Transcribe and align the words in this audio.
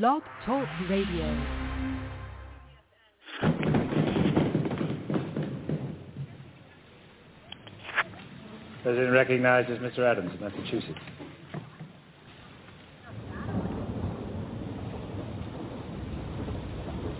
Blog 0.00 0.22
Talk 0.46 0.66
Radio. 0.88 1.44
President 8.82 9.12
recognizes 9.12 9.78
Mr. 9.80 9.98
Adams 10.10 10.32
of 10.32 10.40
Massachusetts. 10.40 10.98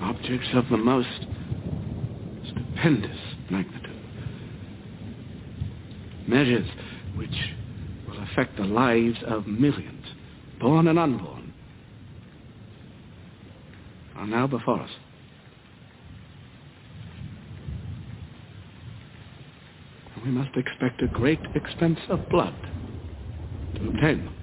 Objects 0.01 0.49
of 0.55 0.65
the 0.71 0.79
most 0.79 1.27
stupendous 2.47 3.19
magnitude. 3.51 4.01
Measures 6.27 6.69
which 7.17 7.29
will 8.09 8.23
affect 8.23 8.57
the 8.57 8.65
lives 8.65 9.19
of 9.27 9.47
millions, 9.47 10.07
born 10.59 10.89
and 10.89 10.99
unborn, 10.99 11.32
are 14.23 14.27
now 14.27 14.47
before 14.47 14.81
us. 14.81 14.91
We 20.25 20.31
must 20.31 20.57
expect 20.57 21.03
a 21.03 21.09
great 21.09 21.41
expense 21.57 21.99
of 22.09 22.29
blood 22.29 22.55
to 23.75 23.89
obtain 23.89 24.25
them. 24.25 24.37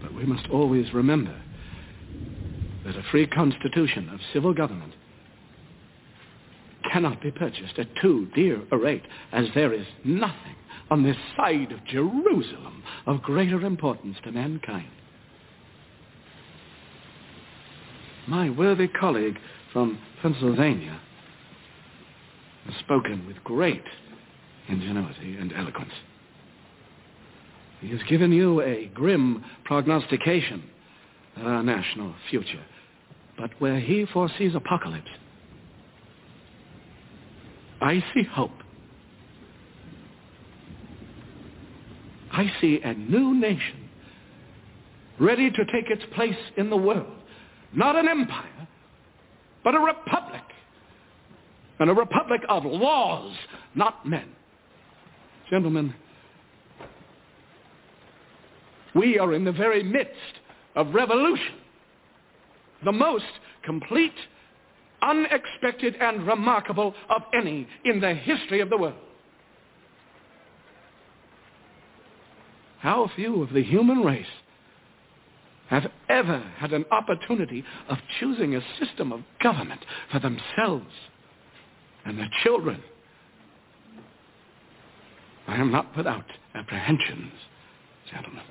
But 0.00 0.14
we 0.14 0.24
must 0.24 0.48
always 0.48 0.94
remember 0.94 1.38
that 2.86 2.96
a 2.96 3.02
free 3.10 3.26
constitution 3.26 4.08
of 4.08 4.20
civil 4.32 4.54
government 4.54 4.94
cannot 6.90 7.20
be 7.20 7.30
purchased 7.30 7.78
at 7.78 7.88
too 8.00 8.28
dear 8.34 8.62
a 8.70 8.78
rate, 8.78 9.04
as 9.32 9.48
there 9.54 9.74
is 9.74 9.86
nothing 10.02 10.56
on 10.90 11.02
this 11.02 11.16
side 11.36 11.72
of 11.72 11.84
Jerusalem 11.84 12.82
of 13.04 13.20
greater 13.20 13.60
importance 13.66 14.16
to 14.24 14.32
mankind. 14.32 14.88
My 18.28 18.50
worthy 18.50 18.88
colleague 18.88 19.38
from 19.72 19.98
Pennsylvania 20.20 21.00
has 22.64 22.74
spoken 22.80 23.24
with 23.26 23.42
great 23.44 23.84
ingenuity 24.68 25.36
and 25.36 25.52
eloquence. 25.52 25.92
He 27.80 27.88
has 27.90 28.00
given 28.08 28.32
you 28.32 28.62
a 28.62 28.90
grim 28.94 29.44
prognostication 29.64 30.64
of 31.36 31.46
our 31.46 31.62
national 31.62 32.14
future, 32.30 32.64
but 33.38 33.50
where 33.60 33.78
he 33.78 34.06
foresees 34.06 34.54
apocalypse, 34.56 35.10
I 37.80 38.02
see 38.12 38.24
hope. 38.24 38.50
I 42.32 42.50
see 42.60 42.80
a 42.82 42.94
new 42.94 43.34
nation 43.34 43.88
ready 45.20 45.50
to 45.50 45.64
take 45.66 45.90
its 45.90 46.02
place 46.14 46.36
in 46.56 46.70
the 46.70 46.76
world. 46.76 47.15
Not 47.76 47.94
an 47.94 48.08
empire, 48.08 48.66
but 49.62 49.74
a 49.74 49.78
republic. 49.78 50.42
And 51.78 51.90
a 51.90 51.94
republic 51.94 52.40
of 52.48 52.64
laws, 52.64 53.36
not 53.74 54.06
men. 54.08 54.24
Gentlemen, 55.50 55.94
we 58.94 59.18
are 59.18 59.34
in 59.34 59.44
the 59.44 59.52
very 59.52 59.82
midst 59.82 60.40
of 60.74 60.94
revolution. 60.94 61.56
The 62.82 62.92
most 62.92 63.26
complete, 63.62 64.14
unexpected, 65.02 65.96
and 66.00 66.26
remarkable 66.26 66.94
of 67.10 67.22
any 67.34 67.68
in 67.84 68.00
the 68.00 68.14
history 68.14 68.60
of 68.60 68.70
the 68.70 68.78
world. 68.78 68.94
How 72.78 73.10
few 73.14 73.42
of 73.42 73.52
the 73.52 73.62
human 73.62 73.98
race 73.98 74.26
ever 76.08 76.38
had 76.58 76.72
an 76.72 76.84
opportunity 76.90 77.64
of 77.88 77.98
choosing 78.18 78.54
a 78.54 78.60
system 78.78 79.12
of 79.12 79.22
government 79.42 79.84
for 80.10 80.18
themselves 80.18 80.92
and 82.04 82.18
their 82.18 82.30
children. 82.42 82.82
I 85.46 85.56
am 85.56 85.70
not 85.70 85.96
without 85.96 86.26
apprehensions, 86.54 87.32
gentlemen. 88.10 88.42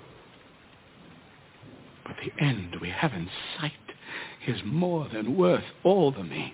But 2.05 2.15
the 2.23 2.43
end 2.43 2.77
we 2.81 2.89
have 2.89 3.13
in 3.13 3.29
sight 3.59 3.71
is 4.47 4.61
more 4.65 5.07
than 5.11 5.37
worth 5.37 5.63
all 5.83 6.11
the 6.11 6.23
means. 6.23 6.53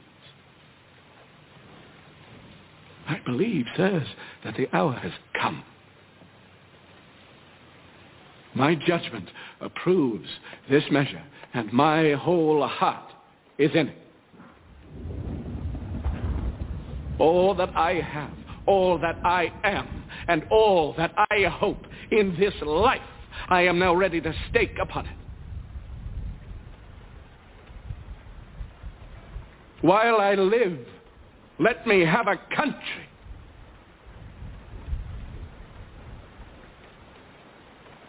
I 3.08 3.20
believe, 3.26 3.66
sirs, 3.76 4.08
that 4.44 4.56
the 4.56 4.74
hour 4.76 4.94
has 4.94 5.12
come. 5.40 5.64
My 8.54 8.76
judgment 8.76 9.30
approves 9.62 10.28
this 10.70 10.84
measure, 10.92 11.24
and 11.54 11.72
my 11.72 12.12
whole 12.14 12.68
heart 12.68 13.12
is 13.58 13.72
in 13.74 13.88
it. 13.88 13.98
All 17.20 17.56
that 17.56 17.70
I 17.76 17.94
have, 17.96 18.32
all 18.66 18.98
that 19.00 19.18
I 19.24 19.52
am, 19.64 20.04
and 20.28 20.44
all 20.50 20.94
that 20.98 21.14
I 21.30 21.44
hope 21.44 21.86
in 22.12 22.36
this 22.40 22.54
life, 22.62 23.02
I 23.48 23.62
am 23.62 23.80
now 23.80 23.94
ready 23.96 24.20
to 24.22 24.34
stake 24.50 24.78
upon 24.82 25.06
it. 25.06 25.16
While 29.82 30.18
I 30.18 30.36
live, 30.36 30.80
let 31.60 31.88
me 31.88 32.02
have 32.02 32.28
a 32.28 32.38
country. 32.56 33.08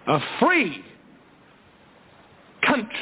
A 0.06 0.18
free 0.40 0.84
country. 2.66 2.96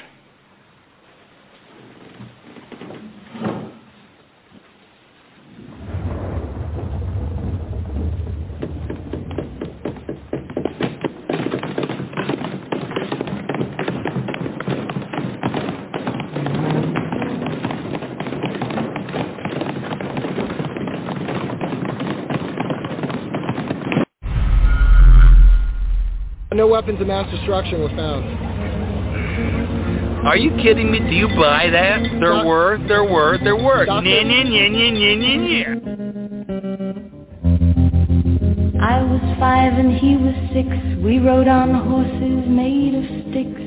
Weapons 26.71 27.01
of 27.01 27.07
mass 27.09 27.29
destruction 27.31 27.81
were 27.81 27.89
found. 27.91 28.25
Are 30.27 30.37
you 30.37 30.51
kidding 30.63 30.91
me? 30.93 30.99
Do 31.01 31.15
you 31.17 31.29
buy 31.29 31.69
that? 31.71 32.03
There 32.21 32.33
Doc- 32.35 32.47
were, 32.47 32.79
there 32.89 33.05
were, 33.05 33.39
there 33.43 33.57
were. 33.57 33.85
Doctor- 33.87 34.09
nya. 34.09 35.67
I 38.83 39.03
was 39.03 39.21
five 39.39 39.73
and 39.75 39.93
he 39.97 40.17
was 40.17 40.35
six. 40.53 40.69
We 41.03 41.19
rode 41.19 41.49
on 41.49 41.75
horses 41.75 42.47
made 42.49 42.95
of 42.95 43.05
sticks. 43.31 43.61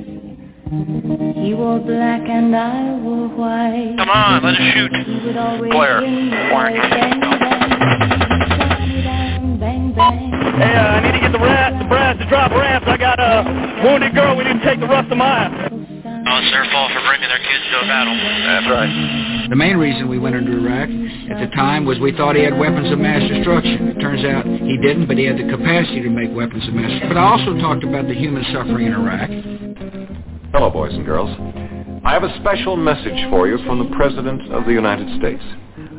He 1.43 1.53
wore 1.53 1.79
black 1.79 2.21
and 2.27 2.55
I 2.55 2.95
wore 3.01 3.27
white. 3.29 3.95
Come 3.97 4.09
on, 4.09 4.43
let 4.43 4.53
us 4.53 4.59
shoot. 4.73 4.91
He 5.05 5.25
would 5.27 5.37
always 5.37 5.71
Blair. 5.71 6.01
ring 6.01 6.29
the 6.29 6.35
Blair. 6.49 6.89
bell, 6.89 7.19
bang 7.39 9.03
bang, 9.03 9.59
bang 9.59 9.93
bang. 9.93 10.42
Hey, 10.53 10.69
uh, 10.69 10.85
I 10.85 11.01
need 11.01 11.17
to 11.17 11.19
get 11.19 11.31
the 11.33 11.41
rat, 11.41 11.73
the 11.81 11.89
brass 11.89 12.13
to 12.21 12.29
drop 12.29 12.51
ramps. 12.51 12.85
I 12.87 12.97
got 12.97 13.17
a 13.17 13.41
wounded 13.81 14.13
girl. 14.13 14.37
We 14.37 14.43
need 14.45 14.61
to 14.61 14.65
take 14.65 14.79
the 14.79 14.87
rest 14.87 15.09
of 15.09 15.17
mine. 15.17 15.49
Oh, 15.49 16.37
it's 16.37 16.51
their 16.53 16.69
fault 16.69 16.93
for 16.93 17.01
bringing 17.01 17.25
their 17.25 17.41
kids 17.41 17.63
to 17.73 17.81
a 17.81 17.87
battle. 17.89 18.13
That's 18.13 18.69
right. 18.69 19.49
The 19.49 19.55
main 19.57 19.77
reason 19.77 20.07
we 20.07 20.19
went 20.19 20.35
into 20.35 20.53
Iraq 20.53 20.93
at 21.33 21.41
the 21.41 21.49
time 21.57 21.85
was 21.85 21.97
we 21.99 22.13
thought 22.15 22.35
he 22.35 22.43
had 22.43 22.57
weapons 22.57 22.91
of 22.93 22.99
mass 22.99 23.25
destruction. 23.27 23.89
It 23.89 23.99
turns 23.99 24.23
out 24.23 24.45
he 24.45 24.77
didn't, 24.77 25.07
but 25.09 25.17
he 25.17 25.25
had 25.25 25.41
the 25.41 25.49
capacity 25.49 26.01
to 26.05 26.09
make 26.09 26.29
weapons 26.31 26.67
of 26.67 26.73
mass 26.77 27.01
destruction. 27.01 27.09
But 27.09 27.17
I 27.17 27.25
also 27.33 27.57
talked 27.57 27.83
about 27.83 28.07
the 28.07 28.13
human 28.13 28.45
suffering 28.53 28.87
in 28.87 28.93
Iraq. 28.93 29.29
Hello, 30.53 30.69
boys 30.69 30.93
and 30.93 31.03
girls. 31.03 31.33
I 32.05 32.13
have 32.13 32.23
a 32.23 32.33
special 32.45 32.77
message 32.77 33.17
for 33.33 33.49
you 33.49 33.57
from 33.65 33.81
the 33.81 33.89
President 33.97 34.53
of 34.53 34.65
the 34.65 34.71
United 34.71 35.09
States. 35.17 35.41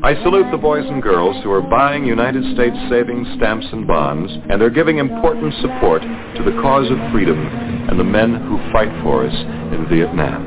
I 0.05 0.13
salute 0.21 0.45
the 0.51 0.57
boys 0.61 0.85
and 0.85 1.01
girls 1.01 1.35
who 1.43 1.49
are 1.49 1.63
buying 1.63 2.05
United 2.05 2.43
States 2.53 2.77
savings 2.93 3.25
stamps 3.37 3.65
and 3.73 3.87
bonds, 3.87 4.31
and 4.51 4.61
they're 4.61 4.69
giving 4.69 4.99
important 4.99 5.51
support 5.65 6.03
to 6.03 6.43
the 6.45 6.53
cause 6.61 6.85
of 6.93 6.97
freedom 7.11 7.41
and 7.41 7.99
the 7.99 8.03
men 8.03 8.35
who 8.45 8.61
fight 8.71 8.93
for 9.01 9.25
us 9.25 9.33
in 9.73 9.89
Vietnam. 9.89 10.45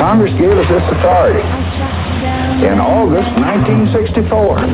Congress 0.00 0.32
gave 0.40 0.48
us 0.48 0.64
this 0.72 0.80
authority 0.96 1.44
in 2.64 2.80
August 2.80 3.28
1964 3.36 4.64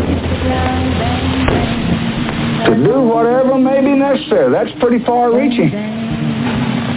to 2.71 2.79
do 2.79 3.03
whatever 3.03 3.59
may 3.59 3.83
be 3.83 3.99
necessary. 3.99 4.55
That's 4.55 4.71
pretty 4.79 5.05
far 5.05 5.35
reaching. 5.35 5.75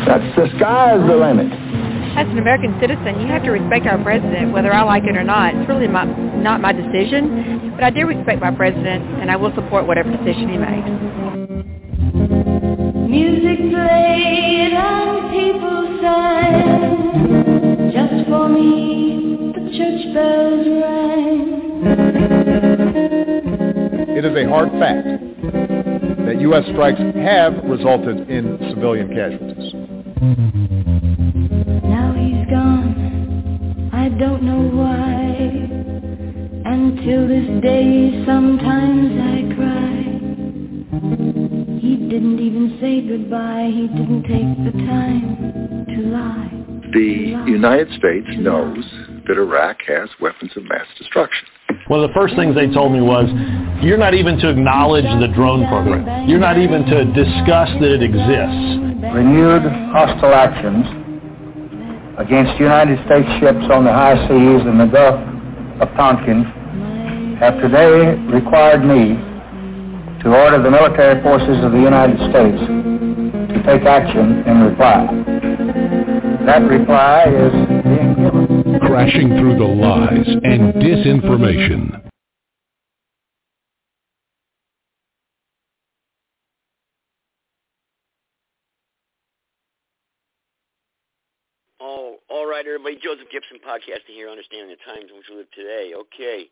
That's 0.06 0.30
the 0.38 0.46
sky's 0.62 1.02
the 1.10 1.18
limit 1.18 1.65
as 2.16 2.28
an 2.28 2.38
American 2.40 2.80
citizen, 2.80 3.20
you 3.20 3.28
have 3.28 3.44
to 3.44 3.52
respect 3.52 3.86
our 3.88 4.02
president, 4.02 4.54
whether 4.54 4.74
I 4.74 4.84
like 4.84 5.04
it 5.04 5.18
or 5.18 5.24
not. 5.24 5.54
It's 5.54 5.68
really 5.68 5.88
my, 5.88 6.06
not 6.06 6.62
my 6.62 6.72
decision, 6.72 7.72
but 7.76 7.84
I 7.84 7.90
do 7.90 8.08
respect 8.08 8.40
my 8.40 8.52
president, 8.52 9.04
and 9.20 9.30
I 9.30 9.36
will 9.36 9.54
support 9.54 9.86
whatever 9.86 10.10
decision 10.12 10.48
he 10.48 10.58
makes. 10.58 10.90
Music 13.10 13.60
played 13.70 14.72
and 14.74 15.30
people 15.30 16.00
sang. 16.02 17.92
Just 17.92 18.30
for 18.30 18.48
me, 18.48 19.52
the 19.54 19.70
church 19.76 20.14
bells 20.14 20.68
rang. 20.84 21.66
It 24.16 24.24
is 24.24 24.36
a 24.38 24.48
hard 24.48 24.72
fact 24.80 25.06
that 26.26 26.40
U.S. 26.40 26.64
strikes 26.72 27.02
have 27.18 27.54
resulted 27.66 28.30
in 28.30 28.58
civilian 28.74 29.10
casualties. 29.10 30.75
Don't 34.18 34.44
know 34.44 34.64
why. 34.72 35.36
Until 36.66 37.28
this 37.28 37.62
day, 37.62 38.24
sometimes 38.26 39.12
I 39.20 39.56
cry. 39.56 39.96
He 41.80 41.98
didn't 42.10 42.40
even 42.40 42.78
say 42.80 43.02
goodbye, 43.02 43.70
he 43.74 43.88
didn't 43.88 44.24
take 44.24 44.56
the 44.64 44.72
time 44.86 45.86
to 45.88 46.02
lie. 46.08 46.52
The 46.94 47.52
United 47.52 47.90
States 47.90 48.28
knows 48.38 48.86
that 49.28 49.38
Iraq 49.38 49.82
has 49.88 50.10
weapons 50.22 50.52
of 50.56 50.64
mass 50.64 50.88
destruction. 50.98 51.48
One 51.88 52.02
of 52.02 52.10
the 52.10 52.14
first 52.14 52.36
things 52.36 52.56
they 52.56 52.72
told 52.74 52.94
me 52.94 53.02
was, 53.02 53.28
you're 53.84 53.98
not 53.98 54.14
even 54.14 54.38
to 54.40 54.50
acknowledge 54.50 55.06
the 55.20 55.28
drone 55.36 55.68
program. 55.68 56.30
You're 56.30 56.40
not 56.40 56.58
even 56.58 56.86
to 56.86 57.06
discuss 57.12 57.70
that 57.82 57.92
it 57.92 58.02
exists. 58.02 58.80
Renewed 59.14 59.64
hostile 59.92 60.34
actions 60.34 61.05
against 62.18 62.60
United 62.60 62.98
States 63.06 63.28
ships 63.40 63.66
on 63.72 63.84
the 63.84 63.92
high 63.92 64.16
seas 64.28 64.62
in 64.66 64.78
the 64.78 64.88
Gulf 64.88 65.20
of 65.82 65.90
Tonkin 65.98 66.44
have 67.40 67.60
today 67.60 68.16
required 68.32 68.86
me 68.86 69.20
to 70.24 70.34
order 70.34 70.62
the 70.64 70.72
military 70.72 71.22
forces 71.22 71.64
of 71.64 71.72
the 71.72 71.80
United 71.82 72.18
States 72.32 72.60
to 73.52 73.64
take 73.68 73.84
action 73.84 74.44
in 74.48 74.62
reply. 74.64 75.06
That 76.46 76.62
reply 76.70 77.26
is 77.26 77.52
being 77.84 78.16
given. 78.16 78.80
Crashing 78.80 79.30
through 79.30 79.58
the 79.58 79.66
lies 79.66 80.28
and 80.44 80.74
disinformation. 80.76 82.02
Oh, 91.82 92.18
all 92.30 92.48
right, 92.48 92.64
everybody. 92.76 93.00
Joseph 93.00 93.32
Gibson 93.32 93.56
podcasting 93.64 94.20
here, 94.20 94.28
understanding 94.28 94.68
the 94.68 94.84
times 94.84 95.08
in 95.08 95.16
which 95.16 95.32
we 95.32 95.40
live 95.40 95.52
today. 95.56 95.96
Okay. 95.96 96.52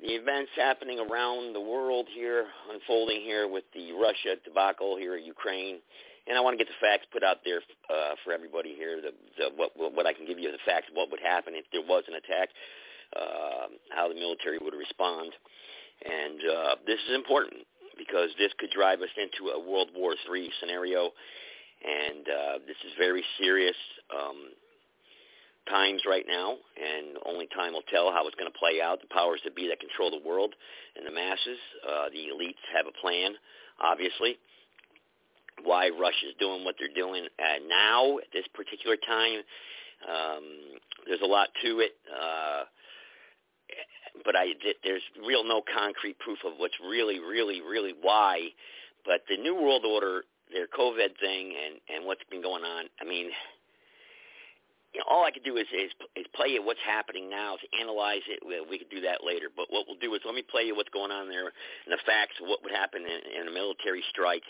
The 0.00 0.16
events 0.16 0.48
happening 0.56 0.96
around 0.96 1.52
the 1.52 1.60
world 1.60 2.08
here, 2.08 2.48
unfolding 2.72 3.20
here 3.20 3.44
with 3.44 3.68
the 3.76 3.92
Russia 3.92 4.40
debacle 4.48 4.96
here 4.96 5.20
in 5.20 5.28
Ukraine. 5.28 5.84
And 6.24 6.38
I 6.38 6.40
want 6.40 6.56
to 6.56 6.60
get 6.64 6.72
the 6.72 6.80
facts 6.80 7.04
put 7.12 7.20
out 7.20 7.44
there 7.44 7.60
uh, 7.92 8.16
for 8.24 8.32
everybody 8.32 8.72
here, 8.72 8.96
the, 9.04 9.12
the, 9.36 9.52
what, 9.60 9.76
what 9.76 10.06
I 10.08 10.16
can 10.16 10.24
give 10.24 10.40
you 10.40 10.48
the 10.48 10.64
facts 10.64 10.88
what 10.96 11.12
would 11.12 11.20
happen 11.20 11.52
if 11.52 11.68
there 11.68 11.84
was 11.84 12.08
an 12.08 12.16
attack, 12.16 12.48
uh, 13.12 13.68
how 13.92 14.08
the 14.08 14.16
military 14.16 14.56
would 14.56 14.72
respond. 14.72 15.36
And 16.00 16.40
uh, 16.48 16.74
this 16.88 17.00
is 17.12 17.12
important 17.12 17.68
because 18.00 18.32
this 18.40 18.56
could 18.56 18.72
drive 18.72 19.04
us 19.04 19.12
into 19.20 19.52
a 19.52 19.60
World 19.60 19.92
War 19.92 20.16
III 20.16 20.48
scenario 20.64 21.12
and 21.78 22.26
uh, 22.26 22.58
this 22.66 22.78
is 22.82 22.90
very 22.98 23.22
serious 23.38 23.76
um, 24.10 24.50
times 25.68 26.02
right 26.08 26.24
now, 26.26 26.56
and 26.76 27.16
only 27.26 27.48
time 27.54 27.72
will 27.72 27.86
tell 27.90 28.10
how 28.12 28.26
it's 28.26 28.36
going 28.36 28.50
to 28.50 28.58
play 28.58 28.80
out. 28.82 29.00
The 29.00 29.12
powers 29.12 29.40
that 29.44 29.54
be 29.54 29.68
that 29.68 29.80
control 29.80 30.10
the 30.10 30.26
world 30.26 30.54
and 30.96 31.06
the 31.06 31.10
masses, 31.10 31.58
uh, 31.86 32.08
the 32.10 32.32
elites 32.32 32.62
have 32.74 32.86
a 32.86 32.94
plan, 33.00 33.34
obviously. 33.80 34.38
Why 35.64 35.90
Russia's 35.90 36.34
doing 36.38 36.64
what 36.64 36.76
they're 36.78 36.94
doing 36.94 37.26
uh, 37.38 37.58
now 37.66 38.18
at 38.18 38.30
this 38.32 38.46
particular 38.54 38.96
time, 38.96 39.42
um, 40.06 40.44
there's 41.06 41.22
a 41.22 41.26
lot 41.26 41.48
to 41.62 41.80
it. 41.80 41.92
Uh, 42.08 42.62
but 44.24 44.36
I, 44.36 44.54
there's 44.84 45.02
real 45.26 45.44
no 45.44 45.62
concrete 45.62 46.18
proof 46.18 46.38
of 46.46 46.54
what's 46.58 46.74
really, 46.82 47.18
really, 47.18 47.60
really 47.60 47.94
why. 48.00 48.50
But 49.04 49.22
the 49.28 49.36
New 49.36 49.54
World 49.54 49.84
Order 49.84 50.22
their 50.52 50.66
COVID 50.66 51.18
thing 51.20 51.52
and 51.52 51.80
and 51.88 52.06
what's 52.06 52.24
been 52.30 52.42
going 52.42 52.64
on. 52.64 52.86
I 53.00 53.04
mean, 53.04 53.30
you 54.94 55.00
know, 55.00 55.06
all 55.08 55.24
I 55.24 55.30
could 55.30 55.44
do 55.44 55.56
is 55.56 55.66
is 55.72 55.92
is 56.16 56.26
play 56.34 56.48
you 56.48 56.62
what's 56.64 56.82
happening 56.86 57.28
now, 57.28 57.56
to 57.56 57.66
analyze 57.80 58.24
it. 58.28 58.40
We, 58.44 58.60
we 58.64 58.78
could 58.78 58.90
do 58.90 59.02
that 59.02 59.24
later. 59.24 59.48
But 59.54 59.68
what 59.70 59.86
we'll 59.86 60.00
do 60.00 60.14
is 60.14 60.22
let 60.24 60.34
me 60.34 60.42
play 60.42 60.62
you 60.62 60.76
what's 60.76 60.92
going 60.92 61.12
on 61.12 61.28
there 61.28 61.52
and 61.52 61.92
the 61.92 62.00
facts 62.06 62.40
of 62.40 62.48
what 62.48 62.62
would 62.62 62.72
happen 62.72 63.02
in, 63.02 63.20
in 63.40 63.48
a 63.48 63.52
military 63.52 64.02
strike. 64.10 64.46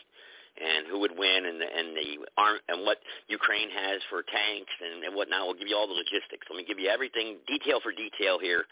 And 0.59 0.91
who 0.91 0.99
would 0.99 1.15
win, 1.15 1.47
and 1.47 1.63
the, 1.63 1.71
and 1.71 1.95
the 1.95 2.27
arm, 2.35 2.59
and 2.67 2.83
what 2.83 2.99
Ukraine 3.29 3.71
has 3.71 4.03
for 4.11 4.27
tanks 4.27 4.75
and, 4.83 5.05
and 5.07 5.15
whatnot. 5.15 5.47
We'll 5.47 5.55
give 5.55 5.71
you 5.71 5.79
all 5.79 5.87
the 5.87 5.95
logistics. 5.95 6.51
Let 6.51 6.59
me 6.59 6.67
give 6.67 6.83
you 6.83 6.91
everything, 6.91 7.39
detail 7.47 7.79
for 7.79 7.95
detail 7.95 8.43
here, 8.43 8.67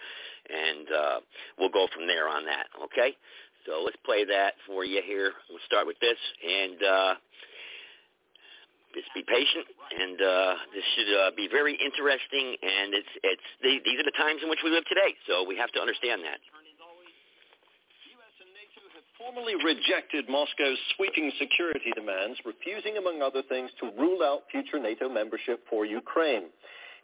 and 0.50 0.86
uh, 0.90 1.18
we'll 1.54 1.70
go 1.70 1.86
from 1.94 2.10
there 2.10 2.26
on 2.26 2.42
that. 2.50 2.66
Okay? 2.90 3.14
So 3.70 3.86
let's 3.86 3.94
play 4.02 4.26
that 4.26 4.58
for 4.66 4.82
you 4.82 4.98
here. 4.98 5.30
We'll 5.46 5.62
start 5.62 5.86
with 5.86 5.94
this, 6.02 6.18
and 6.42 6.78
uh, 6.82 7.14
just 8.96 9.12
be 9.12 9.20
patient. 9.28 9.68
And 9.92 10.16
uh, 10.16 10.54
this 10.72 10.86
should 10.96 11.12
uh, 11.12 11.30
be 11.36 11.46
very 11.52 11.76
interesting. 11.76 12.56
And 12.64 12.96
it's 12.96 13.12
it's 13.20 13.48
the, 13.60 13.76
these 13.84 14.00
are 14.00 14.08
the 14.08 14.16
times 14.16 14.40
in 14.40 14.48
which 14.48 14.64
we 14.64 14.72
live 14.72 14.88
today, 14.88 15.12
so 15.28 15.44
we 15.44 15.60
have 15.60 15.68
to 15.76 15.80
understand 15.80 16.24
that. 16.24 16.40
US 16.40 18.34
and 18.40 18.50
NATO 18.56 18.80
have 18.96 19.04
formally 19.20 19.54
rejected 19.60 20.32
Moscow's 20.32 20.80
sweeping 20.96 21.28
security 21.36 21.92
demands, 21.92 22.40
refusing, 22.48 22.96
among 22.96 23.20
other 23.20 23.44
things, 23.44 23.68
to 23.84 23.92
rule 24.00 24.24
out 24.24 24.48
future 24.48 24.80
NATO 24.80 25.12
membership 25.12 25.60
for 25.68 25.84
Ukraine. 25.84 26.48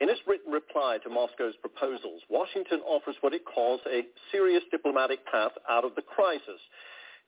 In 0.00 0.08
its 0.08 0.18
written 0.26 0.50
reply 0.50 0.98
to 1.04 1.10
Moscow's 1.10 1.54
proposals, 1.60 2.22
Washington 2.28 2.80
offers 2.88 3.14
what 3.20 3.34
it 3.34 3.44
calls 3.44 3.80
a 3.86 4.02
serious 4.32 4.64
diplomatic 4.72 5.20
path 5.30 5.52
out 5.70 5.84
of 5.84 5.94
the 5.94 6.02
crisis. 6.02 6.58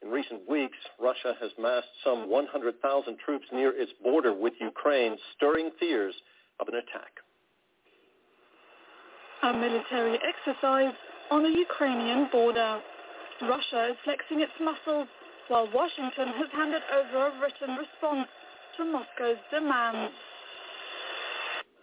In 0.05 0.11
recent 0.11 0.47
weeks, 0.47 0.77
Russia 1.01 1.35
has 1.41 1.51
massed 1.59 1.89
some 2.05 2.29
100,000 2.29 3.17
troops 3.25 3.47
near 3.53 3.73
its 3.73 3.91
border 4.03 4.35
with 4.35 4.53
Ukraine, 4.61 5.17
stirring 5.35 5.71
fears 5.81 6.15
of 6.61 6.69
an 6.69 6.75
attack. 6.75 7.25
A 9.43 9.53
military 9.55 10.19
exercise 10.21 10.93
on 11.31 11.43
the 11.43 11.49
Ukrainian 11.49 12.29
border. 12.31 12.81
Russia 13.43 13.93
is 13.93 13.97
flexing 14.05 14.41
its 14.41 14.53
muscles 14.61 15.09
while 15.49 15.69
Washington 15.73 16.29
has 16.37 16.49
handed 16.53 16.83
over 16.93 17.29
a 17.29 17.41
written 17.41 17.77
response 17.77 18.29
to 18.77 18.85
Moscow's 18.85 19.41
demands. 19.51 20.13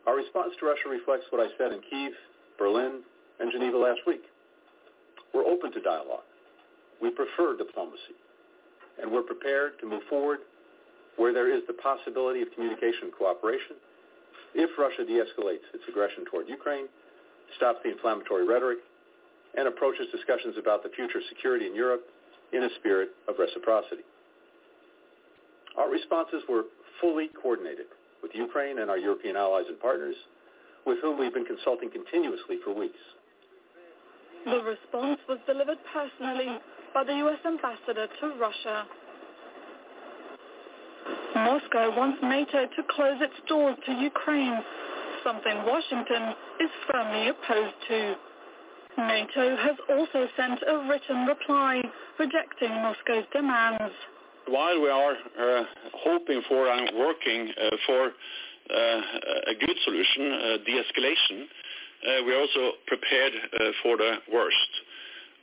Our 0.05 0.15
response 0.15 0.53
to 0.59 0.65
Russia 0.67 0.89
reflects 0.89 1.25
what 1.31 1.41
I 1.41 1.49
said 1.57 1.71
in 1.71 1.81
Kiev, 1.89 2.13
Berlin, 2.59 3.01
and 3.39 3.51
Geneva 3.51 3.77
last 3.77 4.01
week. 4.05 4.21
We're 5.33 5.45
open 5.45 5.71
to 5.73 5.81
dialogue. 5.81 6.30
We 7.01 7.10
prefer 7.10 7.58
diplomacy. 7.58 8.15
And 9.01 9.12
we're 9.12 9.24
prepared 9.24 9.79
to 9.79 9.88
move 9.88 10.03
forward 10.10 10.39
where 11.17 11.34
there 11.34 11.53
is 11.53 11.63
the 11.67 11.74
possibility 11.74 12.41
of 12.41 12.51
communication 12.53 13.10
and 13.10 13.13
cooperation 13.13 13.75
if 14.53 14.70
Russia 14.77 15.05
de-escalates 15.05 15.63
its 15.74 15.84
aggression 15.88 16.25
toward 16.25 16.48
Ukraine, 16.48 16.88
stops 17.55 17.79
the 17.84 17.91
inflammatory 17.91 18.46
rhetoric, 18.46 18.79
and 19.58 19.67
approaches 19.67 20.08
discussions 20.12 20.55
about 20.58 20.84
the 20.84 20.89
future 20.89 21.20
security 21.29 21.67
in 21.67 21.75
Europe 21.75 22.03
in 22.53 22.63
a 22.63 22.70
spirit 22.79 23.10
of 23.27 23.36
reciprocity. 23.39 24.03
Our 25.77 25.89
responses 25.89 26.43
were 26.50 26.63
fully 27.00 27.29
coordinated 27.41 27.88
with 28.22 28.31
Ukraine 28.36 28.79
and 28.79 28.89
our 28.89 28.98
European 28.98 29.36
allies 29.36 29.65
and 29.67 29.79
partners, 29.79 30.15
with 30.86 31.00
whom 31.01 31.20
we've 31.20 31.34
been 31.34 31.46
consulting 31.46 31.89
continuously 31.89 32.58
for 32.63 32.74
weeks. 32.74 33.00
The 34.46 34.63
response 34.63 35.20
was 35.29 35.38
delivered 35.46 35.77
personally 35.93 36.60
by 36.93 37.03
the 37.03 37.13
U.S. 37.13 37.39
ambassador 37.45 38.07
to 38.19 38.27
Russia. 38.39 38.86
Moscow 41.36 41.98
wants 41.98 42.19
NATO 42.21 42.67
to 42.67 42.83
close 42.89 43.17
its 43.21 43.33
doors 43.48 43.77
to 43.86 43.93
Ukraine, 43.93 44.60
something 45.24 45.65
Washington 45.65 46.36
is 46.60 46.69
firmly 46.91 47.29
opposed 47.29 47.75
to. 47.88 48.15
NATO 48.98 49.55
has 49.55 49.77
also 49.89 50.27
sent 50.36 50.60
a 50.67 50.88
written 50.89 51.25
reply 51.25 51.81
rejecting 52.19 52.69
Moscow's 52.69 53.25
demands 53.31 53.93
while 54.48 54.81
we 54.81 54.89
are 54.89 55.13
uh, 55.13 55.63
hoping 55.93 56.41
for 56.48 56.67
and 56.67 56.91
working 56.98 57.53
uh, 57.55 57.69
for 57.86 58.05
uh, 58.05 59.01
a 59.48 59.55
good 59.60 59.77
solution, 59.83 60.60
de-escalation, 60.65 61.45
we 62.25 62.33
are 62.33 62.41
also 62.41 62.71
prepared 62.88 63.33
for 63.83 63.98
the 63.98 64.15
worst. 64.33 64.71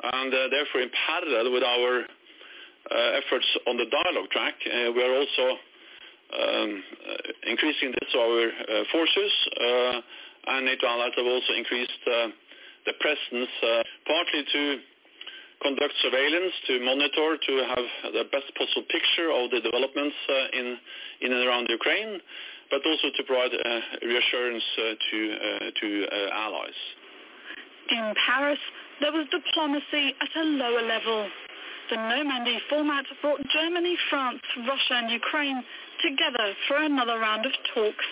And 0.03 0.33
uh, 0.33 0.49
therefore, 0.51 0.83
in 0.83 0.91
parallel 1.07 1.53
with 1.53 1.63
our 1.63 2.03
uh, 2.03 3.19
efforts 3.19 3.47
on 3.67 3.77
the 3.77 3.87
dialogue 3.91 4.31
track, 4.31 4.55
uh, 4.63 4.93
we 4.93 5.03
are 5.03 5.15
also 5.15 5.59
um, 6.39 6.83
increasing 7.47 7.91
this 7.93 8.15
our 8.15 8.51
forces, 8.93 9.33
and 10.47 10.67
NATO 10.67 10.87
allies 10.87 11.13
have 11.17 11.27
also 11.27 11.53
increased 11.55 11.99
the 12.05 12.93
presence, 13.01 13.51
partly 14.07 14.45
to 14.53 14.79
conduct 15.63 15.95
surveillance, 16.03 16.53
to 16.67 16.81
monitor, 16.81 17.37
to 17.37 17.53
have 17.67 18.13
the 18.13 18.25
best 18.31 18.47
possible 18.55 18.87
picture 18.89 19.33
of 19.35 19.51
the 19.51 19.61
developments 19.61 20.17
uh, 20.29 20.59
in, 20.59 20.77
in 21.21 21.33
and 21.33 21.43
around 21.47 21.67
Ukraine, 21.69 22.21
but 22.71 22.81
also 22.87 23.09
to 23.17 23.23
provide 23.25 23.51
uh, 23.53 23.81
reassurance 24.07 24.63
uh, 24.79 24.95
to, 25.11 25.21
to 25.81 25.89
allies. 26.33 26.79
In 27.91 28.15
Paris, 28.27 28.61
there 29.01 29.13
was 29.13 29.27
diplomacy 29.31 30.15
at 30.21 30.33
a 30.37 30.45
lower 30.45 30.83
level. 30.83 31.29
The 31.91 31.97
Normandy 31.97 32.59
format 32.69 33.05
brought 33.23 33.41
Germany, 33.49 33.97
France, 34.11 34.43
Russia 34.69 34.95
and 34.95 35.11
Ukraine 35.11 35.65
together 36.03 36.53
for 36.67 36.77
another 36.77 37.19
round 37.19 37.47
of 37.47 37.53
talks. 37.75 38.09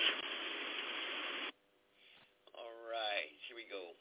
All 2.56 2.72
right, 2.88 3.28
here 3.46 3.56
we 3.56 3.68
go. 3.68 3.92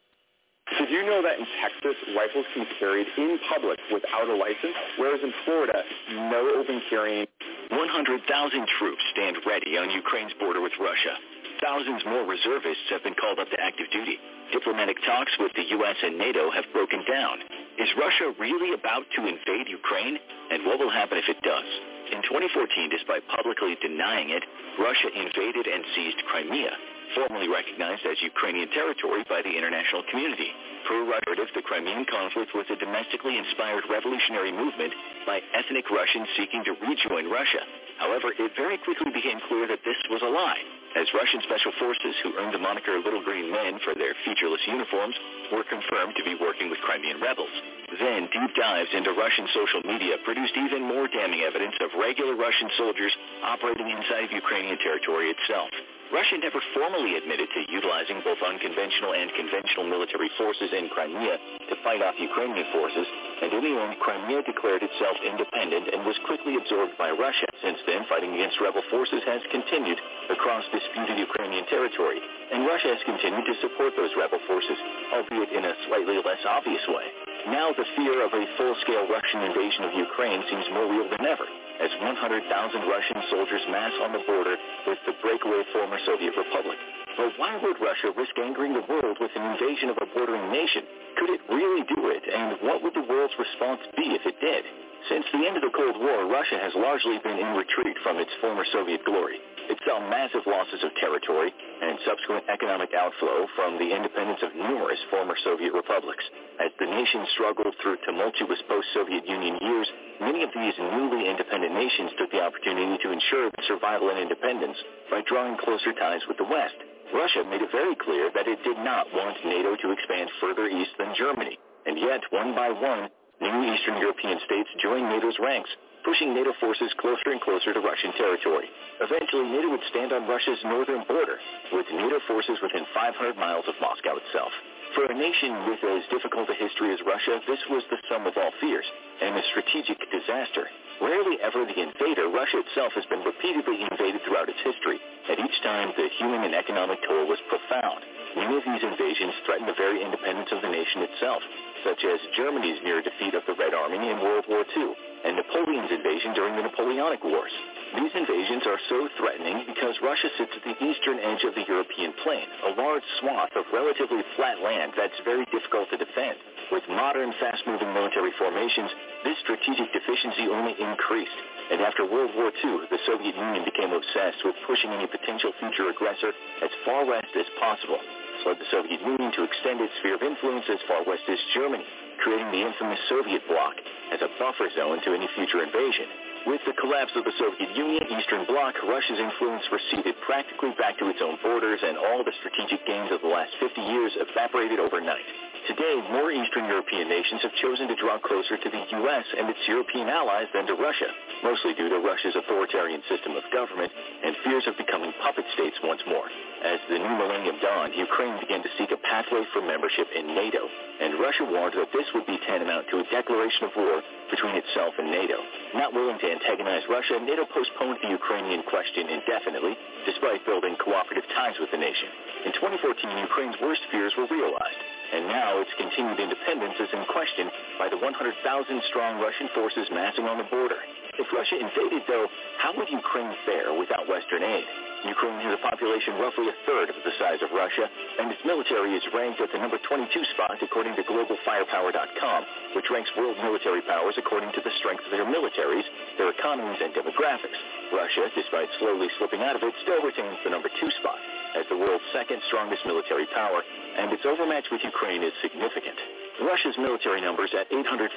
Did 0.79 0.89
you 0.89 1.05
know 1.05 1.21
that 1.21 1.39
in 1.39 1.45
Texas, 1.59 1.97
rifles 2.15 2.45
can 2.53 2.63
be 2.63 2.69
carried 2.79 3.07
in 3.17 3.37
public 3.49 3.79
without 3.91 4.29
a 4.29 4.35
license, 4.35 4.79
whereas 4.97 5.19
in 5.21 5.33
Florida, 5.43 5.83
no 6.31 6.55
open 6.55 6.81
carrying? 6.89 7.27
100,000 7.69 8.67
troops 8.79 9.03
stand 9.11 9.37
ready 9.45 9.77
on 9.77 9.89
Ukraine's 9.89 10.33
border 10.39 10.61
with 10.61 10.73
Russia. 10.79 11.19
Thousands 11.61 12.03
more 12.05 12.23
reservists 12.23 12.87
have 12.89 13.03
been 13.03 13.15
called 13.15 13.39
up 13.39 13.49
to 13.49 13.59
active 13.59 13.89
duty. 13.91 14.17
Diplomatic 14.55 14.95
talks 15.03 15.35
with 15.37 15.51
the 15.59 15.67
U.S. 15.75 15.99
and 16.01 16.17
NATO 16.17 16.47
have 16.49 16.63
broken 16.71 17.03
down. 17.03 17.43
Is 17.75 17.91
Russia 17.99 18.31
really 18.39 18.71
about 18.71 19.03
to 19.19 19.27
invade 19.27 19.67
Ukraine? 19.67 20.15
And 20.49 20.63
what 20.63 20.79
will 20.79 20.89
happen 20.89 21.19
if 21.19 21.27
it 21.27 21.43
does? 21.43 21.67
In 22.15 22.23
2014, 22.23 22.87
despite 22.87 23.27
publicly 23.27 23.75
denying 23.83 24.31
it, 24.31 24.47
Russia 24.79 25.11
invaded 25.11 25.67
and 25.67 25.83
seized 25.91 26.23
Crimea, 26.31 26.71
formally 27.15 27.47
recognized 27.47 28.05
as 28.05 28.21
Ukrainian 28.21 28.69
territory 28.69 29.23
by 29.31 29.41
the 29.41 29.49
international 29.49 30.03
community. 30.11 30.51
Per 30.85 31.01
narrative, 31.07 31.49
the 31.55 31.65
Crimean 31.65 32.05
conflict 32.05 32.53
was 32.53 32.69
a 32.69 32.77
domestically 32.77 33.37
inspired 33.37 33.83
revolutionary 33.89 34.51
movement 34.51 34.93
by 35.25 35.41
ethnic 35.55 35.89
Russians 35.89 36.27
seeking 36.37 36.63
to 36.65 36.77
rejoin 36.85 37.31
Russia. 37.31 37.63
However, 37.97 38.35
it 38.37 38.51
very 38.55 38.77
quickly 38.77 39.09
became 39.11 39.39
clear 39.47 39.65
that 39.67 39.81
this 39.83 39.97
was 40.11 40.21
a 40.21 40.29
lie, 40.29 40.61
as 40.95 41.07
Russian 41.15 41.41
special 41.43 41.71
forces, 41.79 42.15
who 42.21 42.37
earned 42.37 42.53
the 42.53 42.61
moniker 42.61 42.99
Little 42.99 43.23
Green 43.23 43.51
Men 43.51 43.79
for 43.83 43.95
their 43.95 44.13
featureless 44.23 44.61
uniforms, 44.67 45.15
were 45.51 45.63
confirmed 45.63 46.13
to 46.15 46.23
be 46.23 46.37
working 46.39 46.69
with 46.69 46.79
Crimean 46.85 47.19
rebels. 47.19 47.51
Then, 47.99 48.27
deep 48.29 48.51
dives 48.55 48.91
into 48.93 49.15
Russian 49.15 49.47
social 49.55 49.81
media 49.87 50.21
produced 50.23 50.53
even 50.55 50.83
more 50.83 51.07
damning 51.07 51.41
evidence 51.41 51.75
of 51.81 51.95
regular 51.97 52.35
Russian 52.35 52.69
soldiers 52.77 53.15
operating 53.43 53.89
inside 53.89 54.25
of 54.27 54.31
Ukrainian 54.31 54.77
territory 54.79 55.31
itself. 55.31 55.71
Russia 56.15 56.39
never 56.39 56.63
formally 56.71 57.19
admitted 57.19 57.51
to 57.51 57.67
utilizing 57.67 58.23
both 58.23 58.39
unconventional 58.39 59.11
and 59.11 59.27
conventional 59.35 59.83
military 59.83 60.31
forces 60.39 60.71
in 60.71 60.87
Crimea 60.87 61.35
to 61.67 61.75
fight 61.83 61.99
off 61.99 62.15
Ukrainian 62.15 62.63
forces, 62.71 63.03
and 63.43 63.51
in 63.51 63.59
the 63.59 63.75
end, 63.83 63.99
Crimea 63.99 64.39
declared 64.47 64.79
itself 64.79 65.19
independent 65.19 65.91
and 65.91 66.07
was 66.07 66.15
quickly 66.23 66.55
absorbed 66.55 66.95
by 66.95 67.11
Russia. 67.11 67.51
Since 67.59 67.83
then, 67.83 68.07
fighting 68.07 68.31
against 68.31 68.63
rebel 68.63 68.79
forces 68.87 69.27
has 69.27 69.43
continued 69.51 69.99
across 70.31 70.63
disputed 70.71 71.19
Ukrainian 71.19 71.67
territory, 71.67 72.23
and 72.23 72.63
Russia 72.63 72.95
has 72.95 73.03
continued 73.03 73.43
to 73.51 73.59
support 73.59 73.91
those 73.99 74.15
rebel 74.15 74.39
forces, 74.47 74.79
albeit 75.11 75.51
in 75.51 75.67
a 75.67 75.75
slightly 75.91 76.15
less 76.23 76.39
obvious 76.47 76.87
way. 76.95 77.11
Now 77.51 77.75
the 77.75 77.83
fear 77.99 78.23
of 78.23 78.31
a 78.31 78.47
full-scale 78.55 79.11
Russian 79.11 79.51
invasion 79.51 79.83
of 79.83 79.91
Ukraine 79.91 80.47
seems 80.47 80.63
more 80.71 80.87
real 80.87 81.11
than 81.11 81.27
ever, 81.27 81.43
as 81.81 81.91
100,000 81.99 82.45
Russian 82.87 83.19
soldiers 83.31 83.63
mass 83.69 83.93
on 84.03 84.11
the 84.13 84.23
border 84.27 84.55
with 84.87 84.99
the 85.05 85.15
breakaway 85.21 85.63
former 85.73 85.99
Soviet 86.05 86.33
republic. 86.37 86.77
But 87.17 87.31
why 87.39 87.55
would 87.63 87.79
Russia 87.79 88.11
risk 88.15 88.35
angering 88.37 88.73
the 88.73 88.87
world 88.91 89.17
with 89.19 89.31
an 89.35 89.43
invasion 89.55 89.89
of 89.89 89.97
a 90.03 90.07
bordering 90.11 90.51
nation? 90.51 90.83
Could 91.15 91.31
it 91.31 91.41
really 91.47 91.83
do 91.87 92.11
it, 92.11 92.23
and 92.27 92.59
what 92.59 92.83
would 92.83 92.93
the 92.93 93.07
world's 93.07 93.35
response 93.39 93.79
be 93.95 94.15
if 94.15 94.25
it 94.27 94.35
did? 94.43 94.63
Since 95.07 95.25
the 95.31 95.45
end 95.45 95.55
of 95.55 95.63
the 95.63 95.71
Cold 95.71 95.95
War, 96.01 96.25
Russia 96.25 96.57
has 96.57 96.73
largely 96.75 97.19
been 97.23 97.37
in 97.37 97.55
retreat 97.55 97.95
from 98.03 98.17
its 98.17 98.31
former 98.41 98.65
Soviet 98.73 99.05
glory. 99.05 99.37
It 99.69 99.79
saw 99.85 99.97
massive 99.97 100.45
losses 100.45 100.83
of 100.83 100.93
territory 100.97 101.53
and 101.53 101.97
subsequent 102.05 102.45
economic 102.49 102.93
outflow 102.93 103.47
from 103.55 103.77
the 103.77 103.95
independence 103.95 104.41
of 104.43 104.53
numerous 104.53 104.99
former 105.09 105.35
Soviet 105.43 105.73
republics. 105.73 106.23
As 106.59 106.71
the 106.79 106.85
nation 106.85 107.25
struggled 107.33 107.73
through 107.81 107.97
tumultuous 108.05 108.61
post-Soviet 108.67 109.25
Union 109.27 109.57
years, 109.61 109.89
many 110.35 110.43
of 110.43 110.51
these 110.51 110.75
newly 110.91 111.31
independent 111.31 111.71
nations 111.71 112.11
took 112.19 112.27
the 112.27 112.43
opportunity 112.43 112.99
to 112.99 113.07
ensure 113.07 113.47
survival 113.71 114.11
and 114.11 114.19
independence 114.19 114.75
by 115.07 115.23
drawing 115.23 115.55
closer 115.63 115.95
ties 115.95 116.19
with 116.27 116.35
the 116.35 116.43
West. 116.43 116.75
Russia 117.15 117.47
made 117.47 117.63
it 117.63 117.71
very 117.71 117.95
clear 117.95 118.27
that 118.35 118.43
it 118.43 118.59
did 118.67 118.75
not 118.83 119.07
want 119.15 119.39
NATO 119.47 119.79
to 119.79 119.95
expand 119.95 120.27
further 120.43 120.67
east 120.67 120.91
than 120.99 121.15
Germany, 121.15 121.55
and 121.87 121.95
yet, 121.95 122.19
one 122.35 122.51
by 122.51 122.67
one, 122.67 123.07
new 123.39 123.63
Eastern 123.71 123.95
European 123.95 124.35
states 124.43 124.67
joined 124.83 125.07
NATO's 125.07 125.39
ranks, 125.39 125.71
pushing 126.03 126.35
NATO 126.35 126.51
forces 126.59 126.91
closer 126.99 127.31
and 127.31 127.39
closer 127.39 127.71
to 127.71 127.79
Russian 127.79 128.11
territory. 128.19 128.67
Eventually, 128.99 129.47
NATO 129.47 129.71
would 129.71 129.87
stand 129.87 130.11
on 130.11 130.27
Russia's 130.27 130.59
northern 130.67 131.07
border, 131.07 131.39
with 131.71 131.87
NATO 131.95 132.19
forces 132.27 132.59
within 132.59 132.83
500 132.91 133.39
miles 133.39 133.63
of 133.71 133.79
Moscow 133.79 134.19
itself. 134.19 134.51
For 134.95 135.11
a 135.11 135.13
nation 135.13 135.67
with 135.67 135.83
as 135.83 136.07
difficult 136.07 136.47
a 136.47 136.55
history 136.55 136.95
as 136.95 137.03
Russia, 137.03 137.43
this 137.51 137.59
was 137.67 137.83
the 137.91 137.99
sum 138.07 138.23
of 138.23 138.39
all 138.39 138.55
fears, 138.63 138.87
and 139.19 139.35
a 139.35 139.43
strategic 139.51 139.99
disaster. 140.07 140.71
Rarely 141.03 141.35
ever 141.43 141.67
the 141.67 141.83
invader, 141.83 142.31
Russia 142.31 142.63
itself 142.63 142.95
has 142.95 143.03
been 143.11 143.19
repeatedly 143.27 143.83
invaded 143.83 144.23
throughout 144.23 144.47
its 144.47 144.63
history, 144.63 144.95
and 145.27 145.35
each 145.43 145.59
time 145.67 145.91
the 145.99 146.07
human 146.15 146.47
and 146.47 146.55
economic 146.55 147.03
toll 147.03 147.27
was 147.27 147.43
profound. 147.51 148.07
Many 148.39 148.55
of 148.55 148.63
these 148.63 148.87
invasions 148.87 149.35
threatened 149.43 149.67
the 149.67 149.75
very 149.75 149.99
independence 149.99 150.55
of 150.55 150.63
the 150.63 150.71
nation 150.71 151.03
itself, 151.03 151.43
such 151.83 151.99
as 152.07 152.31
Germany's 152.39 152.79
near 152.87 153.03
defeat 153.03 153.35
of 153.35 153.43
the 153.51 153.59
Red 153.59 153.75
Army 153.75 153.99
in 153.99 154.23
World 154.23 154.47
War 154.47 154.63
II, 154.63 154.95
and 155.27 155.35
Napoleon's 155.35 155.91
invasion 155.91 156.31
during 156.39 156.55
the 156.55 156.71
Napoleonic 156.71 157.19
Wars. 157.19 157.51
These 157.93 158.17
invasions 158.17 158.65
are 158.65 158.81
so 158.89 159.07
threatening 159.17 159.69
because 159.69 159.93
Russia 160.01 160.29
sits 160.37 160.51
at 160.57 160.65
the 160.65 160.77
eastern 160.81 161.21
edge 161.21 161.45
of 161.45 161.53
the 161.53 161.67
European 161.69 162.13
plain, 162.25 162.49
a 162.65 162.73
large 162.73 163.05
swath 163.19 163.53
of 163.55 163.69
relatively 163.71 164.25
flat 164.35 164.59
land 164.59 164.93
that's 164.97 165.19
very 165.23 165.45
difficult 165.53 165.89
to 165.93 165.97
defend. 165.97 166.35
With 166.71 166.81
modern, 166.89 167.31
fast-moving 167.39 167.93
military 167.93 168.33
formations, 168.41 168.89
this 169.23 169.37
strategic 169.45 169.93
deficiency 169.93 170.49
only 170.49 170.73
increased. 170.81 171.37
And 171.71 171.81
after 171.81 172.09
World 172.09 172.33
War 172.33 172.49
II, 172.49 172.89
the 172.89 172.99
Soviet 173.05 173.37
Union 173.37 173.63
became 173.63 173.93
obsessed 173.93 174.41
with 174.43 174.57
pushing 174.65 174.89
any 174.89 175.05
potential 175.05 175.53
future 175.61 175.89
aggressor 175.89 176.33
as 176.61 176.73
far 176.85 177.05
west 177.05 177.29
as 177.37 177.45
possible. 177.61 178.01
This 178.01 178.45
led 178.45 178.59
the 178.59 178.71
Soviet 178.71 179.01
Union 179.01 179.31
to 179.33 179.43
extend 179.43 179.81
its 179.81 179.93
sphere 180.01 180.15
of 180.15 180.23
influence 180.25 180.65
as 180.69 180.81
far 180.87 181.05
west 181.05 181.23
as 181.29 181.39
Germany, 181.53 181.85
creating 182.21 182.51
the 182.51 182.65
infamous 182.65 182.99
Soviet 183.09 183.45
bloc 183.47 183.77
as 184.11 184.21
a 184.21 184.29
buffer 184.37 184.69
zone 184.75 185.01
to 185.05 185.13
any 185.13 185.29
future 185.37 185.63
invasion. 185.63 186.24
With 186.45 186.61
the 186.67 186.73
collapse 186.77 187.11
of 187.15 187.25
the 187.25 187.33
Soviet 187.39 187.75
Union, 187.75 188.05
Eastern 188.05 188.45
Bloc, 188.45 188.75
Russia's 188.85 189.17
influence 189.17 189.65
receded 189.73 190.13
practically 190.21 190.77
back 190.77 190.97
to 190.99 191.09
its 191.09 191.17
own 191.19 191.37
borders, 191.41 191.81
and 191.81 191.97
all 191.97 192.23
the 192.23 192.31
strategic 192.37 192.85
gains 192.85 193.11
of 193.11 193.21
the 193.21 193.27
last 193.27 193.49
50 193.59 193.81
years 193.81 194.13
evaporated 194.15 194.79
overnight. 194.79 195.25
Today, 195.65 195.97
more 196.13 196.29
Eastern 196.29 196.69
European 196.69 197.09
nations 197.09 197.41
have 197.41 197.57
chosen 197.57 197.89
to 197.89 197.97
draw 197.97 198.21
closer 198.21 198.53
to 198.53 198.69
the 198.69 198.83
U.S. 199.01 199.25
and 199.33 199.49
its 199.49 199.65
European 199.65 200.13
allies 200.13 200.45
than 200.53 200.69
to 200.69 200.77
Russia, 200.77 201.09
mostly 201.41 201.73
due 201.73 201.89
to 201.89 202.05
Russia's 202.05 202.37
authoritarian 202.37 203.01
system 203.09 203.33
of 203.33 203.41
government 203.49 203.89
and 203.89 204.37
fears 204.45 204.61
of 204.69 204.77
becoming 204.77 205.09
puppet 205.25 205.41
states 205.57 205.73
once 205.81 206.05
more. 206.05 206.29
As 206.61 206.77
the 206.85 207.01
new 207.01 207.15
millennium 207.17 207.57
dawned, 207.65 207.97
Ukraine 207.97 208.37
began 208.37 208.61
to 208.61 208.69
seek 208.77 208.93
a 208.93 209.01
pathway 209.09 209.41
for 209.57 209.65
membership 209.65 210.05
in 210.13 210.37
NATO, 210.37 210.69
and 211.01 211.17
Russia 211.17 211.49
warned 211.49 211.73
that 211.81 211.89
this 211.97 212.13
would 212.13 212.29
be 212.29 212.37
tantamount 212.45 212.85
to 212.93 213.01
a 213.01 213.09
declaration 213.09 213.65
of 213.65 213.73
war 213.73 214.05
between 214.29 214.53
itself 214.61 214.93
and 215.01 215.09
NATO. 215.09 215.41
Not 215.73 215.97
willing 215.97 216.21
to 216.21 216.29
antagonize 216.29 216.85
Russia, 216.85 217.17
NATO 217.17 217.49
postponed 217.49 218.05
the 218.05 218.13
Ukrainian 218.13 218.61
question 218.69 219.09
indefinitely, 219.09 219.73
despite 220.05 220.45
building 220.45 220.77
cooperative 220.77 221.25
ties 221.33 221.57
with 221.57 221.73
the 221.73 221.81
nation. 221.81 222.09
In 222.45 222.53
2014, 222.53 223.17
Ukraine's 223.17 223.57
worst 223.65 223.81
fears 223.89 224.13
were 224.13 224.29
realized, 224.29 224.81
and 225.13 225.27
now 225.27 225.61
its 225.61 225.71
continued 225.77 226.19
independence 226.19 226.75
is 226.79 226.89
in 226.93 227.05
question 227.05 227.49
by 227.77 227.89
the 227.89 227.99
100,000-strong 227.99 229.21
Russian 229.21 229.49
forces 229.53 229.87
massing 229.91 230.25
on 230.25 230.37
the 230.37 230.47
border. 230.49 230.79
If 231.15 231.31
Russia 231.31 231.55
invaded, 231.55 232.03
though, 232.07 232.27
how 232.59 232.75
would 232.75 232.89
Ukraine 232.89 233.31
fare 233.45 233.71
without 233.71 234.07
Western 234.07 234.43
aid? 234.43 234.67
Ukraine 235.05 235.39
has 235.45 235.53
a 235.53 235.61
population 235.61 236.17
roughly 236.17 236.49
a 236.49 236.55
third 236.65 236.89
of 236.89 236.97
the 237.05 237.13
size 237.21 237.39
of 237.45 237.53
Russia, 237.53 237.87
and 238.19 238.33
its 238.33 238.41
military 238.43 238.97
is 238.97 239.05
ranked 239.13 239.39
at 239.39 239.51
the 239.53 239.61
number 239.61 239.77
22 239.87 240.09
spot 240.33 240.57
according 240.59 240.95
to 240.97 241.03
GlobalFirepower.com, 241.05 242.41
which 242.75 242.89
ranks 242.89 243.13
world 243.15 243.37
military 243.37 243.81
powers 243.85 244.17
according 244.17 244.51
to 244.57 244.61
the 244.65 244.73
strength 244.81 245.05
of 245.05 245.11
their 245.11 245.29
militaries, 245.29 245.85
their 246.17 246.33
economies, 246.33 246.81
and 246.81 246.91
demographics. 246.91 247.59
Russia, 247.93 248.27
despite 248.33 248.67
slowly 248.79 249.07
slipping 249.17 249.41
out 249.41 249.55
of 249.55 249.63
it, 249.63 249.73
still 249.83 250.01
retains 250.01 250.41
the 250.43 250.49
number 250.49 250.69
two 250.81 250.89
spot 250.99 251.21
as 251.55 251.65
the 251.69 251.77
world's 251.77 252.03
second 252.11 252.41
strongest 252.47 252.85
military 252.85 253.25
power, 253.33 253.63
and 253.97 254.11
its 254.11 254.25
overmatch 254.25 254.67
with 254.71 254.83
Ukraine 254.83 255.23
is 255.23 255.33
significant. 255.41 255.97
Russia's 256.43 256.75
military 256.77 257.21
numbers 257.23 257.55
at 257.55 257.71
850,000 257.71 258.11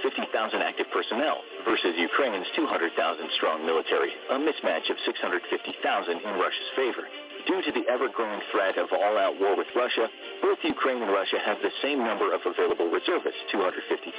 active 0.58 0.90
personnel 0.90 1.38
versus 1.64 1.94
Ukraine's 1.94 2.50
200,000 2.56 2.90
strong 3.38 3.62
military, 3.64 4.10
a 4.30 4.38
mismatch 4.42 4.90
of 4.90 4.98
650,000 5.06 5.46
in 6.18 6.34
Russia's 6.34 6.70
favor. 6.74 7.06
Due 7.46 7.62
to 7.62 7.72
the 7.72 7.86
ever-growing 7.86 8.42
threat 8.50 8.76
of 8.76 8.90
all-out 8.90 9.38
war 9.38 9.56
with 9.56 9.70
Russia, 9.78 10.10
both 10.42 10.58
Ukraine 10.66 11.00
and 11.00 11.12
Russia 11.12 11.38
have 11.38 11.62
the 11.62 11.70
same 11.80 12.02
number 12.02 12.34
of 12.34 12.42
available 12.44 12.90
reservists, 12.90 13.40
250,000, 13.54 14.18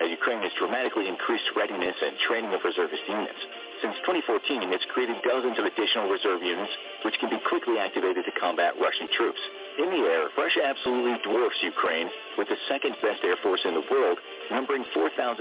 as 0.00 0.08
Ukraine 0.10 0.42
has 0.42 0.54
dramatically 0.54 1.08
increased 1.10 1.50
readiness 1.58 1.96
and 2.00 2.14
training 2.30 2.54
of 2.54 2.62
reservist 2.62 3.02
units. 3.10 3.42
Since 3.84 4.00
2014, 4.08 4.72
it's 4.72 4.88
created 4.96 5.20
dozens 5.28 5.60
of 5.60 5.68
additional 5.68 6.08
reserve 6.08 6.40
units, 6.40 6.72
which 7.04 7.20
can 7.20 7.28
be 7.28 7.36
quickly 7.44 7.76
activated 7.76 8.24
to 8.24 8.32
combat 8.40 8.72
Russian 8.80 9.12
troops. 9.12 9.36
In 9.76 9.92
the 9.92 10.08
air, 10.08 10.32
Russia 10.40 10.64
absolutely 10.64 11.20
dwarfs 11.20 11.60
Ukraine 11.60 12.08
with 12.40 12.48
the 12.48 12.56
second 12.64 12.96
best 13.04 13.20
air 13.20 13.36
force 13.44 13.60
in 13.68 13.76
the 13.76 13.84
world, 13.92 14.16
numbering 14.48 14.88
4,173 14.96 15.36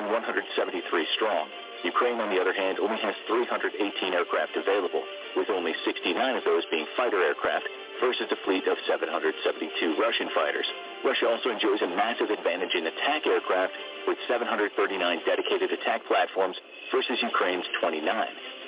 strong. 1.15 1.47
Ukraine, 1.87 2.19
on 2.19 2.35
the 2.35 2.41
other 2.43 2.51
hand, 2.51 2.83
only 2.83 2.99
has 2.99 3.15
318 3.31 3.79
aircraft 4.11 4.59
available, 4.59 5.07
with 5.39 5.47
only 5.47 5.71
69 5.87 6.11
of 6.35 6.43
those 6.43 6.67
being 6.67 6.87
fighter 6.99 7.23
aircraft 7.23 7.63
versus 8.03 8.27
a 8.27 8.39
fleet 8.43 8.67
of 8.67 8.75
772 8.91 9.95
Russian 9.95 10.27
fighters. 10.35 10.67
Russia 11.03 11.27
also 11.27 11.51
enjoys 11.51 11.83
a 11.83 11.87
massive 11.87 12.31
advantage 12.31 12.73
in 12.75 12.87
attack 12.87 13.27
aircraft 13.27 13.73
with 14.07 14.17
739 14.27 14.71
dedicated 15.27 15.71
attack 15.71 16.01
platforms 16.07 16.55
versus 16.91 17.19
Ukraine's 17.21 17.67
29. 17.83 18.07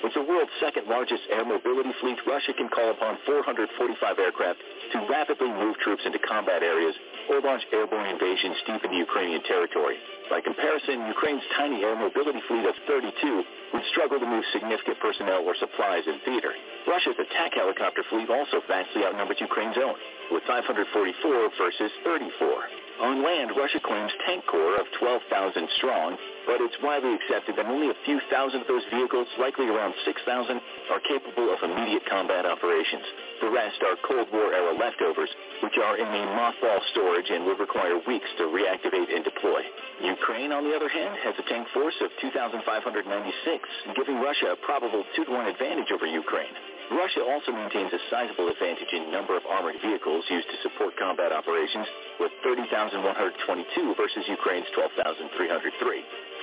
With 0.04 0.12
the 0.12 0.22
world's 0.22 0.52
second 0.60 0.86
largest 0.86 1.24
air 1.32 1.44
mobility 1.44 1.92
fleet, 2.00 2.20
Russia 2.28 2.52
can 2.52 2.68
call 2.68 2.90
upon 2.92 3.16
445 3.24 4.18
aircraft 4.18 4.60
to 4.92 5.06
rapidly 5.08 5.48
move 5.48 5.80
troops 5.80 6.04
into 6.04 6.18
combat 6.20 6.62
areas 6.62 6.94
or 7.32 7.40
launch 7.40 7.64
airborne 7.72 8.06
invasions 8.06 8.56
deep 8.66 8.84
into 8.84 8.96
Ukrainian 8.96 9.42
territory. 9.44 9.96
By 10.30 10.40
comparison, 10.40 11.06
Ukraine's 11.06 11.42
tiny 11.56 11.84
air 11.84 11.94
mobility 11.94 12.42
fleet 12.48 12.66
of 12.66 12.74
32 12.86 13.44
would 13.74 13.84
struggle 13.90 14.18
to 14.18 14.26
move 14.26 14.44
significant 14.52 14.98
personnel 14.98 15.46
or 15.46 15.54
supplies 15.54 16.02
in 16.06 16.18
theater. 16.24 16.50
Russia's 16.86 17.14
attack 17.18 17.54
helicopter 17.54 18.02
fleet 18.10 18.28
also 18.30 18.60
vastly 18.66 19.04
outnumbers 19.04 19.38
Ukraine's 19.40 19.78
own, 19.78 19.94
with 20.30 20.42
544 20.44 21.50
versus 21.58 21.92
34. 22.04 22.85
On 22.96 23.22
land, 23.22 23.52
Russia 23.52 23.78
claims 23.78 24.10
tank 24.24 24.46
corps 24.46 24.80
of 24.80 24.86
12,000 24.98 25.28
strong, 25.76 26.16
but 26.48 26.64
it's 26.64 26.80
widely 26.80 27.12
accepted 27.12 27.52
that 27.56 27.68
only 27.68 27.90
a 27.92 28.02
few 28.08 28.20
thousand 28.32 28.64
of 28.64 28.68
those 28.68 28.88
vehicles, 28.88 29.28
likely 29.38 29.68
around 29.68 29.92
6,000, 30.04 30.24
are 30.88 31.00
capable 31.04 31.52
of 31.52 31.60
immediate 31.60 32.08
combat 32.08 32.46
operations. 32.46 33.04
The 33.44 33.52
rest 33.52 33.82
are 33.84 34.00
Cold 34.00 34.32
War-era 34.32 34.72
leftovers, 34.80 35.28
which 35.60 35.76
are 35.76 36.00
in 36.00 36.08
the 36.08 36.24
mothball 36.40 36.80
storage 36.92 37.28
and 37.28 37.44
would 37.44 37.60
require 37.60 38.00
weeks 38.08 38.32
to 38.38 38.48
reactivate 38.48 39.12
and 39.14 39.24
deploy. 39.24 39.60
Ukraine, 40.00 40.52
on 40.52 40.64
the 40.64 40.74
other 40.74 40.88
hand, 40.88 41.20
has 41.20 41.34
a 41.36 41.44
tank 41.52 41.68
force 41.76 42.00
of 42.00 42.08
2,596, 42.24 42.64
giving 43.94 44.20
Russia 44.24 44.56
a 44.56 44.64
probable 44.64 45.04
2-to-1 45.20 45.52
advantage 45.52 45.92
over 45.92 46.06
Ukraine. 46.06 46.56
Russia 46.90 47.22
also 47.26 47.50
maintains 47.50 47.90
a 47.92 47.98
sizable 48.10 48.46
advantage 48.46 48.92
in 48.94 49.10
number 49.10 49.36
of 49.36 49.42
armored 49.46 49.74
vehicles 49.82 50.22
used 50.30 50.46
to 50.46 50.58
support 50.62 50.94
combat 50.96 51.32
operations, 51.32 51.86
with 52.20 52.30
30,122 52.46 53.94
versus 53.98 54.24
Ukraine's 54.30 54.70
12,303. 54.74 55.26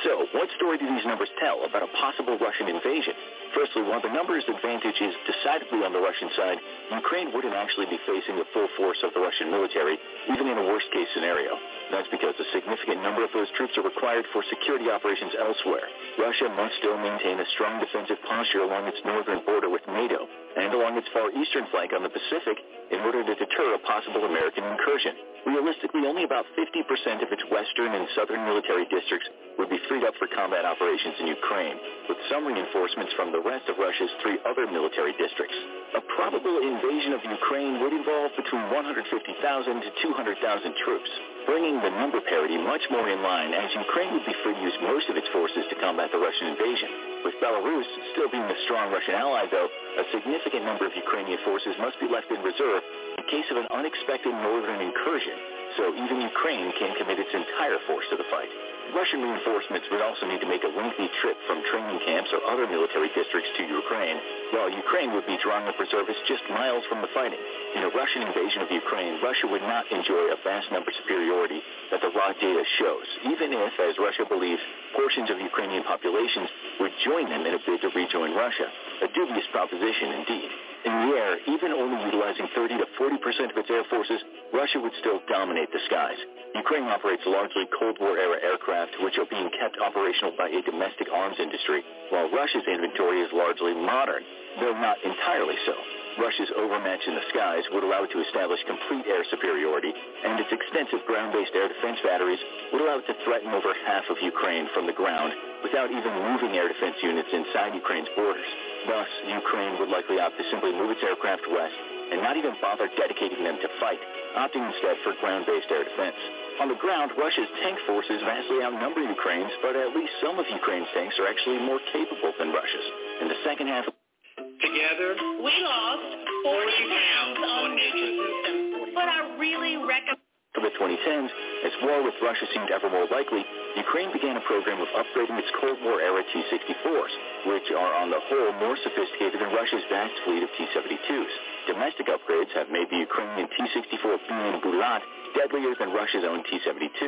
So, 0.04 0.28
what 0.36 0.50
story 0.60 0.78
do 0.78 0.88
these 0.90 1.06
numbers 1.08 1.32
tell 1.40 1.64
about 1.64 1.84
a 1.84 1.92
possible 1.96 2.36
Russian 2.38 2.68
invasion? 2.68 3.16
Firstly, 3.54 3.86
while 3.86 4.02
the 4.02 4.10
numbers 4.10 4.44
advantage 4.50 4.98
is 4.98 5.14
decidedly 5.30 5.86
on 5.86 5.94
the 5.94 6.02
Russian 6.02 6.30
side, 6.36 6.58
Ukraine 6.90 7.30
wouldn't 7.32 7.54
actually 7.54 7.86
be 7.86 8.02
facing 8.06 8.36
the 8.36 8.50
full 8.50 8.68
force 8.78 8.98
of 9.06 9.14
the 9.14 9.22
Russian 9.22 9.52
military, 9.54 9.98
even 10.34 10.50
in 10.50 10.58
a 10.58 10.66
worst-case 10.66 11.08
scenario. 11.14 11.54
That's 11.92 12.10
because 12.10 12.34
a 12.42 12.50
significant 12.50 13.06
number 13.06 13.24
of 13.24 13.30
those 13.32 13.50
troops 13.54 13.78
are 13.78 13.86
required 13.86 14.26
for 14.34 14.42
security 14.50 14.90
operations 14.90 15.38
elsewhere. 15.38 15.86
Russia 16.18 16.50
must 16.50 16.82
still 16.82 16.98
maintain 16.98 17.40
a 17.40 17.46
strong 17.54 17.80
defensive 17.80 18.18
posture 18.26 18.66
along 18.66 18.90
its 18.90 19.00
northern 19.06 19.46
border 19.46 19.70
with 19.70 19.86
NATO 19.88 20.26
and 20.58 20.74
along 20.74 20.98
its 20.98 21.10
far 21.14 21.30
eastern 21.34 21.66
flank 21.72 21.94
on 21.94 22.04
the 22.04 22.14
Pacific 22.14 22.58
in 22.92 23.02
order 23.02 23.26
to 23.26 23.34
deter 23.34 23.74
a 23.74 23.82
possible 23.82 24.26
American 24.26 24.64
incursion. 24.64 25.16
Realistically, 25.44 26.08
only 26.08 26.24
about 26.24 26.48
50% 26.56 27.20
of 27.20 27.30
its 27.34 27.44
western 27.52 27.92
and 27.92 28.08
southern 28.16 28.48
military 28.48 28.88
districts 28.88 29.28
would 29.60 29.68
be 29.68 29.82
freed 29.92 30.08
up 30.08 30.16
for 30.16 30.32
combat 30.32 30.64
operations 30.64 31.20
in 31.20 31.28
Ukraine, 31.28 31.78
with 32.08 32.18
some 32.32 32.48
reinforcements 32.48 33.12
from 33.20 33.36
the 33.36 33.44
rest 33.44 33.68
of 33.68 33.76
Russia's 33.76 34.14
three 34.24 34.40
other 34.48 34.70
military 34.72 35.12
districts. 35.20 35.58
A 36.00 36.02
probable 36.16 36.64
invasion 36.64 37.12
of 37.12 37.22
Ukraine 37.28 37.84
would 37.84 37.92
involve 37.92 38.32
between 38.40 38.72
150,000 38.72 39.04
to 39.04 39.90
200,000 40.02 40.76
troops, 40.86 41.12
bringing 41.46 41.82
the 41.84 41.92
number 41.92 42.22
parity 42.24 42.58
much 42.58 42.82
more 42.90 43.10
in 43.10 43.22
line 43.22 43.54
as 43.54 43.70
Ukraine 43.76 44.14
would 44.16 44.26
be 44.26 44.38
free 44.48 44.56
to 44.56 44.62
use 44.64 44.78
most 44.82 45.10
of 45.10 45.18
its 45.18 45.28
forces 45.36 45.68
to 45.70 45.76
combat 45.84 46.10
the 46.12 46.24
Russian 46.24 46.56
invasion. 46.56 47.13
With 47.24 47.40
Belarus 47.40 47.88
still 48.12 48.28
being 48.28 48.44
a 48.44 48.58
strong 48.68 48.92
Russian 48.92 49.16
ally, 49.16 49.48
though, 49.48 49.72
a 49.72 50.04
significant 50.12 50.68
number 50.68 50.86
of 50.86 50.92
Ukrainian 50.96 51.40
forces 51.48 51.72
must 51.80 51.96
be 52.04 52.08
left 52.12 52.28
in 52.28 52.44
reserve 52.44 52.84
in 53.18 53.24
case 53.32 53.48
of 53.50 53.58
an 53.58 53.68
unexpected 53.72 54.36
northern 54.44 54.82
incursion, 54.84 55.40
so 55.80 55.96
even 55.96 56.20
Ukraine 56.20 56.76
can 56.76 56.92
commit 57.00 57.20
its 57.20 57.32
entire 57.32 57.80
force 57.88 58.04
to 58.12 58.18
the 58.20 58.28
fight. 58.28 58.52
Russian 58.92 59.24
reinforcements 59.24 59.88
would 59.88 60.04
also 60.04 60.28
need 60.28 60.44
to 60.44 60.50
make 60.50 60.68
a 60.68 60.72
lengthy 60.76 61.08
trip 61.24 61.40
from 61.48 61.64
training 61.72 62.04
camps 62.04 62.28
or 62.36 62.44
other 62.52 62.68
military 62.68 63.08
districts 63.16 63.48
to 63.56 63.64
Ukraine, 63.64 64.20
while 64.52 64.68
Ukraine 64.68 65.16
would 65.16 65.26
be 65.26 65.40
drawing 65.40 65.68
up 65.72 65.80
reservists 65.80 66.22
just 66.28 66.44
miles 66.52 66.84
from 66.92 67.00
the 67.00 67.08
fighting. 67.16 67.40
In 67.80 67.88
a 67.88 67.92
Russian 67.96 68.28
invasion 68.28 68.62
of 68.62 68.70
Ukraine, 68.72 69.24
Russia 69.24 69.48
would 69.48 69.64
not 69.64 69.88
enjoy 69.88 70.36
a 70.36 70.38
vast 70.44 70.68
number 70.72 70.92
superiority 70.92 71.64
that 71.92 72.02
the 72.04 72.12
raw 72.12 72.36
data 72.36 72.64
shows, 72.78 73.08
even 73.32 73.56
if, 73.56 73.74
as 73.80 73.96
Russia 73.98 74.28
believes, 74.28 74.62
portions 74.96 75.32
of 75.32 75.40
Ukrainian 75.40 75.84
populations 75.84 76.50
would 76.80 76.92
join 77.08 77.30
them 77.30 77.48
in 77.48 77.56
a 77.56 77.62
bid 77.66 77.82
to 77.82 77.90
rejoin 77.96 78.36
Russia. 78.36 78.68
A 79.02 79.08
dubious 79.16 79.48
proposition 79.52 80.12
indeed. 80.20 80.52
In 80.84 80.92
the 80.92 81.16
air, 81.16 81.40
even 81.48 81.72
only 81.72 82.04
utilizing 82.04 82.48
30 82.56 82.78
to 82.78 82.88
40 82.98 83.18
percent 83.24 83.52
of 83.52 83.58
its 83.58 83.70
air 83.72 83.84
forces, 83.90 84.20
Russia 84.52 84.80
would 84.80 84.92
still 85.00 85.22
dominate 85.30 85.72
the 85.72 85.80
skies. 85.88 86.20
Ukraine 86.56 86.84
operates 86.92 87.24
largely 87.26 87.64
Cold 87.80 87.98
War-era 88.00 88.38
aircraft, 88.44 88.92
which 89.00 89.18
are 89.18 89.26
being 89.26 89.50
kept 89.58 89.80
operational 89.80 90.36
by 90.38 90.50
a 90.50 90.62
domestic 90.62 91.08
arms 91.08 91.38
industry, 91.40 91.84
while 92.10 92.30
Russia's 92.30 92.68
inventory 92.68 93.22
is 93.22 93.32
largely 93.32 93.74
modern, 93.74 94.24
though 94.60 94.76
not 94.76 94.98
entirely 95.04 95.56
so. 95.66 96.03
Russia's 96.18 96.52
overmatch 96.56 97.02
in 97.08 97.16
the 97.16 97.26
skies 97.34 97.66
would 97.74 97.84
allow 97.84 98.04
it 98.06 98.12
to 98.14 98.22
establish 98.22 98.62
complete 98.70 99.06
air 99.10 99.26
superiority, 99.30 99.90
and 99.90 100.40
its 100.40 100.52
extensive 100.54 101.02
ground-based 101.10 101.56
air 101.56 101.68
defense 101.68 101.98
batteries 102.06 102.42
would 102.72 102.82
allow 102.82 103.02
it 103.02 103.08
to 103.10 103.16
threaten 103.26 103.50
over 103.54 103.74
half 103.86 104.06
of 104.10 104.22
Ukraine 104.22 104.70
from 104.74 104.86
the 104.86 104.94
ground 104.94 105.34
without 105.64 105.90
even 105.90 106.14
moving 106.30 106.54
air 106.54 106.68
defense 106.68 106.98
units 107.02 107.30
inside 107.32 107.74
Ukraine's 107.74 108.12
borders. 108.16 108.46
Thus, 108.86 109.08
Ukraine 109.26 109.80
would 109.80 109.90
likely 109.90 110.20
opt 110.20 110.38
to 110.38 110.46
simply 110.52 110.76
move 110.76 110.92
its 110.92 111.02
aircraft 111.02 111.48
west 111.50 111.78
and 112.12 112.22
not 112.22 112.38
even 112.38 112.54
bother 112.62 112.92
dedicating 112.94 113.42
them 113.42 113.58
to 113.64 113.70
fight, 113.80 113.98
opting 114.38 114.62
instead 114.62 115.00
for 115.02 115.18
ground-based 115.18 115.72
air 115.72 115.88
defense. 115.88 116.20
On 116.62 116.70
the 116.70 116.78
ground, 116.78 117.10
Russia's 117.18 117.50
tank 117.64 117.80
forces 117.88 118.22
vastly 118.22 118.62
outnumber 118.62 119.02
Ukraine's, 119.02 119.52
but 119.66 119.74
at 119.74 119.96
least 119.96 120.14
some 120.22 120.38
of 120.38 120.46
Ukraine's 120.52 120.92
tanks 120.94 121.18
are 121.18 121.26
actually 121.26 121.58
more 121.66 121.80
capable 121.90 122.34
than 122.38 122.54
Russia's. 122.54 122.88
In 123.22 123.28
the 123.30 123.40
second 123.42 123.68
half 123.68 123.88
of 123.88 123.94
Together, 124.38 125.14
we 125.46 125.54
lost 125.62 126.10
40 126.42 126.66
pounds 126.90 127.40
on 127.46 127.70
nutrition, 127.78 128.94
but 128.96 129.06
I 129.06 129.38
really 129.38 129.78
recommend 129.78 130.24
for 130.54 130.62
the 130.62 130.74
2010s, 130.78 131.30
as 131.66 131.74
war 131.82 132.06
with 132.06 132.14
Russia 132.22 132.46
seemed 132.54 132.70
ever 132.70 132.90
more 132.90 133.10
likely, 133.10 133.42
Ukraine 133.78 134.14
began 134.14 134.38
a 134.38 134.46
program 134.46 134.82
of 134.82 134.90
upgrading 134.94 135.38
its 135.42 135.50
Cold 135.58 135.82
War-era 135.82 136.22
T-64s, 136.30 137.14
which 137.50 137.74
are 137.74 137.94
on 137.98 138.14
the 138.14 138.22
whole 138.30 138.54
more 138.62 138.78
sophisticated 138.86 139.42
than 139.42 139.50
Russia's 139.50 139.82
vast 139.90 140.14
fleet 140.26 140.46
of 140.46 140.50
T-72s. 140.58 141.34
Domestic 141.66 142.06
upgrades 142.06 142.54
have 142.54 142.70
made 142.70 142.86
the 142.94 143.02
Ukrainian 143.02 143.50
T-64 143.50 144.18
BM 144.30 144.62
Bulat 144.62 145.02
deadlier 145.34 145.74
than 145.78 145.90
Russia's 145.90 146.26
own 146.26 146.44
T-72. 146.46 147.02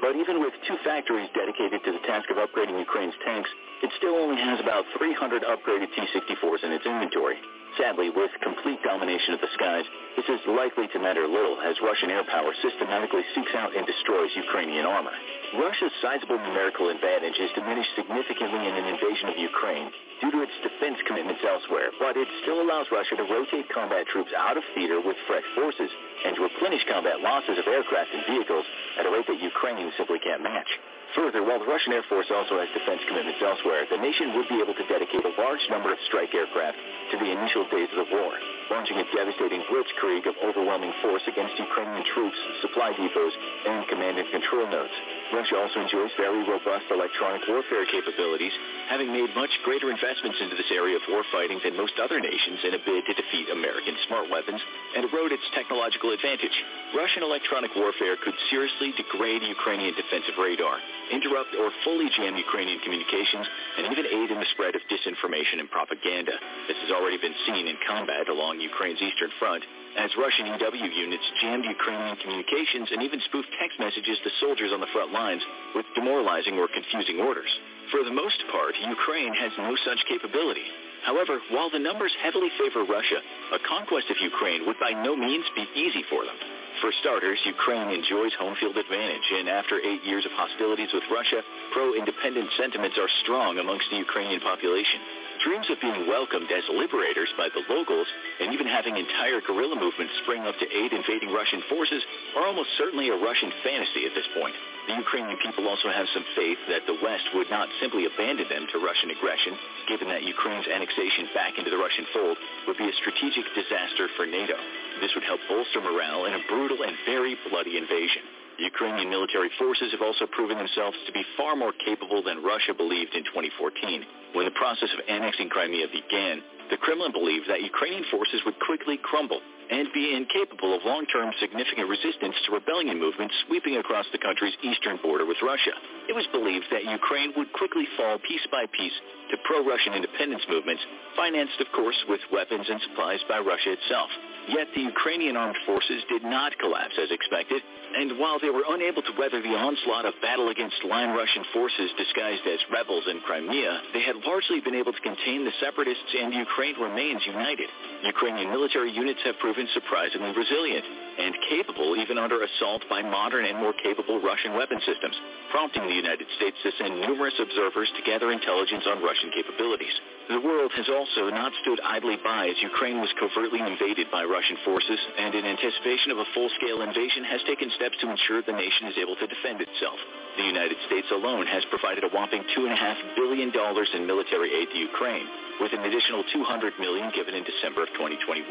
But 0.00 0.16
even 0.16 0.40
with 0.40 0.52
two 0.68 0.76
factories 0.84 1.28
dedicated 1.32 1.82
to 1.84 1.92
the 1.92 2.02
task 2.04 2.28
of 2.30 2.36
upgrading 2.36 2.78
Ukraine's 2.78 3.16
tanks, 3.24 3.48
it 3.82 3.90
still 3.96 4.16
only 4.16 4.40
has 4.40 4.60
about 4.60 4.84
300 4.98 5.42
upgraded 5.42 5.88
T-64s 5.94 6.64
in 6.64 6.72
its 6.72 6.84
inventory. 6.84 7.36
Sadly, 7.76 8.08
with 8.08 8.30
complete 8.40 8.80
domination 8.82 9.34
of 9.34 9.40
the 9.40 9.52
skies, 9.52 9.84
this 10.16 10.24
is 10.28 10.40
likely 10.48 10.88
to 10.88 10.98
matter 10.98 11.28
little 11.28 11.60
as 11.60 11.76
Russian 11.84 12.10
air 12.10 12.24
power 12.24 12.52
systematically 12.62 13.20
seeks 13.34 13.52
out 13.54 13.76
and 13.76 13.84
destroys 13.84 14.30
Ukrainian 14.34 14.86
armor. 14.86 15.12
Russia's 15.54 15.94
sizable 16.02 16.42
numerical 16.42 16.90
advantage 16.90 17.38
is 17.38 17.50
diminished 17.54 17.94
significantly 17.94 18.66
in 18.66 18.74
an 18.74 18.86
invasion 18.90 19.30
of 19.30 19.38
Ukraine 19.38 19.94
due 20.18 20.30
to 20.34 20.42
its 20.42 20.50
defense 20.58 20.98
commitments 21.06 21.44
elsewhere, 21.46 21.94
but 22.02 22.18
it 22.18 22.26
still 22.42 22.66
allows 22.66 22.90
Russia 22.90 23.14
to 23.14 23.22
rotate 23.30 23.70
combat 23.70 24.10
troops 24.10 24.34
out 24.34 24.56
of 24.58 24.64
theater 24.74 24.98
with 24.98 25.14
fresh 25.30 25.46
forces 25.54 25.90
and 26.26 26.34
to 26.34 26.42
replenish 26.42 26.82
combat 26.90 27.22
losses 27.22 27.62
of 27.62 27.66
aircraft 27.70 28.10
and 28.10 28.26
vehicles 28.26 28.66
at 28.98 29.06
a 29.06 29.10
rate 29.10 29.26
that 29.30 29.38
Ukraine 29.38 29.86
simply 29.94 30.18
can't 30.18 30.42
match. 30.42 30.66
Further, 31.14 31.46
while 31.46 31.62
the 31.62 31.70
Russian 31.70 31.94
Air 31.94 32.02
Force 32.10 32.26
also 32.34 32.58
has 32.58 32.68
defense 32.74 33.00
commitments 33.06 33.38
elsewhere, 33.38 33.86
the 33.86 34.02
nation 34.02 34.34
would 34.34 34.48
be 34.50 34.58
able 34.58 34.74
to 34.74 34.86
dedicate 34.90 35.22
a 35.22 35.32
large 35.38 35.62
number 35.70 35.92
of 35.92 35.98
strike 36.10 36.34
aircraft 36.34 36.76
to 37.12 37.16
the 37.22 37.30
initial 37.30 37.62
days 37.70 37.88
of 37.94 38.02
the 38.02 38.10
war, 38.10 38.34
launching 38.70 38.98
a 38.98 39.06
devastating 39.14 39.62
blitzkrieg 39.70 40.26
of 40.26 40.34
overwhelming 40.42 40.92
force 41.02 41.22
against 41.26 41.54
Ukrainian 41.58 42.04
troops, 42.14 42.38
supply 42.62 42.90
depots, 42.92 43.34
and 43.66 43.86
command 43.88 44.18
and 44.18 44.28
control 44.30 44.66
nodes. 44.66 44.96
Russia 45.32 45.56
also 45.58 45.80
enjoys 45.82 46.10
very 46.18 46.42
robust 46.46 46.86
electronic 46.90 47.42
warfare 47.48 47.86
capabilities, 47.86 48.52
having 48.88 49.10
made 49.10 49.30
much 49.34 49.50
greater 49.62 49.90
investments 49.90 50.38
into 50.40 50.54
this 50.54 50.70
area 50.70 50.96
of 50.96 51.02
warfighting 51.10 51.62
than 51.62 51.76
most 51.76 51.94
other 52.02 52.18
nations 52.18 52.62
in 52.62 52.74
a 52.74 52.80
bid 52.82 53.02
to 53.06 53.14
defeat 53.14 53.50
American 53.50 53.94
smart 54.06 54.30
weapons 54.30 54.60
and 54.94 55.06
erode 55.06 55.32
its 55.32 55.46
technological 55.54 56.10
advantage. 56.10 56.54
Russian 56.94 57.22
electronic 57.22 57.70
warfare 57.74 58.16
could 58.22 58.34
seriously 58.50 58.94
degrade 58.94 59.42
Ukrainian 59.42 59.94
defensive 59.94 60.38
radar, 60.38 60.78
interrupt 61.10 61.54
or 61.58 61.70
fully 61.82 62.10
jam 62.14 62.36
Ukrainian 62.36 62.78
communications, 62.80 63.46
and 63.78 63.90
even 63.90 64.06
aid 64.06 64.30
in 64.30 64.38
the 64.38 64.50
spread 64.54 64.74
of 64.74 64.82
disinformation 64.90 65.58
and 65.58 65.70
propaganda. 65.70 66.34
This 66.68 66.78
has 66.86 66.90
already 66.90 67.18
been 67.18 67.34
seen 67.46 67.66
in 67.66 67.76
combat 67.86 68.28
along 68.28 68.55
Ukraine's 68.60 69.00
eastern 69.00 69.30
front, 69.38 69.64
as 69.96 70.10
Russian 70.16 70.46
EW 70.46 70.92
units 70.92 71.24
jammed 71.40 71.64
Ukrainian 71.64 72.16
communications 72.20 72.88
and 72.92 73.02
even 73.02 73.20
spoofed 73.24 73.48
text 73.60 73.80
messages 73.80 74.18
to 74.24 74.30
soldiers 74.40 74.72
on 74.72 74.80
the 74.80 74.92
front 74.92 75.12
lines 75.12 75.42
with 75.74 75.86
demoralizing 75.94 76.58
or 76.58 76.68
confusing 76.68 77.20
orders. 77.20 77.48
For 77.90 78.04
the 78.04 78.12
most 78.12 78.42
part, 78.52 78.74
Ukraine 78.76 79.32
has 79.34 79.52
no 79.56 79.76
such 79.84 80.04
capability. 80.08 80.66
However, 81.04 81.40
while 81.50 81.70
the 81.70 81.78
numbers 81.78 82.12
heavily 82.20 82.50
favor 82.58 82.84
Russia, 82.84 83.22
a 83.54 83.60
conquest 83.62 84.10
of 84.10 84.20
Ukraine 84.20 84.66
would 84.66 84.78
by 84.80 84.90
no 84.90 85.14
means 85.14 85.46
be 85.54 85.64
easy 85.74 86.02
for 86.10 86.24
them. 86.24 86.36
For 86.80 86.92
starters, 87.00 87.40
Ukraine 87.46 87.88
enjoys 87.88 88.34
home 88.34 88.56
field 88.60 88.76
advantage, 88.76 89.28
and 89.32 89.48
after 89.48 89.80
eight 89.80 90.04
years 90.04 90.26
of 90.26 90.32
hostilities 90.32 90.92
with 90.92 91.08
Russia, 91.08 91.40
pro-independent 91.72 92.50
sentiments 92.58 92.98
are 92.98 93.08
strong 93.22 93.58
amongst 93.58 93.88
the 93.88 93.96
Ukrainian 93.96 94.40
population. 94.40 95.00
Dreams 95.44 95.68
of 95.70 95.80
being 95.80 96.08
welcomed 96.08 96.50
as 96.50 96.64
liberators 96.72 97.28
by 97.36 97.48
the 97.52 97.62
locals 97.68 98.08
and 98.40 98.52
even 98.52 98.66
having 98.66 98.96
entire 98.96 99.40
guerrilla 99.40 99.76
movements 99.76 100.12
spring 100.22 100.42
up 100.42 100.56
to 100.58 100.66
aid 100.66 100.92
invading 100.92 101.32
Russian 101.32 101.62
forces 101.68 102.02
are 102.36 102.46
almost 102.46 102.70
certainly 102.76 103.08
a 103.10 103.16
Russian 103.20 103.52
fantasy 103.62 104.06
at 104.06 104.14
this 104.14 104.26
point. 104.34 104.54
The 104.88 104.96
Ukrainian 104.96 105.36
people 105.38 105.68
also 105.68 105.90
have 105.90 106.08
some 106.14 106.24
faith 106.34 106.58
that 106.68 106.86
the 106.86 106.98
West 107.02 107.26
would 107.34 107.50
not 107.50 107.68
simply 107.80 108.06
abandon 108.06 108.48
them 108.48 108.66
to 108.72 108.78
Russian 108.78 109.10
aggression, 109.10 109.58
given 109.88 110.08
that 110.08 110.22
Ukraine's 110.22 110.68
annexation 110.68 111.28
back 111.34 111.58
into 111.58 111.70
the 111.70 111.78
Russian 111.78 112.06
fold 112.14 112.38
would 112.66 112.78
be 112.78 112.88
a 112.88 113.00
strategic 113.02 113.44
disaster 113.54 114.08
for 114.16 114.26
NATO. 114.26 114.54
This 115.00 115.14
would 115.14 115.24
help 115.24 115.40
bolster 115.48 115.80
morale 115.80 116.24
in 116.26 116.34
a 116.34 116.44
brutal 116.48 116.82
and 116.82 116.96
very 117.04 117.36
bloody 117.50 117.76
invasion. 117.76 118.35
Ukrainian 118.58 119.10
military 119.10 119.50
forces 119.58 119.92
have 119.92 120.00
also 120.00 120.26
proven 120.26 120.56
themselves 120.56 120.96
to 121.06 121.12
be 121.12 121.24
far 121.36 121.56
more 121.56 121.72
capable 121.84 122.22
than 122.22 122.42
Russia 122.42 122.72
believed 122.72 123.14
in 123.14 123.24
2014. 123.24 124.32
When 124.32 124.44
the 124.44 124.56
process 124.56 124.88
of 124.96 125.04
annexing 125.08 125.48
Crimea 125.48 125.88
began, 125.92 126.40
the 126.70 126.76
Kremlin 126.76 127.12
believed 127.12 127.48
that 127.48 127.62
Ukrainian 127.62 128.04
forces 128.10 128.40
would 128.44 128.58
quickly 128.60 128.96
crumble 128.96 129.40
and 129.70 129.92
be 129.92 130.14
incapable 130.14 130.74
of 130.74 130.84
long-term 130.84 131.32
significant 131.40 131.88
resistance 131.88 132.34
to 132.46 132.54
rebellion 132.54 132.98
movements 132.98 133.34
sweeping 133.46 133.76
across 133.76 134.06
the 134.12 134.18
country's 134.18 134.54
eastern 134.62 134.98
border 135.02 135.26
with 135.26 135.36
Russia. 135.42 135.74
It 136.08 136.14
was 136.14 136.26
believed 136.30 136.66
that 136.70 136.84
Ukraine 136.86 137.32
would 137.36 137.52
quickly 137.52 137.84
fall 137.96 138.18
piece 138.22 138.46
by 138.50 138.66
piece 138.70 138.94
to 139.30 139.36
pro-Russian 139.44 139.94
independence 139.94 140.42
movements, 140.48 140.82
financed, 141.16 141.60
of 141.60 141.66
course, 141.74 141.98
with 142.08 142.20
weapons 142.32 142.66
and 142.70 142.80
supplies 142.82 143.20
by 143.28 143.38
Russia 143.38 143.74
itself. 143.74 144.10
Yet 144.48 144.68
the 144.74 144.82
Ukrainian 144.82 145.36
armed 145.36 145.58
forces 145.66 146.02
did 146.08 146.22
not 146.22 146.56
collapse 146.58 146.94
as 147.02 147.10
expected, 147.10 147.62
and 147.98 148.18
while 148.18 148.38
they 148.38 148.50
were 148.50 148.62
unable 148.68 149.02
to 149.02 149.18
weather 149.18 149.42
the 149.42 149.58
onslaught 149.58 150.04
of 150.04 150.14
battle 150.22 150.50
against 150.50 150.84
line 150.84 151.10
Russian 151.10 151.44
forces 151.52 151.90
disguised 151.98 152.46
as 152.46 152.60
rebels 152.70 153.04
in 153.10 153.20
Crimea, 153.20 153.80
they 153.92 154.02
had 154.02 154.16
largely 154.24 154.60
been 154.60 154.74
able 154.74 154.92
to 154.92 155.00
contain 155.00 155.44
the 155.44 155.52
separatists 155.58 156.14
and 156.14 156.32
Ukraine 156.32 156.78
remains 156.78 157.26
united. 157.26 157.68
Ukrainian 158.04 158.50
military 158.50 158.92
units 158.92 159.20
have 159.24 159.38
proven 159.38 159.66
surprisingly 159.74 160.30
resilient 160.30 160.84
and 161.18 161.34
capable 161.48 161.96
even 161.96 162.18
under 162.18 162.44
assault 162.44 162.84
by 162.88 163.02
modern 163.02 163.44
and 163.44 163.58
more 163.58 163.72
capable 163.72 164.20
Russian 164.20 164.54
weapon 164.54 164.80
systems, 164.84 165.16
prompting 165.50 165.86
the 165.88 165.96
United 165.96 166.26
States 166.36 166.56
to 166.62 166.70
send 166.78 167.00
numerous 167.00 167.34
observers 167.40 167.90
to 167.96 168.02
gather 168.04 168.32
intelligence 168.32 168.84
on 168.86 169.02
Russian 169.02 169.32
capabilities. 169.32 169.96
The 170.28 170.42
world 170.42 170.72
has 170.74 170.88
also 170.90 171.30
not 171.30 171.52
stood 171.62 171.80
idly 171.80 172.18
by 172.18 172.48
as 172.50 172.58
Ukraine 172.60 173.00
was 173.00 173.12
covertly 173.18 173.62
invaded 173.62 174.10
by 174.10 174.24
Russian 174.24 174.58
forces 174.64 174.98
and 175.18 175.34
in 175.34 175.46
anticipation 175.46 176.10
of 176.10 176.18
a 176.18 176.30
full-scale 176.34 176.82
invasion 176.82 177.24
has 177.24 177.40
taken 177.46 177.70
steps 177.78 177.96
to 178.02 178.10
ensure 178.10 178.42
the 178.42 178.52
nation 178.52 178.90
is 178.90 178.98
able 178.98 179.14
to 179.16 179.30
defend 179.30 179.62
itself. 179.62 179.98
The 180.36 180.44
United 180.44 180.76
States 180.86 181.06
alone 181.14 181.46
has 181.46 181.64
provided 181.70 182.04
a 182.04 182.10
whopping 182.10 182.42
$2.5 182.58 183.16
billion 183.16 183.54
in 183.54 184.06
military 184.06 184.50
aid 184.52 184.68
to 184.74 184.78
Ukraine, 184.78 185.28
with 185.60 185.72
an 185.72 185.86
additional 185.86 186.24
200 186.32 186.74
million 186.78 187.10
given 187.14 187.34
in 187.34 187.44
December 187.44 187.82
of 187.86 187.88
2021. 187.94 188.50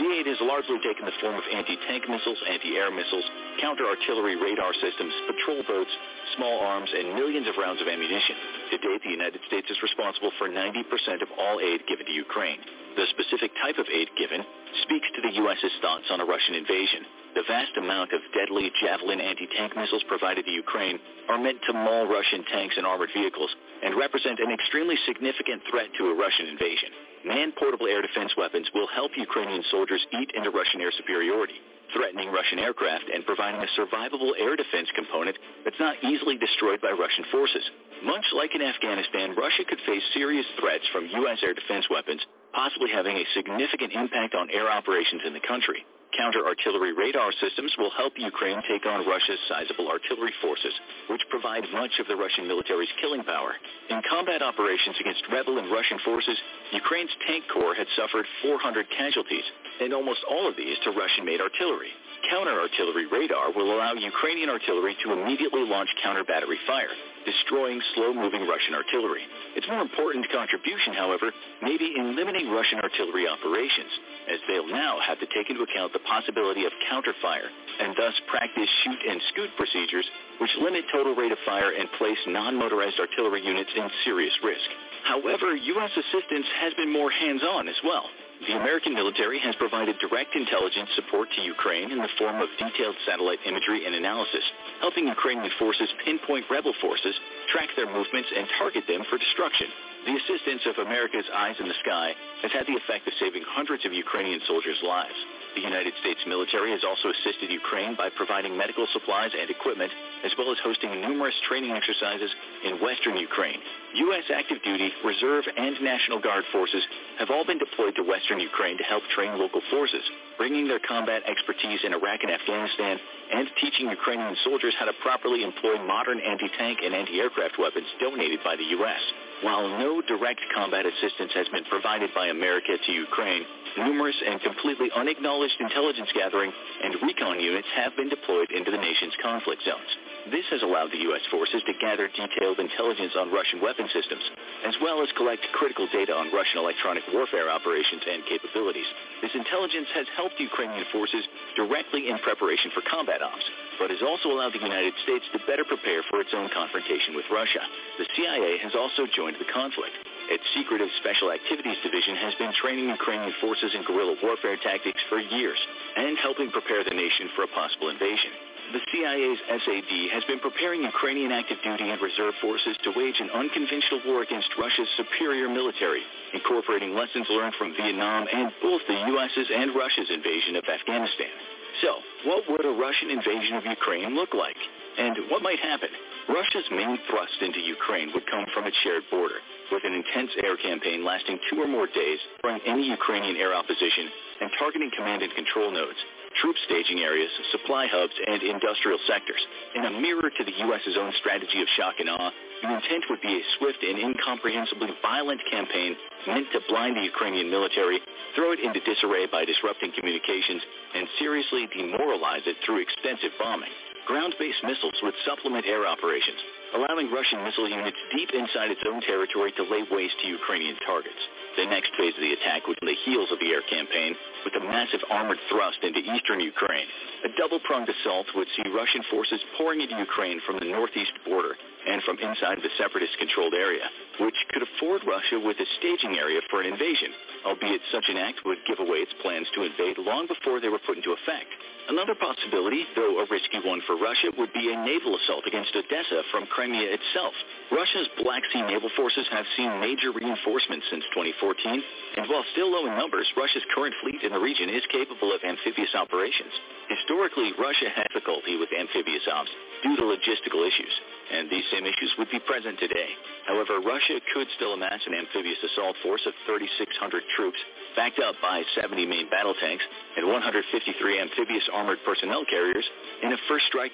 The 0.00 0.16
aid 0.16 0.24
has 0.32 0.40
largely 0.40 0.80
taken 0.80 1.04
the 1.04 1.12
form 1.20 1.36
of 1.36 1.44
anti-tank 1.52 2.08
missiles, 2.08 2.40
anti-air 2.48 2.88
missiles, 2.88 3.26
counter-artillery 3.60 4.40
radar 4.40 4.72
systems, 4.80 5.12
patrol 5.28 5.60
boats, 5.68 5.92
small 6.40 6.56
arms, 6.64 6.88
and 6.88 7.12
millions 7.20 7.44
of 7.44 7.60
rounds 7.60 7.84
of 7.84 7.88
ammunition. 7.88 8.32
To 8.72 8.78
date, 8.80 9.04
the 9.04 9.12
United 9.12 9.44
States 9.44 9.68
is 9.68 9.76
responsible 9.84 10.32
for 10.40 10.48
90% 10.48 11.20
of 11.20 11.28
all 11.36 11.60
aid 11.60 11.84
given 11.84 12.08
to 12.08 12.16
Ukraine. 12.16 12.64
The 12.96 13.12
specific 13.12 13.52
type 13.60 13.76
of 13.76 13.92
aid 13.92 14.08
given 14.16 14.40
speaks 14.88 15.04
to 15.16 15.20
the 15.20 15.36
U.S.'s 15.44 15.76
thoughts 15.84 16.08
on 16.08 16.24
a 16.24 16.24
Russian 16.24 16.56
invasion. 16.56 17.04
The 17.36 17.44
vast 17.44 17.76
amount 17.76 18.16
of 18.16 18.24
deadly 18.32 18.72
Javelin 18.80 19.20
anti-tank 19.20 19.76
missiles 19.76 20.02
provided 20.08 20.48
to 20.48 20.50
Ukraine 20.50 20.96
are 21.28 21.36
meant 21.36 21.60
to 21.68 21.76
maul 21.76 22.08
Russian 22.08 22.40
tanks 22.48 22.80
and 22.80 22.88
armored 22.88 23.12
vehicles 23.12 23.52
and 23.84 24.00
represent 24.00 24.40
an 24.40 24.48
extremely 24.48 24.96
significant 25.04 25.60
threat 25.68 25.92
to 26.00 26.08
a 26.08 26.16
Russian 26.16 26.48
invasion. 26.48 26.88
Man-portable 27.24 27.86
air 27.86 28.00
defense 28.00 28.32
weapons 28.36 28.66
will 28.74 28.88
help 28.88 29.12
Ukrainian 29.16 29.62
soldiers 29.70 30.00
eat 30.12 30.32
into 30.34 30.50
Russian 30.50 30.80
air 30.80 30.92
superiority, 30.96 31.60
threatening 31.92 32.32
Russian 32.32 32.58
aircraft 32.58 33.04
and 33.12 33.26
providing 33.26 33.60
a 33.60 33.68
survivable 33.76 34.32
air 34.38 34.56
defense 34.56 34.88
component 34.94 35.36
that's 35.64 35.78
not 35.78 36.02
easily 36.02 36.38
destroyed 36.38 36.80
by 36.80 36.90
Russian 36.90 37.24
forces. 37.30 37.64
Much 38.02 38.24
like 38.32 38.54
in 38.54 38.62
Afghanistan, 38.62 39.36
Russia 39.36 39.64
could 39.68 39.80
face 39.86 40.02
serious 40.14 40.46
threats 40.58 40.84
from 40.92 41.06
U.S. 41.06 41.38
air 41.42 41.52
defense 41.52 41.84
weapons, 41.90 42.24
possibly 42.52 42.90
having 42.90 43.16
a 43.16 43.26
significant 43.34 43.92
impact 43.92 44.34
on 44.34 44.48
air 44.50 44.70
operations 44.70 45.22
in 45.26 45.34
the 45.34 45.44
country. 45.44 45.84
Counter-artillery 46.16 46.92
radar 46.92 47.30
systems 47.40 47.74
will 47.78 47.90
help 47.90 48.14
Ukraine 48.18 48.60
take 48.68 48.86
on 48.86 49.06
Russia's 49.06 49.38
sizable 49.48 49.88
artillery 49.88 50.32
forces, 50.42 50.74
which 51.08 51.22
provide 51.30 51.64
much 51.72 51.98
of 52.00 52.06
the 52.08 52.16
Russian 52.16 52.48
military's 52.48 52.90
killing 53.00 53.22
power. 53.22 53.54
In 53.90 54.02
combat 54.08 54.42
operations 54.42 54.96
against 54.98 55.22
rebel 55.30 55.58
and 55.58 55.70
Russian 55.70 55.98
forces, 56.04 56.36
Ukraine's 56.72 57.14
tank 57.26 57.44
corps 57.52 57.74
had 57.74 57.86
suffered 57.96 58.26
400 58.42 58.86
casualties, 58.90 59.44
and 59.80 59.94
almost 59.94 60.20
all 60.28 60.48
of 60.48 60.56
these 60.56 60.78
to 60.84 60.90
Russian-made 60.90 61.40
artillery. 61.40 61.94
Counter-artillery 62.28 63.06
radar 63.06 63.52
will 63.52 63.72
allow 63.72 63.94
Ukrainian 63.94 64.50
artillery 64.50 64.96
to 65.04 65.12
immediately 65.12 65.64
launch 65.64 65.88
counter-battery 66.02 66.58
fire, 66.66 66.92
destroying 67.24 67.80
slow-moving 67.94 68.46
Russian 68.46 68.74
artillery. 68.74 69.22
Its 69.56 69.66
more 69.68 69.80
important 69.80 70.26
contribution, 70.30 70.94
however, 70.94 71.32
may 71.62 71.76
be 71.76 71.94
in 71.96 72.16
limiting 72.16 72.50
Russian 72.50 72.80
artillery 72.80 73.26
operations, 73.28 73.92
as 74.28 74.38
they'll 74.48 74.68
now 74.68 74.98
have 75.00 75.18
to 75.20 75.28
take 75.34 75.50
into 75.50 75.62
account 75.62 75.92
the 75.92 76.04
possibility 76.06 76.64
of 76.64 76.72
counterfire 76.90 77.48
and 77.80 77.96
thus 77.96 78.14
practice 78.28 78.68
shoot 78.84 79.00
and 79.08 79.20
scoot 79.32 79.50
procedures 79.56 80.06
which 80.40 80.50
limit 80.60 80.84
total 80.92 81.14
rate 81.14 81.32
of 81.32 81.38
fire 81.44 81.72
and 81.72 81.90
place 81.98 82.18
non-motorized 82.26 83.00
artillery 83.00 83.44
units 83.44 83.70
in 83.76 83.88
serious 84.04 84.34
risk. 84.44 84.68
However, 85.04 85.56
U.S. 85.56 85.90
assistance 85.96 86.46
has 86.60 86.74
been 86.74 86.92
more 86.92 87.10
hands-on 87.10 87.68
as 87.68 87.80
well. 87.84 88.04
The 88.40 88.56
American 88.56 88.94
military 88.94 89.38
has 89.40 89.54
provided 89.56 89.98
direct 90.00 90.34
intelligence 90.34 90.88
support 90.96 91.28
to 91.36 91.42
Ukraine 91.42 91.92
in 91.92 91.98
the 91.98 92.08
form 92.16 92.40
of 92.40 92.48
detailed 92.56 92.96
satellite 93.04 93.38
imagery 93.44 93.84
and 93.84 93.94
analysis, 93.94 94.44
helping 94.80 95.08
Ukrainian 95.08 95.52
forces 95.58 95.92
pinpoint 96.04 96.48
rebel 96.48 96.72
forces, 96.80 97.14
track 97.52 97.68
their 97.76 97.86
movements, 97.92 98.32
and 98.34 98.48
target 98.56 98.84
them 98.88 99.04
for 99.10 99.18
destruction. 99.18 99.68
The 100.06 100.16
assistance 100.16 100.64
of 100.64 100.86
America's 100.86 101.28
eyes 101.36 101.56
in 101.60 101.68
the 101.68 101.76
sky 101.84 102.14
has 102.40 102.52
had 102.52 102.66
the 102.66 102.76
effect 102.80 103.06
of 103.06 103.12
saving 103.20 103.44
hundreds 103.44 103.84
of 103.84 103.92
Ukrainian 103.92 104.40
soldiers' 104.48 104.80
lives. 104.82 105.20
The 105.54 105.60
United 105.60 105.94
States 106.00 106.20
military 106.26 106.70
has 106.70 106.84
also 106.86 107.10
assisted 107.10 107.50
Ukraine 107.50 107.96
by 107.96 108.08
providing 108.14 108.56
medical 108.56 108.86
supplies 108.92 109.32
and 109.34 109.50
equipment, 109.50 109.90
as 110.24 110.30
well 110.38 110.52
as 110.52 110.58
hosting 110.62 111.00
numerous 111.00 111.34
training 111.48 111.72
exercises 111.72 112.30
in 112.64 112.80
western 112.80 113.16
Ukraine. 113.16 113.58
U.S. 113.94 114.24
active 114.30 114.62
duty, 114.62 114.92
reserve, 115.04 115.44
and 115.56 115.74
National 115.82 116.20
Guard 116.20 116.44
forces 116.52 116.82
have 117.18 117.30
all 117.30 117.44
been 117.44 117.58
deployed 117.58 117.96
to 117.96 118.02
western 118.02 118.38
Ukraine 118.38 118.78
to 118.78 118.84
help 118.84 119.02
train 119.14 119.38
local 119.38 119.60
forces, 119.70 120.02
bringing 120.38 120.68
their 120.68 120.78
combat 120.78 121.22
expertise 121.26 121.80
in 121.82 121.92
Iraq 121.94 122.22
and 122.22 122.30
Afghanistan 122.30 122.98
and 123.32 123.48
teaching 123.60 123.90
Ukrainian 123.90 124.36
soldiers 124.44 124.74
how 124.78 124.86
to 124.86 124.94
properly 125.02 125.42
employ 125.42 125.78
modern 125.84 126.20
anti-tank 126.20 126.78
and 126.84 126.94
anti-aircraft 126.94 127.58
weapons 127.58 127.86
donated 127.98 128.38
by 128.44 128.54
the 128.54 128.70
U.S. 128.78 129.02
While 129.42 129.68
no 129.78 130.02
direct 130.02 130.40
combat 130.54 130.84
assistance 130.84 131.32
has 131.34 131.48
been 131.48 131.64
provided 131.64 132.10
by 132.14 132.26
America 132.26 132.76
to 132.76 132.92
Ukraine, 132.92 133.44
numerous 133.78 134.16
and 134.26 134.40
completely 134.42 134.90
unacknowledged 134.94 135.56
intelligence 135.60 136.10
gathering 136.14 136.52
and 136.84 136.94
recon 137.02 137.40
units 137.40 137.68
have 137.74 137.96
been 137.96 138.10
deployed 138.10 138.50
into 138.50 138.70
the 138.70 138.76
nation's 138.76 139.14
conflict 139.22 139.62
zones. 139.64 139.90
This 140.28 140.44
has 140.52 140.60
allowed 140.60 140.92
the 140.92 141.00
U.S. 141.08 141.24
forces 141.32 141.64
to 141.64 141.72
gather 141.80 142.04
detailed 142.12 142.60
intelligence 142.60 143.16
on 143.16 143.32
Russian 143.32 143.64
weapon 143.64 143.88
systems, 143.88 144.20
as 144.68 144.76
well 144.84 145.00
as 145.00 145.08
collect 145.16 145.40
critical 145.56 145.88
data 145.88 146.12
on 146.12 146.28
Russian 146.28 146.60
electronic 146.60 147.08
warfare 147.08 147.48
operations 147.48 148.04
and 148.04 148.20
capabilities. 148.28 148.84
This 149.24 149.32
intelligence 149.32 149.88
has 149.96 150.04
helped 150.20 150.36
Ukrainian 150.36 150.84
forces 150.92 151.24
directly 151.56 152.12
in 152.12 152.20
preparation 152.20 152.68
for 152.76 152.84
combat 152.84 153.24
ops, 153.24 153.46
but 153.80 153.88
has 153.88 154.04
also 154.04 154.28
allowed 154.28 154.52
the 154.52 154.60
United 154.60 154.92
States 155.08 155.24
to 155.32 155.40
better 155.48 155.64
prepare 155.64 156.04
for 156.12 156.20
its 156.20 156.36
own 156.36 156.52
confrontation 156.52 157.16
with 157.16 157.24
Russia. 157.32 157.64
The 157.96 158.08
CIA 158.12 158.60
has 158.60 158.76
also 158.76 159.08
joined 159.08 159.40
the 159.40 159.48
conflict. 159.48 159.96
Its 160.28 160.44
Secretive 160.52 160.92
Special 161.00 161.32
Activities 161.32 161.80
Division 161.80 162.14
has 162.20 162.36
been 162.36 162.52
training 162.60 162.92
Ukrainian 162.92 163.32
forces 163.40 163.72
in 163.72 163.88
guerrilla 163.88 164.20
warfare 164.20 164.60
tactics 164.60 165.00
for 165.08 165.18
years 165.18 165.58
and 165.96 166.20
helping 166.20 166.52
prepare 166.52 166.84
the 166.84 166.94
nation 166.94 167.32
for 167.34 167.48
a 167.48 167.50
possible 167.56 167.88
invasion. 167.88 168.49
The 168.72 168.82
CIA's 168.94 169.40
SAD 169.50 169.92
has 170.14 170.22
been 170.30 170.38
preparing 170.38 170.82
Ukrainian 170.86 171.32
active 171.32 171.58
duty 171.62 171.90
and 171.90 171.98
reserve 172.00 172.34
forces 172.40 172.78
to 172.86 172.94
wage 172.94 173.18
an 173.18 173.30
unconventional 173.30 174.00
war 174.06 174.22
against 174.22 174.46
Russia's 174.58 174.86
superior 174.96 175.48
military, 175.48 176.02
incorporating 176.34 176.94
lessons 176.94 177.26
learned 177.30 177.54
from 177.58 177.74
Vietnam 177.74 178.26
and 178.30 178.52
both 178.62 178.82
the 178.86 178.94
U.S.'s 178.94 179.48
and 179.50 179.74
Russia's 179.74 180.10
invasion 180.10 180.54
of 180.54 180.64
Afghanistan. 180.70 181.34
So, 181.82 181.90
what 182.30 182.44
would 182.46 182.66
a 182.66 182.78
Russian 182.78 183.10
invasion 183.10 183.56
of 183.58 183.66
Ukraine 183.66 184.14
look 184.14 184.34
like? 184.34 184.58
And 184.98 185.18
what 185.30 185.42
might 185.42 185.58
happen? 185.58 185.90
Russia's 186.28 186.66
main 186.70 186.98
thrust 187.10 187.42
into 187.42 187.58
Ukraine 187.58 188.10
would 188.14 188.26
come 188.30 188.46
from 188.54 188.66
its 188.66 188.76
shared 188.86 189.02
border, 189.10 189.42
with 189.72 189.82
an 189.82 189.94
intense 189.94 190.30
air 190.44 190.56
campaign 190.56 191.04
lasting 191.04 191.38
two 191.50 191.58
or 191.58 191.66
more 191.66 191.86
days, 191.86 192.18
throwing 192.40 192.60
any 192.66 192.86
Ukrainian 192.86 193.36
air 193.36 193.54
opposition 193.54 194.06
and 194.40 194.50
targeting 194.58 194.90
command 194.94 195.22
and 195.22 195.34
control 195.34 195.70
nodes, 195.70 195.98
troop 196.38 196.56
staging 196.66 197.00
areas, 197.00 197.30
supply 197.50 197.86
hubs, 197.90 198.14
and 198.26 198.42
industrial 198.42 198.98
sectors. 199.06 199.40
In 199.74 199.84
a 199.84 199.90
mirror 199.90 200.30
to 200.30 200.44
the 200.44 200.56
U.S.'s 200.70 200.96
own 200.98 201.12
strategy 201.18 201.60
of 201.60 201.68
shock 201.76 201.98
and 201.98 202.08
awe, 202.08 202.30
the 202.62 202.74
intent 202.74 203.04
would 203.08 203.20
be 203.20 203.40
a 203.40 203.44
swift 203.58 203.82
and 203.82 203.98
incomprehensibly 203.98 204.90
violent 205.02 205.40
campaign 205.50 205.96
meant 206.26 206.46
to 206.52 206.60
blind 206.68 206.96
the 206.96 207.02
Ukrainian 207.08 207.50
military, 207.50 208.00
throw 208.36 208.52
it 208.52 208.60
into 208.60 208.80
disarray 208.80 209.26
by 209.26 209.44
disrupting 209.44 209.92
communications, 209.96 210.62
and 210.94 211.08
seriously 211.18 211.68
demoralize 211.72 212.44
it 212.46 212.56
through 212.64 212.82
extensive 212.82 213.32
bombing. 213.38 213.72
Ground-based 214.06 214.64
missiles 214.64 214.98
would 215.02 215.14
supplement 215.24 215.66
air 215.66 215.86
operations, 215.86 216.40
allowing 216.74 217.12
Russian 217.12 217.44
missile 217.44 217.68
units 217.68 217.96
deep 218.10 218.30
inside 218.32 218.70
its 218.70 218.82
own 218.88 219.00
territory 219.02 219.52
to 219.52 219.62
lay 219.64 219.84
waste 219.90 220.18
to 220.20 220.28
Ukrainian 220.28 220.76
targets. 220.86 221.20
The 221.56 221.66
next 221.66 221.94
phase 221.96 222.14
of 222.14 222.20
the 222.20 222.32
attack 222.32 222.66
would 222.66 222.78
be 222.80 222.90
the 222.90 223.02
heels 223.04 223.30
of 223.30 223.38
the 223.38 223.52
air 223.52 223.62
campaign 223.62 224.16
with 224.44 224.54
a 224.56 224.60
massive 224.60 225.00
armored 225.10 225.38
thrust 225.48 225.78
into 225.82 226.00
eastern 226.00 226.40
Ukraine. 226.40 226.86
A 227.24 227.28
double-pronged 227.36 227.88
assault 227.88 228.26
would 228.34 228.48
see 228.56 228.70
Russian 228.70 229.02
forces 229.10 229.40
pouring 229.56 229.80
into 229.80 229.96
Ukraine 229.96 230.40
from 230.46 230.58
the 230.58 230.70
northeast 230.70 231.12
border 231.26 231.56
and 231.86 232.02
from 232.02 232.18
inside 232.18 232.58
the 232.60 232.72
separatist-controlled 232.76 233.54
area, 233.54 233.86
which 234.20 234.36
could 234.52 234.62
afford 234.62 235.00
Russia 235.06 235.40
with 235.40 235.56
a 235.60 235.68
staging 235.78 236.18
area 236.18 236.40
for 236.50 236.60
an 236.60 236.68
invasion, 236.68 237.12
albeit 237.46 237.80
such 237.92 238.08
an 238.08 238.16
act 238.16 238.44
would 238.44 238.58
give 238.66 238.80
away 238.80 239.00
its 239.00 239.14
plans 239.22 239.48
to 239.54 239.64
invade 239.64 239.98
long 239.98 240.26
before 240.26 240.60
they 240.60 240.68
were 240.68 240.82
put 240.84 240.96
into 240.96 241.12
effect. 241.12 241.48
Another 241.88 242.14
possibility, 242.14 242.86
though 242.94 243.18
a 243.18 243.26
risky 243.26 243.58
one 243.64 243.82
for 243.86 243.96
Russia, 243.96 244.30
would 244.38 244.52
be 244.52 244.70
a 244.70 244.78
naval 244.84 245.16
assault 245.16 245.42
against 245.46 245.74
Odessa 245.74 246.22
from 246.30 246.46
Crimea 246.46 246.86
itself. 246.86 247.34
Russia's 247.72 248.06
Black 248.22 248.44
Sea 248.52 248.62
naval 248.62 248.90
forces 248.94 249.26
have 249.32 249.48
seen 249.56 249.80
major 249.80 250.12
reinforcements 250.12 250.86
since 250.90 251.02
2014, 251.16 251.82
and 252.20 252.30
while 252.30 252.44
still 252.52 252.70
low 252.70 252.86
in 252.86 252.94
numbers, 252.94 253.26
Russia's 253.36 253.66
current 253.74 253.94
fleet 254.02 254.22
in 254.22 254.30
the 254.30 254.38
region 254.38 254.68
is 254.70 254.86
capable 254.92 255.34
of 255.34 255.42
amphibious 255.42 255.90
operations. 255.96 256.52
Historically, 256.86 257.50
Russia 257.58 257.90
had 257.90 258.06
difficulty 258.12 258.54
with 258.54 258.70
amphibious 258.70 259.26
ops 259.26 259.50
due 259.82 259.96
to 259.96 260.02
logistical 260.02 260.66
issues, 260.66 260.94
and 261.32 261.50
these 261.50 261.64
same 261.72 261.84
issues 261.86 262.12
would 262.18 262.30
be 262.30 262.40
present 262.40 262.78
today. 262.78 263.10
However, 263.46 263.80
Russia 263.80 264.20
could 264.34 264.46
still 264.56 264.74
amass 264.74 265.00
an 265.06 265.14
amphibious 265.14 265.58
assault 265.72 265.96
force 266.02 266.22
of 266.26 266.34
3,600 266.46 267.22
troops, 267.36 267.58
backed 267.96 268.18
up 268.18 268.34
by 268.42 268.62
70 268.80 269.06
main 269.06 269.30
battle 269.30 269.54
tanks 269.60 269.84
and 270.16 270.26
153 270.26 271.20
amphibious 271.20 271.64
armored 271.72 271.98
personnel 272.04 272.44
carriers 272.48 272.84
in 273.22 273.32
a 273.32 273.38
first 273.48 273.66
strike. 273.66 273.92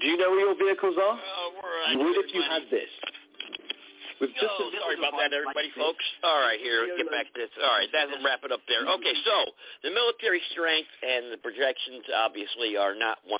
Do 0.00 0.06
you 0.06 0.16
know 0.16 0.30
where 0.30 0.40
your 0.40 0.54
vehicles 0.54 0.96
are? 0.96 1.18
Uh, 1.18 1.92
you 1.92 1.98
would 1.98 2.16
if 2.24 2.34
you 2.34 2.42
had 2.42 2.62
this. 2.70 2.88
With 4.18 4.34
just 4.34 4.50
oh, 4.50 4.70
sorry 4.82 4.98
about 4.98 5.14
that, 5.22 5.30
everybody, 5.30 5.70
folks. 5.78 6.02
All 6.26 6.42
right, 6.42 6.58
here, 6.58 6.90
get 6.98 7.06
back 7.06 7.30
to 7.30 7.38
this. 7.38 7.54
All 7.62 7.70
right, 7.70 7.86
that'll 7.94 8.18
wrap 8.26 8.42
it 8.42 8.50
up 8.50 8.66
there. 8.66 8.82
Okay, 8.82 9.14
so 9.22 9.54
the 9.86 9.94
military 9.94 10.42
strength 10.50 10.90
and 11.06 11.30
the 11.30 11.38
projections 11.38 12.02
obviously 12.10 12.74
are 12.74 12.98
not 12.98 13.22
1% 13.30 13.38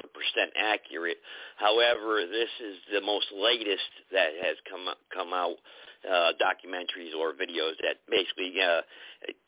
accurate. 0.54 1.18
However, 1.58 2.22
this 2.30 2.52
is 2.62 2.78
the 2.94 3.02
most 3.02 3.26
latest 3.34 3.90
that 4.14 4.38
has 4.38 4.54
come 4.70 4.86
come 5.10 5.34
out 5.34 5.58
uh, 6.06 6.32
documentaries 6.38 7.16
or 7.16 7.34
videos 7.34 7.74
that 7.82 7.98
basically, 8.10 8.54
uh, 8.60 8.82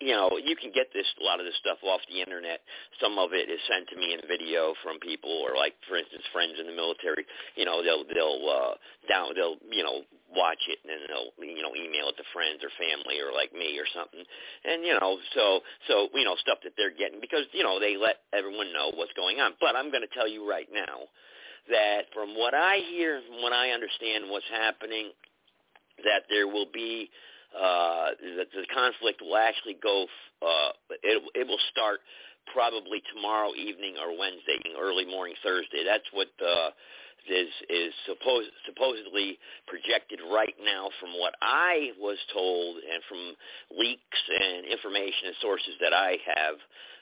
you 0.01 0.15
know, 0.15 0.35
you 0.39 0.57
can 0.57 0.73
get 0.75 0.91
this 0.93 1.07
a 1.21 1.25
lot 1.25 1.39
of 1.39 1.47
this 1.47 1.55
stuff 1.63 1.79
off 1.83 2.01
the 2.11 2.19
internet. 2.19 2.61
Some 2.99 3.19
of 3.19 3.33
it 3.33 3.47
is 3.47 3.61
sent 3.71 3.87
to 3.91 3.97
me 3.97 4.15
in 4.15 4.21
video 4.27 4.75
from 4.83 4.99
people, 4.99 5.31
or 5.31 5.55
like, 5.55 5.79
for 5.87 5.97
instance, 5.97 6.27
friends 6.33 6.59
in 6.59 6.67
the 6.67 6.75
military. 6.75 7.23
You 7.55 7.65
know, 7.65 7.83
they'll 7.83 8.03
they'll 8.03 8.45
uh, 8.51 8.75
down 9.07 9.35
they'll 9.39 9.59
you 9.71 9.83
know 9.83 10.03
watch 10.31 10.63
it 10.71 10.79
and 10.87 10.91
then 10.91 11.03
they'll 11.11 11.33
you 11.43 11.63
know 11.63 11.75
email 11.75 12.11
it 12.11 12.17
to 12.17 12.27
friends 12.31 12.63
or 12.63 12.71
family 12.79 13.19
or 13.19 13.35
like 13.35 13.51
me 13.53 13.79
or 13.79 13.87
something 13.91 14.23
and 14.65 14.87
you 14.87 14.95
know 14.95 15.19
so 15.35 15.61
so 15.91 16.07
you 16.15 16.25
know 16.25 16.39
stuff 16.39 16.59
that 16.63 16.73
they're 16.79 16.95
getting 16.95 17.19
because 17.19 17.47
you 17.53 17.63
know 17.63 17.83
they 17.83 17.99
let 17.99 18.23
everyone 18.33 18.71
know 18.73 18.95
what's 18.95 19.13
going 19.19 19.43
on 19.43 19.53
but 19.59 19.75
i'm 19.75 19.91
going 19.91 20.07
to 20.07 20.15
tell 20.15 20.31
you 20.31 20.47
right 20.47 20.71
now 20.71 21.03
that 21.69 22.07
from 22.15 22.39
what 22.39 22.55
i 22.55 22.79
hear 22.91 23.21
from 23.27 23.43
what 23.43 23.53
i 23.53 23.71
understand 23.75 24.31
what's 24.31 24.49
happening 24.55 25.11
that 26.05 26.25
there 26.29 26.49
will 26.49 26.69
be 26.73 27.11
uh 27.55 28.15
that 28.39 28.49
the 28.55 28.67
conflict 28.73 29.21
will 29.21 29.37
actually 29.37 29.77
go 29.83 30.07
uh 30.43 30.71
it 31.03 31.23
it 31.35 31.47
will 31.47 31.61
start 31.71 32.01
probably 32.53 33.03
tomorrow 33.15 33.51
evening 33.55 33.95
or 34.01 34.17
wednesday 34.19 34.59
early 34.81 35.05
morning 35.05 35.35
thursday. 35.43 35.85
That's 35.85 36.07
what 36.13 36.29
uh 36.41 36.71
is 37.29 37.53
is 37.69 37.93
supposed 38.07 38.49
supposedly 38.65 39.39
projected 39.67 40.21
right 40.33 40.55
now 40.65 40.89
from 41.01 41.19
what 41.19 41.35
I 41.43 41.93
was 42.01 42.17
told 42.33 42.77
and 42.81 43.03
from 43.09 43.37
leaks 43.77 44.23
and 44.29 44.65
information 44.65 45.29
and 45.29 45.37
sources 45.43 45.75
that 45.81 45.93
I 45.93 46.17
have 46.25 46.57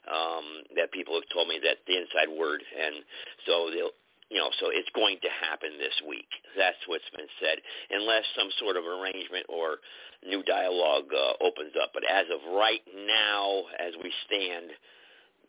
um, 0.09 0.47
that 0.77 0.91
people 0.93 1.15
have 1.15 1.29
told 1.33 1.49
me 1.49 1.61
that 1.63 1.85
the 1.87 1.97
inside 1.97 2.33
word. 2.33 2.63
And 2.65 3.05
so 3.47 3.71
they'll 3.71 3.97
you 4.31 4.39
know, 4.39 4.51
so 4.61 4.69
it's 4.69 4.89
going 4.95 5.17
to 5.23 5.31
happen 5.41 5.79
this 5.79 5.95
week. 6.07 6.29
That's 6.57 6.79
what's 6.87 7.09
been 7.17 7.31
said, 7.41 7.59
unless 7.91 8.25
some 8.37 8.51
sort 8.61 8.77
of 8.77 8.85
arrangement 8.85 9.47
or 9.49 9.81
new 10.21 10.43
dialogue 10.43 11.09
uh, 11.13 11.45
opens 11.45 11.73
up. 11.81 11.91
But 11.95 12.05
as 12.05 12.27
of 12.29 12.41
right 12.53 12.85
now, 12.93 13.65
as 13.81 13.97
we 14.03 14.13
stand, 14.29 14.71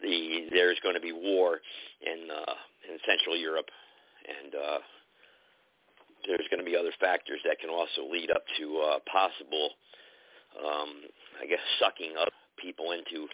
the 0.02 0.48
there's 0.52 0.80
going 0.80 0.96
to 0.96 1.04
be 1.04 1.12
war 1.12 1.60
in 2.02 2.32
uh, 2.32 2.56
in 2.88 2.98
Central 3.06 3.36
Europe 3.36 3.68
and 4.30 4.54
uh, 4.56 4.80
there's 6.28 6.48
going 6.52 6.60
to 6.60 6.68
be 6.68 6.76
other 6.76 6.94
factors 7.00 7.40
that 7.46 7.60
can 7.60 7.70
also 7.70 8.06
lead 8.06 8.30
up 8.32 8.44
to 8.60 8.66
uh, 8.84 9.00
possible, 9.10 9.74
um, 10.60 11.08
I 11.42 11.48
guess, 11.48 11.64
sucking 11.80 12.14
up 12.20 12.34
people 12.60 12.92
into 12.92 13.28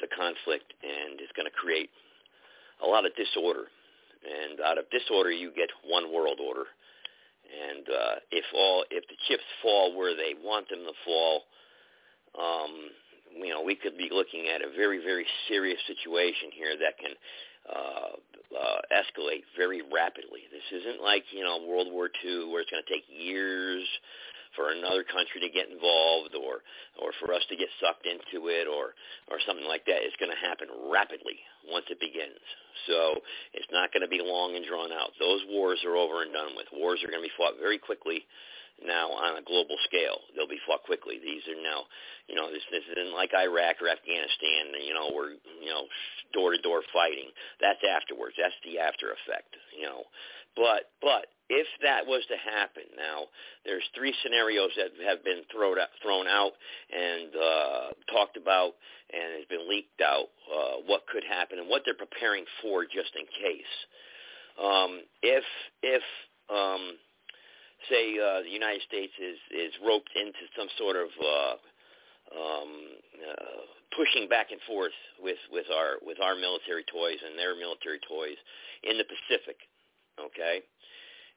the 0.00 0.10
conflict, 0.10 0.74
and 0.82 1.20
it's 1.22 1.32
going 1.38 1.46
to 1.46 1.54
create 1.54 1.90
a 2.82 2.86
lot 2.86 3.06
of 3.06 3.12
disorder. 3.16 3.66
And 4.22 4.60
out 4.60 4.78
of 4.78 4.84
disorder, 4.90 5.30
you 5.30 5.50
get 5.50 5.68
one 5.84 6.12
world 6.12 6.38
order. 6.38 6.66
And 7.52 7.86
uh, 7.88 8.16
if 8.30 8.44
all 8.54 8.84
if 8.90 9.04
the 9.08 9.18
chips 9.28 9.44
fall 9.62 9.96
where 9.96 10.14
they 10.14 10.34
want 10.42 10.68
them 10.68 10.84
to 10.86 10.94
fall, 11.04 11.42
um, 12.38 12.72
you 13.36 13.50
know, 13.50 13.62
we 13.62 13.74
could 13.74 13.98
be 13.98 14.08
looking 14.12 14.48
at 14.48 14.62
a 14.62 14.70
very, 14.76 15.02
very 15.02 15.26
serious 15.48 15.78
situation 15.86 16.48
here 16.54 16.76
that 16.78 16.96
can 16.98 17.12
uh, 17.68 18.14
uh, 18.56 18.80
escalate 18.94 19.42
very 19.56 19.82
rapidly. 19.82 20.46
This 20.50 20.80
isn't 20.80 21.02
like 21.02 21.24
you 21.32 21.42
know 21.42 21.58
World 21.66 21.88
War 21.90 22.08
II 22.24 22.50
where 22.50 22.62
it's 22.62 22.70
going 22.70 22.82
to 22.86 22.92
take 22.92 23.04
years 23.08 23.84
for 24.56 24.70
another 24.70 25.04
country 25.04 25.40
to 25.40 25.50
get 25.50 25.72
involved 25.72 26.36
or 26.36 26.64
or 27.00 27.10
for 27.20 27.32
us 27.32 27.44
to 27.48 27.56
get 27.56 27.68
sucked 27.80 28.06
into 28.06 28.48
it 28.48 28.68
or 28.68 28.94
or 29.32 29.40
something 29.46 29.66
like 29.66 29.84
that. 29.86 30.04
It's 30.04 30.18
going 30.20 30.32
to 30.32 30.42
happen 30.44 30.68
rapidly 30.92 31.40
once 31.68 31.86
it 31.88 32.00
begins. 32.00 32.40
So 32.86 33.20
it's 33.52 33.70
not 33.72 33.92
going 33.92 34.04
to 34.04 34.10
be 34.10 34.20
long 34.20 34.56
and 34.56 34.64
drawn 34.64 34.92
out. 34.92 35.16
Those 35.20 35.44
wars 35.48 35.80
are 35.84 35.96
over 35.96 36.22
and 36.22 36.32
done 36.32 36.56
with. 36.56 36.68
Wars 36.72 37.00
are 37.04 37.10
going 37.10 37.22
to 37.22 37.28
be 37.28 37.38
fought 37.38 37.60
very 37.60 37.78
quickly 37.78 38.24
now 38.80 39.10
on 39.12 39.38
a 39.38 39.44
global 39.44 39.76
scale. 39.86 40.24
They'll 40.34 40.50
be 40.50 40.60
fought 40.66 40.82
quickly. 40.82 41.20
These 41.22 41.44
are 41.46 41.60
now, 41.60 41.86
you 42.26 42.34
know, 42.34 42.50
this, 42.50 42.64
this 42.70 42.84
isn't 42.90 43.14
like 43.14 43.30
Iraq 43.36 43.78
or 43.80 43.88
Afghanistan. 43.88 44.74
You 44.80 44.94
know, 44.94 45.10
we're 45.14 45.38
you 45.60 45.70
know 45.70 45.86
door 46.32 46.52
to 46.52 46.60
door 46.60 46.82
fighting. 46.92 47.30
That's 47.60 47.82
afterwards. 47.84 48.34
That's 48.38 48.56
the 48.64 48.80
after 48.80 49.14
effect. 49.14 49.54
You 49.76 49.86
know, 49.86 50.02
but 50.56 50.90
but 51.00 51.30
if 51.52 51.68
that 51.84 52.08
was 52.08 52.24
to 52.32 52.38
happen, 52.40 52.88
now 52.96 53.28
there's 53.68 53.84
three 53.94 54.14
scenarios 54.24 54.72
that 54.80 54.96
have 55.04 55.20
been 55.22 55.44
thrown 55.52 55.76
out, 55.78 55.92
thrown 56.00 56.24
out 56.26 56.56
and 56.88 57.28
uh, 57.36 57.86
talked 58.08 58.40
about, 58.40 58.72
and 59.12 59.36
has 59.36 59.44
been 59.52 59.68
leaked 59.68 60.00
out. 60.00 60.32
Uh, 60.48 60.80
what 60.88 61.04
could 61.12 61.24
happen 61.28 61.60
and 61.60 61.68
what 61.68 61.82
they're 61.84 61.98
preparing 61.98 62.48
for, 62.64 62.84
just 62.88 63.12
in 63.12 63.28
case. 63.28 63.74
Um, 64.56 65.04
if 65.20 65.44
if 65.84 66.04
um, 66.48 66.96
say 67.92 68.16
uh, 68.16 68.40
the 68.40 68.52
United 68.52 68.80
States 68.88 69.12
is 69.20 69.36
is 69.52 69.72
roped 69.84 70.10
into 70.16 70.44
some 70.56 70.72
sort 70.80 70.96
of 70.96 71.08
uh, 71.20 71.54
um, 72.32 72.72
uh, 73.28 73.60
pushing 73.92 74.24
back 74.24 74.48
and 74.56 74.60
forth 74.64 74.96
with 75.20 75.40
with 75.52 75.68
our 75.68 76.00
with 76.00 76.16
our 76.16 76.32
military 76.32 76.84
toys 76.88 77.20
and 77.20 77.36
their 77.36 77.52
military 77.52 78.00
toys 78.08 78.40
in 78.88 78.96
the 78.96 79.04
Pacific, 79.04 79.60
okay, 80.16 80.64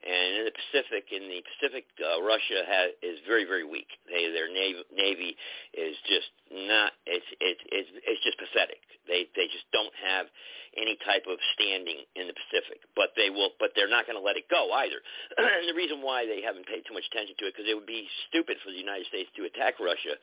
And 0.06 0.38
in 0.38 0.44
the 0.46 0.54
Pacific, 0.54 1.10
in 1.10 1.26
the 1.26 1.42
Pacific, 1.58 1.90
uh, 1.98 2.22
Russia 2.22 2.62
has, 2.62 2.94
is 3.02 3.18
very, 3.26 3.42
very 3.42 3.66
weak. 3.66 3.90
They, 4.06 4.30
their 4.30 4.46
navy, 4.46 4.86
navy 4.94 5.34
is 5.74 5.98
just 6.06 6.30
not. 6.54 6.94
It's 7.10 7.26
it's 7.42 7.64
it's 7.74 7.90
it's 8.06 8.22
just 8.22 8.38
pathetic. 8.38 8.78
They 9.10 9.26
they 9.34 9.50
just 9.50 9.66
don't 9.74 9.94
have 9.98 10.30
any 10.78 10.94
type 11.02 11.26
of 11.26 11.42
standing 11.58 12.06
in 12.14 12.30
the 12.30 12.38
Pacific. 12.38 12.86
But 12.94 13.18
they 13.18 13.34
will. 13.34 13.58
But 13.58 13.74
they're 13.74 13.90
not 13.90 14.06
going 14.06 14.18
to 14.18 14.22
let 14.22 14.38
it 14.38 14.46
go 14.46 14.70
either. 14.78 15.02
and 15.42 15.66
the 15.66 15.74
reason 15.74 16.06
why 16.06 16.30
they 16.30 16.46
haven't 16.46 16.70
paid 16.70 16.86
too 16.86 16.94
much 16.94 17.10
attention 17.10 17.34
to 17.42 17.50
it 17.50 17.58
because 17.58 17.66
it 17.66 17.74
would 17.74 17.90
be 17.90 18.06
stupid 18.30 18.62
for 18.62 18.70
the 18.70 18.78
United 18.78 19.10
States 19.10 19.34
to 19.34 19.50
attack 19.50 19.82
Russia 19.82 20.14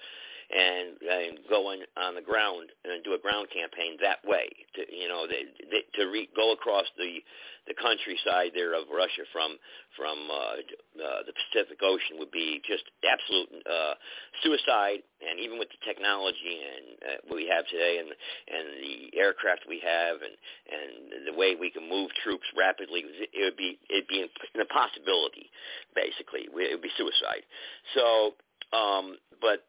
and, 0.52 1.00
and 1.00 1.38
go 1.48 1.72
on, 1.72 1.80
on 1.96 2.14
the 2.14 2.20
ground 2.20 2.68
and 2.84 3.02
do 3.04 3.14
a 3.14 3.18
ground 3.18 3.48
campaign 3.48 3.96
that 4.02 4.20
way. 4.24 4.48
To 4.76 4.80
you 4.84 5.08
know, 5.08 5.26
they, 5.26 5.48
they, 5.70 5.82
to 5.96 6.10
re, 6.10 6.28
go 6.36 6.52
across 6.52 6.84
the 6.96 7.24
the 7.66 7.74
countryside 7.78 8.50
there 8.54 8.74
of 8.74 8.90
Russia 8.90 9.22
from 9.32 9.56
from 9.96 10.18
uh, 10.28 10.58
uh, 10.98 11.22
the 11.24 11.32
Pacific 11.32 11.78
Ocean 11.80 12.18
would 12.18 12.34
be 12.34 12.60
just 12.66 12.82
absolute 13.06 13.48
uh, 13.64 13.94
suicide. 14.42 15.06
And 15.22 15.38
even 15.38 15.58
with 15.62 15.70
the 15.70 15.78
technology 15.86 16.58
and 16.58 16.86
uh, 16.98 17.18
we 17.30 17.46
have 17.46 17.64
today, 17.70 18.02
and 18.02 18.10
and 18.10 18.66
the 18.82 19.16
aircraft 19.16 19.64
we 19.68 19.80
have, 19.80 20.20
and 20.20 20.34
and 20.68 20.92
the 21.30 21.36
way 21.38 21.54
we 21.54 21.70
can 21.70 21.88
move 21.88 22.10
troops 22.24 22.46
rapidly, 22.58 23.06
it 23.06 23.42
would 23.46 23.56
be 23.56 23.78
it'd 23.88 24.10
be 24.10 24.26
an 24.26 24.60
impossibility. 24.60 25.48
Basically, 25.94 26.50
it 26.50 26.74
would 26.74 26.82
be 26.82 26.92
suicide. 26.98 27.46
So, 27.94 28.34
um, 28.74 29.16
but 29.40 29.62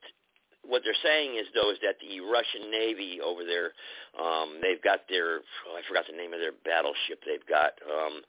what 0.67 0.82
they're 0.84 1.04
saying 1.04 1.36
is 1.36 1.47
though 1.54 1.71
is 1.71 1.80
that 1.84 1.99
the 1.99 2.23
Russian 2.23 2.71
Navy 2.71 3.19
over 3.19 3.43
there, 3.43 3.76
um, 4.15 4.60
they've 4.63 4.82
got 4.82 5.08
their 5.10 5.43
oh, 5.67 5.76
I 5.76 5.84
forgot 5.88 6.08
the 6.08 6.15
name 6.15 6.34
of 6.34 6.39
their 6.39 6.56
battleship 6.63 7.19
they've 7.28 7.45
got 7.45 7.76
um, 7.84 8.23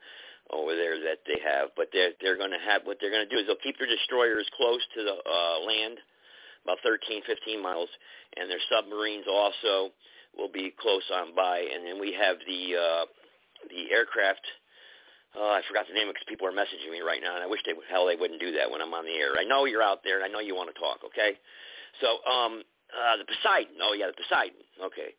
over 0.51 0.75
there 0.75 0.99
that 0.99 1.23
they 1.25 1.39
have, 1.41 1.71
but 1.79 1.89
they're 1.95 2.13
they're 2.19 2.37
going 2.37 2.53
to 2.53 2.61
have 2.61 2.83
what 2.83 2.99
they're 2.99 3.13
going 3.13 3.25
to 3.25 3.31
do 3.31 3.39
is 3.39 3.47
they'll 3.47 3.63
keep 3.63 3.79
their 3.79 3.89
destroyers 3.89 4.45
close 4.59 4.83
to 4.93 5.01
the 5.03 5.15
uh, 5.15 5.57
land, 5.63 5.97
about 6.67 6.83
13, 6.83 7.23
15 7.23 7.61
miles, 7.63 7.89
and 8.37 8.51
their 8.51 8.61
submarines 8.67 9.25
also 9.31 9.95
will 10.37 10.51
be 10.51 10.73
close 10.75 11.07
on 11.13 11.33
by, 11.33 11.63
and 11.63 11.87
then 11.87 11.99
we 11.99 12.11
have 12.13 12.37
the 12.43 12.75
uh, 12.75 13.05
the 13.71 13.91
aircraft. 13.95 14.43
Uh, 15.35 15.59
I 15.59 15.61
forgot 15.67 15.83
the 15.87 15.95
name 15.95 16.07
because 16.07 16.23
people 16.31 16.47
are 16.47 16.55
messaging 16.55 16.91
me 16.91 17.03
right 17.03 17.19
now, 17.19 17.35
and 17.35 17.43
I 17.43 17.47
wish 17.47 17.59
they 17.65 17.75
hell 17.87 18.05
they 18.07 18.15
wouldn't 18.15 18.39
do 18.39 18.55
that 18.55 18.71
when 18.71 18.81
I'm 18.81 18.93
on 18.93 19.03
the 19.03 19.15
air. 19.15 19.35
I 19.39 19.43
know 19.43 19.65
you're 19.65 19.83
out 19.83 20.03
there, 20.03 20.19
and 20.19 20.23
I 20.23 20.31
know 20.31 20.39
you 20.39 20.55
want 20.55 20.71
to 20.73 20.79
talk. 20.79 21.03
Okay, 21.03 21.35
so 22.01 22.19
um, 22.29 22.63
uh, 22.91 23.17
the 23.17 23.25
Poseidon. 23.25 23.77
Oh 23.81 23.93
yeah, 23.93 24.07
the 24.07 24.17
Poseidon. 24.17 24.61
Okay, 24.79 25.11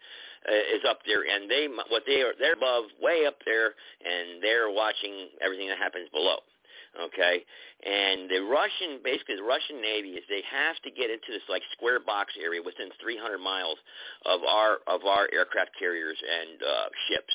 uh, 0.48 0.76
is 0.76 0.84
up 0.88 1.00
there, 1.06 1.24
and 1.24 1.50
they 1.50 1.68
what 1.88 2.02
they 2.06 2.22
are 2.22 2.32
they're 2.38 2.58
above, 2.58 2.92
way 3.00 3.26
up 3.26 3.36
there, 3.44 3.74
and 4.04 4.42
they're 4.42 4.70
watching 4.70 5.32
everything 5.42 5.68
that 5.68 5.78
happens 5.78 6.08
below. 6.10 6.40
Okay, 6.96 7.44
and 7.84 8.24
the 8.32 8.40
Russian, 8.48 9.04
basically 9.04 9.36
the 9.36 9.44
Russian 9.44 9.84
Navy 9.84 10.16
is 10.16 10.24
they 10.32 10.40
have 10.48 10.80
to 10.80 10.90
get 10.90 11.12
into 11.12 11.28
this 11.28 11.44
like 11.44 11.60
square 11.76 12.00
box 12.00 12.32
area 12.40 12.64
within 12.64 12.88
300 13.04 13.36
miles 13.36 13.76
of 14.24 14.40
our 14.48 14.80
of 14.88 15.04
our 15.04 15.28
aircraft 15.28 15.76
carriers 15.76 16.16
and 16.16 16.56
uh, 16.64 16.88
ships 17.12 17.34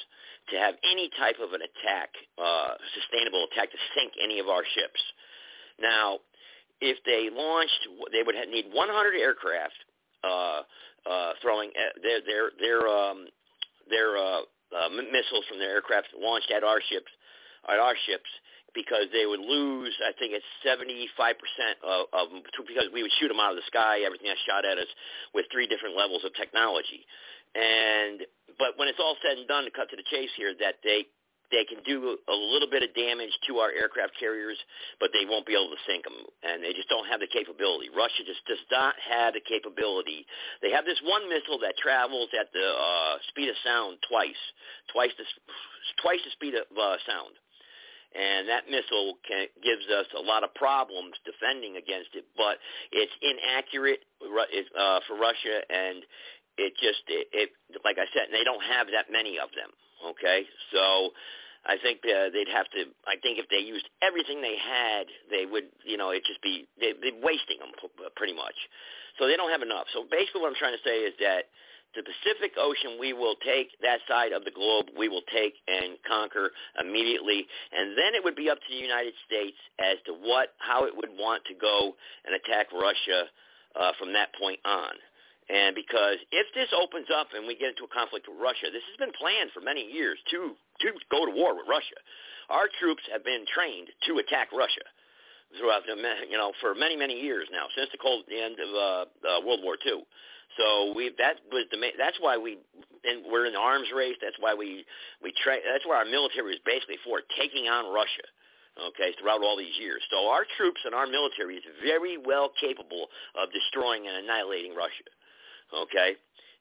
to 0.49 0.57
have 0.57 0.75
any 0.81 1.13
type 1.19 1.37
of 1.37 1.53
an 1.53 1.61
attack, 1.61 2.09
uh, 2.41 2.73
sustainable 2.97 3.45
attack 3.53 3.69
to 3.69 3.77
sink 3.93 4.13
any 4.17 4.41
of 4.41 4.49
our 4.49 4.65
ships. 4.65 5.01
Now, 5.77 6.19
if 6.81 6.97
they 7.05 7.29
launched, 7.29 7.87
they 8.11 8.23
would 8.25 8.35
need 8.49 8.65
100 8.73 9.15
aircraft 9.15 9.77
uh, 10.23 10.61
uh, 11.05 11.33
throwing 11.41 11.69
uh, 11.77 11.93
their 12.01 12.21
their 12.25 12.45
their 12.59 12.81
um, 12.89 13.25
their 13.89 14.17
uh, 14.17 14.41
uh, 14.73 14.89
missiles 14.89 15.45
from 15.47 15.59
their 15.59 15.77
aircraft 15.77 16.09
launched 16.17 16.51
at 16.51 16.63
our 16.63 16.81
ships 16.81 17.09
at 17.69 17.79
our 17.79 17.95
ships 18.05 18.29
because 18.73 19.05
they 19.11 19.25
would 19.25 19.39
lose. 19.39 19.93
I 20.01 20.15
think 20.17 20.33
it's 20.33 20.47
75 20.63 21.35
percent 21.37 21.77
of, 21.83 22.05
of 22.13 22.25
because 22.65 22.89
we 22.93 23.03
would 23.03 23.13
shoot 23.19 23.29
them 23.29 23.39
out 23.39 23.51
of 23.53 23.59
the 23.61 23.67
sky. 23.69 24.01
Everything 24.05 24.27
that's 24.27 24.41
shot 24.45 24.65
at 24.65 24.77
us 24.77 24.89
with 25.33 25.45
three 25.51 25.67
different 25.67 25.95
levels 25.95 26.25
of 26.25 26.33
technology. 26.33 27.05
And 27.53 28.23
but 28.57 28.79
when 28.79 28.87
it's 28.87 28.99
all 28.99 29.17
said 29.21 29.37
and 29.37 29.47
done, 29.47 29.65
to 29.65 29.71
cut 29.71 29.89
to 29.89 29.97
the 29.97 30.07
chase 30.07 30.31
here, 30.37 30.53
that 30.59 30.79
they 30.83 31.09
they 31.51 31.67
can 31.67 31.83
do 31.83 32.17
a 32.27 32.33
little 32.33 32.69
bit 32.71 32.81
of 32.81 32.95
damage 32.95 33.31
to 33.47 33.59
our 33.59 33.71
aircraft 33.71 34.15
carriers, 34.19 34.57
but 34.99 35.11
they 35.11 35.27
won't 35.27 35.45
be 35.45 35.53
able 35.53 35.69
to 35.69 35.81
sink 35.85 36.03
them, 36.03 36.15
and 36.43 36.63
they 36.63 36.73
just 36.73 36.89
don't 36.89 37.07
have 37.07 37.19
the 37.19 37.27
capability. 37.27 37.91
Russia 37.91 38.23
just 38.25 38.41
does 38.47 38.63
not 38.71 38.95
have 39.03 39.35
the 39.35 39.43
capability. 39.43 40.25
They 40.63 40.71
have 40.71 40.87
this 40.87 40.99
one 41.03 41.27
missile 41.27 41.59
that 41.61 41.75
travels 41.77 42.31
at 42.31 42.51
the 42.55 42.63
uh, 42.63 43.15
speed 43.29 43.51
of 43.51 43.57
sound 43.63 43.99
twice, 44.07 44.39
twice 44.91 45.11
the 45.19 45.27
twice 46.01 46.23
the 46.23 46.31
speed 46.31 46.55
of 46.55 46.65
uh, 46.71 46.97
sound, 47.03 47.35
and 48.15 48.47
that 48.47 48.71
missile 48.71 49.19
can, 49.27 49.47
gives 49.59 49.87
us 49.91 50.07
a 50.15 50.23
lot 50.23 50.43
of 50.43 50.55
problems 50.55 51.15
defending 51.27 51.75
against 51.75 52.15
it. 52.15 52.23
But 52.39 52.59
it's 52.91 53.13
inaccurate 53.19 54.07
uh, 54.23 54.99
for 55.07 55.19
Russia, 55.19 55.63
and 55.67 56.03
it 56.57 56.73
just 56.79 57.03
it, 57.07 57.27
it 57.31 57.49
like 57.83 57.99
I 57.99 58.07
said, 58.15 58.31
they 58.31 58.43
don't 58.43 58.63
have 58.63 58.87
that 58.95 59.11
many 59.11 59.39
of 59.39 59.51
them. 59.51 59.71
Okay, 60.01 60.49
so 60.73 61.11
I 61.65 61.77
think 61.77 62.01
uh, 62.03 62.33
they'd 62.33 62.49
have 62.49 62.65
to. 62.73 62.89
I 63.05 63.21
think 63.21 63.37
if 63.37 63.45
they 63.53 63.61
used 63.61 63.85
everything 64.01 64.41
they 64.41 64.57
had, 64.57 65.05
they 65.29 65.45
would. 65.45 65.69
You 65.85 65.97
know, 65.97 66.09
it'd 66.11 66.25
just 66.25 66.41
be 66.41 66.65
they'd 66.79 66.99
be 66.99 67.13
wasting 67.21 67.61
them 67.61 67.71
pretty 68.15 68.33
much. 68.33 68.55
So 69.19 69.27
they 69.27 69.37
don't 69.37 69.51
have 69.51 69.61
enough. 69.61 69.85
So 69.93 70.05
basically, 70.09 70.41
what 70.41 70.49
I'm 70.49 70.57
trying 70.57 70.73
to 70.73 70.85
say 70.85 71.05
is 71.05 71.13
that 71.21 71.53
the 71.93 72.01
Pacific 72.01 72.55
Ocean 72.57 72.97
we 72.99 73.13
will 73.13 73.35
take 73.43 73.69
that 73.81 73.99
side 74.07 74.31
of 74.31 74.45
the 74.45 74.51
globe 74.51 74.87
we 74.97 75.09
will 75.09 75.27
take 75.27 75.53
and 75.67 75.99
conquer 76.07 76.51
immediately 76.79 77.45
and 77.75 77.91
then 77.99 78.15
it 78.15 78.23
would 78.23 78.35
be 78.35 78.49
up 78.49 78.57
to 78.57 78.69
the 78.71 78.79
United 78.79 79.13
States 79.27 79.57
as 79.79 79.99
to 80.05 80.13
what 80.13 80.55
how 80.59 80.85
it 80.85 80.95
would 80.95 81.11
want 81.19 81.43
to 81.45 81.53
go 81.53 81.91
and 82.23 82.31
attack 82.31 82.71
Russia 82.71 83.27
uh, 83.75 83.91
from 83.99 84.13
that 84.13 84.31
point 84.39 84.59
on 84.63 84.95
and 85.51 85.75
because 85.75 86.15
if 86.31 86.47
this 86.55 86.71
opens 86.71 87.11
up 87.11 87.35
and 87.35 87.43
we 87.43 87.59
get 87.59 87.75
into 87.75 87.83
a 87.83 87.91
conflict 87.91 88.23
with 88.23 88.39
Russia, 88.39 88.71
this 88.71 88.87
has 88.87 88.95
been 88.95 89.11
planned 89.11 89.51
for 89.51 89.59
many 89.59 89.83
years 89.83 90.15
to 90.31 90.55
to 90.55 90.87
go 91.11 91.27
to 91.27 91.33
war 91.35 91.51
with 91.51 91.67
Russia. 91.67 91.99
Our 92.47 92.71
troops 92.79 93.03
have 93.11 93.27
been 93.27 93.43
trained 93.51 93.91
to 94.07 94.23
attack 94.23 94.55
Russia 94.55 94.87
throughout 95.59 95.83
the 95.83 95.99
you 96.31 96.39
know 96.39 96.55
for 96.63 96.71
many 96.71 96.95
many 96.95 97.19
years 97.19 97.51
now 97.51 97.67
since 97.75 97.91
the 97.91 97.99
cold 97.99 98.23
the 98.31 98.39
end 98.39 98.55
of 98.63 98.71
uh, 98.71 98.83
uh, 99.27 99.39
World 99.43 99.59
War 99.59 99.75
II. 99.75 100.07
So 100.55 100.95
we 100.95 101.11
that 101.19 101.43
was 101.51 101.67
the 101.67 101.77
that's 101.99 102.17
why 102.23 102.39
we 102.39 102.55
and 103.03 103.27
we're 103.27 103.43
in 103.43 103.51
the 103.51 103.59
arms 103.59 103.91
race. 103.91 104.15
That's 104.23 104.39
why 104.39 104.55
we 104.55 104.87
we 105.19 105.35
tra- 105.43 105.63
that's 105.67 105.83
why 105.83 105.99
our 105.99 106.07
military 106.07 106.55
is 106.55 106.63
basically 106.63 107.03
for 107.03 107.27
taking 107.35 107.67
on 107.67 107.91
Russia 107.91 108.23
okay, 108.79 109.11
throughout 109.19 109.43
all 109.43 109.59
these 109.59 109.75
years. 109.75 109.99
So 110.07 110.31
our 110.31 110.47
troops 110.55 110.79
and 110.87 110.95
our 110.95 111.07
military 111.07 111.59
is 111.59 111.65
very 111.83 112.15
well 112.15 112.55
capable 112.55 113.11
of 113.35 113.51
destroying 113.51 114.07
and 114.07 114.23
annihilating 114.23 114.71
Russia 114.71 115.11
okay, 115.73 116.15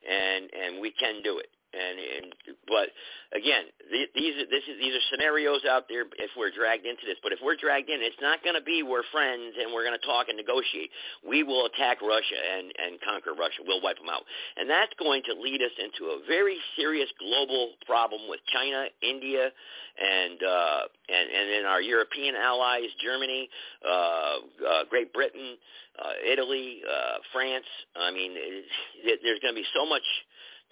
and 0.08 0.50
and 0.52 0.80
we 0.80 0.92
can 0.92 1.22
do 1.22 1.38
it. 1.38 1.48
And, 1.70 1.96
and 2.02 2.26
but 2.66 2.90
again, 3.30 3.70
these 3.90 4.34
this 4.50 4.66
is 4.66 4.74
these 4.82 4.94
are 4.94 5.04
scenarios 5.10 5.62
out 5.62 5.86
there 5.86 6.02
if 6.18 6.34
we're 6.34 6.50
dragged 6.50 6.82
into 6.82 7.06
this. 7.06 7.14
But 7.22 7.30
if 7.30 7.38
we're 7.38 7.54
dragged 7.54 7.88
in, 7.88 8.02
it's 8.02 8.18
not 8.18 8.42
going 8.42 8.58
to 8.58 8.64
be 8.64 8.82
we're 8.82 9.06
friends 9.14 9.54
and 9.54 9.70
we're 9.70 9.86
going 9.86 9.94
to 9.94 10.06
talk 10.06 10.26
and 10.26 10.34
negotiate. 10.34 10.90
We 11.22 11.46
will 11.46 11.66
attack 11.70 12.02
Russia 12.02 12.38
and 12.38 12.74
and 12.74 12.98
conquer 13.06 13.38
Russia. 13.38 13.62
We'll 13.62 13.82
wipe 13.82 14.02
them 14.02 14.10
out, 14.10 14.26
and 14.58 14.66
that's 14.66 14.90
going 14.98 15.22
to 15.30 15.34
lead 15.38 15.62
us 15.62 15.74
into 15.78 16.10
a 16.10 16.18
very 16.26 16.58
serious 16.74 17.08
global 17.22 17.78
problem 17.86 18.26
with 18.26 18.42
China, 18.50 18.90
India, 18.98 19.54
and 19.94 20.38
uh, 20.42 20.82
and 21.06 21.26
and 21.30 21.46
then 21.54 21.64
our 21.70 21.82
European 21.82 22.34
allies, 22.34 22.90
Germany, 22.98 23.46
uh, 23.86 24.42
uh, 24.58 24.82
Great 24.90 25.14
Britain, 25.14 25.54
uh, 25.98 26.18
Italy, 26.26 26.82
uh, 26.82 27.22
France. 27.32 27.66
I 27.94 28.10
mean, 28.10 28.32
it, 28.34 29.20
there's 29.22 29.38
going 29.38 29.54
to 29.54 29.60
be 29.60 29.66
so 29.74 29.86
much 29.86 30.06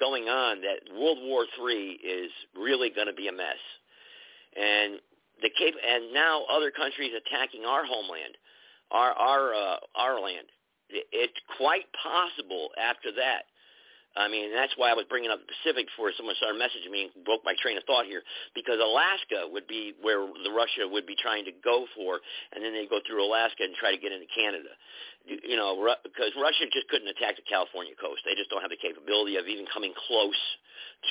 going 0.00 0.24
on 0.24 0.60
that 0.62 0.92
World 0.94 1.18
War 1.22 1.46
III 1.58 1.98
is 2.02 2.30
really 2.56 2.90
going 2.90 3.06
to 3.06 3.12
be 3.14 3.28
a 3.28 3.32
mess. 3.32 3.60
And 4.56 5.00
the 5.42 5.50
Cape 5.58 5.74
and 5.74 6.12
now 6.12 6.44
other 6.50 6.70
countries 6.70 7.12
attacking 7.14 7.64
our 7.64 7.84
homeland, 7.84 8.34
our 8.90 9.12
our 9.12 9.54
uh, 9.54 9.76
our 9.94 10.20
land. 10.20 10.46
It's 10.90 11.38
quite 11.58 11.84
possible 12.02 12.70
after 12.80 13.12
that 13.12 13.42
I 14.18 14.26
mean, 14.26 14.50
that's 14.50 14.74
why 14.74 14.90
I 14.90 14.98
was 14.98 15.06
bringing 15.06 15.30
up 15.30 15.38
the 15.38 15.46
Pacific 15.46 15.86
before 15.86 16.10
someone 16.18 16.34
started 16.42 16.58
messaging 16.58 16.90
me 16.90 17.06
and 17.06 17.22
broke 17.22 17.46
my 17.46 17.54
train 17.62 17.78
of 17.78 17.86
thought 17.86 18.10
here. 18.10 18.26
Because 18.50 18.82
Alaska 18.82 19.46
would 19.46 19.70
be 19.70 19.94
where 20.02 20.26
the 20.26 20.50
Russia 20.50 20.90
would 20.90 21.06
be 21.06 21.14
trying 21.14 21.46
to 21.46 21.54
go 21.62 21.86
for, 21.94 22.18
and 22.50 22.58
then 22.58 22.74
they 22.74 22.90
go 22.90 22.98
through 23.06 23.22
Alaska 23.22 23.62
and 23.62 23.78
try 23.78 23.94
to 23.94 24.00
get 24.00 24.10
into 24.10 24.26
Canada. 24.34 24.74
You 25.22 25.54
know, 25.54 25.78
because 26.02 26.34
Russia 26.34 26.66
just 26.74 26.90
couldn't 26.90 27.06
attack 27.06 27.38
the 27.38 27.46
California 27.46 27.94
coast. 27.94 28.26
They 28.26 28.34
just 28.34 28.50
don't 28.50 28.64
have 28.64 28.74
the 28.74 28.80
capability 28.80 29.38
of 29.38 29.46
even 29.46 29.70
coming 29.70 29.94
close 29.94 30.42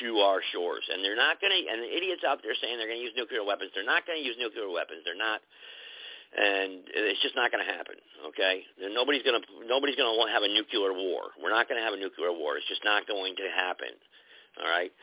to 0.03 0.19
our 0.19 0.43
shores. 0.51 0.84
And 0.91 0.99
they're 0.99 1.15
not 1.15 1.39
going 1.39 1.53
to. 1.55 1.59
And 1.71 1.79
the 1.88 1.91
idiots 1.95 2.27
out 2.27 2.43
there 2.43 2.57
saying 2.59 2.75
they're 2.75 2.91
going 2.91 2.99
to 2.99 3.07
use 3.07 3.15
nuclear 3.15 3.47
weapons, 3.47 3.71
they're 3.71 3.88
not 3.88 4.03
going 4.03 4.19
to 4.19 4.25
use 4.25 4.36
nuclear 4.36 4.67
weapons. 4.67 5.07
They're 5.07 5.15
not 5.15 5.39
and 6.38 6.85
it's 6.93 7.21
just 7.25 7.35
not 7.35 7.49
going 7.51 7.65
to 7.65 7.71
happen. 7.71 7.97
Okay, 8.29 8.61
nobody's 8.93 9.25
going 9.25 9.41
to 9.41 9.45
nobody's 9.65 9.97
going 9.97 10.05
to 10.05 10.31
have 10.31 10.45
a 10.45 10.51
nuclear 10.51 10.93
war. 10.93 11.33
We're 11.41 11.53
not 11.53 11.65
going 11.67 11.81
to 11.81 11.85
have 11.85 11.97
a 11.97 12.01
nuclear 12.01 12.29
war. 12.31 12.57
It's 12.57 12.69
just 12.69 12.85
not 12.85 13.09
going 13.09 13.35
to 13.41 13.47
happen. 13.49 13.89
All 14.61 14.69
right, 14.69 14.93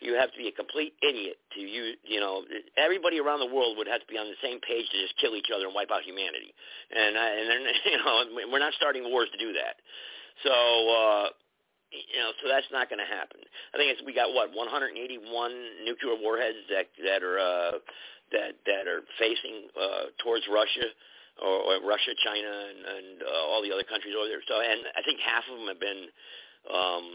you 0.00 0.14
have 0.16 0.32
to 0.32 0.38
be 0.38 0.48
a 0.48 0.54
complete 0.54 0.92
idiot 1.00 1.40
to 1.56 1.60
you. 1.60 1.96
You 2.04 2.20
know, 2.20 2.44
everybody 2.76 3.20
around 3.20 3.40
the 3.40 3.48
world 3.48 3.80
would 3.80 3.88
have 3.88 4.04
to 4.04 4.08
be 4.08 4.20
on 4.20 4.28
the 4.28 4.36
same 4.44 4.60
page 4.60 4.84
to 4.92 4.96
just 5.00 5.16
kill 5.16 5.32
each 5.32 5.48
other 5.48 5.64
and 5.64 5.74
wipe 5.74 5.90
out 5.90 6.04
humanity. 6.04 6.52
And 6.92 7.16
uh, 7.16 7.32
and 7.40 7.46
then 7.48 7.60
you 7.92 7.96
know, 7.96 8.12
we're 8.52 8.62
not 8.62 8.76
starting 8.76 9.08
wars 9.08 9.32
to 9.32 9.38
do 9.40 9.56
that. 9.56 9.80
So. 10.44 10.52
uh 10.52 11.28
you 11.92 12.24
know, 12.24 12.32
so 12.40 12.48
that's 12.48 12.64
not 12.72 12.88
going 12.88 13.04
to 13.04 13.10
happen. 13.10 13.44
I 13.74 13.76
think 13.76 13.92
it's 13.92 14.00
we 14.00 14.16
got 14.16 14.32
what 14.32 14.48
181 14.56 14.96
nuclear 15.84 16.16
warheads 16.16 16.56
that 16.72 16.88
that 17.04 17.20
are 17.20 17.36
uh, 17.36 17.72
that 18.32 18.58
that 18.66 18.84
are 18.88 19.04
facing 19.18 19.68
uh, 19.76 20.12
towards 20.24 20.44
Russia 20.48 20.88
or, 21.40 21.72
or 21.72 21.74
Russia, 21.86 22.12
China, 22.20 22.48
and, 22.48 22.80
and 22.84 23.16
uh, 23.24 23.48
all 23.48 23.62
the 23.64 23.72
other 23.72 23.86
countries 23.86 24.12
over 24.12 24.28
there. 24.28 24.44
So, 24.44 24.60
and 24.60 24.84
I 24.92 25.00
think 25.04 25.20
half 25.20 25.44
of 25.48 25.56
them 25.56 25.68
have 25.68 25.80
been 25.80 26.02
um, 26.68 27.06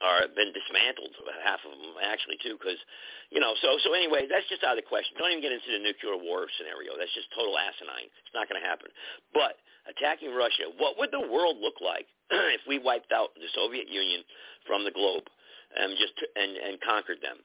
are 0.00 0.24
been 0.32 0.50
dismantled. 0.56 1.12
Half 1.44 1.60
of 1.68 1.76
them 1.76 1.94
actually 2.00 2.40
too, 2.40 2.56
because 2.56 2.80
you 3.28 3.38
know. 3.38 3.52
So 3.60 3.76
so 3.84 3.92
anyway, 3.92 4.24
that's 4.26 4.48
just 4.48 4.64
out 4.64 4.74
of 4.74 4.80
the 4.80 4.88
question. 4.88 5.16
Don't 5.20 5.30
even 5.30 5.44
get 5.44 5.52
into 5.52 5.70
the 5.70 5.82
nuclear 5.82 6.16
war 6.16 6.48
scenario. 6.56 6.96
That's 6.96 7.12
just 7.12 7.28
total 7.36 7.54
asinine. 7.60 8.08
It's 8.24 8.34
not 8.34 8.48
going 8.48 8.60
to 8.60 8.66
happen. 8.66 8.88
But 9.36 9.60
attacking 9.86 10.32
Russia, 10.32 10.72
what 10.80 10.96
would 10.96 11.12
the 11.12 11.22
world 11.22 11.60
look 11.60 11.78
like 11.84 12.08
if 12.56 12.64
we 12.64 12.80
wiped 12.80 13.12
out 13.12 13.36
the 13.36 13.50
Soviet 13.52 13.88
Union 13.92 14.24
from 14.64 14.84
the 14.88 14.92
globe 14.92 15.28
and 15.76 15.94
just 16.00 16.16
and 16.34 16.56
and 16.56 16.80
conquered 16.80 17.20
them? 17.20 17.38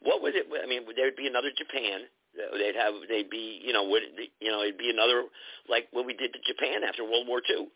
What 0.00 0.24
would 0.24 0.34
it? 0.34 0.48
I 0.48 0.64
mean, 0.64 0.88
there'd 0.96 1.20
be 1.20 1.28
another 1.28 1.52
Japan. 1.52 2.08
They'd 2.36 2.76
have. 2.76 2.94
They'd 3.08 3.30
be. 3.30 3.60
You 3.64 3.72
know. 3.72 3.84
Would 3.88 4.02
you 4.40 4.50
know? 4.50 4.62
It'd 4.62 4.78
be 4.78 4.90
another 4.90 5.24
like 5.68 5.88
what 5.92 6.06
we 6.06 6.14
did 6.14 6.32
to 6.32 6.38
Japan 6.46 6.82
after 6.86 7.04
World 7.04 7.26
War 7.28 7.42
II. 7.48 7.68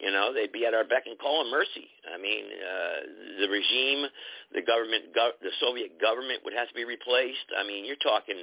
You 0.00 0.10
know, 0.10 0.32
they'd 0.34 0.50
be 0.50 0.66
at 0.66 0.74
our 0.74 0.82
beck 0.82 1.04
and 1.06 1.18
call 1.18 1.42
and 1.42 1.50
mercy. 1.50 1.86
I 2.10 2.18
mean, 2.18 2.44
uh, 2.50 2.98
the 3.38 3.46
regime, 3.46 4.08
the 4.50 4.62
government, 4.66 5.14
go- 5.14 5.36
the 5.40 5.52
Soviet 5.60 6.00
government 6.00 6.40
would 6.42 6.54
have 6.54 6.66
to 6.68 6.74
be 6.74 6.84
replaced. 6.84 7.46
I 7.54 7.62
mean, 7.62 7.84
you're 7.84 8.00
talking 8.02 8.42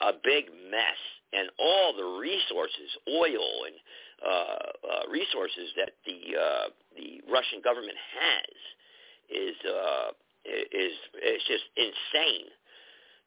a 0.00 0.12
big 0.24 0.48
mess, 0.70 1.00
and 1.32 1.48
all 1.58 1.92
the 1.92 2.18
resources, 2.18 2.88
oil 3.08 3.68
and 3.68 3.76
uh, 4.24 4.30
uh, 4.32 5.04
resources 5.10 5.68
that 5.76 5.92
the 6.06 6.18
uh, 6.32 6.66
the 6.96 7.20
Russian 7.30 7.60
government 7.62 7.96
has 8.16 8.56
is 9.28 9.56
uh, 9.68 10.08
is 10.46 10.94
is 11.20 11.42
just 11.46 11.66
insane. 11.76 12.48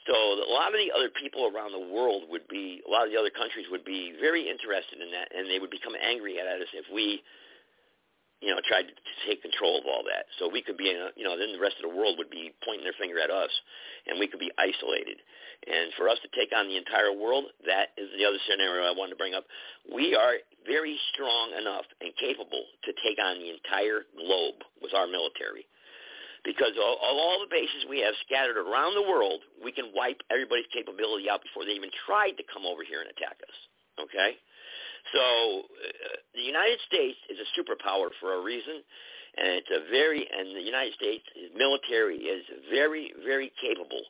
So 0.08 0.16
a 0.16 0.48
lot 0.48 0.72
of 0.72 0.80
the 0.80 0.96
other 0.96 1.12
people 1.12 1.52
around 1.52 1.76
the 1.76 1.92
world 1.92 2.24
would 2.32 2.48
be, 2.48 2.80
a 2.88 2.90
lot 2.90 3.04
of 3.04 3.12
the 3.12 3.20
other 3.20 3.34
countries 3.34 3.68
would 3.68 3.84
be 3.84 4.16
very 4.20 4.48
interested 4.48 5.02
in 5.04 5.12
that, 5.12 5.28
and 5.36 5.50
they 5.52 5.60
would 5.60 5.72
become 5.74 5.94
angry 6.00 6.40
at 6.40 6.48
us 6.48 6.72
if 6.72 6.88
we, 6.88 7.20
you 8.40 8.48
know, 8.48 8.64
tried 8.64 8.88
to 8.88 8.96
take 9.28 9.44
control 9.44 9.76
of 9.76 9.84
all 9.84 10.08
that. 10.08 10.24
So 10.40 10.48
we 10.48 10.64
could 10.64 10.80
be, 10.80 10.88
in 10.88 10.96
a, 10.96 11.12
you 11.20 11.28
know, 11.28 11.36
then 11.36 11.52
the 11.52 11.60
rest 11.60 11.76
of 11.84 11.92
the 11.92 11.96
world 11.96 12.16
would 12.16 12.32
be 12.32 12.56
pointing 12.64 12.88
their 12.88 12.96
finger 12.96 13.20
at 13.20 13.28
us, 13.28 13.52
and 14.08 14.16
we 14.16 14.32
could 14.32 14.40
be 14.40 14.52
isolated. 14.56 15.20
And 15.68 15.92
for 16.00 16.08
us 16.08 16.18
to 16.24 16.32
take 16.32 16.56
on 16.56 16.72
the 16.72 16.80
entire 16.80 17.12
world, 17.12 17.52
that 17.68 17.92
is 18.00 18.08
the 18.16 18.24
other 18.24 18.40
scenario 18.48 18.88
I 18.88 18.96
wanted 18.96 19.20
to 19.20 19.22
bring 19.22 19.36
up. 19.36 19.44
We 19.92 20.16
are 20.16 20.40
very 20.64 20.96
strong 21.12 21.52
enough 21.60 21.84
and 22.00 22.16
capable 22.16 22.64
to 22.88 22.92
take 23.04 23.20
on 23.20 23.44
the 23.44 23.52
entire 23.52 24.08
globe 24.16 24.64
with 24.80 24.96
our 24.96 25.12
military 25.12 25.68
because 26.44 26.76
of 26.80 26.84
all 27.04 27.40
the 27.44 27.52
bases 27.52 27.84
we 27.90 28.00
have 28.00 28.16
scattered 28.26 28.56
around 28.56 28.96
the 28.96 29.04
world, 29.04 29.42
we 29.64 29.72
can 29.72 29.92
wipe 29.92 30.22
everybody's 30.32 30.70
capability 30.72 31.30
out 31.30 31.44
before 31.44 31.66
they 31.66 31.76
even 31.76 31.92
tried 32.08 32.40
to 32.40 32.44
come 32.48 32.64
over 32.64 32.84
here 32.84 33.04
and 33.04 33.12
attack 33.12 33.40
us. 33.44 33.58
Okay? 34.00 34.40
So 35.12 35.24
uh, 35.68 36.16
the 36.36 36.44
United 36.44 36.80
States 36.88 37.20
is 37.28 37.40
a 37.40 37.48
superpower 37.56 38.12
for 38.20 38.40
a 38.40 38.42
reason, 38.44 38.84
and 39.38 39.60
it's 39.60 39.72
a 39.72 39.90
very 39.92 40.24
and 40.24 40.56
the 40.56 40.64
United 40.64 40.94
States 40.96 41.24
military 41.56 42.24
is 42.28 42.44
very 42.72 43.12
very 43.24 43.52
capable 43.60 44.04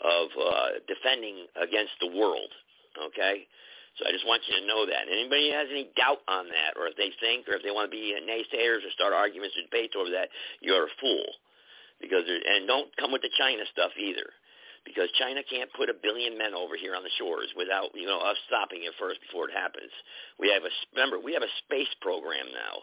of 0.00 0.26
uh, 0.36 0.68
defending 0.88 1.46
against 1.56 1.92
the 2.00 2.08
world. 2.12 2.52
Okay? 2.96 3.48
So 4.00 4.08
I 4.08 4.12
just 4.12 4.24
want 4.24 4.40
you 4.48 4.56
to 4.56 4.64
know 4.64 4.88
that. 4.88 5.04
Anybody 5.04 5.52
has 5.52 5.68
any 5.68 5.92
doubt 5.96 6.24
on 6.24 6.48
that, 6.48 6.80
or 6.80 6.88
if 6.88 6.96
they 6.96 7.12
think, 7.20 7.44
or 7.44 7.60
if 7.60 7.62
they 7.62 7.70
want 7.70 7.92
to 7.92 7.92
be 7.92 8.16
naysayers 8.24 8.80
or 8.80 8.90
start 8.96 9.12
arguments 9.12 9.52
or 9.56 9.68
debates 9.68 9.92
over 9.92 10.08
that, 10.16 10.32
you're 10.64 10.88
a 10.88 10.96
fool 11.00 11.28
because 12.02 12.26
and 12.26 12.66
don't 12.66 12.90
come 12.98 13.14
with 13.14 13.22
the 13.22 13.32
China 13.38 13.62
stuff 13.70 13.94
either, 13.96 14.26
because 14.84 15.08
China 15.16 15.40
can't 15.46 15.70
put 15.72 15.88
a 15.88 15.96
billion 15.96 16.36
men 16.36 16.52
over 16.52 16.74
here 16.76 16.98
on 16.98 17.06
the 17.06 17.14
shores 17.16 17.48
without 17.56 17.94
you 17.94 18.04
know 18.04 18.18
us 18.20 18.36
stopping 18.50 18.82
it 18.82 18.92
first 18.98 19.22
before 19.22 19.48
it 19.48 19.54
happens. 19.54 19.94
We 20.42 20.50
have 20.50 20.66
a 20.66 20.72
remember 20.92 21.22
we 21.22 21.32
have 21.32 21.46
a 21.46 21.54
space 21.64 21.92
program 22.02 22.50
now. 22.50 22.82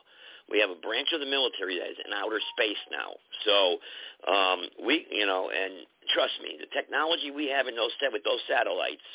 We 0.49 0.57
have 0.63 0.73
a 0.73 0.81
branch 0.81 1.13
of 1.13 1.21
the 1.21 1.29
military 1.29 1.77
that 1.77 1.93
is 1.93 2.01
in 2.01 2.09
outer 2.09 2.41
space 2.57 2.81
now. 2.89 3.13
So 3.45 3.55
um, 4.25 4.59
we 4.81 5.05
you 5.11 5.27
know 5.27 5.51
and 5.51 5.85
trust 6.15 6.39
me, 6.41 6.57
the 6.57 6.71
technology 6.73 7.29
we 7.29 7.51
have 7.53 7.67
in 7.67 7.75
those 7.75 7.93
with 8.11 8.23
those 8.23 8.41
satellites. 8.47 9.05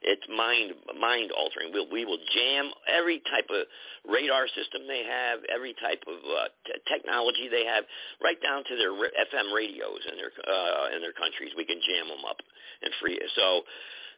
it's 0.01 0.23
mind 0.31 0.71
mind 0.95 1.31
altering. 1.35 1.75
We'll, 1.75 1.91
we 1.91 2.05
will 2.05 2.21
jam 2.31 2.71
every 2.87 3.19
type 3.27 3.51
of 3.51 3.67
radar 4.07 4.47
system 4.55 4.87
they 4.87 5.03
have, 5.03 5.43
every 5.51 5.75
type 5.75 5.99
of 6.07 6.19
uh, 6.23 6.47
t- 6.63 6.79
technology 6.87 7.51
they 7.51 7.67
have, 7.67 7.83
right 8.23 8.39
down 8.39 8.63
to 8.63 8.75
their 8.79 8.95
FM 8.95 9.51
radios 9.51 9.99
in 10.07 10.15
their 10.15 10.31
uh, 10.31 10.95
in 10.95 11.03
their 11.03 11.15
countries. 11.15 11.51
We 11.55 11.67
can 11.67 11.83
jam 11.83 12.07
them 12.07 12.23
up 12.23 12.39
and 12.79 12.95
free. 13.03 13.19
So, 13.35 13.67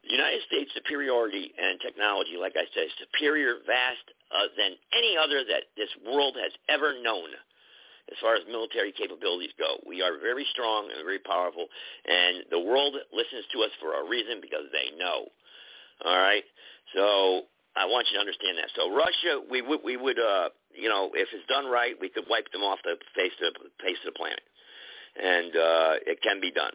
United 0.06 0.46
States 0.46 0.70
superiority 0.78 1.50
and 1.58 1.82
technology, 1.82 2.38
like 2.38 2.54
I 2.54 2.70
said, 2.78 2.86
superior, 3.02 3.66
vast 3.66 4.06
uh, 4.30 4.54
than 4.54 4.78
any 4.94 5.18
other 5.18 5.42
that 5.50 5.74
this 5.74 5.90
world 6.06 6.38
has 6.38 6.54
ever 6.70 6.94
known 7.02 7.34
as 8.10 8.18
far 8.22 8.36
as 8.36 8.44
military 8.46 8.92
capabilities 8.92 9.54
go. 9.58 9.82
We 9.88 10.02
are 10.02 10.20
very 10.20 10.46
strong 10.52 10.90
and 10.94 11.02
very 11.06 11.20
powerful, 11.20 11.66
and 12.06 12.46
the 12.52 12.60
world 12.60 12.94
listens 13.14 13.46
to 13.54 13.64
us 13.64 13.74
for 13.80 13.98
a 13.98 14.06
reason 14.06 14.42
because 14.42 14.70
they 14.70 14.94
know. 14.98 15.32
All 16.06 16.18
right. 16.18 16.44
So 16.96 17.48
I 17.76 17.86
want 17.86 18.08
you 18.12 18.16
to 18.16 18.20
understand 18.20 18.58
that. 18.58 18.70
So 18.76 18.92
Russia, 18.92 19.42
we 19.50 19.62
would 19.62 19.80
we 19.84 19.98
would 19.98 20.20
uh 20.20 20.50
you 20.74 20.90
know 20.90 21.12
if 21.14 21.30
it's 21.34 21.48
done 21.48 21.66
right, 21.66 21.96
we 22.00 22.10
could 22.10 22.26
wipe 22.30 22.52
them 22.52 22.62
off 22.62 22.80
the 22.84 22.98
face 23.16 23.36
of 23.46 23.54
the 23.54 23.70
face 23.84 23.98
of 24.06 24.14
the 24.14 24.18
planet, 24.18 24.44
and 25.16 25.52
uh, 25.56 25.94
it 26.06 26.22
can 26.22 26.42
be 26.42 26.52
done. 26.52 26.74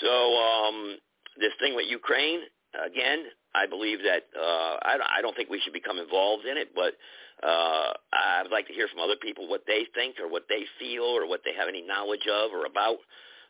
So 0.00 0.10
um, 0.10 0.96
this 1.38 1.52
thing 1.60 1.74
with 1.76 1.86
Ukraine, 1.88 2.40
again, 2.74 3.24
I 3.54 3.66
believe 3.66 3.98
that 4.02 4.26
uh, 4.34 4.74
I, 4.82 5.18
I 5.18 5.22
don't 5.22 5.36
think 5.36 5.50
we 5.50 5.60
should 5.60 5.72
become 5.72 5.98
involved 5.98 6.44
in 6.46 6.56
it, 6.56 6.74
but 6.74 6.94
uh, 7.42 7.92
I 8.12 8.42
would 8.42 8.50
like 8.50 8.66
to 8.68 8.72
hear 8.74 8.88
from 8.88 9.00
other 9.00 9.16
people 9.20 9.48
what 9.48 9.62
they 9.66 9.86
think 9.94 10.16
or 10.18 10.28
what 10.28 10.44
they 10.48 10.64
feel 10.78 11.04
or 11.04 11.28
what 11.28 11.42
they 11.44 11.54
have 11.54 11.68
any 11.68 11.82
knowledge 11.82 12.26
of 12.26 12.52
or 12.52 12.66
about 12.66 12.98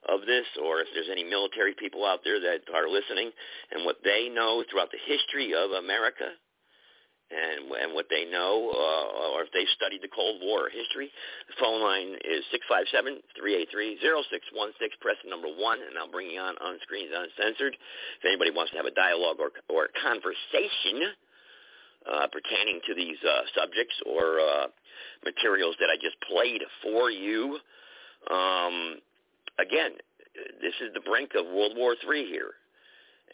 of 0.09 0.21
this 0.27 0.47
or 0.63 0.81
if 0.81 0.89
there's 0.95 1.09
any 1.11 1.25
military 1.25 1.75
people 1.75 2.05
out 2.05 2.21
there 2.25 2.41
that 2.41 2.61
are 2.75 2.89
listening 2.89 3.31
and 3.73 3.85
what 3.85 3.97
they 4.05 4.29
know 4.29 4.63
throughout 4.71 4.91
the 4.93 4.99
history 5.07 5.55
of 5.55 5.71
America 5.73 6.29
and 7.33 7.73
and 7.73 7.97
what 7.97 8.05
they 8.13 8.29
know 8.29 8.69
uh, 8.69 9.33
or 9.33 9.43
if 9.43 9.51
they've 9.53 9.69
studied 9.75 10.03
the 10.05 10.13
Cold 10.13 10.45
War 10.45 10.69
history. 10.69 11.11
The 11.49 11.57
phone 11.57 11.81
line 11.81 12.21
is 12.21 12.45
657-383-0616. 12.53 15.01
Press 15.01 15.17
number 15.25 15.49
1 15.49 15.57
and 15.57 15.97
I'll 15.99 16.13
bring 16.13 16.31
you 16.31 16.41
on 16.41 16.55
on 16.61 16.79
screens 16.85 17.11
uncensored. 17.11 17.77
If 18.21 18.25
anybody 18.29 18.53
wants 18.53 18.73
to 18.73 18.79
have 18.79 18.87
a 18.87 18.95
dialogue 18.95 19.41
or, 19.41 19.51
or 19.73 19.89
conversation 20.05 21.17
uh, 22.05 22.29
pertaining 22.29 22.81
to 22.87 22.95
these 22.95 23.17
uh, 23.25 23.49
subjects 23.57 23.97
or 24.05 24.41
uh, 24.41 24.67
materials 25.25 25.77
that 25.81 25.89
I 25.89 25.97
just 25.97 26.21
played 26.29 26.61
for 26.85 27.11
you, 27.11 27.59
um, 28.31 29.01
again, 29.59 29.93
this 30.61 30.75
is 30.83 30.93
the 30.95 31.01
brink 31.01 31.33
of 31.39 31.47
World 31.47 31.75
War 31.77 31.95
III 31.95 32.27
here. 32.27 32.55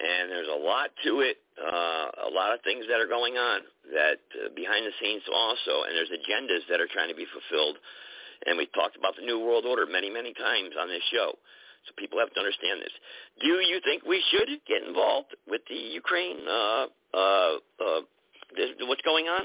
And 0.00 0.32
there's 0.32 0.48
a 0.48 0.56
lot 0.56 0.88
to 1.04 1.20
it, 1.20 1.36
uh, 1.60 2.28
a 2.28 2.32
lot 2.32 2.56
of 2.56 2.64
things 2.64 2.88
that 2.88 3.04
are 3.04 3.10
going 3.10 3.36
on 3.36 3.60
that 3.92 4.22
uh, 4.32 4.48
behind 4.56 4.88
the 4.88 4.96
scenes 4.96 5.20
also, 5.28 5.84
and 5.84 5.92
there's 5.92 6.08
agendas 6.08 6.64
that 6.72 6.80
are 6.80 6.88
trying 6.88 7.12
to 7.12 7.18
be 7.18 7.28
fulfilled. 7.28 7.76
And 8.46 8.56
we've 8.56 8.72
talked 8.72 8.96
about 8.96 9.12
the 9.16 9.26
New 9.26 9.44
World 9.44 9.68
Order 9.68 9.84
many, 9.84 10.08
many 10.08 10.32
times 10.32 10.72
on 10.80 10.88
this 10.88 11.04
show. 11.12 11.36
So 11.84 11.92
people 11.96 12.16
have 12.18 12.32
to 12.32 12.40
understand 12.40 12.80
this. 12.80 12.92
Do 13.40 13.60
you 13.60 13.80
think 13.84 14.04
we 14.04 14.24
should 14.32 14.48
get 14.64 14.84
involved 14.86 15.36
with 15.48 15.60
the 15.68 15.76
Ukraine, 15.76 16.40
uh, 16.48 16.86
uh, 17.12 17.52
uh, 17.80 18.00
this, 18.56 18.72
what's 18.88 19.04
going 19.04 19.28
on? 19.28 19.44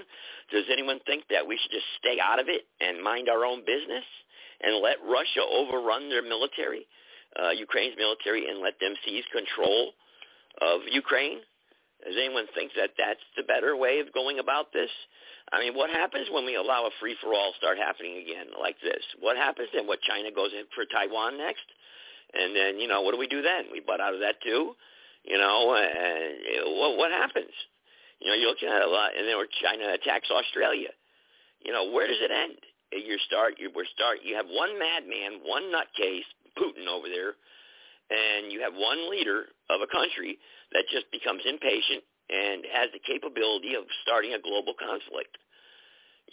Does 0.51 0.65
anyone 0.71 0.99
think 1.05 1.27
that 1.31 1.47
we 1.47 1.59
should 1.59 1.71
just 1.71 1.87
stay 1.99 2.15
out 2.19 2.39
of 2.39 2.47
it 2.47 2.63
and 2.79 3.03
mind 3.03 3.27
our 3.27 3.43
own 3.43 3.63
business? 3.67 4.03
And 4.61 4.81
let 4.81 4.97
Russia 5.03 5.41
overrun 5.43 6.09
their 6.09 6.23
military, 6.23 6.87
uh, 7.35 7.51
Ukraine's 7.51 7.95
military, 7.97 8.47
and 8.49 8.59
let 8.59 8.79
them 8.79 8.93
seize 9.05 9.23
control 9.31 9.91
of 10.61 10.81
Ukraine? 10.89 11.39
Does 12.03 12.15
anyone 12.17 12.45
think 12.53 12.71
that 12.75 12.91
that's 12.97 13.23
the 13.35 13.43
better 13.43 13.75
way 13.75 13.99
of 13.99 14.13
going 14.13 14.39
about 14.39 14.71
this? 14.73 14.91
I 15.51 15.59
mean, 15.59 15.75
what 15.75 15.89
happens 15.89 16.27
when 16.31 16.45
we 16.45 16.55
allow 16.55 16.85
a 16.85 16.93
free-for-all 16.99 17.53
start 17.57 17.77
happening 17.77 18.17
again 18.17 18.47
like 18.59 18.75
this? 18.81 19.01
What 19.19 19.37
happens 19.37 19.69
then? 19.73 19.87
What, 19.87 20.01
China 20.01 20.29
goes 20.31 20.51
in 20.53 20.65
for 20.73 20.85
Taiwan 20.85 21.37
next? 21.37 21.65
And 22.33 22.55
then, 22.55 22.79
you 22.79 22.87
know, 22.87 23.01
what 23.01 23.13
do 23.13 23.19
we 23.19 23.27
do 23.27 23.41
then? 23.41 23.65
We 23.71 23.79
butt 23.79 24.01
out 24.01 24.13
of 24.13 24.19
that 24.21 24.41
too? 24.41 24.75
You 25.23 25.37
know, 25.37 25.73
and 25.73 26.77
what, 26.77 26.97
what 26.97 27.11
happens? 27.11 27.53
You 28.19 28.29
know, 28.29 28.35
you're 28.35 28.49
looking 28.49 28.69
at 28.69 28.81
a 28.81 28.89
lot, 28.89 29.17
and 29.17 29.27
then 29.27 29.37
China 29.61 29.93
attacks 29.93 30.29
Australia. 30.29 30.89
You 31.61 31.73
know, 31.73 31.91
where 31.91 32.07
does 32.07 32.21
it 32.21 32.31
end? 32.31 32.57
You 33.03 33.17
start 33.27 33.55
you 33.57 33.71
we're 33.75 33.89
start 33.91 34.19
you 34.23 34.35
have 34.35 34.47
one 34.47 34.77
madman, 34.79 35.41
one 35.43 35.67
nutcase, 35.73 36.27
Putin 36.55 36.87
over 36.87 37.07
there, 37.09 37.35
and 38.09 38.51
you 38.51 38.61
have 38.61 38.73
one 38.73 39.09
leader 39.09 39.51
of 39.69 39.81
a 39.81 39.89
country 39.89 40.37
that 40.71 40.85
just 40.91 41.09
becomes 41.11 41.41
impatient 41.45 42.03
and 42.29 42.65
has 42.69 42.89
the 42.93 43.01
capability 43.03 43.75
of 43.77 43.85
starting 44.01 44.33
a 44.33 44.41
global 44.41 44.73
conflict. 44.73 45.37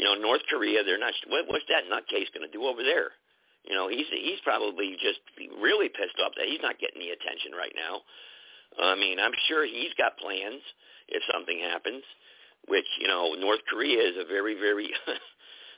You 0.00 0.08
know, 0.08 0.16
North 0.16 0.40
Korea, 0.48 0.84
they're 0.84 1.00
not. 1.00 1.12
What, 1.28 1.48
what's 1.48 1.68
that 1.68 1.84
nutcase 1.88 2.32
going 2.32 2.48
to 2.48 2.52
do 2.52 2.64
over 2.64 2.80
there? 2.82 3.12
You 3.64 3.76
know, 3.76 3.88
he's 3.88 4.08
he's 4.08 4.40
probably 4.42 4.96
just 4.96 5.20
really 5.60 5.88
pissed 5.88 6.16
off 6.24 6.32
that 6.36 6.48
he's 6.48 6.64
not 6.64 6.80
getting 6.80 7.00
the 7.00 7.12
attention 7.12 7.52
right 7.52 7.74
now. 7.76 8.00
I 8.80 8.96
mean, 8.96 9.20
I'm 9.20 9.36
sure 9.48 9.66
he's 9.68 9.92
got 10.00 10.16
plans 10.16 10.64
if 11.08 11.22
something 11.28 11.60
happens. 11.60 12.02
Which 12.68 12.88
you 12.98 13.08
know, 13.08 13.34
North 13.34 13.60
Korea 13.68 14.00
is 14.00 14.16
a 14.16 14.24
very, 14.24 14.54
very 14.54 14.88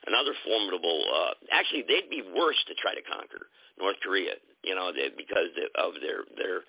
another 0.06 0.34
formidable. 0.44 1.04
Uh, 1.08 1.32
actually, 1.52 1.84
they'd 1.86 2.10
be 2.10 2.22
worse 2.22 2.58
to 2.68 2.74
try 2.76 2.94
to 2.94 3.04
conquer 3.04 3.48
North 3.78 3.96
Korea. 4.02 4.36
You 4.62 4.74
know, 4.74 4.92
they, 4.92 5.10
because 5.12 5.52
of 5.76 6.00
their 6.00 6.24
their 6.36 6.64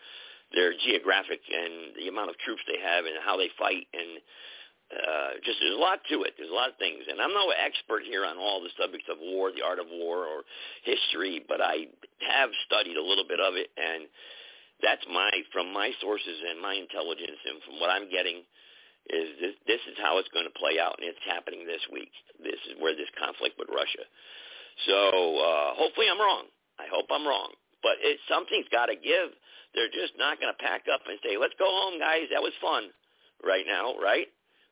their 0.54 0.72
geographic 0.86 1.42
and 1.50 1.96
the 1.98 2.08
amount 2.08 2.30
of 2.30 2.38
troops 2.40 2.62
they 2.68 2.80
have 2.80 3.06
and 3.06 3.18
how 3.24 3.36
they 3.36 3.50
fight 3.58 3.88
and 3.92 4.22
uh, 4.94 5.42
just 5.42 5.58
there's 5.58 5.74
a 5.74 5.82
lot 5.82 5.98
to 6.14 6.22
it. 6.24 6.38
There's 6.38 6.54
a 6.54 6.54
lot 6.54 6.70
of 6.70 6.78
things, 6.78 7.02
and 7.10 7.18
I'm 7.18 7.34
no 7.34 7.50
expert 7.58 8.06
here 8.06 8.22
on 8.22 8.38
all 8.38 8.62
the 8.62 8.70
subjects 8.78 9.10
of 9.10 9.18
war, 9.18 9.50
the 9.50 9.66
art 9.66 9.82
of 9.82 9.90
war, 9.90 10.30
or 10.30 10.46
history, 10.86 11.42
but 11.50 11.58
I 11.58 11.90
have 12.22 12.54
studied 12.70 12.94
a 12.94 13.02
little 13.02 13.26
bit 13.26 13.42
of 13.42 13.58
it, 13.58 13.74
and 13.74 14.06
that's 14.86 15.02
my 15.10 15.34
from 15.50 15.74
my 15.74 15.90
sources 16.02 16.38
and 16.38 16.62
my 16.62 16.78
intelligence 16.78 17.42
and 17.50 17.58
from 17.66 17.82
what 17.82 17.90
I'm 17.90 18.14
getting 18.14 18.46
is 19.10 19.30
this, 19.38 19.56
this 19.70 19.84
is 19.86 19.98
how 20.02 20.18
it's 20.18 20.32
going 20.34 20.50
to 20.50 20.56
play 20.58 20.82
out, 20.82 20.98
and 20.98 21.06
it's 21.06 21.22
happening 21.26 21.66
this 21.66 21.82
week. 21.94 22.12
This 22.42 22.58
is 22.70 22.78
where 22.82 22.98
this 22.98 23.10
conflict 23.22 23.58
with 23.62 23.70
Russia. 23.70 24.06
So 24.90 24.98
uh, 25.40 25.70
hopefully 25.78 26.10
I'm 26.10 26.20
wrong. 26.20 26.50
I 26.82 26.90
hope 26.92 27.08
I'm 27.08 27.24
wrong, 27.24 27.56
but 27.80 27.96
it, 28.04 28.20
something's 28.28 28.68
got 28.74 28.92
to 28.92 28.98
give. 28.98 29.32
They're 29.72 29.92
just 29.92 30.18
not 30.20 30.40
going 30.40 30.52
to 30.52 30.60
pack 30.60 30.88
up 30.92 31.04
and 31.08 31.20
say, 31.24 31.40
"Let's 31.40 31.56
go 31.56 31.68
home, 31.68 32.00
guys. 32.00 32.28
That 32.32 32.44
was 32.44 32.56
fun." 32.60 32.92
Right 33.44 33.68
now, 33.68 33.96
right? 34.00 34.28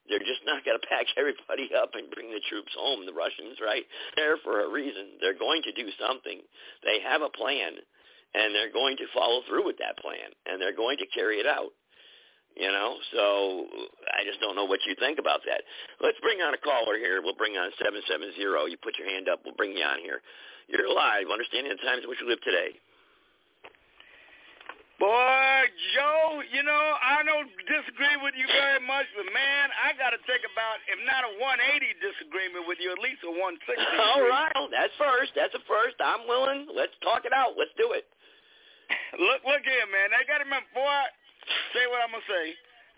They're 0.10 0.24
just 0.24 0.44
not 0.44 0.66
going 0.68 0.76
to 0.80 0.88
pack 0.88 1.08
everybody 1.16 1.72
up 1.72 1.96
and 1.96 2.12
bring 2.12 2.32
the 2.32 2.44
troops 2.52 2.76
home. 2.76 3.06
The 3.08 3.16
Russians, 3.16 3.60
right? 3.64 3.88
They're 4.20 4.40
for 4.44 4.64
a 4.66 4.72
reason. 4.72 5.20
They're 5.22 5.38
going 5.38 5.64
to 5.64 5.72
do 5.72 5.88
something. 5.96 6.44
They 6.84 7.00
have 7.04 7.24
a 7.24 7.32
plan, 7.32 7.80
and 8.36 8.52
they're 8.52 8.74
going 8.74 8.98
to 8.98 9.08
follow 9.16 9.46
through 9.48 9.64
with 9.64 9.80
that 9.80 10.00
plan, 10.04 10.36
and 10.48 10.60
they're 10.60 10.76
going 10.76 10.98
to 11.00 11.08
carry 11.16 11.40
it 11.40 11.48
out. 11.48 11.72
You 12.54 12.70
know, 12.70 13.01
so 13.10 13.66
I 14.14 14.22
just 14.22 14.38
don't 14.38 14.54
know 14.54 14.70
what 14.70 14.78
you 14.86 14.93
think 15.01 15.18
about 15.18 15.41
that. 15.49 15.66
Let's 15.97 16.22
bring 16.22 16.38
on 16.45 16.54
a 16.54 16.62
caller 16.62 17.01
here. 17.01 17.18
We'll 17.18 17.34
bring 17.34 17.58
on 17.58 17.74
770. 17.82 18.38
You 18.38 18.78
put 18.78 18.93
your 19.01 19.10
hand 19.10 19.26
up. 19.26 19.41
We'll 19.41 19.58
bring 19.58 19.74
you 19.74 19.82
on 19.82 19.97
here. 20.06 20.22
You're 20.70 20.86
live, 20.86 21.34
understanding 21.34 21.74
the 21.74 21.82
times 21.82 22.06
in 22.06 22.10
which 22.10 22.22
we 22.22 22.30
live 22.30 22.41
today. 22.45 22.78
Boy, 25.01 25.68
Joe, 25.97 26.45
you 26.54 26.62
know, 26.64 26.86
I 27.01 27.26
don't 27.26 27.49
disagree 27.66 28.16
with 28.22 28.38
you 28.38 28.45
very 28.47 28.80
much, 28.86 29.04
but 29.18 29.28
man, 29.34 29.68
I 29.74 29.91
got 29.97 30.16
to 30.16 30.22
take 30.30 30.45
about, 30.45 30.80
if 30.88 30.95
not 31.04 31.28
a 31.28 31.32
180 31.41 31.97
disagreement 31.99 32.70
with 32.70 32.78
you, 32.80 32.93
at 32.93 33.01
least 33.01 33.20
a 33.26 33.34
160. 33.34 33.74
All 34.14 34.24
right, 34.24 34.54
that's 34.70 34.93
first. 34.95 35.34
That's 35.36 35.51
a 35.58 35.64
first. 35.68 35.97
I'm 35.99 36.24
willing. 36.30 36.70
Let's 36.72 36.93
talk 37.01 37.26
it 37.26 37.34
out. 37.34 37.58
Let's 37.58 37.74
do 37.76 37.91
it. 37.97 38.08
look, 39.20 39.41
look 39.43 39.66
here, 39.66 39.88
man. 39.91 40.14
I 40.16 40.24
got 40.24 40.39
to 40.39 40.47
remember, 40.47 40.72
boy, 40.72 41.04
say 41.76 41.86
what 41.89 42.02
I'm 42.04 42.12
going 42.14 42.24
to 42.24 42.32
say. 42.32 42.46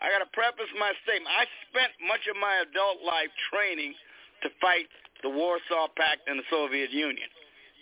I 0.04 0.12
got 0.12 0.22
to 0.22 0.32
preface 0.36 0.70
my 0.76 0.91
statement. 1.08 1.32
I 1.32 1.48
spent 1.72 1.96
much 2.04 2.28
of 2.28 2.36
my 2.36 2.68
adult 2.68 3.00
life 3.02 3.32
training 3.48 3.96
to 4.43 4.52
fight 4.60 4.91
the 5.24 5.32
Warsaw 5.32 5.88
Pact 5.96 6.28
and 6.28 6.38
the 6.38 6.48
Soviet 6.52 6.91
Union 6.91 7.30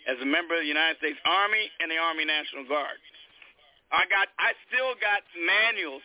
as 0.06 0.16
a 0.22 0.28
member 0.28 0.54
of 0.54 0.62
the 0.62 0.70
United 0.70 1.00
States 1.02 1.18
Army 1.26 1.68
and 1.80 1.90
the 1.90 1.98
Army 1.98 2.24
National 2.24 2.64
Guard. 2.68 3.00
I 3.90 4.06
got, 4.08 4.30
I 4.38 4.54
still 4.70 4.94
got 5.02 5.22
manuals, 5.36 6.02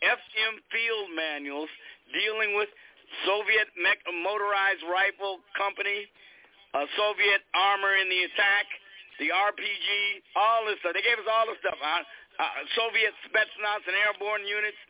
FM 0.00 0.54
field 0.72 1.08
manuals 1.12 1.70
dealing 2.12 2.56
with 2.56 2.68
Soviet 3.26 3.68
motorized 3.76 4.84
rifle 4.88 5.42
company, 5.58 6.08
uh, 6.72 6.86
Soviet 6.96 7.42
armor 7.52 7.94
in 7.98 8.08
the 8.08 8.30
attack, 8.30 8.66
the 9.18 9.28
RPG, 9.28 9.88
all 10.38 10.64
this 10.64 10.80
stuff. 10.80 10.96
They 10.96 11.04
gave 11.04 11.20
us 11.20 11.28
all 11.28 11.44
the 11.44 11.58
stuff. 11.60 11.76
Uh, 11.76 12.02
uh, 12.40 12.64
Soviet 12.72 13.12
Spetsnaz 13.28 13.84
and 13.84 13.96
airborne 14.08 14.48
units 14.48 14.80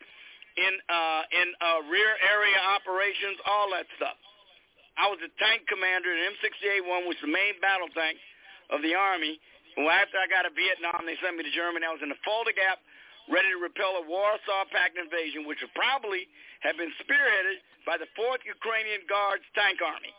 in 0.55 0.73
uh, 0.87 1.23
in 1.35 1.47
uh, 1.59 1.79
rear 1.91 2.15
area 2.23 2.59
operations, 2.79 3.35
all 3.43 3.67
that 3.75 3.87
stuff. 3.99 4.15
I 4.95 5.11
was 5.11 5.19
a 5.19 5.31
tank 5.39 5.67
commander 5.67 6.11
in 6.11 6.19
M60A1, 6.35 7.07
which 7.07 7.19
is 7.19 7.25
the 7.27 7.31
main 7.31 7.59
battle 7.59 7.91
tank 7.95 8.15
of 8.71 8.83
the 8.83 8.95
Army, 8.95 9.39
well, 9.79 9.91
after 9.91 10.19
I 10.19 10.27
got 10.27 10.43
to 10.43 10.51
Vietnam, 10.51 11.07
they 11.07 11.15
sent 11.23 11.39
me 11.39 11.47
to 11.47 11.53
Germany. 11.53 11.87
I 11.87 11.95
was 11.95 12.03
in 12.03 12.11
the 12.11 12.19
Fulda 12.27 12.51
Gap, 12.51 12.83
ready 13.31 13.47
to 13.55 13.59
repel 13.59 13.95
a 13.95 14.03
Warsaw 14.03 14.67
Pact 14.67 14.99
invasion, 14.99 15.47
which 15.47 15.63
would 15.63 15.71
probably 15.71 16.27
have 16.59 16.75
been 16.75 16.91
spearheaded 16.99 17.63
by 17.87 17.95
the 17.95 18.09
4th 18.19 18.43
Ukrainian 18.43 19.07
Guards 19.07 19.47
Tank 19.55 19.79
Army. 19.79 20.11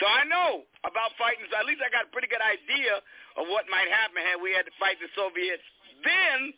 So 0.00 0.08
I 0.08 0.24
know 0.24 0.64
about 0.88 1.12
fighting. 1.20 1.44
So 1.52 1.60
at 1.60 1.68
least 1.68 1.84
I 1.84 1.92
got 1.92 2.08
a 2.08 2.12
pretty 2.12 2.32
good 2.32 2.40
idea 2.40 3.04
of 3.36 3.52
what 3.52 3.68
might 3.68 3.92
happen 3.92 4.24
had 4.24 4.40
we 4.40 4.56
had 4.56 4.64
to 4.64 4.72
fight 4.80 4.96
the 4.96 5.12
Soviets. 5.12 5.64
Then, 6.04 6.52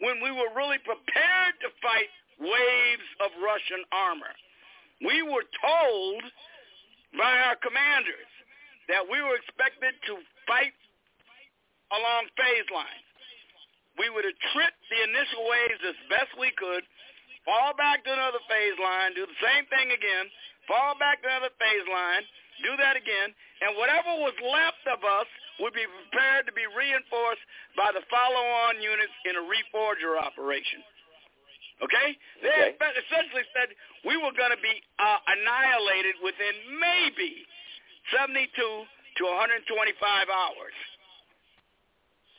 when 0.00 0.20
we 0.20 0.30
were 0.30 0.50
really 0.54 0.78
prepared 0.82 1.54
to 1.62 1.68
fight 1.80 2.10
waves 2.40 3.08
of 3.22 3.30
Russian 3.40 3.82
armor, 3.92 4.34
we 5.04 5.22
were 5.22 5.46
told 5.60 6.22
by 7.16 7.32
our 7.46 7.56
commanders 7.62 8.30
that 8.88 9.04
we 9.06 9.22
were 9.22 9.38
expected 9.38 9.94
to 10.10 10.18
fight 10.46 10.74
along 11.94 12.28
phase 12.34 12.68
lines. 12.74 13.06
We 13.94 14.10
would 14.10 14.26
attrit 14.26 14.74
the 14.90 15.00
initial 15.06 15.46
waves 15.46 15.80
as 15.86 15.98
best 16.10 16.34
we 16.34 16.50
could, 16.58 16.82
fall 17.46 17.76
back 17.78 18.02
to 18.02 18.10
another 18.10 18.42
phase 18.50 18.74
line, 18.82 19.14
do 19.14 19.22
the 19.22 19.40
same 19.40 19.64
thing 19.70 19.94
again, 19.94 20.26
fall 20.66 20.98
back 20.98 21.22
to 21.22 21.30
another 21.30 21.54
phase 21.60 21.86
line, 21.86 22.24
do 22.66 22.74
that 22.82 22.98
again, 22.98 23.30
and 23.62 23.78
whatever 23.78 24.18
was 24.18 24.34
left 24.42 24.82
of 24.90 25.06
us 25.06 25.30
would 25.62 25.74
be 25.74 25.86
prepared 25.86 26.46
to 26.46 26.54
be 26.54 26.66
reinforced 26.66 27.44
by 27.78 27.94
the 27.94 28.02
follow-on 28.10 28.82
units 28.82 29.14
in 29.28 29.38
a 29.38 29.44
reforger 29.44 30.18
operation. 30.18 30.82
Okay? 31.82 32.14
They 32.42 32.74
okay. 32.74 32.90
essentially 32.98 33.46
said 33.54 33.74
we 34.06 34.14
were 34.18 34.34
going 34.34 34.54
to 34.54 34.62
be 34.62 34.74
uh, 34.98 35.18
annihilated 35.26 36.18
within 36.22 36.54
maybe 36.78 37.42
72 38.14 38.50
to 38.50 39.22
125 39.22 39.66
hours. 40.30 40.76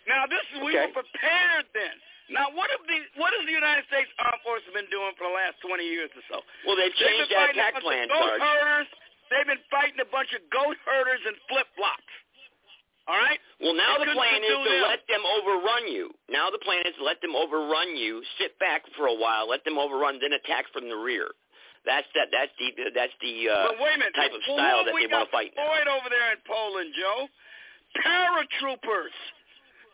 Now 0.05 0.29
this 0.29 0.41
is 0.53 0.61
we 0.61 0.73
okay. 0.73 0.85
were 0.85 1.01
prepared 1.01 1.65
then. 1.73 1.95
Now 2.29 2.49
what 2.53 2.69
have 2.73 2.81
the 2.85 2.99
what 3.21 3.33
has 3.37 3.45
the 3.45 3.53
United 3.53 3.85
States 3.89 4.09
Armed 4.17 4.41
Forces 4.41 4.69
been 4.73 4.89
doing 4.89 5.13
for 5.17 5.29
the 5.29 5.33
last 5.33 5.61
twenty 5.61 5.85
years 5.85 6.09
or 6.13 6.25
so? 6.29 6.37
Well, 6.65 6.77
they've 6.77 6.93
changed 6.93 7.29
they've 7.29 7.53
that 7.53 7.53
attack 7.53 7.81
plan, 7.81 8.09
Sarge. 8.09 8.41
Herders. 8.41 8.89
They've 9.29 9.49
been 9.49 9.65
fighting 9.73 9.97
a 10.01 10.09
bunch 10.09 10.29
of 10.37 10.41
goat 10.53 10.77
herders 10.85 11.21
and 11.25 11.33
flip 11.49 11.65
flops. 11.73 12.13
All 13.05 13.21
right. 13.21 13.37
Well, 13.61 13.77
now 13.77 14.01
they 14.01 14.09
the 14.09 14.17
plan 14.17 14.41
is 14.41 14.49
to 14.49 14.65
them. 14.65 14.81
let 14.89 15.05
them 15.05 15.21
overrun 15.21 15.85
you. 15.85 16.09
Now 16.25 16.49
the 16.49 16.57
plan 16.65 16.81
is 16.89 16.97
to 16.97 17.05
let 17.05 17.21
them 17.21 17.37
overrun 17.37 17.93
you, 17.93 18.25
sit 18.41 18.57
back 18.57 18.81
for 18.97 19.05
a 19.05 19.13
while, 19.13 19.45
let 19.45 19.61
them 19.61 19.77
overrun, 19.77 20.17
then 20.17 20.33
attack 20.33 20.65
from 20.73 20.89
the 20.89 20.97
rear. 20.97 21.29
That's 21.85 22.09
that. 22.17 22.33
That's 22.33 22.49
the 22.57 22.73
that's 22.97 23.13
the 23.21 23.45
uh, 23.45 23.77
wait 23.77 23.93
a 23.93 24.01
minute. 24.01 24.17
type 24.17 24.33
of 24.33 24.41
well, 24.49 24.57
style 24.57 24.81
that 24.89 24.97
they 24.97 25.05
want 25.05 25.29
to 25.29 25.31
fight. 25.31 25.53
Now. 25.53 25.69
over 25.69 26.09
there 26.09 26.33
in 26.33 26.41
Poland, 26.49 26.89
Joe. 26.97 27.29
Paratroopers. 28.01 29.13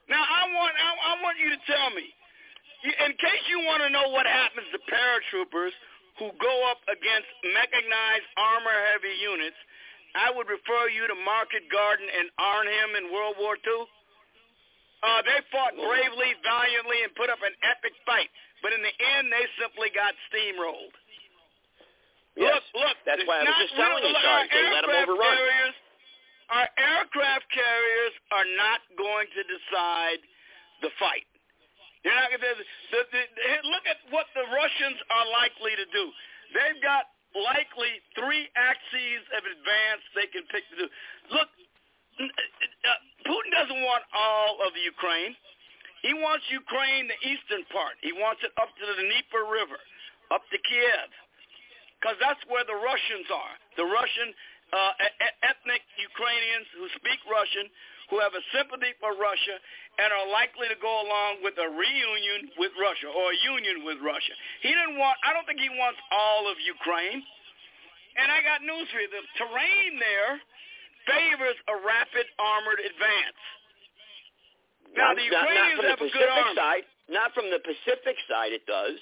Now 0.08 0.24
I 0.24 0.48
want 0.56 0.72
I, 0.80 0.90
I 0.96 1.14
want 1.20 1.36
you 1.36 1.52
to 1.52 1.60
tell 1.68 1.92
me, 1.92 2.08
in 2.88 3.12
case 3.20 3.44
you 3.52 3.60
want 3.68 3.84
to 3.84 3.92
know 3.92 4.08
what 4.16 4.24
happens 4.24 4.72
to 4.72 4.80
paratroopers 4.88 5.76
who 6.16 6.32
go 6.40 6.54
up 6.72 6.80
against 6.88 7.28
mechanized 7.44 8.28
armor-heavy 8.40 9.16
units, 9.20 9.60
I 10.16 10.32
would 10.32 10.48
refer 10.52 10.92
you 10.92 11.08
to 11.08 11.16
Market 11.24 11.68
Garden 11.72 12.08
and 12.08 12.28
Arnhem 12.36 12.92
in 13.00 13.04
World 13.14 13.40
War 13.40 13.56
II. 13.56 13.88
Uh, 15.02 15.22
they 15.26 15.40
fought 15.50 15.74
bravely, 15.74 16.38
valiantly, 16.46 17.02
and 17.02 17.10
put 17.18 17.32
up 17.34 17.42
an 17.42 17.56
epic 17.66 17.96
fight. 18.06 18.30
But 18.62 18.76
in 18.76 18.86
the 18.86 18.94
end, 19.18 19.34
they 19.34 19.46
simply 19.58 19.90
got 19.90 20.14
steamrolled. 20.30 20.94
Yes, 22.38 22.62
look, 22.78 22.86
look. 22.86 22.98
That's 23.04 23.26
why 23.26 23.42
I 23.42 23.50
was 23.50 23.60
just 23.60 23.76
telling 23.76 24.04
you, 24.06 24.16
Sarge. 24.24 24.48
They 24.54 24.64
let 24.72 24.86
them 24.88 24.94
overrun. 24.94 25.36
Carriers, 25.36 25.76
our 26.54 26.68
aircraft 26.80 27.48
carriers 27.52 28.14
are 28.32 28.48
not 28.56 28.80
going 28.96 29.28
to 29.36 29.42
decide 29.44 30.22
the 30.86 30.92
fight. 31.02 31.28
They're 32.06 32.16
not 32.16 32.32
going 32.32 32.40
to. 32.40 32.56
The, 32.56 33.02
the, 33.10 33.22
the, 33.26 33.52
look 33.68 33.86
at 33.90 34.00
what 34.14 34.30
the 34.38 34.48
Russians 34.48 35.02
are 35.12 35.28
likely 35.34 35.76
to 35.76 35.86
do. 35.92 36.04
They've 36.56 36.80
got 36.80 37.10
likely 37.36 38.02
three 38.18 38.48
axes 38.56 39.22
of 39.36 39.42
advance 39.48 40.04
they 40.16 40.28
can 40.32 40.44
pick 40.52 40.68
to 40.72 40.76
do. 40.84 40.88
Look, 41.32 41.50
uh, 42.20 43.00
Putin 43.24 43.52
doesn't 43.56 43.82
want 43.82 44.04
all 44.12 44.60
of 44.68 44.76
Ukraine. 44.76 45.36
He 46.02 46.18
wants 46.18 46.44
Ukraine, 46.50 47.08
the 47.08 47.20
eastern 47.24 47.64
part. 47.70 47.96
He 48.02 48.12
wants 48.12 48.42
it 48.42 48.52
up 48.58 48.74
to 48.74 48.84
the 48.84 48.98
Dnieper 48.98 49.46
River, 49.46 49.78
up 50.34 50.42
to 50.50 50.58
Kiev, 50.58 51.10
because 52.02 52.18
that's 52.18 52.42
where 52.50 52.66
the 52.66 52.76
Russians 52.76 53.30
are. 53.30 53.56
The 53.78 53.86
Russian 53.86 54.34
uh, 54.74 54.98
ethnic 55.46 55.84
Ukrainians 56.02 56.68
who 56.74 56.90
speak 56.98 57.22
Russian, 57.30 57.70
who 58.12 58.20
have 58.20 58.36
a 58.36 58.44
sympathy 58.52 58.92
for 59.00 59.16
Russia, 59.16 59.56
and 60.04 60.12
are 60.12 60.28
likely 60.30 60.68
to 60.68 60.76
go 60.84 60.92
along 61.02 61.40
with 61.42 61.56
a 61.56 61.68
reunion 61.72 62.52
with 62.60 62.76
Russia 62.76 63.08
or 63.08 63.32
a 63.32 63.38
union 63.48 63.88
with 63.88 64.04
Russia. 64.04 64.36
He 64.62 64.70
didn't 64.76 65.00
want. 65.00 65.16
I 65.24 65.32
don't 65.32 65.48
think 65.48 65.64
he 65.64 65.72
wants 65.72 65.98
all 66.12 66.52
of 66.52 66.60
Ukraine. 66.60 67.24
And 68.20 68.28
I 68.28 68.44
got 68.44 68.60
news 68.62 68.92
for 68.92 69.00
you: 69.00 69.08
the 69.08 69.24
terrain 69.40 69.96
there 70.04 70.36
favors 71.08 71.56
a 71.72 71.76
rapid 71.82 72.28
armored 72.38 72.84
advance. 72.84 73.42
Now 74.94 75.16
not, 75.16 75.16
the 75.16 75.24
Ukrainians 75.32 75.80
not 75.80 75.80
from 75.80 75.90
have 75.96 76.00
the 76.04 76.12
a 76.12 76.12
good 76.12 76.28
Pacific 76.28 76.44
army. 76.46 76.60
side. 76.60 76.86
Not 77.08 77.30
from 77.36 77.48
the 77.52 77.60
Pacific 77.64 78.16
side, 78.28 78.52
it 78.56 78.64
does. 78.68 79.00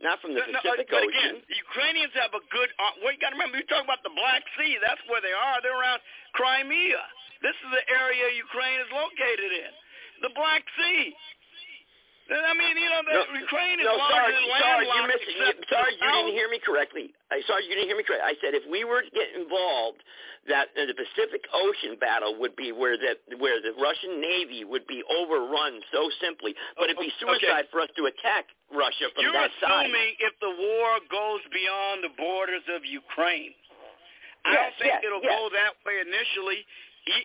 Not 0.00 0.20
from 0.20 0.36
the 0.36 0.44
No, 0.44 0.52
no, 0.52 0.60
Pacific 0.60 0.88
but 0.92 1.04
Ocean. 1.08 1.12
again, 1.12 1.34
the 1.48 1.56
Ukrainians 1.56 2.12
have 2.20 2.32
a 2.36 2.42
good. 2.52 2.68
Uh, 2.76 3.00
well, 3.00 3.12
you 3.12 3.20
got 3.20 3.32
to 3.32 3.36
remember, 3.40 3.56
you're 3.56 3.68
talking 3.68 3.88
about 3.88 4.04
the 4.04 4.12
Black 4.12 4.44
Sea. 4.60 4.76
That's 4.84 5.00
where 5.08 5.24
they 5.24 5.32
are. 5.32 5.56
They're 5.64 5.72
around 5.76 6.00
Crimea. 6.36 7.00
This 7.42 7.56
is 7.56 7.68
the 7.72 7.84
area 7.92 8.24
Ukraine 8.36 8.80
is 8.80 8.90
located 8.92 9.50
in, 9.52 9.72
the 10.24 10.32
Black 10.34 10.64
Sea. 10.80 11.12
I 12.26 12.58
mean, 12.58 12.74
you 12.74 12.90
know, 12.90 13.06
the 13.06 13.14
no, 13.22 13.38
Ukraine 13.38 13.78
is 13.78 13.86
no, 13.86 13.94
sorry, 14.10 14.34
largely 14.34 14.50
sorry, 14.58 14.86
you 14.90 15.02
missed, 15.06 15.30
except 15.30 15.62
you, 15.62 15.70
sorry, 15.70 15.94
you 15.94 16.10
didn't 16.10 16.34
hear 16.34 16.50
me 16.50 16.58
correctly. 16.58 17.14
I 17.30 17.38
sorry, 17.46 17.70
you 17.70 17.78
didn't 17.78 17.86
hear 17.86 17.94
me 17.94 18.02
correctly. 18.02 18.26
I 18.26 18.34
said 18.42 18.50
if 18.58 18.66
we 18.66 18.82
were 18.82 19.06
to 19.06 19.12
get 19.14 19.30
involved, 19.38 20.02
that 20.50 20.74
the 20.74 20.90
Pacific 20.90 21.46
Ocean 21.54 21.94
battle 22.02 22.34
would 22.42 22.58
be 22.58 22.74
where 22.74 22.98
the 22.98 23.14
where 23.38 23.62
the 23.62 23.78
Russian 23.78 24.18
Navy 24.18 24.66
would 24.66 24.90
be 24.90 25.06
overrun 25.06 25.78
so 25.94 26.10
simply, 26.18 26.50
but 26.74 26.90
it'd 26.90 26.98
be 26.98 27.14
Oh, 27.22 27.30
okay. 27.30 27.46
suicide 27.46 27.70
for 27.70 27.78
us 27.78 27.94
to 27.94 28.10
attack 28.10 28.50
Russia 28.74 29.06
from 29.14 29.22
You're 29.22 29.30
that 29.38 29.54
side. 29.62 29.86
assuming 29.86 30.18
if 30.18 30.34
the 30.42 30.50
war 30.50 30.98
goes 31.06 31.46
beyond 31.54 32.02
the 32.02 32.10
borders 32.18 32.66
of 32.74 32.82
Ukraine. 32.82 33.54
I 34.46 34.50
Yes, 34.50 34.58
don't 34.58 34.74
think 34.82 34.92
yes, 34.98 35.02
it'll 35.06 35.22
yes. 35.22 35.30
go 35.30 35.42
that 35.54 35.74
way 35.86 35.98
initially, 36.02 36.62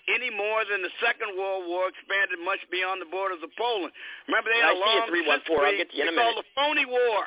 any 0.07 0.29
more 0.29 0.61
than 0.65 0.85
the 0.85 0.93
Second 1.01 1.33
World 1.33 1.65
War 1.65 1.89
expanded 1.89 2.37
much 2.45 2.61
beyond 2.69 3.01
the 3.01 3.09
borders 3.09 3.41
of 3.41 3.49
Poland. 3.57 3.89
Remember, 4.29 4.53
they 4.53 4.61
I 4.61 4.71
had 4.71 4.77
a 4.77 4.81
see 4.81 4.93
you, 4.93 5.01
long 5.01 5.41
314. 5.41 5.57
I'll 5.57 5.73
history 5.73 5.77
get 5.81 5.89
to 5.89 5.95
you 5.97 6.03
in 6.05 6.09
a 6.09 6.13
it's 6.13 6.21
called 6.21 6.39
the 6.39 6.49
Phony 6.53 6.85
War. 6.85 7.21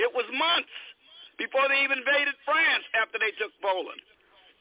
It 0.00 0.10
was 0.16 0.24
months 0.32 0.72
before 1.36 1.68
they 1.68 1.84
even 1.84 2.00
invaded 2.00 2.36
France 2.48 2.84
after 2.96 3.20
they 3.20 3.32
took 3.36 3.52
Poland. 3.60 4.00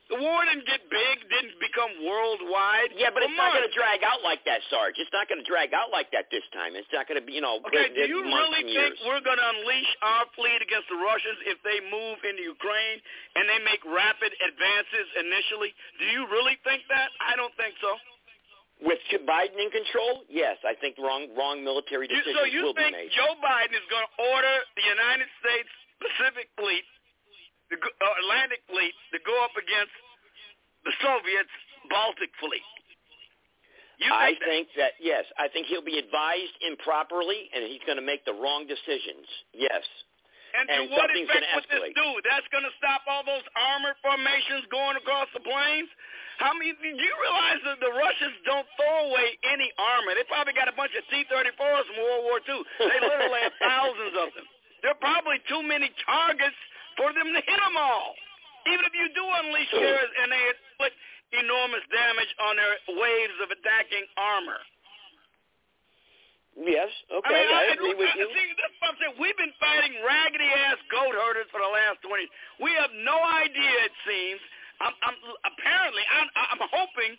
The 0.09 0.17
war 0.17 0.41
didn't 0.41 0.65
get 0.65 0.81
big, 0.89 1.21
didn't 1.29 1.61
become 1.61 1.93
worldwide. 2.01 2.97
Yeah, 2.97 3.13
but 3.13 3.21
it's 3.21 3.37
not 3.37 3.53
going 3.53 3.61
to 3.69 3.75
drag 3.77 4.01
out 4.01 4.25
like 4.25 4.41
that, 4.49 4.65
Sarge. 4.73 4.97
It's 4.97 5.13
not 5.13 5.29
going 5.29 5.37
to 5.37 5.45
drag 5.45 5.69
out 5.77 5.93
like 5.93 6.09
that 6.17 6.33
this 6.33 6.41
time. 6.49 6.73
It's 6.73 6.89
not 6.89 7.05
going 7.05 7.21
to 7.21 7.25
be, 7.25 7.37
you 7.37 7.45
know, 7.45 7.61
Okay, 7.69 7.93
do 7.93 8.09
you 8.09 8.25
really 8.25 8.65
think 8.65 8.73
years. 8.73 8.97
we're 9.05 9.21
going 9.21 9.37
to 9.37 9.47
unleash 9.53 9.91
our 10.01 10.25
fleet 10.33 10.65
against 10.65 10.89
the 10.89 10.97
Russians 10.97 11.37
if 11.45 11.61
they 11.61 11.77
move 11.93 12.17
into 12.25 12.41
Ukraine 12.41 12.97
and 13.37 13.45
they 13.45 13.61
make 13.61 13.85
rapid 13.85 14.33
advances 14.41 15.05
initially? 15.21 15.77
Do 16.01 16.09
you 16.09 16.25
really 16.33 16.57
think 16.65 16.89
that? 16.89 17.13
I 17.21 17.37
don't 17.37 17.53
think 17.53 17.77
so. 17.77 17.93
With 18.81 18.97
Biden 19.29 19.59
in 19.61 19.69
control, 19.69 20.23
yes, 20.31 20.55
I 20.65 20.73
think 20.79 20.95
wrong 20.97 21.27
wrong 21.35 21.61
military 21.61 22.07
decisions 22.09 22.33
You, 22.33 22.33
decisions 22.33 22.49
so 22.49 22.55
you 22.57 22.61
will 22.65 22.77
think 22.79 22.95
be 22.95 23.05
made. 23.05 23.11
Joe 23.13 23.35
Biden 23.43 23.75
is 23.77 23.85
going 23.93 24.07
to 24.07 24.13
order 24.33 24.55
the 24.73 24.85
United 24.89 25.27
States 25.43 25.67
Pacific 25.99 26.47
Fleet, 26.55 26.87
the 27.69 27.77
uh, 27.77 28.21
Atlantic 28.25 28.61
Fleet, 28.69 28.93
to 29.13 29.19
go 29.25 29.33
up 29.45 29.53
against 29.57 29.93
the 30.85 30.93
Soviets 31.01 31.53
Baltic 31.89 32.29
Fleet? 32.41 32.65
You 33.99 34.07
I 34.15 34.31
think 34.31 34.47
think 34.47 34.65
that 34.79 34.95
that? 34.95 35.03
yes, 35.03 35.27
I 35.35 35.51
think 35.51 35.67
he'll 35.67 35.83
be 35.83 35.99
advised 35.99 36.55
improperly, 36.63 37.51
and 37.51 37.67
he's 37.67 37.83
going 37.83 37.99
to 37.99 38.05
make 38.05 38.23
the 38.23 38.31
wrong 38.31 38.63
decisions. 38.63 39.27
Yes, 39.51 39.83
And, 40.55 40.71
and 40.71 40.87
to 40.87 40.95
what 40.95 41.11
effect 41.11 41.43
would 41.51 41.67
this 41.67 41.91
do? 41.99 42.07
That's 42.23 42.47
going 42.47 42.63
to 42.63 42.71
stop 42.79 43.03
all 43.11 43.27
those 43.27 43.43
armored 43.59 43.99
formations 43.99 44.63
going 44.71 44.95
across 44.95 45.27
the 45.35 45.43
plains? 45.43 45.91
How 46.39 46.55
many? 46.55 46.71
Do 46.79 46.87
you 46.95 47.15
realize 47.19 47.59
that 47.67 47.83
the 47.83 47.91
Russians 47.91 48.39
don't 48.47 48.63
throw 48.79 49.11
away 49.11 49.35
any 49.43 49.67
armor? 49.75 50.15
They 50.15 50.23
probably 50.31 50.55
got 50.55 50.71
a 50.71 50.75
bunch 50.79 50.95
of 50.95 51.03
T-34s 51.11 51.83
from 51.91 51.97
World 51.99 52.23
War 52.23 52.39
II. 52.39 52.63
They 52.79 52.99
literally 53.03 53.43
have 53.43 53.55
thousands 53.67 54.15
of 54.15 54.27
them. 54.31 54.47
There 54.79 54.95
are 54.95 55.01
probably 55.03 55.43
too 55.51 55.59
many 55.59 55.91
targets 56.07 56.55
for 56.97 57.13
them 57.13 57.29
to 57.33 57.41
hit 57.41 57.59
them 57.59 57.77
all. 57.77 58.15
Even 58.67 58.83
if 58.85 58.93
you 58.93 59.07
do 59.15 59.23
unleash 59.23 59.71
theirs 59.71 60.11
and 60.21 60.29
they 60.29 60.43
inflict 60.51 60.95
enormous 61.33 61.85
damage 61.93 62.31
on 62.41 62.57
their 62.57 62.75
waves 62.97 63.37
of 63.41 63.53
attacking 63.53 64.05
armor. 64.17 64.61
yes, 66.57 66.89
okay, 67.07 67.29
I, 67.29 67.45
mean, 67.45 67.49
I, 67.53 67.61
I, 67.61 67.73
agree 67.77 67.95
with 67.95 68.13
you. 68.17 68.27
See, 68.33 68.49
that's 68.57 68.75
what 68.81 68.87
I'm 68.93 68.97
saying. 68.99 69.15
We've 69.21 69.37
been 69.37 69.53
fighting 69.61 69.93
raggedy 70.01 70.49
ass 70.69 70.81
goat 70.89 71.13
herders 71.13 71.47
for 71.53 71.61
the 71.61 71.71
last 71.71 72.01
20. 72.03 72.25
We 72.59 72.73
have 72.81 72.91
no 73.05 73.15
idea. 73.15 73.73
It 73.85 73.95
seems. 74.03 74.41
I'm, 74.81 74.95
I'm 75.05 75.17
apparently. 75.45 76.03
I'm, 76.09 76.27
I'm 76.33 76.63
hoping 76.67 77.13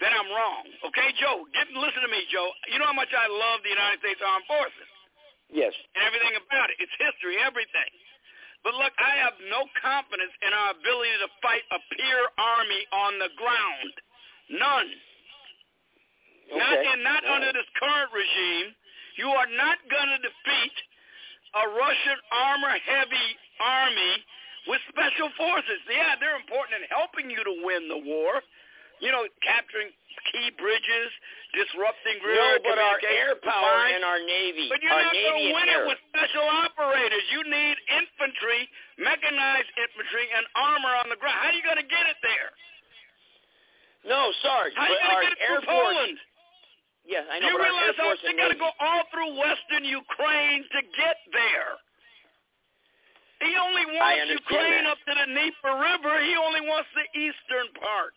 that 0.00 0.12
I'm 0.12 0.28
wrong. 0.32 0.64
Okay, 0.92 1.12
Joe. 1.16 1.48
Get 1.56 1.68
listen 1.72 2.04
to 2.04 2.12
me, 2.12 2.24
Joe. 2.28 2.48
You 2.68 2.78
know 2.78 2.88
how 2.88 2.96
much 2.96 3.12
I 3.16 3.26
love 3.28 3.64
the 3.64 3.72
United 3.72 4.00
States 4.04 4.20
Armed 4.20 4.44
Forces 4.44 4.90
Yes, 5.48 5.72
and 5.94 6.02
everything 6.02 6.34
about 6.36 6.74
it. 6.74 6.76
It's 6.82 6.92
history, 6.98 7.38
everything. 7.38 7.90
But 8.66 8.74
look, 8.74 8.92
I 8.98 9.14
have 9.22 9.38
no 9.46 9.62
confidence 9.78 10.34
in 10.42 10.50
our 10.50 10.74
ability 10.74 11.14
to 11.22 11.30
fight 11.38 11.62
a 11.70 11.78
peer 11.94 12.22
army 12.34 12.82
on 12.90 13.12
the 13.22 13.30
ground. 13.38 13.94
None. 14.50 14.90
Not 16.50 16.74
Okay. 16.74 16.96
not 17.02 17.24
All 17.26 17.34
under 17.38 17.52
this 17.54 17.68
current 17.78 18.10
regime. 18.12 18.74
You 19.18 19.30
are 19.30 19.46
not 19.46 19.78
going 19.88 20.10
to 20.10 20.18
defeat 20.18 20.76
a 21.54 21.68
Russian 21.78 22.18
armor 22.32 22.74
heavy 22.84 23.28
army 23.60 24.14
with 24.68 24.82
special 24.90 25.30
forces. 25.38 25.80
Yeah, 25.88 26.16
they're 26.20 26.36
important 26.36 26.82
in 26.82 26.88
helping 26.90 27.30
you 27.30 27.42
to 27.44 27.54
win 27.62 27.88
the 27.88 27.98
war. 27.98 28.42
You 29.00 29.12
know, 29.12 29.28
capturing 29.44 29.92
key 30.32 30.48
bridges, 30.56 31.10
disrupting 31.52 32.16
no, 32.24 32.56
but 32.64 32.80
our 32.80 32.96
air 33.04 33.36
power 33.44 33.76
lines. 33.84 33.94
and 34.00 34.02
our 34.02 34.18
navy, 34.24 34.66
But 34.72 34.80
you're 34.82 34.90
our 34.96 35.04
not 35.04 35.12
going 35.12 35.36
to 35.36 35.52
win 35.52 35.68
air. 35.68 35.84
it 35.84 35.92
with 35.92 36.00
special 36.10 36.42
operators. 36.48 37.22
You 37.30 37.44
need 37.44 37.76
infantry, 37.92 38.66
mechanized 38.98 39.70
infantry, 39.76 40.26
and 40.32 40.42
armor 40.56 40.96
on 41.04 41.12
the 41.12 41.20
ground. 41.20 41.36
How 41.38 41.52
are 41.52 41.56
you 41.56 41.62
going 41.62 41.78
to 41.80 41.86
get 41.86 42.08
it 42.08 42.16
there? 42.24 42.50
no, 44.08 44.30
Sarge, 44.42 44.72
How 44.78 44.86
are 44.86 44.90
you 44.90 44.98
going 45.02 45.18
to 45.18 45.22
get 45.28 45.34
it 45.34 45.40
through. 45.44 45.66
Poland? 45.66 46.16
Yes, 47.06 47.22
I 47.30 47.38
Do 47.38 47.46
know, 47.46 47.52
you 47.52 47.58
but 47.58 47.66
our 47.66 47.70
realize 47.70 47.96
how 47.98 48.06
force 48.10 48.22
they 48.22 48.30
and 48.34 48.38
got 48.38 48.50
to 48.50 48.58
go 48.58 48.70
all 48.82 49.02
through 49.14 49.30
western 49.38 49.84
Ukraine 49.86 50.62
to 50.74 50.80
get 50.96 51.16
there? 51.30 51.74
He 53.46 53.52
only 53.54 53.84
wants 53.94 54.26
Ukraine 54.32 54.86
that. 54.88 54.96
up 54.96 54.98
to 55.06 55.12
the 55.14 55.26
Dnieper 55.28 55.74
River. 55.76 56.12
He 56.24 56.34
only 56.40 56.62
wants 56.66 56.88
the 56.96 57.06
eastern 57.18 57.68
part. 57.78 58.16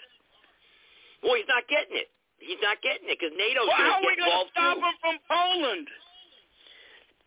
Well, 1.24 1.36
he's 1.36 1.50
not 1.52 1.68
getting 1.68 1.96
it. 1.98 2.10
He's 2.40 2.62
not 2.64 2.80
getting 2.80 3.08
it 3.12 3.20
because 3.20 3.36
NATO's 3.36 3.68
well, 3.68 3.76
going 3.76 3.90
how 3.92 4.00
are 4.00 4.08
we 4.08 4.16
going 4.16 4.32
to 4.32 4.52
stop 4.56 4.76
too. 4.80 4.86
him 4.86 4.96
from 5.04 5.16
Poland? 5.28 5.88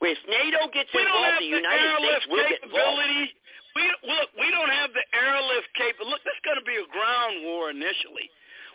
If 0.03 0.19
NATO 0.27 0.67
gets 0.75 0.91
We 0.91 0.99
involved, 1.07 1.39
the 1.39 1.47
the 1.47 1.57
United 1.63 1.89
States 2.03 2.27
will 2.27 2.43
get 2.43 2.59
involved. 2.67 2.99
capability. 2.99 3.25
We 3.73 3.85
look, 4.05 4.29
we 4.37 4.49
don't 4.53 4.73
have 4.75 4.91
the 4.93 5.07
airlift 5.15 5.71
capability. 5.79 6.11
Look, 6.11 6.23
this 6.27 6.35
is 6.37 6.45
going 6.45 6.59
to 6.61 6.67
be 6.67 6.77
a 6.77 6.89
ground 6.91 7.47
war 7.47 7.71
initially. 7.71 8.27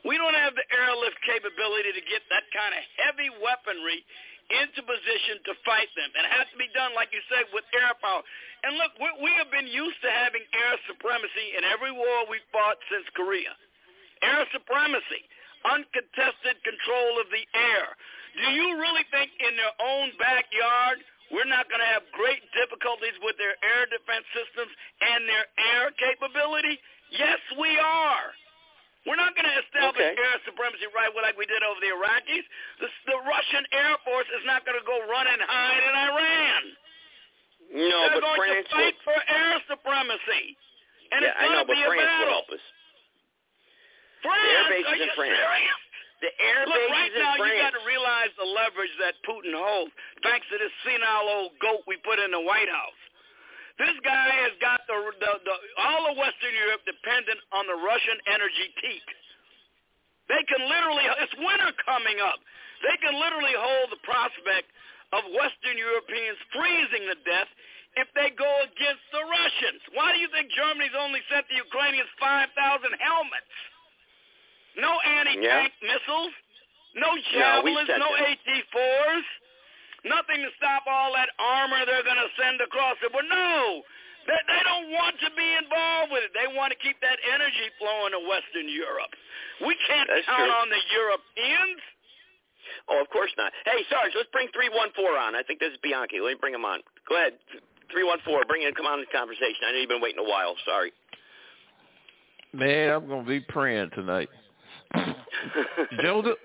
We 0.08 0.16
don't 0.16 0.34
have 0.38 0.56
the 0.56 0.64
airlift 0.72 1.20
capability 1.28 1.92
to 1.94 2.04
get 2.08 2.24
that 2.32 2.48
kind 2.56 2.72
of 2.74 2.82
heavy 2.96 3.28
weaponry 3.44 4.02
into 4.48 4.80
position 4.88 5.44
to 5.44 5.52
fight 5.68 5.92
them. 6.00 6.08
And 6.16 6.24
it 6.24 6.32
has 6.32 6.48
to 6.56 6.58
be 6.58 6.72
done, 6.72 6.96
like 6.96 7.12
you 7.12 7.20
said, 7.28 7.44
with 7.52 7.68
air 7.76 7.92
power. 8.00 8.24
And 8.64 8.80
look, 8.80 8.96
we, 8.96 9.28
we 9.28 9.32
have 9.36 9.52
been 9.52 9.68
used 9.68 10.00
to 10.08 10.10
having 10.10 10.42
air 10.56 10.74
supremacy 10.88 11.60
in 11.60 11.68
every 11.68 11.92
war 11.92 12.24
we've 12.32 12.46
fought 12.56 12.80
since 12.88 13.04
Korea. 13.20 13.52
Air 14.24 14.46
supremacy, 14.54 15.22
uncontested 15.66 16.58
control 16.64 17.20
of 17.22 17.28
the 17.34 17.44
air. 17.54 17.86
Do 18.38 18.48
you 18.54 18.78
really 18.78 19.06
think 19.10 19.34
in 19.42 19.54
their 19.58 19.74
own 19.82 20.14
backyard 20.22 21.02
we're 21.34 21.50
not 21.50 21.68
going 21.68 21.82
to 21.84 21.92
have 21.92 22.06
great 22.16 22.40
difficulties 22.56 23.18
with 23.26 23.36
their 23.42 23.58
air 23.66 23.84
defense 23.90 24.24
systems 24.32 24.72
and 25.02 25.26
their 25.28 25.46
air 25.76 25.92
capability? 25.98 26.78
Yes, 27.12 27.40
we 27.58 27.76
are. 27.82 28.32
We're 29.08 29.16
not 29.20 29.32
going 29.40 29.48
to 29.48 29.58
establish 29.64 29.96
Okay. 30.04 30.20
air 30.20 30.36
supremacy 30.44 30.84
right 30.92 31.08
like 31.24 31.40
we 31.40 31.48
did 31.48 31.64
over 31.64 31.80
the 31.80 31.96
Iraqis. 31.96 32.44
The, 32.84 32.90
the 33.08 33.18
Russian 33.24 33.64
Air 33.72 33.96
Force 34.04 34.28
is 34.36 34.44
not 34.44 34.68
going 34.68 34.76
to 34.76 34.84
go 34.84 35.00
run 35.08 35.24
and 35.32 35.40
hide 35.40 35.84
in 35.88 35.96
Iran. 35.96 36.62
No, 37.72 37.98
They're 38.12 38.20
but 38.20 38.28
going 38.28 38.40
France 38.44 38.68
to 38.68 38.76
fight 38.76 38.96
will. 39.00 39.08
for 39.08 39.18
air 39.32 39.56
supremacy. 39.72 40.44
And 41.16 41.24
Yeah, 41.24 41.32
it's 41.32 41.40
I 41.40 41.44
going 41.48 41.56
know, 41.56 41.64
to 41.64 41.72
but 41.72 41.76
be 41.80 41.84
a 41.84 41.88
France 41.88 42.04
will 42.20 42.36
battle. 42.36 42.44
France, 44.24 44.42
The 44.42 44.54
air 44.54 44.66
base 44.72 44.88
is 44.88 45.02
in 45.06 45.12
France. 45.16 45.38
serious? 45.38 45.80
The 46.18 46.32
air 46.42 46.62
Look, 46.66 46.74
base 46.74 46.90
right 46.98 47.14
in 47.14 47.22
now 47.22 47.34
France. 47.38 47.54
you 47.54 47.62
got 47.62 47.76
to 47.78 47.86
realize 47.86 48.32
the 48.42 48.50
leverage 48.50 48.96
that 49.06 49.14
Putin 49.22 49.54
holds, 49.54 49.94
thanks 50.26 50.46
to 50.50 50.58
this 50.58 50.74
senile 50.82 51.30
old 51.30 51.54
goat 51.62 51.86
we 51.86 51.98
put 52.02 52.18
in 52.18 52.34
the 52.34 52.42
White 52.42 52.70
House. 52.70 53.02
This 53.78 53.94
guy 54.02 54.34
has 54.42 54.58
got 54.58 54.82
the, 54.90 54.98
the, 55.22 55.32
the 55.46 55.56
all 55.78 56.10
of 56.10 56.18
Western 56.18 56.54
Europe 56.58 56.82
dependent 56.90 57.38
on 57.54 57.70
the 57.70 57.78
Russian 57.78 58.18
energy 58.34 58.74
teat. 58.82 59.06
They 60.34 60.42
can 60.50 60.66
literally, 60.66 61.06
it's 61.22 61.38
winter 61.38 61.70
coming 61.86 62.18
up. 62.20 62.42
They 62.82 62.98
can 62.98 63.14
literally 63.14 63.54
hold 63.54 63.94
the 63.94 64.02
prospect 64.02 64.68
of 65.14 65.24
Western 65.38 65.78
Europeans 65.78 66.36
freezing 66.52 67.06
to 67.14 67.16
death 67.24 67.48
if 68.02 68.10
they 68.14 68.30
go 68.38 68.50
against 68.66 69.06
the 69.14 69.24
Russians? 69.26 69.82
Why 69.98 70.14
do 70.14 70.20
you 70.22 70.30
think 70.30 70.52
Germany's 70.54 70.94
only 70.98 71.22
sent 71.32 71.48
the 71.50 71.58
Ukrainians 71.58 72.10
5,000 72.22 72.54
helmets? 73.02 73.54
No 74.78 75.00
anti-tank 75.02 75.74
Yeah. 75.82 75.88
missiles, 75.90 76.34
no 76.96 77.16
No, 77.16 77.22
javelins, 77.34 77.88
sent 77.88 78.00
no. 78.00 78.14
AT-4s, 78.16 79.26
nothing 80.06 80.42
to 80.46 80.50
stop 80.58 80.84
all 80.88 81.14
that 81.14 81.30
armor 81.40 81.86
they're 81.86 82.04
going 82.06 82.22
to 82.22 82.30
send 82.38 82.62
across 82.62 82.98
it. 83.02 83.12
But 83.12 83.26
no, 83.26 83.82
they, 84.30 84.38
they 84.48 84.62
don't 84.64 84.92
want 84.94 85.18
to 85.20 85.30
be 85.34 85.50
involved 85.58 86.12
with 86.14 86.24
it. 86.30 86.32
They 86.38 86.46
want 86.54 86.72
to 86.74 86.80
keep 86.80 87.00
that 87.02 87.18
energy 87.34 87.74
flowing 87.82 88.14
to 88.14 88.22
Western 88.30 88.70
Europe. 88.70 89.10
We 89.66 89.74
can't 89.90 90.08
That's 90.10 90.26
count 90.30 90.46
true. 90.46 90.62
on 90.62 90.70
the 90.70 90.82
Europeans. 90.94 91.82
Oh, 92.90 93.02
of 93.02 93.10
course 93.10 93.32
not. 93.38 93.52
Hey, 93.66 93.82
Sarge, 93.90 94.14
let's 94.16 94.30
bring 94.32 94.48
314 94.54 94.94
on. 95.18 95.34
I 95.36 95.42
think 95.42 95.60
this 95.60 95.72
is 95.74 95.80
Bianchi. 95.82 96.20
Let 96.22 96.38
me 96.38 96.40
bring 96.40 96.54
him 96.54 96.66
on. 96.66 96.82
Go 97.10 97.16
ahead. 97.18 97.34
314, 97.90 98.46
bring 98.48 98.62
in, 98.68 98.76
come 98.76 98.86
on 98.86 99.00
in 99.00 99.06
the 99.10 99.14
conversation. 99.16 99.64
I 99.66 99.72
know 99.74 99.80
you've 99.80 99.90
been 99.90 100.04
waiting 100.04 100.20
a 100.20 100.28
while. 100.30 100.54
Sorry. 100.68 100.92
Man, 102.54 102.92
I'm 102.92 103.08
gonna 103.08 103.24
be 103.28 103.40
praying 103.40 103.92
tonight. 103.96 104.30
Joseph, 106.02 106.38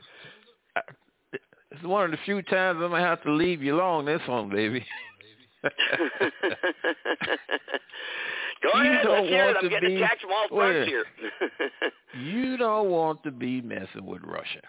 I- 0.76 0.80
it's 1.70 1.82
one 1.84 2.04
of 2.04 2.10
the 2.10 2.18
few 2.24 2.42
times 2.42 2.80
I'm 2.82 2.90
gonna 2.90 3.00
have 3.00 3.22
to 3.22 3.32
leave 3.32 3.62
you 3.62 3.76
alone 3.76 4.04
this 4.04 4.20
one, 4.26 4.50
baby. 4.50 4.84
Go 8.62 8.68
You 8.74 8.90
ahead. 8.90 9.02
don't 9.04 9.16
Let's 9.16 9.28
hear 9.28 9.42
it. 9.42 9.46
want 9.46 9.56
I'm 9.58 9.62
to 9.64 9.68
getting 9.70 9.88
be- 9.90 9.96
attacked 10.02 10.20
from 10.22 10.30
all 10.32 10.46
Wait. 10.58 10.86
here. 10.86 11.04
you 12.20 12.56
don't 12.56 12.90
want 12.90 13.22
to 13.24 13.30
be 13.30 13.60
messing 13.60 14.04
with 14.06 14.22
Russia. 14.22 14.60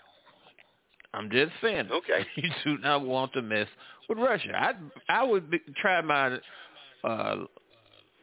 I'm 1.14 1.30
just 1.30 1.52
saying. 1.62 1.90
Okay. 1.92 2.26
You 2.36 2.50
do 2.64 2.78
not 2.80 3.06
want 3.06 3.34
to 3.34 3.42
mess 3.42 3.68
with 4.10 4.18
Russia. 4.18 4.50
I 4.56 4.74
I 5.10 5.24
would 5.24 5.50
be, 5.52 5.60
try 5.80 6.02
my 6.02 6.38
uh, 7.04 7.36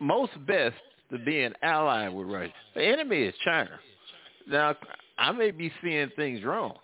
most 0.00 0.32
best 0.46 0.74
to 1.12 1.18
be 1.18 1.42
an 1.42 1.54
ally 1.62 2.08
with 2.08 2.26
Russia. 2.26 2.52
The 2.74 2.82
enemy 2.84 3.22
is 3.22 3.34
China. 3.44 3.78
Now 4.48 4.74
I 5.20 5.32
may 5.32 5.50
be 5.50 5.70
seeing 5.82 6.10
things 6.16 6.42
wrong, 6.42 6.74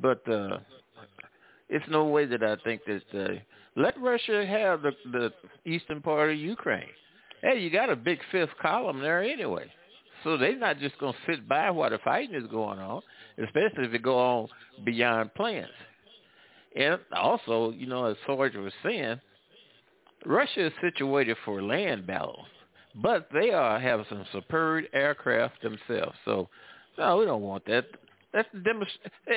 but 0.00 0.26
uh, 0.30 0.58
it's 1.68 1.84
no 1.90 2.04
way 2.06 2.24
that 2.24 2.42
I 2.42 2.56
think 2.64 2.82
that 2.86 3.02
uh, 3.20 3.34
let 3.74 4.00
Russia 4.00 4.46
have 4.46 4.82
the 4.82 4.92
the 5.12 5.32
eastern 5.64 6.00
part 6.00 6.30
of 6.30 6.38
Ukraine. 6.38 6.88
Hey, 7.42 7.58
you 7.58 7.70
got 7.70 7.90
a 7.90 7.96
big 7.96 8.20
fifth 8.32 8.56
column 8.62 9.00
there 9.00 9.22
anyway. 9.22 9.66
So 10.24 10.36
they're 10.36 10.58
not 10.58 10.78
just 10.78 10.98
going 10.98 11.12
to 11.12 11.32
sit 11.32 11.48
by 11.48 11.70
while 11.70 11.90
the 11.90 11.98
fighting 11.98 12.34
is 12.34 12.48
going 12.50 12.78
on, 12.78 13.02
especially 13.42 13.86
if 13.86 13.94
it 13.94 14.02
go 14.02 14.18
on 14.18 14.48
beyond 14.84 15.34
plans. 15.34 15.68
And 16.76 16.98
also, 17.16 17.72
you 17.72 17.86
know, 17.86 18.06
as 18.06 18.16
Sarge 18.26 18.56
was 18.56 18.72
saying, 18.84 19.20
Russia 20.26 20.66
is 20.66 20.72
situated 20.80 21.36
for 21.44 21.62
land 21.62 22.06
battles, 22.06 22.46
but 22.96 23.28
they 23.32 23.50
are 23.50 23.78
have 23.78 24.04
some 24.08 24.24
superb 24.32 24.84
aircraft 24.92 25.62
themselves. 25.62 26.16
So, 26.24 26.48
no, 26.98 27.18
we 27.18 27.24
don't 27.24 27.42
want 27.42 27.64
that. 27.66 27.86
Let 28.34 28.46
the, 28.52 28.58
Demo- 28.60 28.86
eh, 29.26 29.32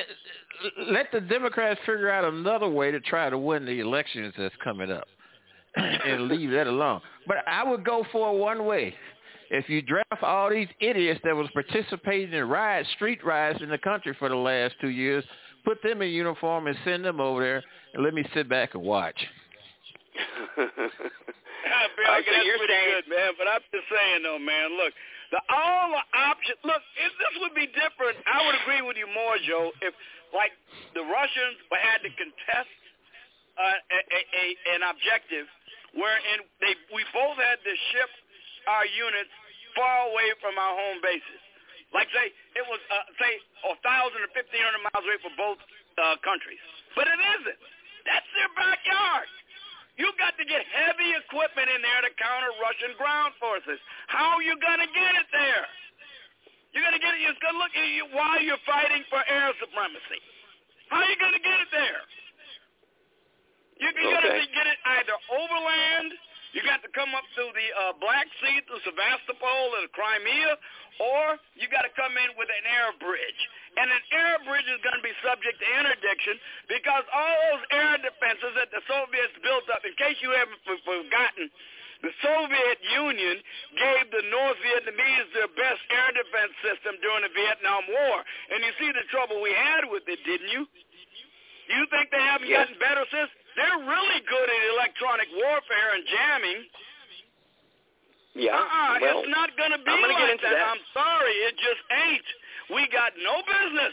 let 0.89 1.07
the 1.14 1.22
Democrats 1.22 1.80
figure 1.86 2.09
out 2.09 2.26
another 2.26 2.68
way 2.68 2.91
to 2.91 2.99
try 2.99 3.30
to 3.30 3.38
win 3.38 3.66
the 3.66 3.80
elections 3.80 4.34
that's 4.38 4.53
coming 4.64 4.91
up 4.91 5.07
and 5.76 6.28
leave 6.28 6.51
that 6.51 6.68
alone. 6.68 6.99
But 7.28 7.38
I 7.47 7.64
would 7.64 7.86
go 7.86 8.05
for 8.12 8.38
one 8.38 8.66
way. 8.66 8.93
If 9.49 9.70
you 9.70 9.82
draft 9.82 10.24
all 10.24 10.49
these 10.49 10.68
idiots 10.80 11.20
that 11.24 11.36
was 11.36 11.47
participating 11.53 12.34
in 12.34 12.47
riots, 12.47 12.89
street 12.95 13.24
riots 13.24 13.62
in 13.62 13.70
the 13.70 13.78
country 13.78 14.16
for 14.20 14.30
the 14.30 14.36
last 14.36 14.76
two 14.82 14.89
years, 14.89 15.24
put 15.66 15.82
them 15.84 16.01
in 16.01 16.09
uniform 16.09 16.68
and 16.68 16.78
send 16.86 17.03
them 17.05 17.20
over 17.20 17.41
there 17.41 17.64
and 17.93 18.03
let 18.03 18.14
me 18.14 18.26
sit 18.34 18.47
back 18.49 18.76
and 18.76 18.84
watch. 18.84 19.16
Yeah, 21.62 21.88
Bill, 21.95 22.05
All 22.09 22.14
right, 22.18 22.26
so 22.26 22.32
that's 22.34 22.45
you're 22.45 22.57
pretty 22.57 22.74
saying- 22.74 23.01
good, 23.05 23.09
man. 23.16 23.32
But 23.38 23.47
I'm 23.47 23.62
just 23.72 23.86
saying, 23.88 24.24
though, 24.24 24.39
man. 24.39 24.76
Look, 24.82 24.93
the 25.32 25.40
all 25.48 25.96
the 25.96 26.04
options. 26.12 26.60
Look, 26.68 26.84
if 27.00 27.12
this 27.18 27.34
would 27.40 27.56
be 27.56 27.68
different, 27.72 28.20
I 28.28 28.44
would 28.46 28.58
agree 28.64 28.84
with 28.84 29.00
you 29.00 29.08
more, 29.08 29.40
Joe. 29.48 29.72
If 29.80 29.96
like 30.36 30.52
the 30.96 31.04
Russians 31.04 31.58
had 31.72 32.04
to 32.04 32.12
contest 32.16 32.72
uh, 33.56 33.64
a, 33.64 34.00
a, 34.00 34.20
a 34.20 34.46
an 34.76 34.82
objective, 34.92 35.48
wherein 35.96 36.44
they 36.60 36.76
we 36.92 37.04
both 37.16 37.40
had 37.40 37.60
to 37.64 37.74
ship 37.96 38.12
our 38.68 38.86
units 38.86 39.32
far 39.76 40.12
away 40.12 40.36
from 40.44 40.60
our 40.60 40.76
home 40.76 41.00
bases. 41.00 41.42
Like 41.96 42.08
say 42.12 42.32
it 42.56 42.66
was 42.68 42.80
uh, 42.92 43.08
say 43.20 43.32
a 43.68 43.76
thousand 43.84 44.20
or 44.24 44.32
fifteen 44.36 44.64
hundred 44.64 44.84
miles 44.84 45.04
away 45.04 45.20
from 45.24 45.36
both 45.40 45.60
uh, 46.00 46.20
countries, 46.24 46.62
but 46.96 47.08
it 47.08 47.20
isn't. 47.20 47.60
That's 48.08 48.30
their 48.36 48.52
backyard. 48.58 49.30
You 50.00 50.08
got 50.18 50.38
to 50.39 50.46
get 50.48 50.64
heavy 50.72 51.12
equipment 51.18 51.68
in 51.68 51.80
there 51.84 52.02
to 52.08 52.12
counter 52.16 52.52
Russian 52.64 52.96
ground 52.96 53.36
forces. 53.39 53.80
How 54.08 54.39
are 54.39 54.44
you 54.44 54.56
gonna 54.60 54.88
get 54.92 55.14
it 55.20 55.28
there? 55.32 55.66
You're 56.72 56.84
gonna 56.84 57.02
get 57.04 57.14
it. 57.16 57.28
It's 57.28 57.39
gonna 57.44 57.60
look 57.60 57.76
at 57.76 57.88
you 57.92 58.08
while 58.16 58.39
you're 58.39 58.62
fighting 58.64 59.04
for 59.12 59.20
air 59.28 59.52
supremacy. 59.60 60.22
How 60.88 61.04
are 61.04 61.10
you 61.12 61.20
gonna 61.20 61.44
get 61.44 61.60
it 61.60 61.72
there? 61.72 62.02
You, 63.82 63.89
you 63.89 64.14
got 64.14 64.22
to 64.22 64.46
get 64.54 64.68
it 64.70 64.78
either 65.02 65.18
overland. 65.34 66.14
You 66.52 66.60
got 66.68 66.84
to 66.84 66.91
come 66.91 67.16
up 67.16 67.24
through 67.32 67.52
the 67.56 67.68
uh, 67.80 67.95
Black 68.04 68.28
Sea, 68.43 68.60
through 68.68 68.84
Sevastopol 68.84 69.66
and 69.80 69.88
Crimea, 69.95 70.52
or 70.99 71.39
you 71.56 71.72
got 71.72 71.88
to 71.88 71.93
come 71.95 72.12
in 72.20 72.36
with 72.36 72.52
an 72.52 72.66
air 72.68 72.91
bridge. 72.99 73.41
And 73.80 73.88
an 73.88 74.04
air 74.12 74.36
bridge 74.43 74.68
is 74.68 74.84
going 74.84 74.99
to 74.99 75.06
be 75.06 75.16
subject 75.24 75.56
to 75.64 75.68
interdiction 75.80 76.36
because 76.68 77.08
all 77.16 77.36
those 77.56 77.64
air 77.72 77.95
defenses 78.04 78.52
that 78.60 78.68
the 78.76 78.84
Soviets 78.84 79.32
built 79.39 79.64
up, 79.72 79.80
in 79.88 79.95
case 79.95 80.20
you 80.20 80.36
haven't 80.36 80.60
forgotten, 80.68 81.47
the 82.04 82.12
Soviet 82.20 82.80
Union 82.99 83.38
gave 83.78 84.04
the 84.12 84.26
North 84.28 84.58
Vietnamese 84.60 85.28
their 85.38 85.47
best 85.56 85.82
air 85.88 86.10
defense 86.18 86.52
system 86.66 86.97
during 86.99 87.24
the 87.24 87.32
Vietnam 87.32 87.86
War. 87.88 88.26
And 88.52 88.60
you 88.66 88.74
see 88.82 88.91
the 88.91 89.06
trouble 89.14 89.39
we 89.39 89.54
had 89.56 89.88
with 89.88 90.04
it, 90.10 90.20
didn't 90.28 90.49
you? 90.52 90.66
Do 90.68 91.72
you 91.78 91.86
think 91.93 92.12
they 92.12 92.20
haven't 92.20 92.49
Yes. 92.49 92.68
gotten 92.68 92.80
better 92.82 93.06
since? 93.14 93.32
They're 93.56 93.84
really 93.84 94.22
good 94.26 94.47
at 94.47 94.62
electronic 94.78 95.28
warfare 95.36 95.89
and 95.95 96.04
jamming. 96.08 96.62
Yeah. 98.36 98.56
Uh-uh, 98.56 98.95
well, 99.04 99.20
it's 99.20 99.32
not 99.32 99.52
going 99.60 99.76
to 99.76 99.82
be 99.84 99.91
I'm 99.91 99.99
gonna 99.99 100.16
like 100.16 100.24
get 100.24 100.32
into 100.39 100.47
that. 100.47 100.72
I'm 100.72 100.86
sorry, 100.95 101.36
it 101.52 101.56
just 101.60 101.84
ain't. 101.91 102.28
We 102.72 102.88
got 102.88 103.12
no 103.20 103.43
business 103.43 103.91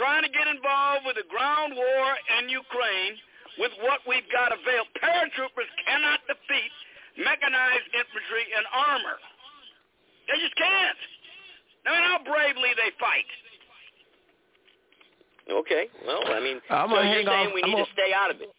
trying 0.00 0.24
to 0.24 0.32
get 0.32 0.48
involved 0.48 1.04
with 1.04 1.20
the 1.20 1.28
ground 1.28 1.76
war 1.76 2.04
in 2.40 2.48
Ukraine 2.48 3.16
with 3.60 3.72
what 3.84 4.00
we've 4.08 4.28
got 4.32 4.52
available. 4.52 4.92
Paratroopers 5.00 5.68
cannot 5.84 6.24
defeat 6.28 6.72
mechanized 7.20 7.88
infantry 7.96 8.44
and 8.56 8.64
armor. 8.72 9.16
They 10.28 10.36
just 10.40 10.56
can't. 10.56 11.00
I 11.84 11.92
mean, 11.92 12.04
how 12.04 12.18
bravely 12.24 12.72
they 12.76 12.92
fight. 13.00 13.28
Okay. 15.50 15.86
Well, 16.06 16.22
I 16.26 16.40
mean, 16.40 16.58
I'm 16.70 16.90
so 16.90 17.00
you're 17.02 17.22
saying 17.22 17.28
off- 17.28 17.54
we 17.54 17.62
I'm 17.62 17.70
need 17.70 17.76
to 17.76 17.82
gonna- 17.86 17.92
stay 17.94 18.12
out 18.12 18.30
of 18.30 18.40
it. 18.42 18.50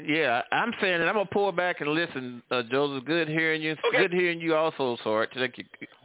Yeah, 0.00 0.42
I'm 0.52 0.72
saying 0.80 1.00
that 1.00 1.08
I'm 1.08 1.14
gonna 1.18 1.26
pull 1.28 1.50
back 1.52 1.80
and 1.82 1.90
listen, 1.92 2.42
uh, 2.50 2.62
Joseph. 2.62 3.04
Good 3.04 3.28
hearing 3.28 3.60
you. 3.60 3.76
Good 3.92 4.12
hearing 4.14 4.40
you 4.40 4.54
also, 4.56 4.96
Sarge. 5.02 5.30
Thank 5.34 5.58
you. 5.58 5.64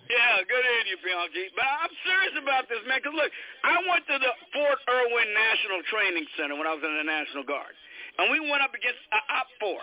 Yeah, 0.10 0.42
good 0.44 0.66
hearing 0.66 0.88
you, 0.90 0.98
Bianchi. 1.02 1.50
But 1.56 1.66
I'm 1.66 1.90
serious 2.04 2.36
about 2.38 2.68
this, 2.68 2.82
man, 2.86 3.00
because 3.02 3.14
look, 3.16 3.32
I 3.64 3.78
went 3.88 4.06
to 4.08 4.18
the 4.20 4.34
Fort 4.54 4.80
Irwin 4.90 5.34
National 5.34 5.82
Training 5.84 6.28
Center 6.36 6.56
when 6.58 6.68
I 6.68 6.74
was 6.74 6.84
in 6.84 6.94
the 6.98 7.04
National 7.04 7.44
Guard, 7.44 7.74
and 8.20 8.30
we 8.32 8.40
went 8.42 8.62
up 8.62 8.74
against 8.74 9.00
uh, 9.14 9.20
OPFOR. 9.42 9.82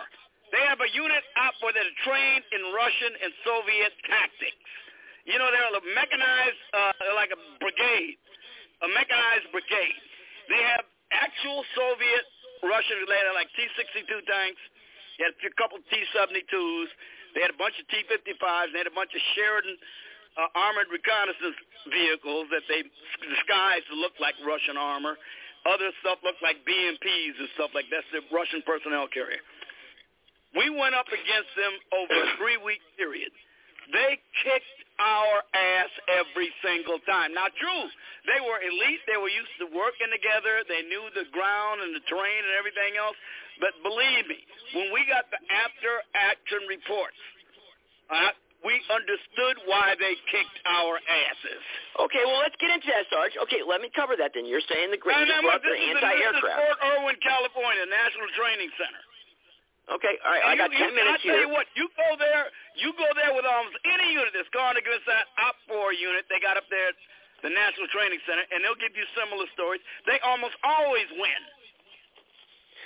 They 0.51 0.61
have 0.67 0.79
a 0.81 0.89
unit 0.93 1.23
OPFOR 1.35 1.73
that 1.73 1.85
are 1.87 1.97
trained 2.05 2.43
in 2.53 2.61
Russian 2.71 3.11
and 3.23 3.33
Soviet 3.43 3.93
tactics. 4.05 4.55
You 5.25 5.39
know, 5.39 5.49
they're 5.49 5.71
a 5.73 5.81
mechanized, 5.95 6.61
uh, 6.75 6.91
like 7.15 7.31
a 7.31 7.39
brigade, 7.59 8.15
a 8.19 8.22
mechanized 8.91 9.47
brigade. 9.55 9.99
They 10.51 10.61
have 10.75 10.83
actual 11.13 11.63
Soviet 11.77 12.25
Russian, 12.63 13.03
they 13.07 13.19
like 13.35 13.51
T-62 13.59 14.07
tanks, 14.23 14.61
they 15.19 15.27
had 15.27 15.35
a 15.35 15.55
couple 15.59 15.77
T-72s, 15.91 16.89
they 17.35 17.41
had 17.43 17.51
a 17.51 17.59
bunch 17.59 17.75
of 17.79 17.85
T-55s, 17.91 18.71
they 18.71 18.81
had 18.81 18.89
a 18.89 18.95
bunch 18.95 19.11
of 19.11 19.21
Sheridan 19.35 19.75
uh, 20.39 20.49
armored 20.57 20.89
reconnaissance 20.89 21.57
vehicles 21.91 22.49
that 22.49 22.65
they 22.65 22.81
disguised 23.21 23.85
to 23.91 23.95
look 23.99 24.17
like 24.17 24.33
Russian 24.41 24.79
armor. 24.79 25.19
Other 25.63 25.93
stuff 26.03 26.19
looked 26.25 26.43
like 26.43 26.59
BMPs 26.67 27.35
and 27.39 27.47
stuff 27.55 27.71
like 27.71 27.87
that. 27.93 28.03
That's 28.03 28.11
the 28.11 28.23
Russian 28.35 28.65
personnel 28.65 29.07
carrier. 29.07 29.39
We 30.57 30.69
went 30.69 30.93
up 30.93 31.07
against 31.09 31.51
them 31.55 31.73
over 31.93 32.13
a 32.13 32.27
three-week 32.37 32.83
period. 32.99 33.31
They 33.91 34.21
kicked 34.45 34.79
our 35.01 35.43
ass 35.51 35.91
every 36.21 36.53
single 36.61 37.01
time. 37.03 37.33
Now, 37.33 37.49
true, 37.57 37.83
they 38.29 38.39
were 38.39 38.61
elite. 38.61 39.01
They 39.09 39.17
were 39.17 39.31
used 39.31 39.51
to 39.59 39.67
working 39.73 40.07
together. 40.13 40.63
They 40.69 40.85
knew 40.87 41.09
the 41.17 41.27
ground 41.33 41.81
and 41.81 41.91
the 41.97 42.03
terrain 42.07 42.41
and 42.45 42.55
everything 42.55 42.95
else. 42.95 43.17
But 43.59 43.73
believe 43.81 44.25
me, 44.29 44.39
when 44.77 44.93
we 44.93 45.05
got 45.09 45.27
the 45.29 45.41
after-action 45.49 46.65
reports, 46.69 47.19
uh, 48.09 48.31
we 48.63 48.79
understood 48.87 49.59
why 49.67 49.93
they 49.99 50.15
kicked 50.31 50.57
our 50.63 50.95
asses. 50.95 51.61
Okay, 51.99 52.23
well, 52.23 52.39
let's 52.39 52.55
get 52.63 52.71
into 52.71 52.87
that, 52.95 53.05
Sarge. 53.11 53.35
Okay, 53.45 53.59
let 53.59 53.83
me 53.83 53.91
cover 53.91 54.15
that 54.15 54.31
then. 54.31 54.47
You're 54.47 54.63
saying 54.71 54.87
the 54.89 54.97
you 54.97 55.03
brought 55.03 55.59
the 55.61 55.75
anti-aircraft. 55.75 56.39
This 56.39 56.47
is 56.47 56.63
Fort 56.63 56.79
Irwin, 56.79 57.17
California, 57.19 57.83
National 57.91 58.29
Training 58.39 58.71
Center. 58.79 59.03
Okay, 59.91 60.15
all 60.23 60.31
right. 60.31 60.43
And 60.47 60.51
I 60.51 60.55
got 60.55 60.71
you, 60.71 60.79
ten 60.79 60.95
you, 60.95 60.99
minutes 60.99 61.19
I 61.19 61.27
tell 61.27 61.35
here. 61.35 61.43
you 61.43 61.51
what, 61.51 61.67
you 61.75 61.91
go 61.99 62.09
there, 62.15 62.47
you 62.79 62.95
go 62.95 63.07
there 63.19 63.35
with 63.35 63.43
almost 63.43 63.75
any 63.83 64.15
unit 64.15 64.31
that's 64.31 64.51
gone 64.55 64.79
against 64.79 65.03
that 65.11 65.27
OPFOR 65.35 65.91
unit 65.91 66.23
they 66.31 66.39
got 66.39 66.55
up 66.55 66.63
there 66.71 66.95
at 66.95 66.97
the 67.43 67.51
National 67.51 67.91
Training 67.91 68.23
Center, 68.23 68.47
and 68.55 68.63
they'll 68.63 68.79
give 68.79 68.95
you 68.95 69.03
similar 69.11 69.43
stories. 69.51 69.83
They 70.07 70.23
almost 70.23 70.55
always 70.63 71.11
win. 71.19 71.41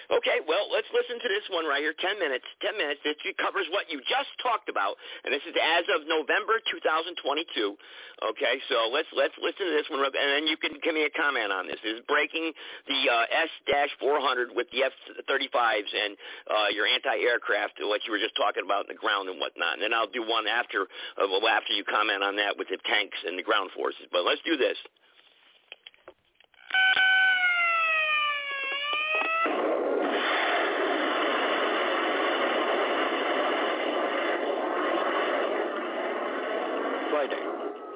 Okay, 0.07 0.39
well, 0.47 0.71
let's 0.71 0.87
listen 0.95 1.19
to 1.19 1.27
this 1.27 1.43
one 1.51 1.67
right 1.67 1.83
here. 1.83 1.91
Ten 1.99 2.15
minutes. 2.15 2.47
Ten 2.63 2.79
minutes. 2.79 3.03
It 3.03 3.19
covers 3.35 3.67
what 3.75 3.91
you 3.91 3.99
just 4.07 4.31
talked 4.39 4.71
about, 4.71 4.95
and 5.27 5.35
this 5.35 5.43
is 5.43 5.51
as 5.51 5.83
of 5.91 6.07
November 6.07 6.63
2022. 6.63 7.75
Okay, 8.23 8.55
so 8.71 8.87
let's 8.87 9.11
let's 9.11 9.35
listen 9.35 9.67
to 9.67 9.75
this 9.75 9.83
one, 9.91 9.99
and 9.99 10.15
then 10.15 10.47
you 10.47 10.55
can 10.55 10.79
give 10.79 10.95
me 10.95 11.03
a 11.03 11.11
comment 11.11 11.51
on 11.51 11.67
this. 11.67 11.75
This 11.83 11.99
is 11.99 12.03
breaking 12.07 12.55
the 12.87 12.99
uh, 13.11 13.43
S-400 13.51 14.55
with 14.55 14.71
the 14.71 14.87
F-35s 14.87 15.89
and 15.91 16.15
uh, 16.47 16.71
your 16.71 16.87
anti-aircraft, 16.87 17.83
what 17.83 17.99
you 18.07 18.15
were 18.15 18.23
just 18.23 18.35
talking 18.39 18.63
about 18.63 18.87
in 18.87 18.95
the 18.95 18.99
ground 18.99 19.27
and 19.27 19.43
whatnot. 19.43 19.75
And 19.75 19.83
then 19.83 19.91
I'll 19.91 20.07
do 20.07 20.23
one 20.23 20.47
after 20.47 20.87
uh, 21.19 21.27
after 21.51 21.75
you 21.75 21.83
comment 21.83 22.23
on 22.23 22.39
that 22.39 22.55
with 22.55 22.71
the 22.71 22.79
tanks 22.87 23.19
and 23.27 23.35
the 23.35 23.43
ground 23.43 23.75
forces. 23.75 24.07
But 24.07 24.23
let's 24.23 24.41
do 24.47 24.55
this. 24.55 24.79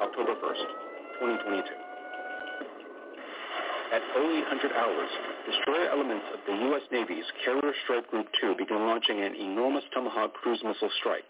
October 0.02 0.34
1st, 0.34 0.66
2022. 1.46 1.62
At 3.94 4.02
0800 4.18 4.74
hours, 4.74 5.10
destroyer 5.46 5.90
elements 5.94 6.26
of 6.34 6.40
the 6.48 6.58
U.S. 6.74 6.82
Navy's 6.92 7.26
Carrier 7.46 7.74
Strike 7.84 8.10
Group 8.10 8.26
2 8.42 8.56
began 8.58 8.88
launching 8.88 9.22
an 9.22 9.36
enormous 9.36 9.84
Tomahawk 9.94 10.34
cruise 10.34 10.62
missile 10.66 10.90
strike. 11.00 11.30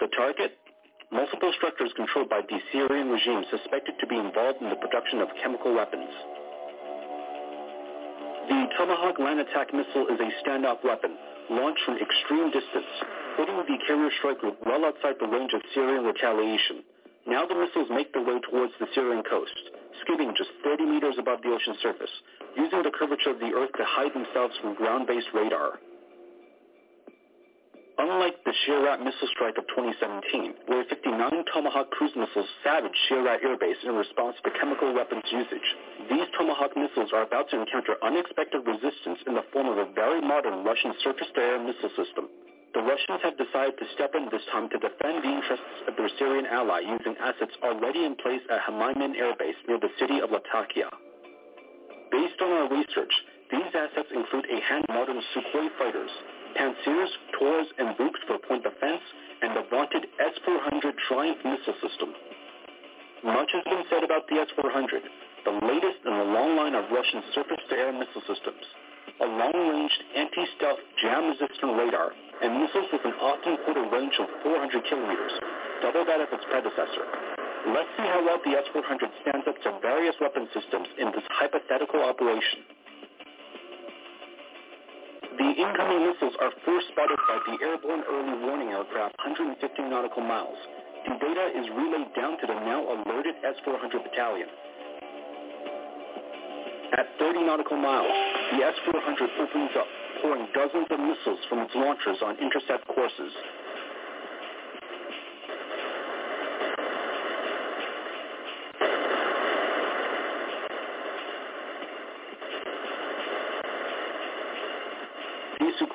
The 0.00 0.08
target? 0.14 0.58
Multiple 1.10 1.52
structures 1.56 1.92
controlled 1.96 2.28
by 2.28 2.42
the 2.44 2.58
Syrian 2.70 3.08
regime 3.08 3.44
suspected 3.50 3.94
to 4.00 4.06
be 4.06 4.16
involved 4.16 4.60
in 4.60 4.68
the 4.68 4.76
production 4.76 5.20
of 5.20 5.28
chemical 5.40 5.72
weapons. 5.74 6.12
The 8.48 8.64
Tomahawk 8.78 9.18
land 9.18 9.40
attack 9.40 9.74
missile 9.74 10.08
is 10.08 10.16
a 10.16 10.32
standoff 10.40 10.82
weapon 10.82 11.12
launched 11.50 11.84
from 11.84 11.98
extreme 12.00 12.50
distance, 12.50 12.88
putting 13.36 13.56
the 13.56 13.76
carrier 13.86 14.08
strike 14.18 14.40
group 14.40 14.56
well 14.64 14.86
outside 14.86 15.16
the 15.20 15.28
range 15.28 15.52
of 15.52 15.60
Syrian 15.74 16.04
retaliation. 16.04 16.80
Now 17.26 17.44
the 17.44 17.54
missiles 17.54 17.90
make 17.90 18.14
their 18.14 18.24
way 18.24 18.40
towards 18.40 18.72
the 18.80 18.88
Syrian 18.94 19.22
coast, 19.28 19.52
skimming 20.00 20.32
just 20.32 20.48
30 20.64 20.86
meters 20.86 21.16
above 21.18 21.42
the 21.42 21.52
ocean 21.52 21.76
surface, 21.82 22.10
using 22.56 22.82
the 22.82 22.90
curvature 22.90 23.36
of 23.36 23.38
the 23.38 23.52
Earth 23.52 23.72
to 23.76 23.84
hide 23.84 24.14
themselves 24.14 24.56
from 24.62 24.74
ground-based 24.74 25.28
radar. 25.34 25.78
Unlike 27.98 28.44
the 28.46 28.54
Shayrat 28.62 29.02
missile 29.02 29.26
strike 29.34 29.58
of 29.58 29.66
2017, 29.74 30.70
where 30.70 30.86
59 30.86 31.18
Tomahawk 31.50 31.90
cruise 31.90 32.14
missiles 32.14 32.46
savaged 32.62 32.94
Shayrat 33.10 33.42
Air 33.42 33.58
Base 33.58 33.82
in 33.82 33.98
response 33.98 34.36
to 34.44 34.54
chemical 34.54 34.94
weapons 34.94 35.26
usage, 35.34 35.66
these 36.06 36.30
Tomahawk 36.38 36.78
missiles 36.78 37.10
are 37.12 37.26
about 37.26 37.50
to 37.50 37.58
encounter 37.58 37.98
unexpected 37.98 38.62
resistance 38.62 39.18
in 39.26 39.34
the 39.34 39.42
form 39.52 39.66
of 39.66 39.82
a 39.82 39.90
very 39.98 40.22
modern 40.22 40.62
Russian 40.62 40.94
surface-to-air 41.02 41.58
missile 41.58 41.90
system. 41.98 42.30
The 42.74 42.86
Russians 42.86 43.18
have 43.26 43.34
decided 43.34 43.74
to 43.82 43.90
step 43.98 44.14
in 44.14 44.30
this 44.30 44.46
time 44.54 44.70
to 44.70 44.78
defend 44.78 45.26
the 45.26 45.34
interests 45.34 45.90
of 45.90 45.98
their 45.98 46.12
Syrian 46.22 46.46
ally 46.46 46.86
using 46.86 47.18
assets 47.18 47.58
already 47.66 48.06
in 48.06 48.14
place 48.14 48.46
at 48.46 48.62
Hmeimim 48.62 49.18
Air 49.18 49.34
Base 49.34 49.58
near 49.66 49.82
the 49.82 49.90
city 49.98 50.22
of 50.22 50.30
Latakia. 50.30 50.86
Based 52.14 52.38
on 52.38 52.50
our 52.62 52.68
research, 52.70 53.10
these 53.50 53.74
assets 53.74 54.14
include 54.14 54.46
a 54.46 54.60
hand-modern 54.62 55.18
Sukhoi 55.34 55.66
fighters, 55.78 56.12
Pantsirs, 56.56 57.12
Tors, 57.38 57.66
and 57.78 57.96
Buks 57.96 58.20
for 58.26 58.38
point 58.38 58.62
defense, 58.66 59.02
and 59.42 59.54
the 59.54 59.64
vaunted 59.70 60.06
S-400 60.18 60.92
Triumph 61.06 61.38
missile 61.44 61.78
system. 61.78 62.10
Much 63.24 63.50
has 63.54 63.64
been 63.64 63.84
said 63.90 64.02
about 64.02 64.26
the 64.26 64.42
S-400, 64.42 65.02
the 65.46 65.54
latest 65.66 66.02
in 66.06 66.14
the 66.18 66.28
long 66.34 66.58
line 66.58 66.74
of 66.74 66.90
Russian 66.90 67.22
surface-to-air 67.34 67.92
missile 67.94 68.26
systems. 68.26 68.62
A 69.22 69.26
long-range 69.26 69.94
anti-stealth 70.14 70.82
jam-resistant 71.02 71.78
radar 71.78 72.12
and 72.42 72.62
missiles 72.62 72.86
with 72.92 73.02
an 73.06 73.14
often 73.18 73.58
quoted 73.64 73.90
range 73.90 74.14
of 74.18 74.26
400 74.42 74.84
kilometers, 74.86 75.34
double 75.82 76.04
that 76.06 76.20
of 76.22 76.30
its 76.30 76.46
predecessor. 76.50 77.06
Let's 77.74 77.90
see 77.98 78.06
how 78.06 78.22
well 78.22 78.38
the 78.42 78.54
S-400 78.54 79.10
stands 79.22 79.46
up 79.46 79.58
to 79.62 79.78
various 79.82 80.14
weapon 80.20 80.46
systems 80.54 80.86
in 80.98 81.10
this 81.10 81.26
hypothetical 81.30 82.02
operation. 82.06 82.62
The 85.38 85.54
incoming 85.54 86.02
missiles 86.02 86.34
are 86.42 86.50
first 86.66 86.88
spotted 86.90 87.18
by 87.30 87.38
the 87.46 87.62
airborne 87.62 88.02
early 88.10 88.42
warning 88.42 88.74
aircraft 88.74 89.14
150 89.22 89.54
nautical 89.86 90.22
miles. 90.26 90.58
The 91.06 91.14
data 91.14 91.44
is 91.54 91.66
relayed 91.78 92.10
down 92.18 92.42
to 92.42 92.46
the 92.50 92.58
now 92.66 92.82
alerted 92.82 93.38
S-400 93.46 94.02
battalion. 94.02 94.48
At 96.98 97.06
30 97.22 97.46
nautical 97.46 97.78
miles, 97.78 98.10
the 98.50 98.66
S-400 98.66 99.30
opens 99.38 99.70
up, 99.78 99.86
pouring 100.22 100.48
dozens 100.58 100.90
of 100.90 100.98
missiles 100.98 101.38
from 101.48 101.62
its 101.62 101.74
launchers 101.76 102.18
on 102.18 102.34
intercept 102.42 102.88
courses. 102.90 103.32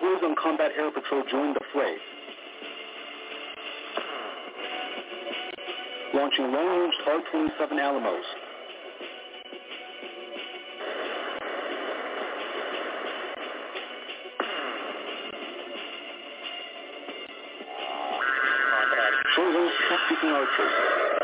Sukhois 0.03 0.23
on 0.23 0.35
combat 0.35 0.71
air 0.77 0.91
patrol 0.91 1.23
joined 1.31 1.55
the 1.55 1.61
fray, 1.71 1.95
launching 6.13 6.51
long-range 6.51 6.93
R-27 7.07 7.79
Alamos. 7.79 8.25
Short-range 19.35 19.71
truck-seeking 19.87 20.29
archers. 20.29 21.22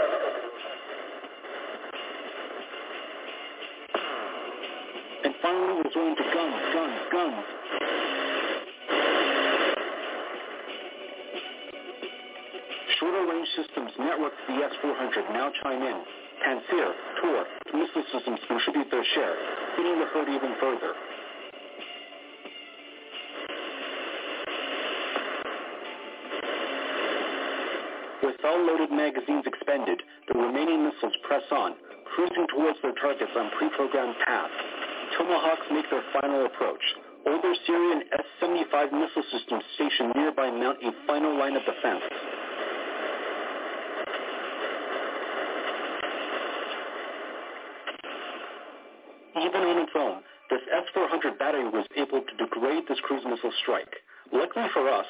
The 14.50 14.66
S-400 14.66 15.30
now 15.32 15.52
chime 15.62 15.84
in. 15.84 16.02
Pantsir, 16.42 16.90
Tor, 17.22 17.46
missile 17.72 18.04
systems 18.12 18.40
contribute 18.48 18.90
their 18.90 19.06
share, 19.14 19.36
hitting 19.78 20.00
the 20.00 20.06
herd 20.10 20.28
even 20.28 20.56
further. 20.60 20.94
With 28.24 28.42
all 28.44 28.66
loaded 28.66 28.92
magazines 28.92 29.46
expended, 29.46 30.02
the 30.34 30.40
remaining 30.40 30.84
missiles 30.84 31.14
press 31.28 31.46
on, 31.52 31.76
cruising 32.16 32.48
towards 32.50 32.82
their 32.82 32.96
targets 32.98 33.32
on 33.38 33.52
pre-programmed 33.56 34.16
paths. 34.26 34.54
Tomahawks 35.16 35.68
make 35.70 35.86
their 35.92 36.04
final 36.20 36.48
approach. 36.48 36.82
Older 37.28 37.54
Syrian 37.68 38.02
S-75 38.14 38.94
missile 38.94 39.24
systems 39.32 39.64
stationed 39.76 40.14
nearby 40.16 40.50
mount 40.50 40.82
a 40.82 40.90
final 41.06 41.38
line 41.38 41.56
of 41.56 41.62
defense. 41.66 42.02
Even 49.40 49.64
on 49.64 49.78
its 49.80 49.96
own, 49.96 50.20
this 50.52 50.60
S-400 50.68 51.09
battery 51.40 51.68
was 51.68 51.86
able 51.96 52.22
to 52.24 52.34
degrade 52.40 52.88
this 52.88 53.00
cruise 53.04 53.24
missile 53.28 53.52
strike. 53.62 53.92
Luckily 54.32 54.68
for 54.72 54.88
us, 54.88 55.06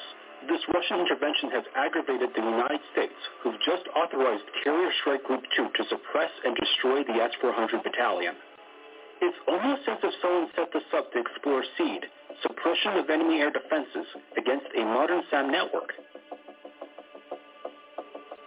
this 0.48 0.60
Russian 0.72 1.00
intervention 1.00 1.50
has 1.52 1.64
aggravated 1.76 2.30
the 2.34 2.42
United 2.42 2.80
States, 2.92 3.20
who've 3.42 3.60
just 3.60 3.84
authorized 3.94 4.44
Carrier 4.64 4.90
Strike 5.00 5.24
Group 5.24 5.44
2 5.56 5.68
to 5.76 5.82
suppress 5.88 6.32
and 6.44 6.56
destroy 6.56 7.04
the 7.04 7.20
S-400 7.20 7.84
battalion. 7.84 8.34
It's 9.20 9.36
almost 9.46 9.84
as 9.86 9.98
if 10.02 10.14
someone 10.22 10.48
set 10.56 10.72
this 10.72 10.88
up 10.96 11.12
to 11.12 11.20
explore 11.20 11.62
SEAD, 11.76 12.08
suppression 12.40 12.96
of 12.96 13.10
enemy 13.10 13.44
air 13.44 13.52
defenses, 13.52 14.08
against 14.38 14.66
a 14.72 14.80
modern 14.80 15.22
SAM 15.30 15.52
network. 15.52 15.92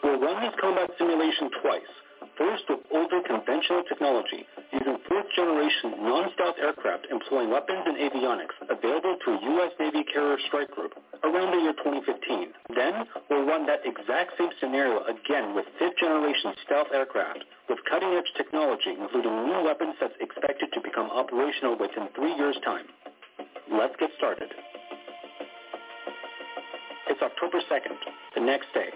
We'll 0.04 0.20
run 0.20 0.42
this 0.42 0.58
combat 0.60 0.90
simulation 0.98 1.52
twice, 1.62 1.94
first 2.38 2.64
with 2.70 2.80
older 2.92 3.22
conventional 3.22 3.84
technology, 3.84 4.46
using 4.72 4.98
fourth-generation 5.08 6.02
non-stealth 6.02 6.56
aircraft 6.60 7.08
employing 7.12 7.50
weapons 7.50 7.84
and 7.86 7.98
avionics 7.98 8.58
available 8.70 9.18
to 9.26 9.32
a 9.32 9.40
U.S. 9.58 9.72
Navy 9.80 10.04
carrier 10.04 10.38
strike 10.48 10.72
group 10.72 10.94
around 11.24 11.52
the 11.54 11.62
year 11.62 11.74
2015. 11.74 12.76
Then, 12.76 13.06
we'll 13.30 13.46
run 13.46 13.66
that 13.68 13.86
exact 13.86 14.38
same 14.38 14.50
scenario 14.60 15.04
again 15.06 15.56
with 15.56 15.66
fifth-generation 15.80 16.54
stealth 16.66 16.88
aircraft 16.94 17.46
with 17.70 17.80
cutting-edge 17.90 18.32
technology, 18.36 18.98
including 18.98 19.46
new 19.46 19.62
weapon 19.64 19.94
sets 20.00 20.14
expected 20.20 20.70
to 20.74 20.82
become 20.82 21.10
operational 21.10 21.78
within 21.78 22.10
three 22.16 22.34
years' 22.36 22.58
time. 22.66 22.86
Let's 23.72 23.96
get 24.00 24.10
started. 24.18 24.50
It's 27.10 27.22
October 27.22 27.60
2nd, 27.70 27.98
the 28.36 28.42
next 28.42 28.68
day. 28.74 28.90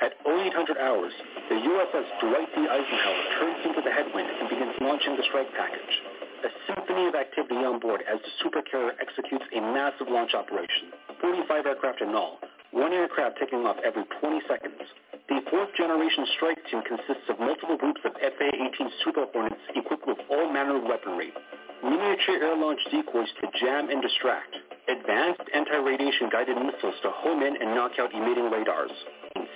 At 0.00 0.18
0800 0.26 0.78
hours, 0.78 1.12
the 1.48 1.54
USS 1.54 2.06
Dwight 2.20 2.50
D. 2.54 2.66
Eisenhower 2.66 3.22
turns 3.38 3.60
into 3.66 3.80
the 3.82 3.92
headwind 3.92 4.26
and 4.26 4.48
begins 4.48 4.74
launching 4.80 5.16
the 5.16 5.22
strike 5.30 5.52
package. 5.54 5.94
A 6.44 6.50
symphony 6.66 7.06
of 7.06 7.14
activity 7.14 7.62
on 7.62 7.78
board 7.78 8.02
as 8.10 8.18
the 8.18 8.32
supercarrier 8.42 8.92
executes 9.00 9.44
a 9.54 9.60
massive 9.60 10.08
launch 10.10 10.34
operation. 10.34 10.90
45 11.20 11.66
aircraft 11.66 12.02
in 12.02 12.14
all, 12.14 12.38
one 12.72 12.92
aircraft 12.92 13.38
taking 13.38 13.64
off 13.64 13.76
every 13.86 14.04
20 14.20 14.42
seconds. 14.50 14.82
The 15.28 15.40
fourth 15.48 15.70
generation 15.78 16.26
strike 16.36 16.58
team 16.68 16.82
consists 16.82 17.30
of 17.30 17.38
multiple 17.38 17.78
groups 17.78 18.02
of 18.04 18.12
FA-18 18.18 18.90
Super 19.04 19.24
Hornets 19.32 19.62
equipped 19.74 20.06
with 20.06 20.18
all 20.28 20.52
manner 20.52 20.76
of 20.76 20.84
weaponry. 20.84 21.32
Miniature 21.82 22.42
air-launch 22.42 22.80
decoys 22.90 23.28
to 23.40 23.46
jam 23.60 23.88
and 23.88 24.02
distract. 24.02 24.56
Advanced 24.88 25.48
anti-radiation 25.54 26.28
guided 26.28 26.58
missiles 26.58 26.98
to 27.02 27.10
home 27.24 27.42
in 27.42 27.56
and 27.56 27.74
knock 27.74 27.92
out 27.98 28.12
emitting 28.12 28.50
radars. 28.50 28.92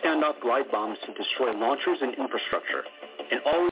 Standoff 0.03 0.41
glide 0.41 0.71
bombs 0.71 0.99
to 1.07 1.13
destroy 1.15 1.53
launchers 1.53 1.99
and 2.01 2.15
infrastructure. 2.15 2.85
And 3.31 3.41
all 3.45 3.69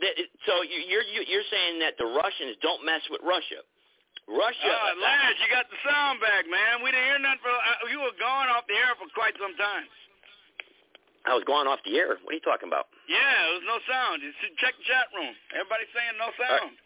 that, 0.00 0.14
so 0.46 0.62
you- 0.62 0.84
you're 0.88 1.02
you- 1.02 1.24
you're 1.26 1.44
saying 1.50 1.78
that 1.80 1.96
the 1.98 2.06
Russians 2.06 2.56
don't 2.60 2.84
mess 2.84 3.02
with 3.08 3.20
Russia. 3.22 3.62
Russia. 4.28 4.66
Uh, 4.66 4.94
Lance, 4.98 5.38
you 5.40 5.48
got 5.54 5.70
the 5.70 5.76
sound 5.88 6.20
back, 6.20 6.46
man. 6.48 6.82
We 6.82 6.90
didn't 6.90 7.06
hear 7.06 7.18
nothing. 7.18 7.38
For, 7.40 7.50
uh, 7.50 7.86
you 7.88 8.00
were 8.00 8.10
gone 8.18 8.48
off 8.48 8.66
the 8.66 8.74
air 8.74 8.94
for 8.96 9.06
quite 9.14 9.36
some 9.38 9.54
time. 9.56 9.86
I 11.26 11.34
was 11.34 11.42
going 11.44 11.66
off 11.66 11.82
the 11.82 11.98
air. 11.98 12.14
What 12.22 12.30
are 12.30 12.34
you 12.34 12.40
talking 12.40 12.68
about? 12.68 12.88
Yeah, 13.08 13.18
there 13.46 13.54
was 13.54 13.62
no 13.64 13.78
sound. 13.86 14.22
You 14.22 14.32
should 14.40 14.56
check 14.58 14.76
the 14.78 14.84
chat 14.84 15.08
room. 15.14 15.34
Everybody's 15.52 15.90
saying 15.94 16.16
no 16.18 16.30
sound. 16.38 16.78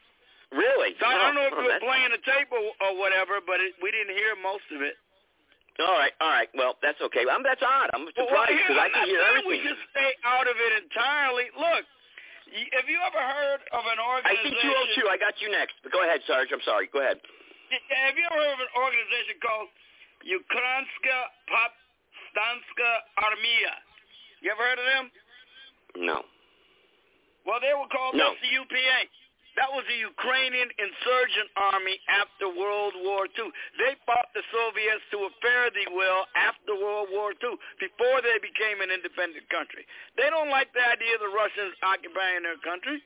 Really? 0.53 0.97
So 0.99 1.07
I 1.07 1.15
don't 1.19 1.35
know 1.35 1.47
if 1.47 1.53
Oh, 1.55 1.61
you 1.63 1.69
were 1.69 1.81
playing 1.81 2.11
the 2.11 2.19
tape 2.19 2.51
or, 2.51 2.75
or 2.81 2.97
whatever, 2.97 3.41
but 3.41 3.61
it, 3.61 3.75
we 3.81 3.91
didn't 3.91 4.17
hear 4.17 4.35
most 4.37 4.65
of 4.73 4.83
it. 4.83 4.97
All 5.79 5.97
right, 5.97 6.13
all 6.21 6.29
right. 6.29 6.49
Well, 6.55 6.77
that's 6.83 7.01
okay. 7.01 7.25
I'm, 7.31 7.43
that's 7.43 7.63
odd. 7.63 7.89
I'm 7.95 8.05
Well, 8.05 8.13
surprised 8.17 8.53
because 8.53 8.77
I 8.77 8.87
I'm 8.87 8.93
can 8.93 9.05
hear 9.09 9.21
everything. 9.21 9.49
We 9.49 9.63
just 9.63 9.81
stay 9.93 10.13
out 10.25 10.47
of 10.49 10.57
it 10.61 10.73
entirely. 10.83 11.51
Look, 11.57 11.85
have 12.75 12.89
you 12.91 12.99
ever 13.07 13.23
heard 13.23 13.63
of 13.73 13.83
an 13.87 13.99
organization? 14.03 14.55
I 14.55 15.03
see 15.03 15.03
202. 15.03 15.09
I 15.11 15.17
got 15.19 15.35
you 15.41 15.49
next. 15.51 15.79
But 15.83 15.93
go 15.95 16.03
ahead, 16.03 16.21
Sarge. 16.27 16.51
I'm 16.53 16.63
sorry. 16.67 16.89
Go 16.93 17.01
ahead. 17.01 17.19
Have 17.71 18.17
you 18.19 18.25
ever 18.27 18.35
heard 18.39 18.55
of 18.59 18.63
an 18.63 18.73
organization 18.75 19.39
called 19.39 19.69
Ukrainska 20.27 21.19
Povstanska 21.47 22.91
Armia? 23.23 23.75
You 24.43 24.51
ever 24.51 24.63
heard 24.67 24.81
of 24.83 24.89
them? 24.91 25.05
No. 26.03 26.19
Well, 27.47 27.61
they 27.63 27.73
were 27.75 27.89
called 27.89 28.15
No. 28.19 28.35
the 28.43 28.51
UPA. 28.51 28.99
That 29.61 29.77
was 29.77 29.85
the 29.93 30.01
Ukrainian 30.01 30.73
insurgent 30.81 31.53
army 31.53 32.01
after 32.09 32.49
World 32.49 32.97
War 33.05 33.29
II. 33.29 33.53
They 33.77 33.93
fought 34.09 34.33
the 34.33 34.41
Soviets 34.49 35.05
to 35.13 35.29
a 35.29 35.31
fare 35.45 35.69
thee 35.69 35.85
well 35.93 36.25
after 36.33 36.73
World 36.73 37.13
War 37.13 37.37
II, 37.37 37.61
before 37.77 38.25
they 38.25 38.41
became 38.41 38.81
an 38.81 38.89
independent 38.89 39.45
country. 39.53 39.85
They 40.17 40.33
don't 40.33 40.49
like 40.49 40.73
the 40.73 40.81
idea 40.81 41.13
of 41.13 41.21
the 41.21 41.29
Russians 41.37 41.77
occupying 41.85 42.49
their 42.49 42.57
country. 42.65 43.05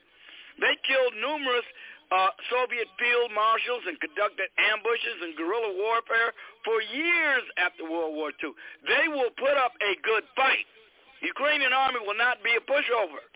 They 0.63 0.79
killed 0.87 1.19
numerous 1.19 1.67
uh, 2.15 2.31
Soviet 2.47 2.87
field 3.03 3.35
marshals 3.35 3.83
and 3.91 3.99
conducted 3.99 4.47
ambushes 4.55 5.27
and 5.27 5.35
guerrilla 5.35 5.75
warfare 5.75 6.31
for 6.63 6.79
years 6.95 7.43
after 7.59 7.83
World 7.83 8.15
War 8.15 8.31
II. 8.31 8.55
They 8.87 9.11
will 9.11 9.35
put 9.43 9.59
up 9.59 9.75
a 9.83 9.99
good 10.07 10.23
fight. 10.39 10.71
Ukrainian 11.19 11.75
army 11.75 11.99
will 12.07 12.15
not 12.15 12.39
be 12.47 12.55
a 12.55 12.63
pushover. 12.63 13.27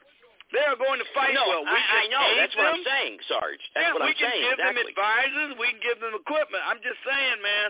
They 0.48 0.64
are 0.64 0.80
going 0.80 0.96
to 0.96 1.08
fight 1.12 1.36
no, 1.36 1.44
well. 1.44 1.64
We 1.68 1.76
I, 1.76 1.80
I 1.80 2.04
know. 2.08 2.24
That's 2.40 2.56
what 2.56 2.72
I'm 2.72 2.80
saying, 2.80 3.20
Sarge. 3.28 3.60
That's 3.76 3.84
yeah, 3.84 3.92
what 3.92 4.08
we 4.08 4.08
I'm 4.08 4.16
we 4.16 4.16
can 4.16 4.32
saying. 4.32 4.44
give 4.48 4.56
exactly. 4.56 4.80
them 4.80 4.92
advisors. 4.96 5.50
We 5.60 5.66
can 5.76 5.82
give 5.84 5.98
them 6.00 6.14
equipment. 6.16 6.62
I'm 6.64 6.80
just 6.80 6.96
saying, 7.04 7.38
man, 7.44 7.68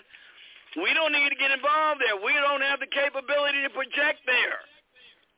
we 0.79 0.95
don't 0.95 1.11
need 1.11 1.27
to 1.27 1.39
get 1.39 1.51
involved 1.51 1.99
there. 1.99 2.15
We 2.15 2.39
don't 2.39 2.63
have 2.63 2.79
the 2.79 2.87
capability 2.87 3.67
to 3.67 3.71
project 3.75 4.23
there. 4.31 4.63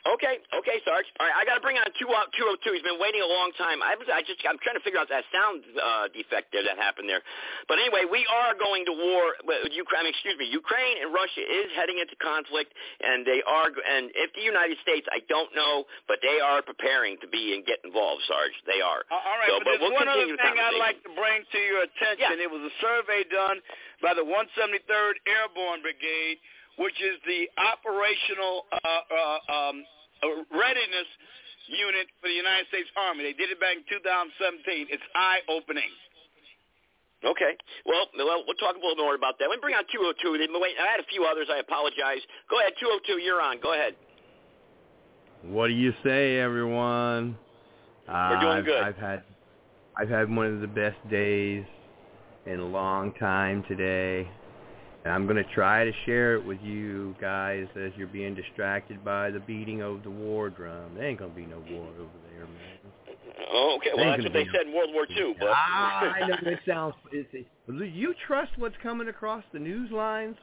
Okay, 0.09 0.41
okay, 0.57 0.81
Sarge. 0.89 1.05
All 1.21 1.29
right, 1.29 1.37
I 1.37 1.45
got 1.45 1.61
to 1.61 1.65
bring 1.65 1.77
on 1.77 1.85
two 2.01 2.09
uh, 2.09 2.25
202. 2.33 2.73
He's 2.73 2.81
been 2.81 2.97
waiting 2.97 3.21
a 3.21 3.29
long 3.29 3.53
time. 3.61 3.85
I 3.85 4.01
was, 4.01 4.09
I 4.09 4.25
just, 4.25 4.41
I'm 4.49 4.57
trying 4.65 4.81
to 4.81 4.85
figure 4.85 4.97
out 4.97 5.13
that 5.13 5.29
sound 5.29 5.61
uh, 5.77 6.09
defect 6.17 6.57
there 6.57 6.65
that 6.65 6.81
happened 6.81 7.05
there. 7.05 7.21
But 7.69 7.85
anyway, 7.85 8.09
we 8.09 8.25
are 8.25 8.57
going 8.57 8.89
to 8.89 8.95
war. 8.97 9.37
With 9.45 9.77
Ukraine, 9.77 10.09
I 10.09 10.09
mean, 10.09 10.17
excuse 10.17 10.41
me, 10.41 10.49
Ukraine 10.49 11.05
and 11.05 11.13
Russia 11.13 11.45
is 11.45 11.69
heading 11.77 12.01
into 12.01 12.17
conflict, 12.17 12.73
and 13.05 13.29
they 13.29 13.45
are. 13.45 13.69
And 13.69 14.09
if 14.17 14.33
the 14.33 14.41
United 14.41 14.81
States, 14.81 15.05
I 15.13 15.21
don't 15.29 15.53
know, 15.53 15.85
but 16.09 16.25
they 16.25 16.41
are 16.41 16.65
preparing 16.65 17.21
to 17.21 17.29
be 17.29 17.53
and 17.53 17.61
get 17.69 17.85
involved, 17.85 18.25
Sarge. 18.25 18.57
They 18.65 18.81
are. 18.81 19.05
Uh, 19.13 19.21
All 19.21 19.37
right, 19.37 19.53
So, 19.53 19.61
but, 19.61 19.69
but 19.69 19.69
there's 19.69 19.85
we'll 19.85 20.01
one 20.01 20.09
other 20.09 20.25
the 20.33 20.41
thing 20.41 20.57
I'd 20.57 20.81
like 20.81 21.05
to 21.05 21.13
bring 21.13 21.45
to 21.45 21.59
your 21.61 21.85
attention. 21.85 22.41
It 22.41 22.49
was 22.49 22.65
a 22.65 22.73
survey 22.81 23.29
done 23.29 23.61
by 24.01 24.17
the 24.17 24.25
173rd 24.25 25.15
Airborne 25.29 25.85
Brigade, 25.85 26.41
which 26.81 26.97
is 27.05 27.21
the 27.29 27.45
operational 27.61 28.65
uh, 28.73 28.81
uh, 28.81 29.39
um, 29.53 29.77
uh, 30.25 30.43
readiness 30.57 31.09
unit 31.69 32.09
for 32.25 32.33
the 32.33 32.35
United 32.35 32.67
States 32.73 32.89
Army. 32.97 33.23
They 33.23 33.37
did 33.37 33.53
it 33.53 33.61
back 33.61 33.77
in 33.77 33.85
2017. 33.85 34.89
It's 34.89 35.05
eye-opening. 35.15 35.93
Okay. 37.21 37.53
Well, 37.85 38.09
well, 38.17 38.43
we'll 38.49 38.57
talk 38.57 38.75
a 38.77 38.81
little 38.81 38.97
more 38.97 39.15
about 39.15 39.37
that. 39.39 39.53
Let 39.53 39.61
me 39.61 39.63
bring 39.63 39.77
on 39.77 39.85
202. 39.93 40.41
Wait, 40.41 40.77
I 40.81 40.89
had 40.89 41.05
a 41.05 41.09
few 41.13 41.29
others. 41.29 41.53
I 41.53 41.61
apologize. 41.61 42.25
Go 42.49 42.59
ahead, 42.59 42.73
202. 42.81 43.21
You're 43.21 43.45
on. 43.45 43.61
Go 43.61 43.77
ahead. 43.77 43.93
What 45.45 45.69
do 45.69 45.75
you 45.75 45.93
say, 46.03 46.41
everyone? 46.41 47.37
We're 48.09 48.41
doing 48.41 48.59
I've, 48.59 48.65
good. 48.65 48.83
I've 48.83 48.97
had, 48.97 49.23
I've 49.97 50.09
had 50.09 50.35
one 50.35 50.47
of 50.47 50.61
the 50.61 50.67
best 50.67 50.97
days 51.11 51.65
in 52.47 52.59
a 52.59 52.67
long 52.67 53.13
time 53.21 53.65
today, 53.69 54.29
and 55.05 55.13
I'm 55.13 55.25
going 55.27 55.37
to 55.43 55.55
try 55.55 55.85
to 55.85 55.93
share 56.07 56.35
it 56.37 56.45
with 56.45 56.59
you 56.63 57.15
guys 57.21 57.67
as 57.77 57.93
you're 57.97 58.07
being 58.07 58.35
distracted 58.35 59.05
by 59.05 59.31
the 59.31 59.41
beating 59.41 59.81
of 59.83 60.03
the 60.03 60.11
war 60.11 60.51
drum. 60.51 60.95
There 60.95 61.05
ain't 61.05 61.19
going 61.19 61.31
to 61.31 61.37
be 61.37 61.47
no 61.47 61.59
war 61.71 61.87
over 61.99 62.11
there, 62.33 62.45
man. 62.47 63.15
Oh, 63.53 63.77
okay. 63.79 63.91
Well, 63.97 64.07
that's 64.11 64.23
what 64.23 64.33
they 64.33 64.45
no- 64.45 64.53
said 64.53 64.67
in 64.67 64.75
World 64.75 64.91
War 64.93 65.07
II. 65.11 65.35
But 65.39 65.49
Ah, 65.51 66.13
I 66.15 66.27
know 66.29 66.37
it 66.43 66.59
sounds. 66.67 66.95
It's, 67.13 67.29
it, 67.33 67.47
you 67.95 68.15
trust 68.27 68.53
what's 68.57 68.77
coming 68.83 69.09
across 69.09 69.43
the 69.53 69.59
news 69.59 69.91
lines? 69.91 70.37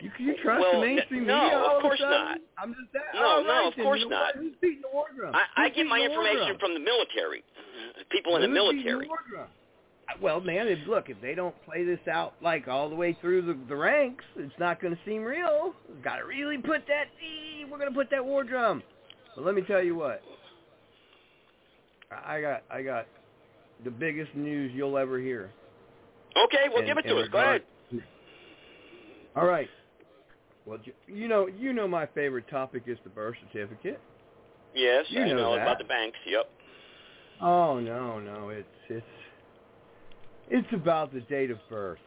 You, 0.00 0.10
you 0.18 0.34
trust 0.42 0.60
Well, 0.60 0.80
the 0.80 0.86
mainstream 0.86 1.26
no, 1.26 1.42
media? 1.42 1.58
of 1.58 1.82
course 1.82 1.98
sudden? 2.00 2.10
not. 2.16 2.38
I'm 2.56 2.70
just 2.72 2.90
that. 2.94 3.02
No, 3.14 3.20
all 3.20 3.44
no, 3.44 3.48
right 3.50 3.66
of 3.68 3.74
course 3.74 4.00
You 4.00 4.08
know 4.08 4.16
not. 4.16 4.34
what? 4.36 4.42
Who's 4.42 4.54
beating 4.62 4.80
the 4.80 4.88
war 4.94 5.06
drum? 5.14 5.34
I, 5.34 5.66
I 5.66 5.68
get 5.68 5.84
my 5.86 5.98
the 5.98 6.06
information 6.06 6.56
from 6.58 6.72
the 6.72 6.80
military, 6.80 7.44
people 8.08 8.36
in 8.36 8.42
the 8.42 8.48
Who's 8.48 8.72
beating 8.72 8.84
military. 8.96 9.08
war 9.08 9.18
drum? 9.28 9.48
Well, 10.20 10.40
man, 10.40 10.68
if, 10.68 10.86
look, 10.88 11.08
if 11.08 11.20
they 11.20 11.34
don't 11.34 11.54
play 11.64 11.84
this 11.84 12.00
out 12.10 12.34
like 12.42 12.68
all 12.68 12.88
the 12.88 12.94
way 12.96 13.16
through 13.20 13.42
the, 13.42 13.56
the 13.68 13.76
ranks, 13.76 14.24
it's 14.36 14.52
not 14.58 14.80
going 14.80 14.94
to 14.94 15.00
seem 15.04 15.22
real. 15.22 15.74
We've 15.88 16.02
got 16.02 16.16
to 16.16 16.24
really 16.24 16.58
put 16.58 16.86
that. 16.88 17.04
"Ee, 17.22 17.64
We're 17.64 17.78
going 17.78 17.90
to 17.90 17.94
put 17.96 18.10
that 18.10 18.24
war 18.24 18.44
drum. 18.44 18.82
But 19.36 19.44
let 19.44 19.54
me 19.54 19.62
tell 19.62 19.82
you 19.82 19.94
what. 19.94 20.22
I 22.26 22.40
got 22.40 22.62
I 22.70 22.82
got 22.82 23.06
the 23.84 23.90
biggest 23.90 24.34
news 24.34 24.72
you'll 24.74 24.98
ever 24.98 25.18
hear. 25.18 25.50
Okay, 26.36 26.68
well, 26.68 26.80
in- 26.80 26.86
give 26.86 26.98
it 26.98 27.02
to 27.02 27.16
us. 27.18 27.28
Go 27.30 27.38
ahead. 27.38 27.62
All 29.36 29.46
right. 29.46 29.68
Well, 30.66 30.78
you 31.06 31.28
know, 31.28 31.46
you 31.46 31.72
know, 31.72 31.86
my 31.88 32.06
favorite 32.06 32.48
topic 32.48 32.84
is 32.86 32.98
the 33.04 33.10
birth 33.10 33.36
certificate. 33.52 34.00
Yes, 34.74 35.06
You 35.08 35.22
I 35.22 35.28
know 35.28 35.36
know 35.36 35.52
about 35.54 35.78
the 35.78 35.84
banks. 35.84 36.18
Yep. 36.26 36.50
Oh 37.40 37.80
no, 37.80 38.18
no, 38.20 38.50
it's 38.50 38.66
it's 38.88 39.06
it's 40.50 40.72
about 40.72 41.12
the 41.12 41.20
date 41.20 41.50
of 41.50 41.58
birth. 41.68 41.98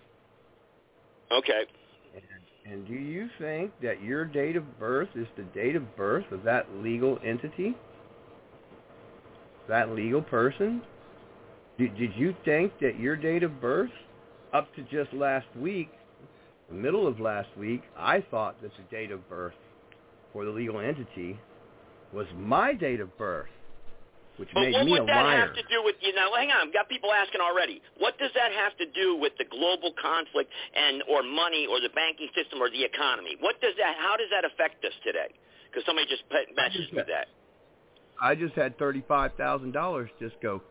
Okay. 1.31 1.63
And 2.65 2.87
do 2.87 2.93
you 2.93 3.27
think 3.39 3.71
that 3.81 4.01
your 4.01 4.23
date 4.25 4.55
of 4.55 4.79
birth 4.79 5.09
is 5.15 5.27
the 5.35 5.43
date 5.43 5.75
of 5.75 5.95
birth 5.97 6.25
of 6.31 6.43
that 6.43 6.67
legal 6.77 7.19
entity? 7.25 7.75
That 9.67 9.89
legal 9.89 10.21
person? 10.21 10.81
Did, 11.77 11.97
did 11.97 12.11
you 12.15 12.35
think 12.45 12.71
that 12.79 12.99
your 12.99 13.15
date 13.15 13.43
of 13.43 13.59
birth, 13.59 13.89
up 14.53 14.73
to 14.75 14.83
just 14.83 15.13
last 15.13 15.47
week, 15.57 15.89
the 16.69 16.75
middle 16.75 17.07
of 17.07 17.19
last 17.19 17.49
week, 17.57 17.81
I 17.97 18.23
thought 18.31 18.61
that 18.61 18.71
the 18.77 18.95
date 18.95 19.11
of 19.11 19.27
birth 19.27 19.55
for 20.31 20.45
the 20.45 20.51
legal 20.51 20.79
entity 20.79 21.37
was 22.13 22.27
my 22.37 22.73
date 22.73 22.99
of 22.99 23.17
birth, 23.17 23.49
which 24.37 24.49
But 24.53 24.61
made 24.61 24.73
what 24.73 24.87
would 24.87 25.07
that 25.09 25.25
have 25.25 25.53
to 25.53 25.63
do 25.69 25.83
with 25.83 25.95
you 26.01 26.13
know? 26.15 26.33
Hang 26.33 26.49
on, 26.51 26.67
I've 26.67 26.73
got 26.73 26.89
people 26.89 27.11
asking 27.11 27.41
already. 27.41 27.81
What 27.99 28.17
does 28.17 28.31
that 28.33 28.51
have 28.51 28.75
to 28.77 28.85
do 28.91 29.15
with 29.19 29.33
the 29.37 29.45
global 29.45 29.93
conflict 30.01 30.49
and 30.75 31.03
or 31.09 31.21
money 31.23 31.67
or 31.69 31.79
the 31.79 31.89
banking 31.93 32.29
system 32.33 32.61
or 32.61 32.69
the 32.69 32.83
economy? 32.83 33.37
What 33.39 33.61
does 33.61 33.73
that? 33.77 33.95
How 33.99 34.17
does 34.17 34.29
that 34.33 34.45
affect 34.45 34.83
us 34.85 34.93
today? 35.03 35.29
Because 35.69 35.85
somebody 35.85 36.07
just 36.09 36.23
put 36.29 36.49
messaged 36.57 36.93
me 36.93 37.03
that. 37.07 37.27
I 38.21 38.35
just 38.35 38.53
had 38.55 38.77
thirty-five 38.77 39.33
thousand 39.37 39.71
dollars 39.73 40.09
just 40.19 40.35
go 40.41 40.61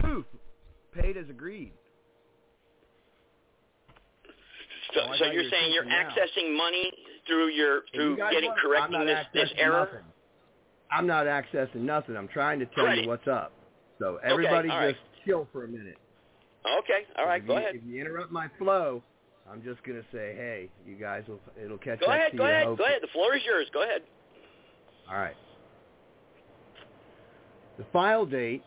poof, 0.00 0.24
paid 0.94 1.16
as 1.16 1.28
agreed. 1.28 1.72
So, 4.94 5.00
Oh, 5.02 5.12
I 5.12 5.18
so 5.18 5.24
got 5.26 5.34
you're 5.34 5.50
saying 5.50 5.72
you're 5.72 5.84
now. 5.84 6.08
accessing 6.10 6.56
money 6.56 6.90
through 7.26 7.48
your 7.48 7.78
If 7.78 7.84
you 7.94 8.16
through 8.16 8.30
getting 8.30 8.50
want- 8.50 8.60
correcting 8.60 9.06
this 9.06 9.26
this 9.32 9.52
error? 9.56 9.86
nothing. 9.86 10.09
I'm 10.90 11.06
not 11.06 11.26
accessing 11.26 11.76
nothing. 11.76 12.16
I'm 12.16 12.28
trying 12.28 12.58
to 12.60 12.66
tell 12.66 12.84
Right. 12.84 13.02
you 13.02 13.08
what's 13.08 13.28
up. 13.28 13.52
So 13.98 14.18
everybody 14.24 14.68
right. 14.68 14.94
just 14.94 15.24
chill 15.26 15.46
for 15.52 15.64
a 15.64 15.68
minute. 15.68 15.98
Okay, 16.80 17.06
all 17.18 17.26
right, 17.26 17.40
if 17.42 17.46
go 17.46 17.54
you, 17.54 17.58
ahead. 17.60 17.74
If 17.76 17.82
you 17.84 18.00
interrupt 18.00 18.30
my 18.32 18.48
flow, 18.58 19.02
I'm 19.50 19.62
just 19.62 19.82
gonna 19.84 20.02
say, 20.12 20.34
hey, 20.36 20.68
you 20.86 20.96
guys 20.96 21.24
will 21.28 21.40
it'll 21.62 21.78
catch 21.78 22.00
Go 22.00 22.06
up 22.06 22.14
ahead, 22.14 22.32
to 22.32 22.36
go 22.38 22.44
you. 22.44 22.50
ahead, 22.50 22.66
hopefully. 22.66 22.86
go 22.86 22.90
ahead. 22.90 23.02
The 23.02 23.08
floor 23.12 23.34
is 23.36 23.42
yours. 23.46 23.66
Go 23.72 23.82
ahead. 23.82 24.02
All 25.10 25.16
right. 25.16 25.36
The 27.78 27.84
file 27.92 28.26
date 28.26 28.62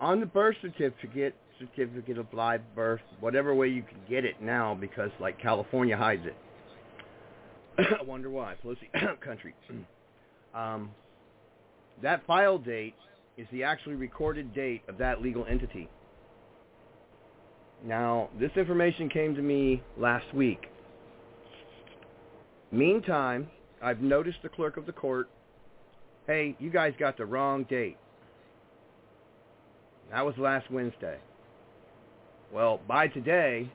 on 0.00 0.20
the 0.20 0.26
birth 0.26 0.56
certificate, 0.62 1.34
certificate 1.58 2.18
of 2.18 2.26
live 2.32 2.62
birth, 2.74 3.00
whatever 3.20 3.54
way 3.54 3.68
you 3.68 3.82
can 3.82 3.98
get 4.08 4.24
it 4.24 4.40
now, 4.40 4.74
because 4.74 5.10
like 5.20 5.38
California 5.40 5.96
hides 5.96 6.24
it. 6.24 6.36
I 8.00 8.02
wonder 8.04 8.30
why. 8.30 8.54
Pelosi 8.64 8.88
country. 9.20 9.54
Um, 10.54 10.90
that 12.02 12.26
file 12.26 12.58
date 12.58 12.94
is 13.36 13.46
the 13.52 13.62
actually 13.62 13.94
recorded 13.94 14.54
date 14.54 14.82
of 14.88 14.98
that 14.98 15.22
legal 15.22 15.44
entity. 15.46 15.88
Now, 17.84 18.28
this 18.38 18.50
information 18.56 19.08
came 19.08 19.34
to 19.36 19.42
me 19.42 19.82
last 19.96 20.32
week. 20.34 20.66
Meantime, 22.72 23.48
I've 23.80 24.00
noticed 24.00 24.38
the 24.42 24.48
clerk 24.48 24.76
of 24.76 24.86
the 24.86 24.92
court, 24.92 25.28
hey, 26.26 26.56
you 26.58 26.70
guys 26.70 26.92
got 26.98 27.16
the 27.16 27.24
wrong 27.24 27.64
date. 27.64 27.96
That 30.10 30.24
was 30.24 30.34
last 30.38 30.70
Wednesday. 30.70 31.18
Well, 32.52 32.80
by 32.88 33.08
today, 33.08 33.70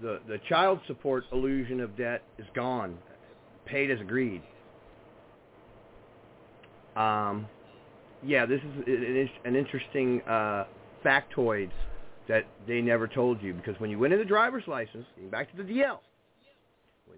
the 0.00 0.20
the 0.26 0.38
child 0.48 0.80
support 0.86 1.24
illusion 1.32 1.80
of 1.80 1.96
debt 1.96 2.22
is 2.38 2.46
gone, 2.54 2.98
paid 3.64 3.90
as 3.90 4.00
agreed. 4.00 4.42
Um, 6.96 7.46
yeah, 8.24 8.46
this 8.46 8.60
is 8.86 9.28
an 9.44 9.56
interesting 9.56 10.20
uh, 10.22 10.64
factoid 11.04 11.70
that 12.28 12.46
they 12.66 12.80
never 12.80 13.08
told 13.08 13.42
you 13.42 13.52
because 13.54 13.78
when 13.80 13.90
you 13.90 13.98
went 13.98 14.12
into 14.12 14.24
the 14.24 14.28
driver's 14.28 14.64
license, 14.66 15.06
back 15.30 15.50
to 15.50 15.62
the 15.62 15.68
DL, 15.68 15.98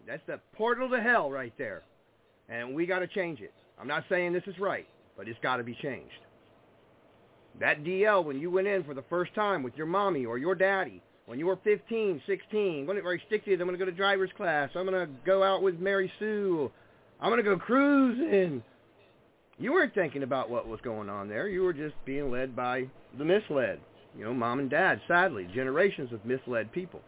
that's 0.07 0.23
the 0.27 0.41
portal 0.57 0.89
to 0.91 1.01
hell 1.01 1.31
right 1.31 1.53
there, 1.59 1.83
and 2.49 2.75
we 2.75 2.87
got 2.87 3.01
to 3.01 3.07
change 3.07 3.41
it. 3.41 3.53
I'm 3.79 3.89
not 3.89 4.05
saying 4.09 4.33
this 4.33 4.45
is 4.47 4.59
right, 4.59 4.87
but 5.17 5.29
it's 5.29 5.39
got 5.43 5.57
to 5.57 5.65
be 5.65 5.77
changed. 5.83 6.13
That 7.61 7.85
DL, 7.85 8.25
when 8.25 8.41
you 8.41 8.51
went 8.51 8.67
in 8.67 8.83
for 8.85 8.95
the 8.95 9.05
first 9.09 9.35
time 9.35 9.63
with 9.63 9.75
your 9.77 9.87
mommy 9.87 10.25
or 10.25 10.39
your 10.39 10.55
daddy, 10.55 11.01
when 11.27 11.39
you 11.39 11.47
were 11.47 11.59
15, 11.65 12.21
16, 12.27 12.87
when 12.87 12.97
it 12.97 13.03
very 13.03 13.23
stick 13.27 13.43
I'm 13.47 13.59
going 13.59 13.73
to 13.73 13.79
go 13.79 13.85
to 13.85 13.93
driver's 13.93 14.31
class. 14.37 14.71
I'm 14.75 14.87
going 14.87 15.07
to 15.07 15.13
go 15.25 15.43
out 15.43 15.63
with 15.63 15.79
Mary 15.79 16.11
Sue. 16.19 16.71
I'm 17.21 17.31
going 17.31 17.43
to 17.43 17.49
go 17.49 17.57
cruising. 17.57 18.63
You 19.59 19.72
weren't 19.72 19.94
thinking 19.94 20.22
about 20.22 20.51
what 20.51 20.66
was 20.66 20.81
going 20.82 21.09
on 21.09 21.28
there. 21.28 21.48
You 21.48 21.62
were 21.62 21.72
just 21.72 21.94
being 22.05 22.31
led 22.31 22.56
by 22.56 22.86
the 23.16 23.24
misled. 23.24 23.81
You 24.16 24.24
know, 24.24 24.35
mom 24.35 24.59
and 24.59 24.70
dad, 24.70 25.01
sadly, 25.06 25.48
generations 25.55 26.12
of 26.12 26.24
misled 26.24 26.72
people. 26.72 27.01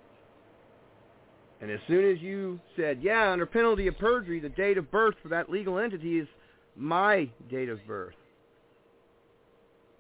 And 1.60 1.70
as 1.70 1.80
soon 1.88 2.04
as 2.04 2.20
you 2.20 2.60
said, 2.76 2.98
yeah, 3.00 3.30
under 3.32 3.46
penalty 3.46 3.86
of 3.86 3.98
perjury, 3.98 4.40
the 4.40 4.48
date 4.48 4.78
of 4.78 4.90
birth 4.90 5.14
for 5.22 5.28
that 5.28 5.50
legal 5.50 5.78
entity 5.78 6.18
is 6.18 6.28
my 6.76 7.28
date 7.50 7.68
of 7.68 7.84
birth. 7.86 8.14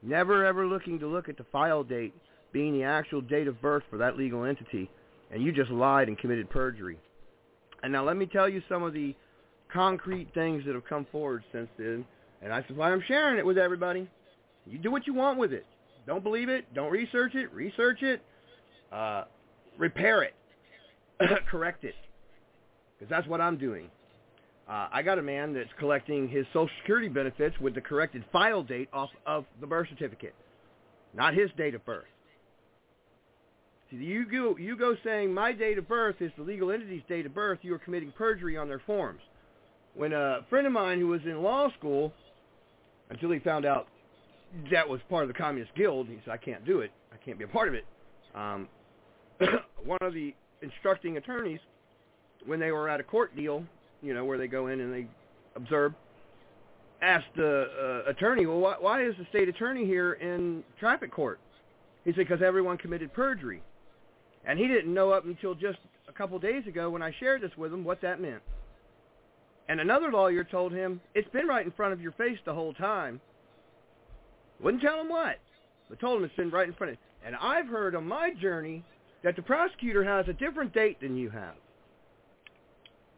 Never 0.02 0.44
ever 0.44 0.66
looking 0.66 0.98
to 1.00 1.06
look 1.06 1.28
at 1.28 1.38
the 1.38 1.46
file 1.50 1.82
date 1.82 2.14
being 2.52 2.74
the 2.74 2.84
actual 2.84 3.20
date 3.20 3.48
of 3.48 3.60
birth 3.60 3.82
for 3.90 3.98
that 3.98 4.16
legal 4.16 4.44
entity. 4.44 4.90
And 5.32 5.42
you 5.42 5.50
just 5.50 5.70
lied 5.70 6.08
and 6.08 6.18
committed 6.18 6.50
perjury. 6.50 6.98
And 7.82 7.92
now 7.92 8.04
let 8.04 8.16
me 8.16 8.26
tell 8.26 8.48
you 8.48 8.62
some 8.68 8.82
of 8.82 8.92
the 8.92 9.14
concrete 9.72 10.32
things 10.34 10.64
that 10.66 10.74
have 10.74 10.86
come 10.86 11.06
forward 11.10 11.42
since 11.52 11.68
then. 11.78 12.04
And 12.42 12.50
that's 12.50 12.68
why 12.70 12.92
I'm 12.92 13.02
sharing 13.06 13.38
it 13.38 13.46
with 13.46 13.58
everybody. 13.58 14.08
You 14.66 14.78
do 14.78 14.90
what 14.90 15.06
you 15.06 15.14
want 15.14 15.38
with 15.38 15.52
it. 15.52 15.66
Don't 16.06 16.22
believe 16.22 16.48
it. 16.48 16.72
Don't 16.74 16.90
research 16.90 17.34
it. 17.34 17.52
Research 17.52 18.02
it. 18.02 18.22
Uh, 18.92 19.24
repair 19.78 20.22
it. 20.22 20.34
correct 21.50 21.84
it. 21.84 21.94
Because 22.98 23.10
that's 23.10 23.26
what 23.26 23.40
I'm 23.40 23.56
doing. 23.56 23.90
Uh, 24.68 24.88
I 24.90 25.02
got 25.02 25.18
a 25.18 25.22
man 25.22 25.52
that's 25.52 25.70
collecting 25.78 26.28
his 26.28 26.44
Social 26.52 26.68
Security 26.80 27.08
benefits 27.08 27.58
with 27.60 27.74
the 27.74 27.80
corrected 27.80 28.24
file 28.32 28.62
date 28.64 28.88
off 28.92 29.10
of 29.24 29.44
the 29.60 29.66
birth 29.66 29.88
certificate, 29.88 30.34
not 31.14 31.34
his 31.34 31.50
date 31.56 31.76
of 31.76 31.84
birth. 31.84 32.06
See, 33.90 33.96
you 33.98 34.26
go, 34.26 34.56
you 34.56 34.76
go 34.76 34.96
saying 35.04 35.32
my 35.32 35.52
date 35.52 35.78
of 35.78 35.86
birth 35.86 36.16
is 36.18 36.32
the 36.36 36.42
legal 36.42 36.72
entity's 36.72 37.02
date 37.08 37.26
of 37.26 37.34
birth, 37.34 37.60
you 37.62 37.72
are 37.74 37.78
committing 37.78 38.10
perjury 38.10 38.56
on 38.56 38.66
their 38.66 38.80
forms. 38.80 39.20
When 39.94 40.12
a 40.12 40.40
friend 40.50 40.66
of 40.66 40.72
mine 40.72 40.98
who 40.98 41.06
was 41.06 41.20
in 41.24 41.42
law 41.42 41.70
school, 41.78 42.12
until 43.10 43.30
he 43.30 43.38
found 43.38 43.64
out 43.64 43.88
that 44.70 44.88
was 44.88 45.00
part 45.08 45.22
of 45.22 45.28
the 45.28 45.34
Communist 45.34 45.74
Guild, 45.74 46.08
he 46.08 46.18
said, 46.24 46.32
I 46.32 46.36
can't 46.36 46.64
do 46.64 46.80
it. 46.80 46.90
I 47.12 47.16
can't 47.24 47.38
be 47.38 47.44
a 47.44 47.48
part 47.48 47.68
of 47.68 47.74
it. 47.74 47.84
Um, 48.34 48.68
one 49.84 49.98
of 50.00 50.14
the 50.14 50.34
instructing 50.62 51.16
attorneys, 51.16 51.60
when 52.44 52.60
they 52.60 52.70
were 52.70 52.88
at 52.88 53.00
a 53.00 53.02
court 53.02 53.34
deal, 53.36 53.64
you 54.02 54.14
know, 54.14 54.24
where 54.24 54.38
they 54.38 54.46
go 54.46 54.68
in 54.68 54.80
and 54.80 54.92
they 54.92 55.06
observe, 55.54 55.92
asked 57.02 57.26
the 57.36 58.02
uh, 58.06 58.10
attorney, 58.10 58.46
well, 58.46 58.58
why, 58.58 58.74
why 58.78 59.04
is 59.04 59.14
the 59.18 59.26
state 59.30 59.48
attorney 59.48 59.84
here 59.84 60.14
in 60.14 60.62
traffic 60.78 61.12
court? 61.12 61.40
He 62.04 62.12
said, 62.12 62.18
because 62.18 62.42
everyone 62.42 62.78
committed 62.78 63.12
perjury. 63.12 63.62
And 64.46 64.58
he 64.58 64.68
didn't 64.68 64.94
know 64.94 65.10
up 65.10 65.24
until 65.24 65.54
just 65.54 65.78
a 66.08 66.12
couple 66.12 66.38
days 66.38 66.66
ago 66.66 66.88
when 66.88 67.02
I 67.02 67.12
shared 67.18 67.42
this 67.42 67.50
with 67.56 67.72
him 67.72 67.84
what 67.84 68.00
that 68.02 68.20
meant. 68.20 68.42
And 69.68 69.80
another 69.80 70.10
lawyer 70.10 70.44
told 70.44 70.72
him, 70.72 71.00
it's 71.14 71.28
been 71.30 71.46
right 71.46 71.64
in 71.64 71.72
front 71.72 71.92
of 71.92 72.00
your 72.00 72.12
face 72.12 72.38
the 72.44 72.54
whole 72.54 72.72
time. 72.74 73.20
Wouldn't 74.62 74.82
tell 74.82 75.00
him 75.00 75.08
what, 75.08 75.36
but 75.88 76.00
told 76.00 76.18
him 76.18 76.24
it's 76.24 76.36
been 76.36 76.50
right 76.50 76.68
in 76.68 76.74
front 76.74 76.92
of 76.92 76.98
And 77.24 77.34
I've 77.36 77.66
heard 77.66 77.94
on 77.94 78.06
my 78.06 78.32
journey 78.40 78.84
that 79.22 79.36
the 79.36 79.42
prosecutor 79.42 80.04
has 80.04 80.28
a 80.28 80.32
different 80.32 80.72
date 80.72 81.00
than 81.00 81.16
you 81.16 81.30
have. 81.30 81.54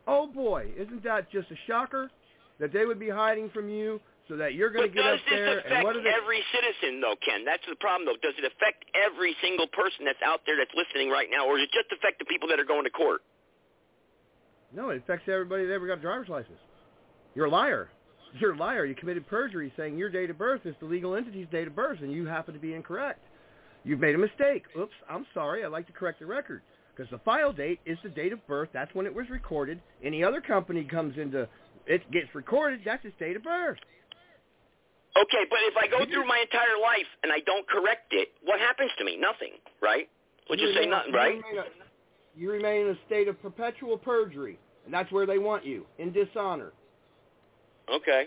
Oh 0.07 0.27
boy, 0.27 0.73
isn't 0.77 1.05
that 1.05 1.31
just 1.31 1.51
a 1.51 1.59
shocker 1.66 2.11
that 2.59 2.73
they 2.73 2.87
would 2.87 2.99
be 2.99 3.11
hiding 3.11 3.51
from 3.51 3.69
you 3.69 4.01
so 4.27 4.37
that 4.37 4.55
you're 4.55 4.70
going 4.70 4.89
but 4.89 4.97
to 4.97 5.03
get 5.03 5.05
up 5.05 5.20
there 5.29 5.57
does 5.57 5.65
this 5.65 5.73
affect 5.73 5.97
and 5.97 6.07
every 6.07 6.41
citizen 6.49 7.01
though, 7.01 7.16
Ken? 7.20 7.45
That's 7.45 7.62
the 7.69 7.77
problem 7.77 8.09
though. 8.09 8.16
Does 8.25 8.37
it 8.41 8.45
affect 8.49 8.89
every 8.97 9.37
single 9.45 9.69
person 9.69 10.09
that's 10.09 10.20
out 10.25 10.41
there 10.47 10.57
that's 10.57 10.73
listening 10.73 11.12
right 11.12 11.29
now, 11.31 11.45
or 11.45 11.61
does 11.61 11.69
it 11.69 11.77
just 11.77 11.93
affect 11.93 12.19
the 12.19 12.25
people 12.25 12.49
that 12.49 12.59
are 12.59 12.65
going 12.65 12.85
to 12.85 12.91
court? 12.91 13.20
No, 14.74 14.90
it 14.90 14.99
affects 14.99 15.28
everybody 15.28 15.66
that 15.66 15.73
ever 15.73 15.86
got 15.86 15.99
a 15.99 16.03
driver's 16.03 16.28
license. 16.28 16.59
You're 17.35 17.47
a 17.47 17.51
liar. 17.51 17.89
You're 18.40 18.55
a 18.55 18.57
liar. 18.57 18.85
You 18.85 18.95
committed 18.95 19.27
perjury 19.27 19.73
saying 19.77 19.97
your 19.97 20.11
date 20.11 20.31
of 20.31 20.39
birth 20.39 20.62
is 20.65 20.74
the 20.81 20.86
legal 20.86 21.15
entity's 21.15 21.47
date 21.51 21.66
of 21.66 21.74
birth, 21.74 22.01
and 22.03 22.12
you 22.12 22.27
happen 22.27 22.55
to 22.55 22.61
be 22.61 22.74
incorrect. 22.74 23.20
You've 23.85 24.01
made 24.01 24.15
a 24.15 24.19
mistake. 24.19 24.65
Oops, 24.78 24.93
I'm 25.09 25.24
sorry. 25.32 25.65
I'd 25.65 25.69
like 25.73 25.86
to 25.86 25.93
correct 25.93 26.20
the 26.20 26.27
record. 26.27 26.62
Because 26.95 27.11
the 27.11 27.19
file 27.19 27.53
date 27.53 27.81
is 27.86 27.97
the 28.03 28.09
date 28.11 28.32
of 28.32 28.45
birth. 28.47 28.69
That's 28.73 28.93
when 28.95 29.07
it 29.07 29.15
was 29.15 29.31
recorded. 29.31 29.81
Any 30.05 30.24
other 30.24 30.40
company 30.40 30.85
comes 30.85 31.16
into, 31.16 31.49
it 31.86 32.11
gets 32.11 32.35
recorded. 32.35 32.81
That's 32.85 33.05
its 33.05 33.15
date 33.19 33.36
of 33.36 33.45
birth. 33.45 33.78
Okay, 35.16 35.45
but 35.49 35.59
if 35.62 35.74
I 35.77 35.86
go 35.86 36.05
through 36.05 36.27
my 36.27 36.39
entire 36.39 36.78
life 36.82 37.09
and 37.23 37.32
I 37.32 37.40
don't 37.47 37.66
correct 37.66 38.12
it, 38.12 38.28
what 38.45 38.61
happens 38.61 38.90
to 38.99 39.05
me? 39.05 39.16
Nothing, 39.16 39.57
right? 39.81 40.09
Would 40.51 40.61
you, 40.61 40.69
you 40.69 40.74
say 40.74 40.86
nothing, 40.86 41.12
you 41.12 41.19
right? 41.19 41.35
Remain 41.35 41.59
a, 41.59 41.88
you 42.39 42.51
remain 42.51 42.86
in 42.86 42.93
a 42.93 42.98
state 43.06 43.28
of 43.28 43.40
perpetual 43.43 43.98
perjury, 43.98 44.59
and 44.85 44.94
that's 44.94 45.10
where 45.10 45.27
they 45.27 45.39
want 45.39 45.66
you, 45.66 45.85
in 45.98 46.12
dishonor. 46.12 46.73
Okay. 47.93 48.27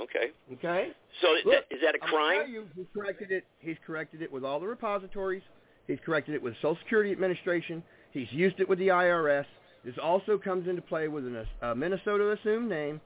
Okay. 0.00 0.32
Okay. 0.54 0.88
So 1.20 1.34
is, 1.34 1.42
Look, 1.44 1.54
that, 1.54 1.74
is 1.74 1.80
that 1.82 1.94
a 1.94 2.02
I'm 2.02 2.10
crime? 2.10 2.50
You, 2.50 2.66
he's 2.74 2.86
corrected 2.94 3.30
it. 3.30 3.44
He's 3.58 3.76
corrected 3.86 4.22
it 4.22 4.32
with 4.32 4.44
all 4.44 4.58
the 4.58 4.66
repositories. 4.66 5.42
He's 5.86 5.98
corrected 6.04 6.34
it 6.34 6.42
with 6.42 6.54
Social 6.56 6.76
Security 6.82 7.12
Administration. 7.12 7.82
He's 8.12 8.30
used 8.30 8.60
it 8.60 8.68
with 8.68 8.78
the 8.78 8.88
IRS. 8.88 9.44
This 9.84 9.94
also 10.02 10.38
comes 10.38 10.68
into 10.68 10.82
play 10.82 11.08
with 11.08 11.24
a 11.24 11.46
uh, 11.62 11.74
Minnesota 11.74 12.32
assumed 12.32 12.68
name 12.68 13.00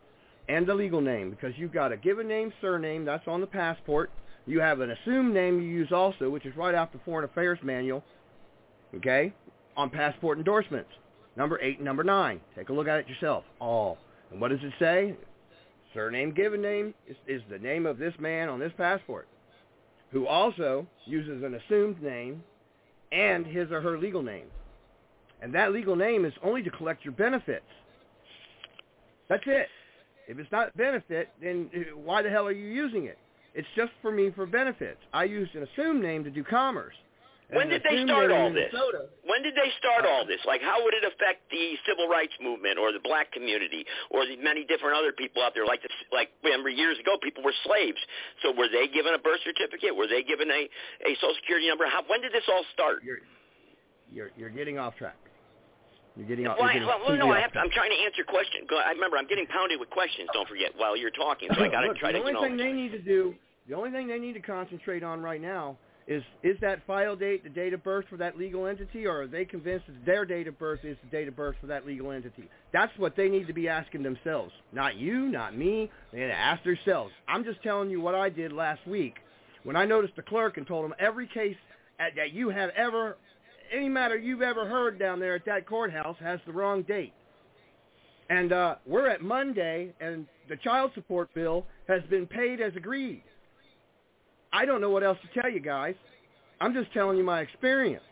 and 0.48 0.66
the 0.66 0.74
legal 0.74 1.00
name 1.00 1.30
because 1.30 1.52
you've 1.56 1.72
got 1.72 1.92
a 1.92 1.96
given 1.96 2.28
name, 2.28 2.52
surname, 2.60 3.04
that's 3.04 3.26
on 3.26 3.40
the 3.40 3.46
passport. 3.46 4.10
You 4.46 4.60
have 4.60 4.80
an 4.80 4.90
assumed 4.90 5.32
name 5.32 5.60
you 5.60 5.68
use 5.68 5.92
also, 5.92 6.28
which 6.28 6.44
is 6.44 6.54
right 6.56 6.74
off 6.74 6.92
the 6.92 6.98
Foreign 7.04 7.24
Affairs 7.24 7.58
Manual, 7.62 8.04
okay, 8.96 9.32
on 9.76 9.90
passport 9.90 10.38
endorsements. 10.38 10.90
Number 11.36 11.60
8 11.60 11.76
and 11.78 11.84
number 11.84 12.04
9. 12.04 12.40
Take 12.56 12.68
a 12.68 12.72
look 12.72 12.88
at 12.88 13.00
it 13.00 13.08
yourself. 13.08 13.44
All. 13.60 13.98
And 14.30 14.40
what 14.40 14.48
does 14.48 14.60
it 14.62 14.72
say? 14.78 15.14
Surname, 15.92 16.32
given 16.32 16.60
name 16.60 16.94
is, 17.08 17.16
is 17.26 17.42
the 17.50 17.58
name 17.58 17.86
of 17.86 17.98
this 17.98 18.14
man 18.18 18.48
on 18.48 18.58
this 18.58 18.72
passport, 18.76 19.28
who 20.10 20.26
also 20.26 20.86
uses 21.06 21.42
an 21.42 21.54
assumed 21.54 22.02
name 22.02 22.42
and 23.12 23.46
his 23.46 23.70
or 23.70 23.80
her 23.80 23.98
legal 23.98 24.22
name. 24.22 24.46
And 25.40 25.54
that 25.54 25.72
legal 25.72 25.94
name 25.94 26.24
is 26.24 26.32
only 26.42 26.62
to 26.62 26.70
collect 26.70 27.04
your 27.04 27.12
benefits. 27.12 27.64
That's 29.28 29.44
it. 29.46 29.68
If 30.26 30.38
it's 30.38 30.50
not 30.50 30.76
benefit, 30.76 31.28
then 31.40 31.70
uh, 31.74 31.96
why 31.96 32.22
the 32.22 32.30
hell 32.30 32.46
are 32.46 32.52
you 32.52 32.66
using 32.66 33.04
it? 33.04 33.18
It's 33.54 33.68
just 33.76 33.92
for 34.02 34.10
me 34.10 34.30
for 34.34 34.46
benefits. 34.46 34.98
I 35.12 35.24
used 35.24 35.54
an 35.54 35.62
assumed 35.62 36.02
name 36.02 36.24
to 36.24 36.30
do 36.30 36.42
commerce. 36.42 36.94
When 37.52 37.68
did 37.68 37.82
they 37.84 38.02
start 38.04 38.32
all 38.32 38.48
this? 38.50 38.72
Minnesota- 38.72 39.08
When 39.24 39.42
did 39.42 39.54
they 39.54 39.70
start 39.78 40.06
all 40.06 40.24
this? 40.24 40.40
Like, 40.46 40.62
how 40.62 40.82
would 40.82 40.94
it 40.94 41.04
affect 41.04 41.50
the 41.50 41.76
civil 41.86 42.08
rights 42.08 42.32
movement 42.40 42.78
or 42.78 42.92
the 42.92 43.00
black 43.04 43.32
community 43.32 43.84
or 44.10 44.24
the 44.24 44.36
many 44.36 44.64
different 44.64 44.96
other 44.96 45.12
people 45.12 45.42
out 45.42 45.52
there? 45.52 45.66
Like, 45.66 45.82
the, 45.82 45.88
like 46.10 46.30
remember 46.42 46.70
years 46.70 46.98
ago, 46.98 47.16
people 47.20 47.44
were 47.44 47.54
slaves. 47.64 47.98
So 48.42 48.52
were 48.56 48.68
they 48.68 48.88
given 48.88 49.12
a 49.12 49.18
birth 49.18 49.40
certificate? 49.44 49.94
Were 49.94 50.08
they 50.08 50.22
given 50.22 50.48
a, 50.50 50.68
a 51.04 51.14
social 51.20 51.36
security 51.36 51.68
number? 51.68 51.84
How, 51.86 52.02
when 52.08 52.22
did 52.22 52.32
this 52.32 52.44
all 52.48 52.64
start? 52.72 53.04
You're, 53.04 53.20
you're, 54.10 54.30
you're 54.36 54.50
getting 54.50 54.78
off 54.78 54.96
track. 54.96 55.16
You're 56.16 56.26
getting 56.26 56.46
off. 56.46 56.56
Well, 56.58 56.72
you're 56.72 56.80
I, 56.82 56.86
getting 56.86 56.88
well, 56.88 56.98
completely 56.98 57.28
no, 57.28 57.34
I 57.34 57.40
have 57.40 57.52
to. 57.52 57.58
I'm 57.60 57.70
trying 57.70 57.90
to 57.90 58.00
answer 58.08 58.24
questions. 58.24 58.68
I 58.72 58.92
remember 58.92 59.18
I'm 59.18 59.26
getting 59.26 59.46
pounded 59.46 59.80
with 59.80 59.90
questions. 59.90 60.28
Don't 60.32 60.48
forget 60.48 60.72
while 60.76 60.96
you're 60.96 61.10
talking, 61.10 61.48
so 61.52 61.60
I 61.60 61.68
got 61.76 61.82
to 61.82 61.92
try 61.94 62.12
the 62.12 62.18
to, 62.18 62.24
only 62.24 62.32
you 62.32 62.38
know. 62.38 62.44
thing 62.46 62.56
they 62.56 62.72
need 62.72 62.92
to 62.92 63.02
do, 63.02 63.34
the 63.68 63.74
only 63.74 63.90
thing 63.90 64.06
they 64.06 64.18
need 64.18 64.34
to 64.34 64.40
concentrate 64.40 65.02
on 65.02 65.20
right 65.20 65.40
now 65.42 65.76
is 66.06 66.22
is 66.42 66.56
that 66.60 66.86
file 66.86 67.16
date 67.16 67.44
the 67.44 67.50
date 67.50 67.72
of 67.72 67.82
birth 67.82 68.04
for 68.10 68.16
that 68.18 68.36
legal 68.36 68.66
entity, 68.66 69.06
or 69.06 69.22
are 69.22 69.26
they 69.26 69.44
convinced 69.44 69.86
that 69.86 70.04
their 70.04 70.24
date 70.24 70.46
of 70.46 70.58
birth 70.58 70.80
is 70.84 70.96
the 71.02 71.10
date 71.10 71.28
of 71.28 71.36
birth 71.36 71.56
for 71.60 71.66
that 71.68 71.86
legal 71.86 72.10
entity? 72.10 72.48
That's 72.72 72.92
what 72.98 73.16
they 73.16 73.28
need 73.28 73.46
to 73.46 73.54
be 73.54 73.68
asking 73.68 74.02
themselves. 74.02 74.52
Not 74.72 74.96
you, 74.96 75.28
not 75.28 75.56
me. 75.56 75.90
They 76.12 76.20
need 76.20 76.26
to 76.26 76.34
ask 76.34 76.62
themselves. 76.62 77.12
I'm 77.26 77.44
just 77.44 77.62
telling 77.62 77.90
you 77.90 78.00
what 78.00 78.14
I 78.14 78.28
did 78.28 78.52
last 78.52 78.86
week 78.86 79.14
when 79.64 79.76
I 79.76 79.84
noticed 79.84 80.14
the 80.16 80.22
clerk 80.22 80.56
and 80.56 80.66
told 80.66 80.84
him 80.84 80.94
every 80.98 81.26
case 81.26 81.56
at, 81.98 82.14
that 82.16 82.32
you 82.32 82.50
have 82.50 82.70
ever, 82.76 83.16
any 83.72 83.88
matter 83.88 84.16
you've 84.16 84.42
ever 84.42 84.68
heard 84.68 84.98
down 84.98 85.18
there 85.18 85.34
at 85.34 85.44
that 85.46 85.66
courthouse 85.66 86.16
has 86.20 86.38
the 86.46 86.52
wrong 86.52 86.82
date. 86.82 87.12
And 88.30 88.52
uh, 88.52 88.76
we're 88.86 89.08
at 89.08 89.20
Monday, 89.20 89.92
and 90.00 90.26
the 90.48 90.56
child 90.56 90.92
support 90.94 91.32
bill 91.34 91.66
has 91.88 92.02
been 92.08 92.26
paid 92.26 92.60
as 92.60 92.74
agreed. 92.76 93.22
I 94.54 94.64
don't 94.64 94.80
know 94.80 94.90
what 94.90 95.02
else 95.02 95.18
to 95.22 95.40
tell 95.40 95.50
you 95.50 95.60
guys. 95.60 95.94
I'm 96.60 96.72
just 96.72 96.92
telling 96.92 97.18
you 97.18 97.24
my 97.24 97.40
experience. 97.40 98.04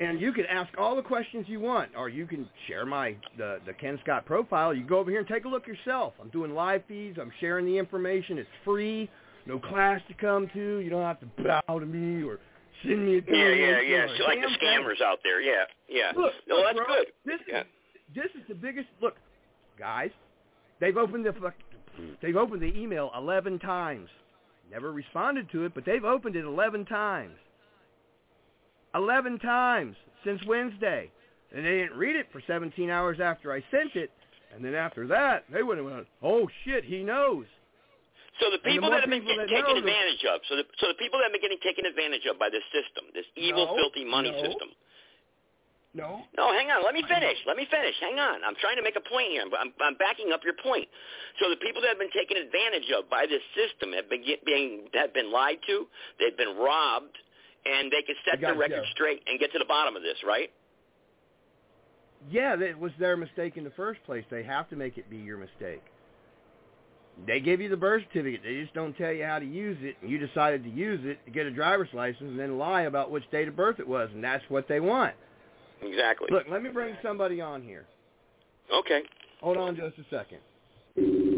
And 0.00 0.20
you 0.20 0.32
can 0.32 0.46
ask 0.46 0.70
all 0.78 0.96
the 0.96 1.02
questions 1.02 1.44
you 1.46 1.60
want, 1.60 1.90
or 1.96 2.08
you 2.08 2.26
can 2.26 2.48
share 2.66 2.84
my 2.86 3.14
the, 3.36 3.60
the 3.66 3.74
Ken 3.74 3.98
Scott 4.02 4.26
profile. 4.26 4.74
You 4.74 4.82
go 4.84 4.98
over 4.98 5.10
here 5.10 5.20
and 5.20 5.28
take 5.28 5.44
a 5.44 5.48
look 5.48 5.66
yourself. 5.66 6.14
I'm 6.20 6.30
doing 6.30 6.54
live 6.54 6.82
feeds. 6.88 7.18
I'm 7.20 7.30
sharing 7.38 7.66
the 7.66 7.76
information. 7.78 8.38
It's 8.38 8.48
free. 8.64 9.08
No 9.46 9.58
class 9.58 10.00
to 10.08 10.14
come 10.14 10.48
to. 10.54 10.78
You 10.78 10.90
don't 10.90 11.02
have 11.04 11.20
to 11.20 11.26
bow 11.42 11.78
to 11.78 11.86
me 11.86 12.24
or 12.24 12.38
send 12.82 13.04
me 13.06 13.18
a 13.18 13.22
Yeah, 13.30 13.48
yeah, 13.54 13.80
yeah. 13.80 14.06
So 14.18 14.24
like 14.24 14.40
the 14.40 14.48
thing. 14.48 14.56
scammers 14.62 15.00
out 15.02 15.18
there. 15.22 15.40
Yeah, 15.40 15.64
yeah. 15.88 16.12
Look, 16.16 16.32
no, 16.48 16.56
look, 16.56 16.64
that's 16.64 16.78
bro, 16.78 16.86
good. 16.86 17.06
This 17.26 17.40
yeah. 17.46 17.60
is 17.60 17.66
this 18.14 18.42
is 18.42 18.48
the 18.48 18.54
biggest. 18.54 18.88
Look, 19.02 19.16
guys, 19.78 20.10
they've 20.80 20.96
opened 20.96 21.26
the 21.26 21.34
fuck- 21.34 21.54
they've 22.22 22.36
opened 22.36 22.62
the 22.62 22.74
email 22.74 23.10
eleven 23.16 23.58
times. 23.58 24.08
Never 24.70 24.92
responded 24.92 25.50
to 25.50 25.64
it, 25.64 25.74
but 25.74 25.84
they've 25.84 26.04
opened 26.04 26.36
it 26.36 26.44
eleven 26.44 26.84
times. 26.84 27.36
Eleven 28.94 29.38
times 29.38 29.96
since 30.24 30.40
Wednesday, 30.46 31.10
and 31.52 31.64
they 31.64 31.78
didn't 31.78 31.98
read 31.98 32.16
it 32.16 32.26
for 32.30 32.40
seventeen 32.46 32.90
hours 32.90 33.18
after 33.20 33.52
I 33.52 33.64
sent 33.70 33.96
it. 33.96 34.10
And 34.54 34.64
then 34.64 34.74
after 34.74 35.06
that, 35.08 35.44
they 35.52 35.62
went 35.62 35.80
"Oh 36.22 36.48
shit, 36.64 36.84
he 36.84 37.02
knows." 37.02 37.46
So 38.38 38.50
the 38.50 38.58
the 38.58 38.70
people 38.70 38.88
more 38.88 38.98
that 38.98 39.02
have 39.02 39.10
been 39.10 39.20
people 39.20 39.36
getting 39.36 39.62
taken 39.62 39.76
advantage 39.76 40.24
of, 40.24 40.40
so 40.48 40.56
the 40.56 40.64
so 40.78 40.88
the 40.88 40.94
people 40.94 41.18
that 41.18 41.24
have 41.30 41.32
been 41.34 41.42
getting 41.42 41.60
taken 41.60 41.84
advantage 41.86 42.26
of 42.26 42.38
by 42.38 42.48
this 42.48 42.64
system, 42.70 43.10
this 43.12 43.26
evil, 43.36 43.66
No, 43.66 43.74
filthy 43.74 44.04
money 44.04 44.30
no. 44.30 44.42
system. 44.42 44.70
No. 45.92 46.22
No, 46.36 46.52
hang 46.54 46.70
on. 46.70 46.84
Let 46.84 46.94
me 46.94 47.02
finish. 47.02 47.36
Let 47.46 47.56
me 47.56 47.66
finish. 47.66 47.94
Hang 48.00 48.18
on. 48.18 48.44
I'm 48.46 48.54
trying 48.62 48.76
to 48.76 48.82
make 48.82 48.94
a 48.94 49.02
point 49.02 49.34
here. 49.34 49.42
I'm, 49.42 49.74
I'm 49.82 49.96
backing 49.98 50.30
up 50.32 50.40
your 50.44 50.54
point. 50.62 50.86
So 51.42 51.50
the 51.50 51.56
people 51.58 51.82
that 51.82 51.88
have 51.88 51.98
been 51.98 52.14
taken 52.14 52.36
advantage 52.38 52.86
of 52.94 53.10
by 53.10 53.26
this 53.26 53.42
system 53.58 53.92
have 53.94 54.08
been 54.08 54.22
get, 54.24 54.44
being 54.46 54.86
have 54.94 55.12
been 55.12 55.32
lied 55.32 55.58
to. 55.66 55.86
They've 56.20 56.36
been 56.36 56.54
robbed, 56.54 57.18
and 57.66 57.90
they 57.90 58.02
can 58.06 58.14
set 58.22 58.40
the 58.40 58.54
record 58.54 58.86
straight 58.94 59.22
and 59.26 59.40
get 59.40 59.50
to 59.52 59.58
the 59.58 59.66
bottom 59.66 59.96
of 59.96 60.02
this, 60.02 60.16
right? 60.22 60.50
Yeah, 62.30 62.54
it 62.60 62.78
was 62.78 62.92
their 63.00 63.16
mistake 63.16 63.56
in 63.56 63.64
the 63.64 63.74
first 63.74 63.98
place. 64.04 64.24
They 64.30 64.44
have 64.44 64.68
to 64.70 64.76
make 64.76 64.98
it 64.98 65.10
be 65.10 65.16
your 65.16 65.38
mistake. 65.38 65.82
They 67.26 67.40
give 67.40 67.60
you 67.60 67.68
the 67.68 67.76
birth 67.76 68.02
certificate. 68.08 68.42
They 68.44 68.62
just 68.62 68.74
don't 68.74 68.96
tell 68.96 69.12
you 69.12 69.24
how 69.24 69.40
to 69.40 69.44
use 69.44 69.76
it, 69.80 69.96
and 70.00 70.10
you 70.10 70.18
decided 70.18 70.62
to 70.64 70.70
use 70.70 71.00
it 71.02 71.18
to 71.24 71.30
get 71.30 71.46
a 71.46 71.50
driver's 71.50 71.88
license 71.92 72.20
and 72.20 72.38
then 72.38 72.58
lie 72.58 72.82
about 72.82 73.10
which 73.10 73.28
date 73.30 73.48
of 73.48 73.56
birth 73.56 73.80
it 73.80 73.88
was, 73.88 74.08
and 74.14 74.22
that's 74.22 74.44
what 74.48 74.68
they 74.68 74.80
want. 74.80 75.14
Exactly. 75.82 76.28
Look, 76.30 76.46
let 76.50 76.62
me 76.62 76.70
bring 76.70 76.96
somebody 77.02 77.40
on 77.40 77.62
here. 77.62 77.86
Okay. 78.72 79.02
Hold 79.40 79.56
on 79.56 79.76
just 79.76 79.96
a 79.98 80.04
second. 80.10 80.38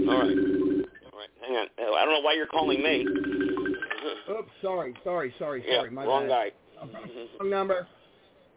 All 0.08 0.18
right. 0.20 0.36
All 0.36 1.18
right. 1.18 1.30
Hang 1.40 1.56
on. 1.56 1.66
Uh, 1.78 1.92
I 1.94 2.04
don't 2.04 2.14
know 2.14 2.20
why 2.20 2.34
you're 2.34 2.46
calling 2.46 2.82
me. 2.82 3.06
Oops, 4.30 4.50
sorry, 4.60 4.94
sorry, 5.04 5.34
sorry, 5.38 5.64
Yeah, 5.66 5.78
sorry. 5.78 5.90
My 5.90 6.04
wrong 6.04 6.28
bad. 6.28 6.52
guy. 6.80 6.82
Wrong 7.40 7.50
number. 7.50 7.86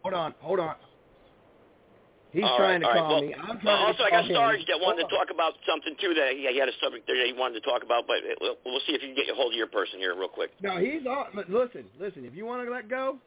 Hold 0.02 0.14
on, 0.14 0.34
hold 0.40 0.58
on. 0.60 0.74
He's 2.32 2.42
All 2.44 2.58
trying 2.58 2.82
right, 2.82 2.92
to 2.94 3.00
call 3.00 3.14
right. 3.14 3.28
me. 3.30 3.34
Well, 3.38 3.46
I'm 3.50 3.60
trying 3.60 3.86
also, 3.86 3.98
to 3.98 4.04
I 4.04 4.10
got. 4.10 4.26
Sarge 4.28 4.60
that 4.68 4.78
wanted 4.80 5.06
Hold 5.06 5.10
to 5.10 5.16
talk 5.16 5.28
about 5.32 5.52
something 5.66 5.94
too. 6.00 6.12
That 6.14 6.32
he, 6.34 6.46
he 6.52 6.58
had 6.58 6.68
a 6.68 6.76
subject 6.82 7.06
there 7.06 7.16
that 7.16 7.26
he 7.26 7.32
wanted 7.32 7.62
to 7.62 7.64
talk 7.64 7.82
about, 7.82 8.04
but 8.06 8.16
we'll, 8.40 8.56
we'll 8.66 8.80
see 8.86 8.92
if 8.92 9.02
you 9.02 9.14
can 9.14 9.16
get 9.16 9.30
a 9.30 9.34
hold 9.34 9.52
of 9.54 9.56
your 9.56 9.68
person 9.68 9.98
here 9.98 10.14
real 10.18 10.28
quick. 10.28 10.50
No, 10.60 10.76
he's 10.78 11.06
on. 11.06 11.26
but 11.34 11.48
Listen, 11.48 11.84
listen. 11.98 12.24
If 12.26 12.34
you 12.34 12.44
want 12.44 12.66
to 12.66 12.70
let 12.70 12.90
go, 12.90 13.18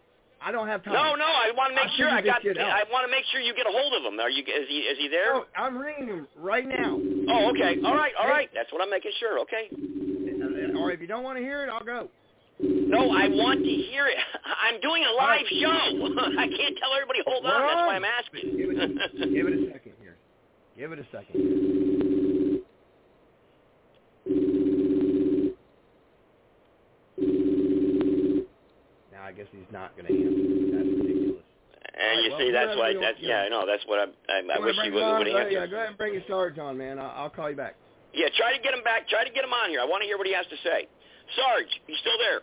I 0.42 0.52
don't 0.52 0.68
have 0.68 0.84
time. 0.84 0.94
No, 0.94 1.16
no, 1.16 1.26
I 1.26 1.52
want 1.56 1.72
to 1.72 1.76
make 1.76 1.92
I'll 1.92 1.98
sure 1.98 2.10
I 2.10 2.22
got. 2.22 2.42
this 2.44 2.56
shit 2.56 2.58
out. 2.58 2.72
I 2.72 2.84
want 2.92 3.04
to 3.06 3.12
make 3.12 3.26
sure 3.32 3.42
you 3.42 3.54
get 3.54 3.68
a 3.68 3.72
hold 3.72 3.94
of 3.94 4.04
him. 4.08 4.20
Are 4.20 4.30
you? 4.30 4.42
Is 4.44 4.68
he? 4.68 4.88
Is 4.88 4.98
he 4.98 5.08
there? 5.08 5.36
Oh, 5.36 5.46
I'm 5.56 5.78
ringing 5.78 6.08
him 6.08 6.28
right 6.38 6.68
now. 6.68 6.96
Oh, 7.30 7.52
okay. 7.52 7.76
All 7.86 7.96
right, 7.96 8.14
all 8.20 8.28
right. 8.28 8.50
That's 8.54 8.72
what 8.72 8.82
I'm 8.82 8.90
making 8.90 9.12
sure. 9.20 9.40
Okay. 9.40 9.68
Or 10.80 10.92
if 10.92 11.02
you 11.02 11.08
don't 11.08 11.24
want 11.24 11.38
to 11.38 11.44
hear 11.44 11.64
it, 11.64 11.70
I'll 11.70 11.84
go. 11.84 12.08
No, 12.62 13.12
I 13.12 13.28
want 13.28 13.60
to 13.64 13.70
hear 13.70 14.08
it. 14.08 14.18
I'm 14.46 14.80
doing 14.82 15.04
a 15.04 15.12
live 15.16 15.46
show. 15.48 15.68
I 16.40 16.48
can't 16.48 16.76
tell 16.80 16.92
everybody 16.96 17.20
hold 17.26 17.46
on. 17.46 17.52
That's 17.52 17.88
why 17.88 17.96
I'm 17.96 18.06
asking. 18.06 18.58
Give 18.58 18.70
it, 18.72 19.34
give 19.34 19.48
it 19.48 19.54
a 19.54 19.72
second 19.72 19.94
here. 20.02 20.16
Give 20.78 20.92
it 20.92 21.00
a 21.00 21.06
second. 21.12 22.09
I 29.30 29.32
guess 29.32 29.46
he's 29.54 29.70
not 29.70 29.94
going 29.94 30.10
to 30.10 30.14
answer. 30.18 30.74
That's 30.74 30.90
ridiculous. 30.90 31.46
And 31.94 32.16
you 32.26 32.34
well, 32.34 32.42
see, 32.42 32.50
that's 32.50 32.74
why. 32.74 32.98
That's 32.98 33.22
want, 33.22 33.30
yeah, 33.30 33.46
I 33.46 33.50
know. 33.54 33.70
That's 33.70 33.86
what 33.86 34.02
I'm. 34.02 34.18
I, 34.26 34.42
I 34.42 34.58
wish 34.58 34.74
wanna 34.74 34.90
he 34.90 34.90
would, 34.90 35.06
him 35.06 35.14
on? 35.14 35.18
would 35.22 35.30
Go- 35.30 35.38
answer. 35.38 35.54
Yeah, 35.54 35.70
go 35.70 35.78
ahead 35.78 35.94
and 35.94 35.98
bring 36.02 36.18
your 36.18 36.26
Sarge 36.26 36.58
on, 36.58 36.74
man. 36.82 36.98
I'll, 36.98 37.30
I'll 37.30 37.34
call 37.34 37.46
you 37.54 37.60
back. 37.60 37.78
Yeah, 38.10 38.34
try 38.34 38.58
to 38.58 38.62
get 38.66 38.74
him 38.74 38.82
back. 38.82 39.06
Try 39.06 39.22
to 39.22 39.30
get 39.30 39.46
him 39.46 39.54
on 39.54 39.70
here. 39.70 39.78
I 39.78 39.86
want 39.86 40.02
to 40.02 40.10
hear 40.10 40.18
what 40.18 40.26
he 40.26 40.34
has 40.34 40.50
to 40.50 40.58
say. 40.66 40.90
Sarge, 41.38 41.70
you 41.86 41.94
still 42.02 42.18
there? 42.18 42.42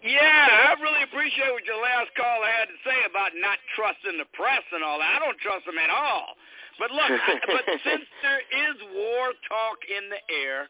Yeah, 0.00 0.72
I 0.72 0.80
really 0.80 1.04
appreciate 1.04 1.52
what 1.52 1.68
your 1.68 1.76
last 1.76 2.08
caller 2.16 2.48
had 2.48 2.72
to 2.72 2.78
say 2.88 3.04
about 3.04 3.36
not 3.36 3.60
trusting 3.76 4.16
the 4.16 4.24
press 4.32 4.64
and 4.72 4.80
all 4.80 4.96
that. 4.96 5.12
I 5.12 5.18
don't 5.20 5.36
trust 5.44 5.68
them 5.68 5.76
at 5.76 5.92
all. 5.92 6.39
But 6.78 6.90
look, 6.90 7.10
but 7.46 7.64
since 7.84 8.04
there 8.22 8.42
is 8.44 8.76
war 8.94 9.32
talk 9.48 9.78
in 9.88 10.08
the 10.10 10.20
air 10.30 10.68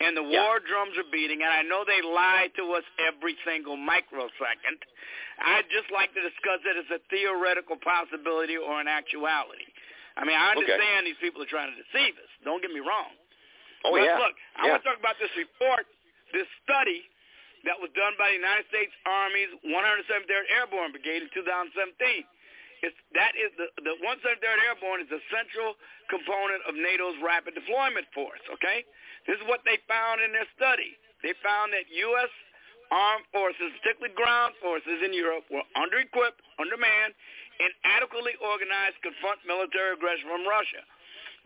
and 0.00 0.16
the 0.16 0.22
war 0.22 0.60
drums 0.62 0.94
are 0.98 1.08
beating, 1.10 1.42
and 1.42 1.50
I 1.50 1.62
know 1.62 1.82
they 1.82 2.02
lie 2.02 2.48
to 2.56 2.64
us 2.78 2.84
every 3.02 3.34
single 3.42 3.76
microsecond, 3.76 4.78
I'd 5.42 5.66
just 5.70 5.90
like 5.90 6.14
to 6.14 6.22
discuss 6.22 6.62
it 6.66 6.76
as 6.78 6.88
a 6.94 7.00
theoretical 7.10 7.76
possibility 7.82 8.54
or 8.58 8.78
an 8.80 8.86
actuality. 8.86 9.66
I 10.18 10.26
mean, 10.26 10.34
I 10.38 10.50
Okay. 10.54 10.66
understand 10.66 11.06
these 11.06 11.18
people 11.22 11.42
are 11.42 11.50
trying 11.50 11.70
to 11.74 11.78
deceive 11.78 12.14
us. 12.18 12.30
Don't 12.42 12.60
get 12.62 12.70
me 12.74 12.80
wrong. 12.82 13.14
Oh, 13.86 13.92
but 13.94 14.02
yeah. 14.02 14.18
look, 14.18 14.34
I 14.58 14.66
Yeah. 14.66 14.70
want 14.72 14.82
to 14.82 14.88
talk 14.90 14.98
about 14.98 15.18
this 15.18 15.34
report, 15.36 15.86
this 16.32 16.46
study 16.66 17.08
that 17.64 17.78
was 17.78 17.90
done 17.94 18.14
by 18.18 18.28
the 18.28 18.34
United 18.34 18.66
States 18.68 18.92
Army's 19.06 19.50
173rd 19.64 20.46
Airborne 20.50 20.90
Brigade 20.92 21.22
in 21.22 21.28
2017. 21.30 22.26
It's, 22.82 22.94
that 23.18 23.34
is 23.34 23.50
the, 23.58 23.68
the 23.82 23.94
173rd 24.00 24.58
Airborne 24.70 25.02
is 25.02 25.10
a 25.10 25.22
central 25.34 25.74
component 26.06 26.62
of 26.64 26.78
NATO's 26.78 27.18
rapid 27.18 27.58
deployment 27.58 28.06
force. 28.14 28.42
Okay, 28.54 28.86
this 29.26 29.36
is 29.38 29.44
what 29.50 29.66
they 29.66 29.82
found 29.90 30.22
in 30.22 30.30
their 30.30 30.46
study. 30.54 30.94
They 31.26 31.34
found 31.42 31.74
that 31.74 31.90
U.S. 31.90 32.30
armed 32.94 33.26
forces, 33.34 33.74
particularly 33.82 34.14
ground 34.14 34.54
forces 34.62 35.02
in 35.02 35.10
Europe, 35.10 35.42
were 35.50 35.66
under-equipped, 35.74 36.38
undermanned, 36.62 37.14
and 37.58 37.70
adequately 37.82 38.38
organized 38.38 39.02
to 39.02 39.10
confront 39.10 39.42
military 39.42 39.98
aggression 39.98 40.30
from 40.30 40.46
Russia. 40.46 40.82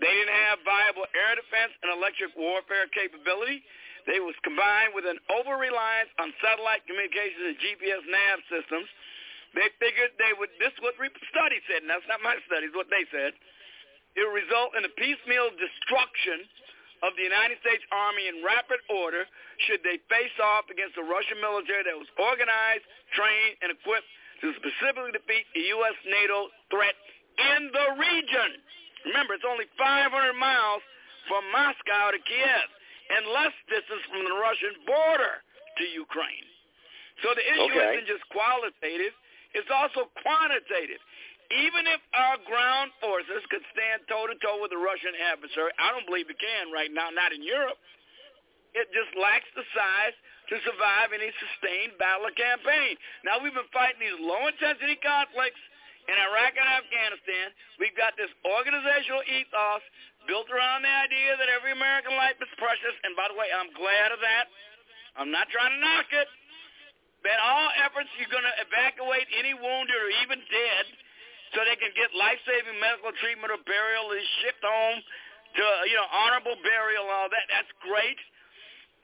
They 0.00 0.12
didn't 0.12 0.36
have 0.50 0.60
viable 0.64 1.08
air 1.16 1.36
defense 1.36 1.72
and 1.80 1.92
electric 1.96 2.36
warfare 2.36 2.88
capability. 2.92 3.64
They 4.04 4.18
was 4.18 4.34
combined 4.42 4.92
with 4.92 5.06
an 5.06 5.16
over-reliance 5.30 6.10
on 6.18 6.34
satellite 6.42 6.84
communications 6.90 7.54
and 7.54 7.56
GPS 7.56 8.02
nav 8.10 8.36
systems. 8.50 8.88
They 9.52 9.68
figured 9.76 10.16
they 10.16 10.32
would, 10.36 10.48
this 10.56 10.72
is 10.72 10.80
what 10.80 10.96
the 10.96 11.08
study 11.28 11.60
said, 11.68 11.84
and 11.84 11.90
that's 11.90 12.06
not 12.08 12.24
my 12.24 12.36
study, 12.48 12.72
it's 12.72 12.76
what 12.76 12.88
they 12.88 13.04
said. 13.12 13.36
It 14.16 14.24
would 14.24 14.36
result 14.36 14.72
in 14.76 14.84
a 14.84 14.92
piecemeal 14.96 15.52
destruction 15.56 16.44
of 17.04 17.12
the 17.18 17.24
United 17.26 17.58
States 17.60 17.82
Army 17.92 18.28
in 18.30 18.40
rapid 18.46 18.80
order 18.88 19.26
should 19.68 19.82
they 19.84 19.98
face 20.08 20.36
off 20.40 20.68
against 20.72 20.94
the 20.96 21.04
Russian 21.04 21.36
military 21.42 21.84
that 21.84 21.96
was 21.96 22.08
organized, 22.16 22.84
trained, 23.12 23.60
and 23.60 23.74
equipped 23.74 24.08
to 24.40 24.54
specifically 24.56 25.12
defeat 25.12 25.44
the 25.52 25.66
U.S. 25.80 25.96
NATO 26.06 26.48
threat 26.72 26.94
in 27.36 27.68
the 27.74 27.86
region. 27.98 28.50
Remember, 29.10 29.34
it's 29.34 29.46
only 29.46 29.66
500 29.76 30.08
miles 30.38 30.82
from 31.26 31.42
Moscow 31.50 32.14
to 32.14 32.20
Kiev 32.22 32.66
and 33.18 33.26
less 33.34 33.54
distance 33.68 34.02
from 34.08 34.22
the 34.24 34.36
Russian 34.38 34.74
border 34.86 35.42
to 35.78 35.84
Ukraine. 35.90 36.46
So 37.26 37.34
the 37.34 37.44
issue 37.44 37.70
Okay. 37.76 37.98
isn't 37.98 38.08
just 38.10 38.24
qualitative, 38.30 39.14
it's 39.54 39.70
also 39.72 40.08
quantitative. 40.20 41.00
Even 41.52 41.84
if 41.84 42.00
our 42.16 42.40
ground 42.48 42.96
forces 43.04 43.44
could 43.52 43.60
stand 43.76 44.00
toe-to-toe 44.08 44.64
with 44.64 44.72
the 44.72 44.80
Russian 44.80 45.12
adversary, 45.20 45.68
I 45.76 45.92
don't 45.92 46.08
believe 46.08 46.32
it 46.32 46.40
can 46.40 46.72
right 46.72 46.88
now, 46.88 47.12
not 47.12 47.36
in 47.36 47.44
Europe. 47.44 47.76
It 48.72 48.88
just 48.96 49.12
lacks 49.20 49.48
the 49.52 49.64
size 49.76 50.16
to 50.48 50.56
survive 50.64 51.12
any 51.12 51.28
sustained 51.36 52.00
battle 52.00 52.24
or 52.24 52.32
campaign. 52.32 52.96
Now, 53.20 53.36
we've 53.36 53.52
been 53.52 53.68
fighting 53.68 54.00
these 54.00 54.16
low-intensity 54.16 54.96
conflicts 55.04 55.60
in 56.08 56.16
Iraq 56.16 56.56
and 56.56 56.68
Afghanistan. 56.80 57.52
We've 57.76 57.94
got 58.00 58.16
this 58.16 58.32
organizational 58.48 59.20
ethos 59.28 59.84
built 60.24 60.48
around 60.48 60.88
the 60.88 60.94
idea 61.04 61.36
that 61.36 61.52
every 61.52 61.76
American 61.76 62.16
life 62.16 62.40
is 62.40 62.48
precious. 62.56 62.96
And 63.04 63.12
by 63.12 63.28
the 63.28 63.36
way, 63.36 63.52
I'm 63.52 63.70
glad 63.76 64.08
of 64.08 64.24
that. 64.24 64.48
I'm 65.20 65.28
not 65.28 65.52
trying 65.52 65.76
to 65.76 65.80
knock 65.84 66.08
it. 66.16 66.28
That 67.22 67.38
all 67.38 67.70
efforts 67.78 68.10
you're 68.18 68.32
going 68.32 68.46
to 68.46 68.56
evacuate 68.66 69.30
any 69.38 69.54
wounded 69.54 69.94
or 69.94 70.10
even 70.26 70.42
dead 70.50 70.84
so 71.54 71.62
they 71.62 71.78
can 71.78 71.94
get 71.94 72.10
life-saving 72.16 72.78
medical 72.82 73.14
treatment 73.22 73.54
or 73.54 73.60
burial 73.62 74.10
is 74.16 74.26
shipped 74.42 74.64
home 74.64 74.98
to, 75.54 75.64
you 75.86 75.94
know, 75.94 76.08
honorable 76.10 76.56
burial 76.64 77.06
and 77.06 77.14
all 77.14 77.30
that. 77.30 77.46
That's 77.46 77.70
great. 77.84 78.18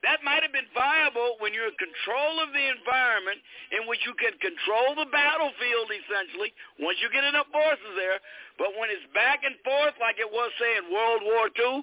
That 0.06 0.22
might 0.22 0.46
have 0.46 0.54
been 0.54 0.70
viable 0.70 1.42
when 1.42 1.50
you're 1.50 1.66
in 1.66 1.74
control 1.74 2.38
of 2.38 2.54
the 2.54 2.66
environment 2.70 3.42
in 3.74 3.82
which 3.90 3.98
you 4.06 4.14
can 4.14 4.30
control 4.38 4.94
the 4.94 5.10
battlefield, 5.10 5.90
essentially, 5.90 6.54
once 6.78 7.02
you 7.02 7.10
get 7.10 7.26
enough 7.26 7.50
forces 7.50 7.94
there. 7.98 8.22
But 8.62 8.78
when 8.78 8.94
it's 8.94 9.02
back 9.10 9.42
and 9.42 9.58
forth 9.66 9.98
like 9.98 10.22
it 10.22 10.30
was, 10.30 10.54
say, 10.54 10.78
in 10.78 10.86
World 10.94 11.26
War 11.26 11.50
II, 11.50 11.82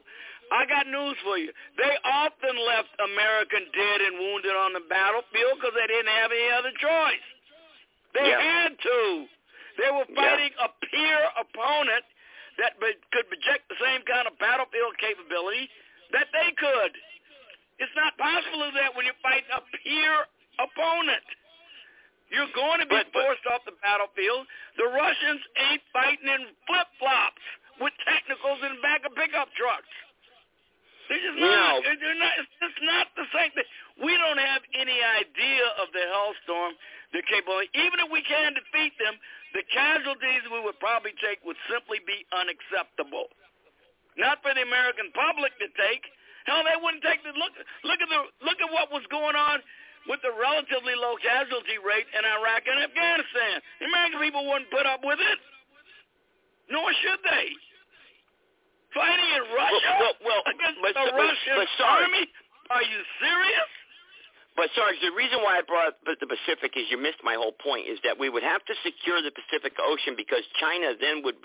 I 0.51 0.65
got 0.65 0.88
news 0.88 1.17
for 1.23 1.38
you. 1.38 1.51
They 1.77 1.93
often 2.05 2.55
left 2.57 2.93
American 3.01 3.65
dead 3.73 3.99
and 4.01 4.19
wounded 4.19 4.55
on 4.55 4.73
the 4.73 4.85
battlefield 4.85 5.57
because 5.59 5.73
they 5.73 5.88
didn't 5.88 6.11
have 6.22 6.31
any 6.31 6.49
other 6.53 6.72
choice. 6.77 7.26
They 8.13 8.30
Yeah. 8.30 8.39
had 8.39 8.80
to. 8.80 9.30
They 9.77 9.91
were 9.91 10.05
Yeah. 10.07 10.15
fighting 10.15 10.53
a 10.59 10.69
peer 10.69 11.31
opponent 11.35 12.05
that 12.57 12.80
be- 12.80 12.97
could 13.11 13.27
project 13.27 13.67
the 13.69 13.76
same 13.77 14.03
kind 14.03 14.27
of 14.27 14.38
battlefield 14.39 14.97
capability 14.97 15.69
that 16.11 16.31
they 16.31 16.51
could. 16.53 17.01
It's 17.80 17.95
not 17.95 18.17
possible 18.17 18.59
to 18.59 18.72
do 18.72 18.77
that 18.80 18.95
when 18.95 19.05
you're 19.05 19.15
fighting 19.15 19.51
a 19.51 19.61
peer 19.61 20.27
opponent. 20.59 21.26
You're 22.30 22.47
going 22.47 22.80
to 22.80 22.85
be 22.85 23.03
forced 23.11 23.45
off 23.47 23.63
the 23.65 23.73
battlefield. 23.84 24.47
The 24.77 24.88
Russians 24.88 25.41
ain't 25.57 25.84
fighting 25.91 26.27
in 26.27 26.55
flip-flops 26.65 27.41
with 27.80 27.93
technicals 28.05 28.63
in 28.63 28.76
the 28.76 28.81
back 28.81 29.05
of 29.05 29.13
pickup 29.15 29.53
trucks. 29.55 29.88
They're 31.10 31.22
just 31.22 31.38
not. 31.38 31.53
No. 31.53 31.69
They're 31.86 32.18
not. 32.18 32.34
It's 32.41 32.56
just 32.57 32.80
not 32.82 33.06
the 33.14 33.27
same 33.30 33.53
thing. 33.53 33.68
We 34.02 34.18
don't 34.18 34.41
have 34.41 34.65
any 34.73 34.98
idea 34.99 35.65
of 35.77 35.94
the 35.94 36.02
hellstorm 36.02 36.73
they're 37.14 37.26
capable. 37.30 37.61
of. 37.61 37.69
Even 37.77 38.02
if 38.02 38.10
we 38.10 38.26
can 38.26 38.57
defeat 38.57 38.98
them, 38.98 39.15
the 39.53 39.64
casualties 39.69 40.44
we 40.49 40.60
would 40.65 40.80
probably 40.82 41.14
take 41.22 41.40
would 41.45 41.60
simply 41.69 42.02
be 42.03 42.26
unacceptable. 42.34 43.30
Not 44.18 44.41
for 44.41 44.56
the 44.56 44.64
American 44.64 45.11
public 45.14 45.53
to 45.61 45.68
take. 45.77 46.03
Hell, 46.49 46.64
they 46.65 46.77
wouldn't 46.77 47.03
take 47.03 47.22
the 47.26 47.34
look. 47.38 47.53
Look 47.84 47.99
at 48.02 48.10
the 48.10 48.22
look 48.45 48.60
at 48.61 48.69
what 48.72 48.90
was 48.90 49.06
going 49.10 49.38
on 49.38 49.61
with 50.06 50.22
the 50.22 50.34
relatively 50.34 50.94
low 50.94 51.18
casualty 51.22 51.82
rate 51.82 52.06
in 52.14 52.22
Iraq 52.22 52.65
and 52.69 52.82
Afghanistan. 52.82 53.61
The 53.82 53.90
American 53.90 54.22
people 54.22 54.45
wouldn't 54.45 54.69
put 54.69 54.86
up 54.86 55.02
with 55.02 55.18
it. 55.22 55.40
Nor 56.69 56.90
should 57.02 57.22
they. 57.26 57.53
Fighting 58.95 59.31
in 59.35 59.43
Russia 59.53 59.91
well, 59.99 60.15
well, 60.23 60.43
against 60.47 60.80
but- 60.81 60.95
the 60.95 61.11
but- 61.11 61.19
Russian 61.19 61.55
but 61.55 61.67
Sarge- 61.77 62.07
army? 62.07 62.26
Are 62.72 62.81
you 62.84 62.99
serious? 63.19 63.69
But 64.55 64.72
Sarge, 64.73 64.95
the 65.03 65.11
reason 65.11 65.43
why 65.43 65.57
I 65.59 65.61
brought 65.67 65.88
up 65.88 65.99
the 66.05 66.15
Pacific 66.26 66.77
is 66.80 66.89
you 66.89 66.95
missed 66.97 67.22
my 67.22 67.35
whole 67.35 67.51
point. 67.51 67.88
Is 67.91 67.99
that 68.07 68.17
we 68.17 68.30
would 68.30 68.41
have 68.41 68.63
to 68.72 68.73
secure 68.88 69.22
the 69.22 69.30
Pacific 69.35 69.76
Ocean 69.84 70.15
because 70.15 70.47
China 70.57 70.95
then 70.95 71.22
would 71.23 71.35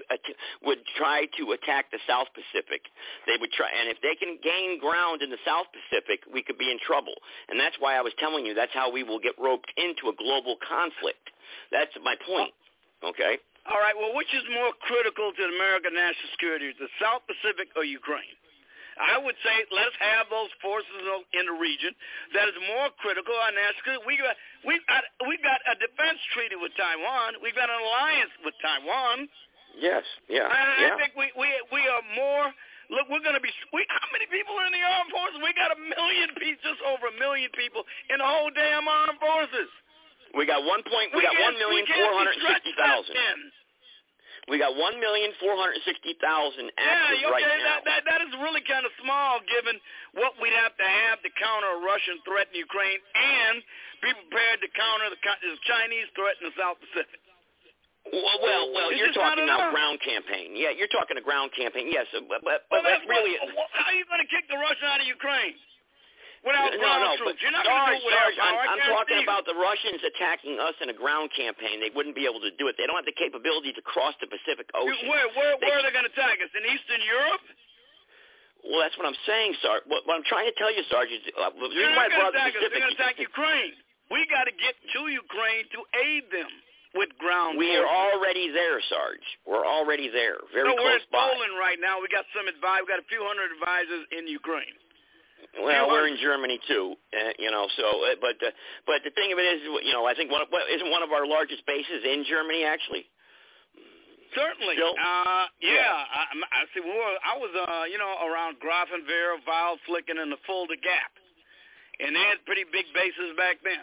would 0.62 0.78
try 0.94 1.27
to 1.36 1.51
attack 1.51 1.90
the 1.90 1.98
South 2.06 2.28
Pacific. 2.39 2.86
They 3.27 3.36
would 3.36 3.51
try, 3.51 3.66
and 3.68 3.90
if 3.90 4.01
they 4.01 4.14
can 4.14 4.39
gain 4.39 4.78
ground 4.78 5.22
in 5.22 5.31
the 5.31 5.43
South 5.44 5.66
Pacific, 5.74 6.22
we 6.32 6.40
could 6.44 6.56
be 6.56 6.70
in 6.70 6.78
trouble. 6.78 7.14
And 7.51 7.59
that's 7.59 7.77
why 7.81 7.97
I 7.98 8.01
was 8.01 8.14
telling 8.22 8.47
you 8.47 8.55
that's 8.55 8.72
how 8.72 8.89
we 8.93 9.02
will 9.02 9.18
get 9.18 9.35
roped 9.43 9.72
into 9.77 10.06
a 10.09 10.14
global 10.14 10.55
conflict. 10.62 11.31
That's 11.72 11.90
my 12.05 12.14
point. 12.24 12.55
Okay. 13.02 13.39
All 13.69 13.77
right. 13.77 13.93
Well, 13.93 14.16
which 14.16 14.31
is 14.32 14.45
more 14.55 14.73
critical 14.81 15.32
to 15.37 15.43
American 15.45 15.93
national 15.93 16.31
security, 16.32 16.73
the 16.81 16.89
South 16.97 17.20
Pacific 17.28 17.69
or 17.77 17.85
Ukraine? 17.85 18.37
I 19.01 19.16
would 19.16 19.37
say 19.41 19.55
let's 19.73 19.97
have 19.97 20.28
those 20.28 20.53
forces 20.61 20.93
in 21.32 21.49
the 21.49 21.57
region. 21.57 21.97
That 22.37 22.53
is 22.53 22.57
more 22.69 22.93
critical 23.01 23.32
on 23.32 23.57
national. 23.57 24.05
We 24.05 24.20
got 24.20 24.37
we 24.69 24.77
got 24.85 25.03
we 25.24 25.41
got 25.41 25.61
a 25.65 25.74
defense 25.81 26.20
treaty 26.37 26.61
with 26.61 26.77
Taiwan. 26.77 27.41
We've 27.41 27.57
got 27.57 27.73
an 27.73 27.81
alliance 27.81 28.35
with 28.45 28.53
Taiwan. 28.61 29.24
Yes. 29.73 30.05
Yeah. 30.28 30.53
I, 30.53 30.53
yeah. 30.53 30.93
I 30.93 31.01
think 31.01 31.16
we 31.16 31.32
we 31.32 31.49
we 31.73 31.82
are 31.89 32.05
more. 32.12 32.53
Look, 32.91 33.07
we're 33.07 33.23
going 33.23 33.39
to 33.39 33.45
be. 33.45 33.55
We, 33.70 33.87
how 33.87 34.03
many 34.11 34.27
people 34.27 34.59
are 34.59 34.66
in 34.66 34.74
the 34.74 34.82
armed 34.82 35.15
forces? 35.15 35.39
We 35.39 35.55
got 35.55 35.70
a 35.70 35.78
million 35.78 36.35
people, 36.35 36.59
just 36.59 36.82
over 36.82 37.07
a 37.07 37.16
million 37.23 37.47
people 37.55 37.87
in 38.11 38.19
the 38.19 38.27
whole 38.27 38.51
damn 38.51 38.82
armed 38.91 39.23
forces. 39.23 39.70
We 40.36 40.47
got 40.47 40.62
one 40.62 40.82
point. 40.86 41.11
We, 41.15 41.23
got 41.23 41.35
can't- 41.35 41.57
we 41.59 41.82
can't 41.86 41.98
four 41.98 42.12
hundred 42.19 42.36
sixty 42.43 42.73
thousand. 42.78 43.15
that. 43.15 43.36
We 44.48 44.59
got 44.59 44.74
one 44.74 44.98
million 44.98 45.31
four 45.39 45.55
hundred 45.55 45.78
sixty 45.86 46.16
thousand 46.19 46.70
Yeah, 46.74 46.82
active 46.90 47.23
okay, 47.23 47.31
right 47.31 47.47
now. 47.62 47.78
that, 47.78 47.81
that 47.86 48.02
that 48.09 48.20
is 48.27 48.32
really 48.43 48.62
kind 48.66 48.82
of 48.82 48.90
small 48.98 49.39
given 49.47 49.78
what 50.19 50.35
we'd 50.43 50.57
have 50.57 50.74
to 50.74 50.86
have 51.07 51.23
to 51.23 51.31
counter 51.39 51.70
a 51.78 51.81
Russian 51.86 52.19
threat 52.27 52.51
in 52.51 52.59
Ukraine 52.59 52.98
and 53.15 53.62
be 54.02 54.11
prepared 54.11 54.59
to 54.65 54.69
counter 54.74 55.07
the, 55.12 55.19
the 55.23 55.55
Chinese 55.70 56.09
threat 56.19 56.35
in 56.43 56.51
the 56.51 56.57
South 56.59 56.81
Pacific. 56.82 57.20
Well, 58.11 58.40
well, 58.43 58.65
well 58.74 58.90
you're 58.90 59.12
talking 59.12 59.44
now 59.47 59.70
ground 59.70 60.01
campaign. 60.02 60.57
Yeah, 60.57 60.73
you're 60.74 60.90
talking 60.90 61.15
a 61.20 61.23
ground 61.23 61.52
campaign. 61.55 61.93
Yes, 61.93 62.09
but 62.11 62.40
but, 62.43 62.65
Well, 62.73 62.81
but 62.81 62.82
that's 62.82 63.05
really, 63.07 63.36
what, 63.55 63.69
how 63.77 63.93
are 63.93 63.97
you 63.98 64.09
going 64.09 64.24
to 64.24 64.31
kick 64.32 64.48
the 64.51 64.57
Russian 64.59 64.89
out 64.89 64.98
of 64.98 65.07
Ukraine 65.07 65.55
without 66.44 66.72
no, 66.76 66.80
no, 66.80 67.16
troops? 67.20 67.36
but 67.36 67.36
You're 67.44 67.52
not 67.52 67.64
going 67.64 67.76
to 67.76 68.00
Sarge, 68.00 68.00
do 68.00 68.04
it 68.04 68.08
without. 68.08 68.32
I'm, 68.40 68.56
I'm 68.76 68.82
talking 68.88 69.20
about 69.20 69.42
the 69.44 69.56
Russians 69.56 70.00
attacking 70.04 70.56
us 70.56 70.76
in 70.80 70.88
a 70.88 70.96
ground 70.96 71.32
campaign. 71.36 71.80
They 71.80 71.92
wouldn't 71.92 72.16
be 72.16 72.24
able 72.24 72.40
to 72.44 72.52
do 72.56 72.68
it. 72.68 72.76
They 72.80 72.88
don't 72.88 72.96
have 72.96 73.08
the 73.08 73.16
capability 73.16 73.72
to 73.76 73.82
cross 73.84 74.16
the 74.18 74.28
Pacific 74.28 74.68
Ocean. 74.72 75.08
Where 75.08 75.28
where 75.36 75.56
They 75.60 75.68
where 75.68 75.80
are 75.80 75.84
they 75.84 75.92
going 75.92 76.08
to 76.08 76.14
attack 76.14 76.40
us 76.40 76.52
in 76.56 76.64
Eastern 76.64 77.02
Europe? 77.04 77.44
Well, 78.60 78.80
that's 78.84 78.96
what 79.00 79.08
I'm 79.08 79.16
saying, 79.24 79.56
Sarge. 79.64 79.88
What, 79.88 80.04
what 80.04 80.20
I'm 80.20 80.26
trying 80.28 80.44
to 80.44 80.56
tell 80.60 80.68
you, 80.68 80.84
Sarge, 80.92 81.08
is 81.08 81.24
uh, 81.32 81.48
the 81.56 81.72
They're 81.72 81.80
reason 81.80 81.96
why 81.96 82.08
I 82.08 82.12
going 82.12 82.20
brought 82.20 82.36
to 82.36 82.40
the 82.40 82.44
attack 82.44 82.56
us. 82.56 82.60
They're 82.60 82.76
going 82.76 82.92
to 82.92 83.00
attack 83.00 83.16
Ukraine. 83.16 83.74
We 84.12 84.20
got 84.28 84.44
to 84.44 84.54
get 84.54 84.76
to 84.76 85.00
Ukraine 85.08 85.64
to 85.72 85.80
aid 85.96 86.28
them 86.28 86.50
with 86.98 87.14
ground. 87.22 87.56
we 87.56 87.70
are 87.78 87.86
already 87.86 88.50
there, 88.50 88.82
Sarge. 88.90 89.22
We're 89.46 89.64
already 89.64 90.10
there. 90.10 90.42
Very 90.50 90.66
no, 90.66 90.74
we're 90.74 90.98
in 90.98 91.06
by. 91.14 91.30
Poland 91.30 91.54
right 91.56 91.78
now. 91.78 92.02
We 92.02 92.10
got 92.10 92.26
some 92.34 92.50
advice. 92.50 92.82
We 92.82 92.90
got 92.90 92.98
a 92.98 93.06
few 93.08 93.22
hundred 93.22 93.54
advisors 93.54 94.04
in 94.10 94.26
Ukraine. 94.26 94.74
Well, 95.59 95.90
we're 95.90 96.06
in 96.06 96.16
Germany 96.22 96.60
too, 96.68 96.94
uh, 97.10 97.35
you 97.39 97.51
know. 97.51 97.66
So, 97.74 97.82
uh, 97.82 98.14
but 98.22 98.39
uh, 98.39 98.55
but 98.86 99.02
the 99.02 99.10
thing 99.10 99.32
of 99.35 99.39
it 99.43 99.47
is, 99.59 99.60
you 99.82 99.90
know, 99.93 100.06
I 100.06 100.14
think 100.14 100.31
one 100.31 100.43
of, 100.43 100.48
isn't 100.52 100.90
one 100.94 101.02
of 101.02 101.10
our 101.10 101.27
largest 101.27 101.66
bases 101.66 102.06
in 102.06 102.22
Germany 102.28 102.62
actually. 102.62 103.10
Certainly. 104.31 104.78
Still? 104.78 104.94
Uh, 104.94 105.51
yeah. 105.59 105.74
Yeah. 105.74 105.90
I, 106.06 106.22
I 106.39 106.60
see. 106.70 106.78
We 106.78 106.94
were, 106.94 107.16
I 107.27 107.35
was, 107.35 107.51
uh, 107.51 107.85
you 107.90 107.98
know, 107.98 108.14
around 108.31 108.62
Grafenwöhr, 108.62 109.43
Wildflecken, 109.43 110.22
and 110.22 110.31
the 110.31 110.39
Fulda 110.47 110.78
Gap, 110.78 111.10
and 111.98 112.14
they 112.14 112.22
had 112.22 112.39
pretty 112.47 112.62
big 112.70 112.86
bases 112.94 113.35
back 113.35 113.59
then. 113.66 113.82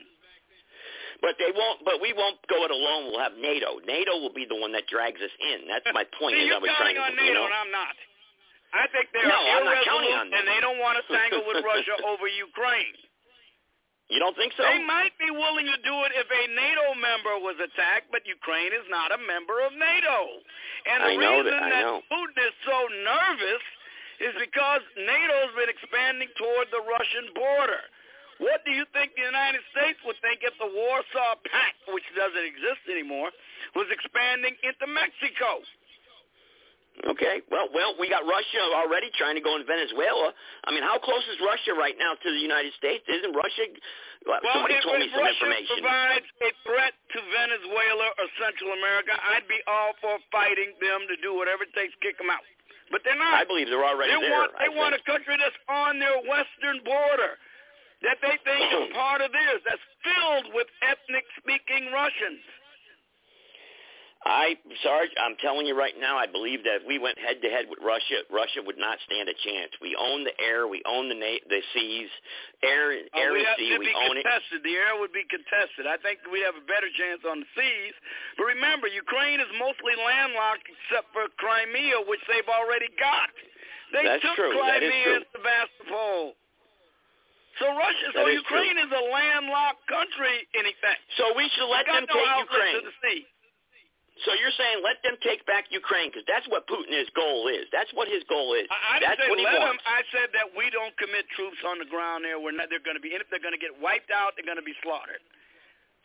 But 1.19 1.35
they 1.35 1.51
won't. 1.51 1.83
But 1.83 1.99
we 1.99 2.15
won't 2.15 2.39
go 2.47 2.63
it 2.63 2.71
alone. 2.71 3.11
We'll 3.11 3.19
have 3.19 3.35
NATO. 3.35 3.83
NATO 3.83 4.23
will 4.23 4.31
be 4.31 4.47
the 4.47 4.55
one 4.55 4.71
that 4.71 4.87
drags 4.87 5.19
us 5.19 5.35
in. 5.35 5.67
That's 5.67 5.89
my 5.91 6.07
point. 6.19 6.39
See, 6.39 6.47
you're 6.47 6.55
I 6.55 6.63
was 6.63 6.71
trying 6.79 6.95
counting 6.95 7.03
on 7.03 7.11
to, 7.11 7.27
you 7.27 7.35
NATO, 7.35 7.43
know. 7.43 7.51
and 7.51 7.57
I'm 7.67 7.71
not. 7.75 7.95
I 8.73 8.87
think 8.91 9.07
they're 9.15 9.27
No, 9.27 9.37
I'm 9.39 9.63
not 9.63 9.79
irresolute, 9.79 9.85
counting 9.87 10.13
on 10.17 10.25
them. 10.29 10.35
and 10.39 10.43
they 10.47 10.59
don't 10.59 10.79
want 10.79 10.99
to 10.99 11.03
tangle 11.07 11.43
with 11.47 11.63
Russia 11.71 11.95
over 12.03 12.27
Ukraine. 12.27 12.95
You 14.07 14.19
don't 14.23 14.35
think 14.39 14.55
so? 14.55 14.63
They 14.63 14.79
might 14.87 15.11
be 15.19 15.27
willing 15.31 15.67
to 15.67 15.79
do 15.83 15.95
it 16.07 16.15
if 16.15 16.27
a 16.31 16.43
NATO 16.55 16.95
member 16.95 17.43
was 17.43 17.59
attacked, 17.59 18.07
but 18.07 18.23
Ukraine 18.23 18.71
is 18.71 18.87
not 18.87 19.11
a 19.11 19.19
member 19.19 19.59
of 19.59 19.75
NATO. 19.75 20.17
And 20.87 20.99
the 21.03 21.11
I 21.11 21.15
know 21.19 21.43
reason 21.43 21.59
that- 21.59 21.83
know. 21.83 21.99
Putin 22.07 22.39
is 22.47 22.55
so 22.63 22.77
nervous 23.03 23.63
is 24.23 24.33
because 24.39 24.81
NATO's 24.95 25.51
been 25.59 25.67
expanding 25.69 26.29
toward 26.39 26.71
the 26.71 26.81
Russian 26.87 27.33
border. 27.35 27.83
What 28.39 28.63
do 28.63 28.71
you 28.71 28.85
think 28.93 29.15
the 29.15 29.27
United 29.27 29.61
States 29.75 29.99
would 30.05 30.15
think 30.21 30.39
if 30.43 30.55
the 30.57 30.67
Warsaw 30.71 31.35
Pact, 31.51 31.75
which 31.91 32.05
doesn't 32.15 32.45
exist 32.45 32.79
anymore, 32.87 33.31
was 33.75 33.89
expanding 33.91 34.55
into 34.63 34.87
Mexico? 34.87 35.61
Okay. 37.05 37.45
Well, 37.53 37.69
well, 37.69 37.93
we 38.01 38.09
got 38.09 38.25
Russia 38.25 38.57
already 38.73 39.13
trying 39.21 39.37
to 39.37 39.43
go 39.45 39.53
in 39.53 39.61
Venezuela. 39.69 40.33
I 40.65 40.73
mean, 40.73 40.81
how 40.81 40.97
close 40.97 41.21
is 41.29 41.37
Russia 41.45 41.77
right 41.77 41.93
now 42.01 42.17
to 42.17 42.27
the 42.33 42.41
United 42.41 42.73
States? 42.73 43.05
Isn't 43.05 43.37
Russia? 43.37 43.69
Well, 44.25 44.41
Well, 44.41 44.53
somebody 44.57 44.81
if, 44.81 44.83
told 44.83 44.97
me 44.97 45.05
if 45.05 45.13
some 45.13 45.21
Russia 45.21 45.45
information. 45.45 45.77
provides 45.77 46.27
a 46.41 46.49
threat 46.65 46.93
to 47.13 47.19
Venezuela 47.21 48.07
or 48.17 48.25
Central 48.41 48.73
America, 48.73 49.13
I'd 49.13 49.45
be 49.45 49.61
all 49.69 49.93
for 50.01 50.17
fighting 50.33 50.73
them 50.81 51.05
to 51.05 51.15
do 51.21 51.37
whatever 51.37 51.69
it 51.69 51.73
takes 51.77 51.93
to 51.93 52.01
kick 52.01 52.17
them 52.17 52.33
out. 52.33 52.41
But 52.89 53.05
they're 53.05 53.19
not. 53.19 53.35
I 53.35 53.45
believe 53.45 53.69
they're 53.69 53.85
already 53.85 54.17
they 54.17 54.23
there. 54.23 54.33
Want, 54.33 54.51
I 54.57 54.65
they 54.65 54.73
want 54.73 54.97
a 54.97 55.01
country 55.05 55.37
that's 55.37 55.59
on 55.69 56.01
their 56.01 56.17
western 56.25 56.81
border 56.81 57.37
that 58.01 58.17
they 58.25 58.35
think 58.41 58.63
is 58.73 58.89
part 58.97 59.21
of 59.21 59.29
theirs, 59.33 59.61
that's 59.65 59.81
filled 60.05 60.53
with 60.53 60.67
ethnic-speaking 60.85 61.89
Russians. 61.93 62.41
I, 64.27 64.59
Sarge, 64.83 65.09
I'm 65.15 65.39
telling 65.39 65.63
you 65.65 65.71
right 65.71 65.95
now, 65.95 66.19
I 66.19 66.27
believe 66.27 66.59
that 66.67 66.83
if 66.83 66.85
we 66.85 66.99
went 66.99 67.15
head 67.17 67.39
to 67.39 67.47
head 67.47 67.71
with 67.71 67.79
Russia, 67.79 68.27
Russia 68.27 68.59
would 68.59 68.75
not 68.75 68.99
stand 69.07 69.31
a 69.31 69.37
chance. 69.39 69.71
We 69.79 69.95
own 69.95 70.27
the 70.27 70.35
air, 70.43 70.67
we 70.67 70.83
own 70.83 71.07
the 71.07 71.15
na- 71.15 71.43
the 71.47 71.63
seas, 71.71 72.11
air, 72.61 72.91
Uh, 72.91 73.07
air 73.15 73.31
and 73.39 73.47
sea, 73.55 73.71
we 73.79 73.87
be 73.87 73.95
own 73.95 74.17
it. 74.19 74.27
contested. 74.27 74.63
The 74.67 74.75
air 74.75 74.99
would 74.99 75.13
be 75.15 75.23
contested. 75.31 75.87
I 75.87 75.95
think 76.03 76.19
we'd 76.27 76.43
have 76.43 76.59
a 76.59 76.65
better 76.67 76.91
chance 76.99 77.23
on 77.23 77.39
the 77.39 77.47
seas. 77.55 77.95
But 78.35 78.45
remember, 78.51 78.87
Ukraine 78.91 79.39
is 79.39 79.47
mostly 79.57 79.95
landlocked 79.95 80.67
except 80.67 81.07
for 81.15 81.29
Crimea, 81.39 82.01
which 82.11 82.21
they've 82.27 82.49
already 82.51 82.89
got. 82.99 83.29
They 83.95 84.03
That's 84.03 84.21
took 84.21 84.35
true. 84.35 84.51
Crimea 84.59 85.23
and 85.23 85.25
Sevastopol. 85.31 86.35
So 87.59 87.65
Russia, 87.73 88.11
so 88.13 88.27
is 88.27 88.35
Ukraine 88.43 88.77
is 88.77 88.91
a 88.91 89.03
landlocked 89.09 89.87
country 89.87 90.45
in 90.53 90.65
effect. 90.67 91.01
So 91.17 91.33
we 91.33 91.49
should 91.55 91.65
let 91.71 91.87
them 91.87 92.05
no 92.05 92.13
take 92.13 92.37
Ukraine. 92.43 92.75
To 92.75 92.81
the 92.81 92.95
sea. 93.01 93.25
So 94.25 94.33
you're 94.37 94.53
saying 94.55 94.81
let 94.81 94.97
them 95.05 95.19
take 95.21 95.45
back 95.45 95.69
Ukraine 95.69 96.09
because 96.09 96.25
that's 96.25 96.47
what 96.49 96.65
Putin's 96.65 97.09
goal 97.13 97.51
is. 97.51 97.69
That's 97.69 97.91
what 97.93 98.09
his 98.09 98.25
goal 98.25 98.57
is. 98.57 98.65
I, 98.71 98.97
I 98.97 99.03
that's 99.03 99.19
say 99.21 99.29
what 99.29 99.37
he 99.37 99.45
let 99.45 99.61
wants. 99.61 99.83
them. 99.83 99.93
I 99.93 100.01
said 100.09 100.29
that 100.33 100.47
we 100.57 100.69
don't 100.73 100.95
commit 100.97 101.29
troops 101.37 101.61
on 101.67 101.77
the 101.77 101.89
ground 101.89 102.25
there. 102.25 102.41
We're 102.41 102.55
not. 102.55 102.71
They're 102.71 102.83
going 102.83 102.97
to 102.97 103.03
be. 103.03 103.13
And 103.13 103.21
if 103.21 103.29
they're 103.29 103.43
going 103.43 103.57
to 103.57 103.61
get 103.61 103.75
wiped 103.77 104.09
out, 104.09 104.33
they're 104.33 104.47
going 104.47 104.61
to 104.61 104.65
be 104.65 104.75
slaughtered. 104.81 105.21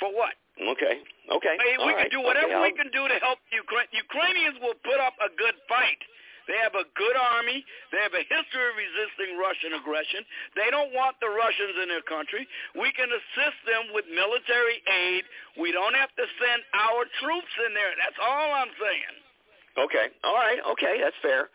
For 0.03 0.11
what? 0.11 0.35
Okay. 0.59 0.99
Okay. 1.31 1.55
Hey, 1.63 1.79
All 1.79 1.87
we 1.87 1.95
right. 1.95 2.11
can 2.11 2.13
do 2.13 2.21
whatever 2.27 2.51
okay, 2.51 2.65
we 2.67 2.73
can 2.75 2.91
do 2.91 3.07
to 3.07 3.17
help 3.23 3.39
Ukraine. 3.55 3.87
Ukrainians 3.95 4.59
will 4.59 4.75
put 4.83 4.99
up 4.99 5.15
a 5.23 5.31
good 5.39 5.55
fight. 5.71 6.01
They 6.51 6.59
have 6.59 6.75
a 6.75 6.87
good 6.99 7.17
army. 7.17 7.63
They 7.95 8.01
have 8.03 8.15
a 8.15 8.25
history 8.27 8.65
of 8.67 8.75
resisting 8.75 9.39
Russian 9.39 9.79
aggression. 9.79 10.27
They 10.59 10.69
don't 10.71 10.91
want 10.93 11.19
the 11.23 11.31
Russians 11.31 11.79
in 11.83 11.89
their 11.89 12.05
country. 12.05 12.47
We 12.75 12.91
can 12.93 13.11
assist 13.11 13.59
them 13.67 13.95
with 13.95 14.07
military 14.11 14.83
aid. 14.87 15.23
We 15.59 15.71
don't 15.71 15.95
have 15.95 16.11
to 16.19 16.25
send 16.39 16.61
our 16.75 17.07
troops 17.23 17.53
in 17.67 17.73
there. 17.75 17.93
That's 17.99 18.19
all 18.19 18.49
I'm 18.59 18.73
saying. 18.79 19.15
Okay. 19.87 20.07
All 20.25 20.37
right. 20.37 20.61
Okay. 20.77 21.01
That's 21.01 21.17
fair. 21.23 21.49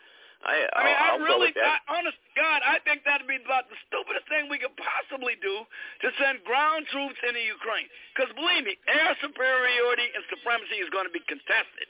I, 0.46 0.70
I 0.70 0.80
mean, 0.86 0.98
I 0.98 1.08
really. 1.18 1.50
I, 1.58 1.82
honest 1.90 2.18
God, 2.38 2.62
I 2.62 2.78
think 2.86 3.02
that'd 3.10 3.26
be 3.26 3.42
about 3.42 3.66
the 3.74 3.80
stupidest 3.90 4.30
thing 4.30 4.46
we 4.46 4.62
could 4.62 4.74
possibly 4.78 5.34
do 5.42 5.66
to 6.06 6.08
send 6.22 6.46
ground 6.46 6.86
troops 6.94 7.18
into 7.26 7.42
Ukraine. 7.42 7.90
Because 8.14 8.30
believe 8.38 8.62
me, 8.62 8.78
air 8.86 9.18
superiority 9.18 10.06
and 10.14 10.22
supremacy 10.30 10.78
is 10.78 10.94
going 10.94 11.10
to 11.10 11.14
be 11.14 11.26
contested. 11.26 11.90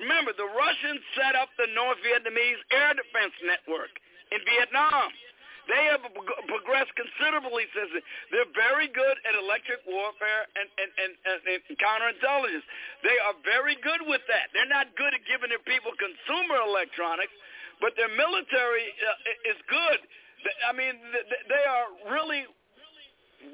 Remember, 0.00 0.32
the 0.32 0.48
Russians 0.48 1.00
set 1.18 1.36
up 1.36 1.52
the 1.60 1.68
North 1.76 2.00
Vietnamese 2.00 2.60
air 2.72 2.96
defense 2.96 3.34
network 3.44 3.92
in 4.32 4.40
Vietnam. 4.48 5.12
They 5.70 5.86
have 5.94 6.02
progressed 6.50 6.90
considerably 6.98 7.70
since 7.70 7.94
then. 7.94 8.02
They're 8.34 8.50
very 8.50 8.90
good 8.90 9.16
at 9.22 9.38
electric 9.38 9.86
warfare 9.86 10.50
and, 10.58 10.66
and, 10.74 10.90
and, 10.98 11.12
and, 11.22 11.78
counterintelligence. 11.78 12.66
They 13.06 13.14
are 13.22 13.36
very 13.46 13.78
good 13.78 14.02
with 14.10 14.26
that. 14.26 14.50
They're 14.50 14.66
not 14.66 14.90
good 14.98 15.14
at 15.14 15.22
giving 15.22 15.54
their 15.54 15.62
people 15.62 15.94
consumer 15.94 16.58
electronics, 16.66 17.30
but 17.78 17.94
their 17.94 18.10
military 18.10 18.90
uh, 19.06 19.50
is 19.54 19.58
good. 19.70 20.02
I 20.66 20.74
mean, 20.74 20.98
th- 20.98 21.26
th- 21.30 21.46
they 21.46 21.62
are 21.62 21.86
really 22.10 22.50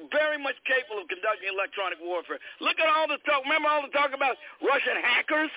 very 0.08 0.40
much 0.40 0.56
capable 0.64 1.04
of 1.04 1.08
conducting 1.12 1.52
electronic 1.52 2.00
warfare. 2.00 2.40
Look 2.64 2.80
at 2.80 2.88
all 2.88 3.04
the 3.04 3.20
talk. 3.28 3.44
Remember 3.44 3.68
all 3.68 3.84
the 3.84 3.92
talk 3.92 4.16
about 4.16 4.40
Russian 4.64 4.96
hackers? 5.00 5.52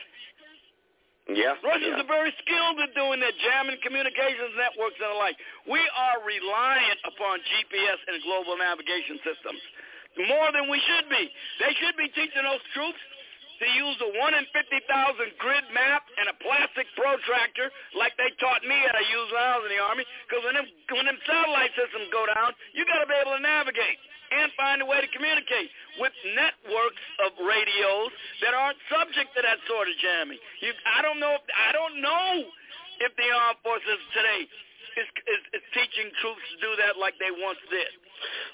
Yeah. 1.29 1.53
Russians 1.61 1.95
yeah. 1.95 2.03
are 2.03 2.09
very 2.09 2.33
skilled 2.41 2.81
at 2.81 2.91
doing 2.97 3.21
that, 3.21 3.37
jamming 3.45 3.77
communications 3.85 4.57
networks 4.57 4.97
and 4.97 5.13
the 5.13 5.19
like. 5.21 5.37
We 5.69 5.79
are 5.79 6.17
reliant 6.25 6.99
upon 7.05 7.39
GPS 7.45 7.99
and 8.09 8.17
global 8.25 8.57
navigation 8.57 9.21
systems 9.21 9.61
more 10.27 10.51
than 10.51 10.67
we 10.67 10.81
should 10.83 11.07
be. 11.07 11.23
They 11.61 11.71
should 11.79 11.95
be 11.95 12.09
teaching 12.11 12.43
those 12.43 12.63
troops 12.75 12.99
to 13.61 13.65
use 13.77 13.97
a 14.01 14.09
1 14.17 14.41
in 14.41 14.45
50,000 14.49 15.37
grid 15.37 15.65
map 15.69 16.01
and 16.17 16.33
a 16.33 16.35
plastic 16.41 16.89
protractor 16.97 17.69
like 17.93 18.17
they 18.17 18.33
taught 18.41 18.65
me 18.65 18.73
how 18.89 18.97
to 18.97 19.05
use 19.05 19.29
when 19.29 19.45
I 19.45 19.53
was 19.61 19.65
in 19.69 19.73
the 19.77 19.81
Army. 19.85 20.03
Because 20.25 20.41
when 20.43 20.57
them, 20.57 20.67
when 20.89 21.05
them 21.05 21.19
satellite 21.29 21.71
systems 21.77 22.09
go 22.09 22.25
down, 22.25 22.57
you 22.73 22.83
got 22.89 23.05
to 23.05 23.07
be 23.07 23.15
able 23.21 23.37
to 23.37 23.43
navigate 23.45 24.01
and 24.31 24.47
find 24.55 24.79
a 24.81 24.87
way 24.87 25.03
to 25.03 25.09
communicate 25.11 25.69
with 25.99 26.15
networks 26.33 27.03
of 27.27 27.35
radios 27.43 28.11
that 28.39 28.55
aren't 28.55 28.79
subject 28.87 29.29
to 29.35 29.41
that 29.43 29.59
sort 29.67 29.91
of 29.91 29.95
jamming. 29.99 30.39
You, 30.63 30.71
I 30.87 31.03
don't 31.03 31.19
know. 31.19 31.35
If, 31.35 31.43
I 31.51 31.69
don't 31.75 31.99
know 31.99 32.29
if 33.03 33.11
the 33.19 33.27
armed 33.27 33.59
forces 33.61 33.99
today 34.15 34.47
is, 34.97 35.07
is, 35.27 35.41
is 35.59 35.63
teaching 35.75 36.09
troops 36.23 36.43
to 36.55 36.57
do 36.63 36.71
that 36.79 36.95
like 36.97 37.15
they 37.19 37.31
once 37.31 37.59
did. 37.69 37.91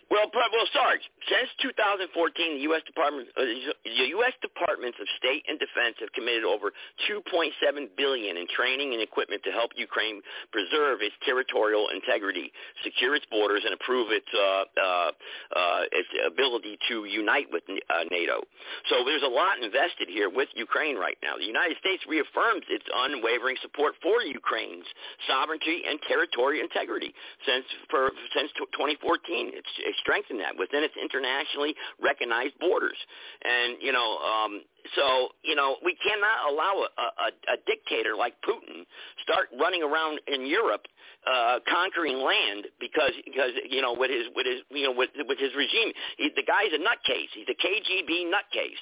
Well, 0.10 0.32
well, 0.32 0.68
Sarge, 0.72 1.04
since 1.28 1.52
2014, 1.60 2.08
the 2.08 2.64
U.S. 2.72 2.82
Department, 2.88 3.28
uh, 3.36 3.44
the 3.84 4.08
U.S. 4.16 4.32
Departments 4.40 4.96
of 5.04 5.08
State 5.20 5.44
and 5.52 5.60
Defense 5.60 6.00
have 6.00 6.12
committed 6.16 6.48
over 6.48 6.72
2.7 7.12 7.52
billion 8.00 8.40
in 8.40 8.48
training 8.48 8.96
and 8.96 9.04
equipment 9.04 9.44
to 9.44 9.52
help 9.52 9.76
Ukraine 9.76 10.24
preserve 10.56 11.04
its 11.04 11.16
territorial 11.28 11.92
integrity, 11.92 12.56
secure 12.88 13.20
its 13.20 13.28
borders, 13.28 13.68
and 13.68 13.76
improve 13.76 14.16
its 14.16 14.32
uh, 14.32 14.64
uh, 14.80 15.12
uh, 15.52 15.84
its 15.92 16.08
ability 16.24 16.80
to 16.88 17.04
unite 17.04 17.52
with 17.52 17.68
uh, 17.68 18.08
NATO. 18.08 18.40
So 18.88 19.04
there's 19.04 19.28
a 19.28 19.32
lot 19.32 19.60
invested 19.60 20.08
here 20.08 20.32
with 20.32 20.48
Ukraine 20.56 20.96
right 20.96 21.20
now. 21.20 21.36
The 21.36 21.46
United 21.52 21.76
States 21.84 22.08
reaffirms 22.08 22.64
its 22.72 22.88
unwavering 22.88 23.60
support 23.62 24.00
for 24.00 24.24
Ukraine's 24.24 24.88
sovereignty 25.28 25.84
and 25.84 26.00
territorial 26.08 26.64
integrity 26.64 27.12
since 27.44 27.68
for 27.92 28.16
since 28.32 28.56
2014 28.56 29.47
it's, 29.54 29.74
it's 29.86 30.00
strengthened 30.00 30.40
that. 30.40 30.58
Within 30.58 30.84
its 30.84 30.96
internationally 30.96 31.76
recognized 32.02 32.58
borders. 32.60 32.98
And, 33.44 33.78
you 33.82 33.92
know, 33.92 34.18
um, 34.20 34.62
so, 34.96 35.30
you 35.44 35.56
know, 35.56 35.78
we 35.84 35.98
cannot 36.00 36.52
allow 36.52 36.88
a, 36.88 37.02
a, 37.02 37.30
a 37.54 37.58
dictator 37.66 38.16
like 38.16 38.34
Putin 38.44 38.86
start 39.24 39.50
running 39.60 39.84
around 39.84 40.20
in 40.28 40.46
Europe 40.46 40.88
uh, 41.28 41.60
conquering 41.68 42.24
land 42.24 42.68
because 42.80 43.12
because 43.26 43.52
you 43.68 43.82
know 43.82 43.92
with 43.92 44.10
his 44.10 44.32
with 44.36 44.48
his 44.48 44.64
you 44.72 44.84
know 44.84 44.96
with 44.96 45.10
with 45.28 45.38
his 45.40 45.52
regime. 45.56 45.92
He, 46.16 46.32
the 46.36 46.44
guy's 46.44 46.72
a 46.72 46.80
nutcase. 46.80 47.32
He's 47.36 47.50
a 47.52 47.58
KGB 47.58 48.32
nutcase 48.32 48.80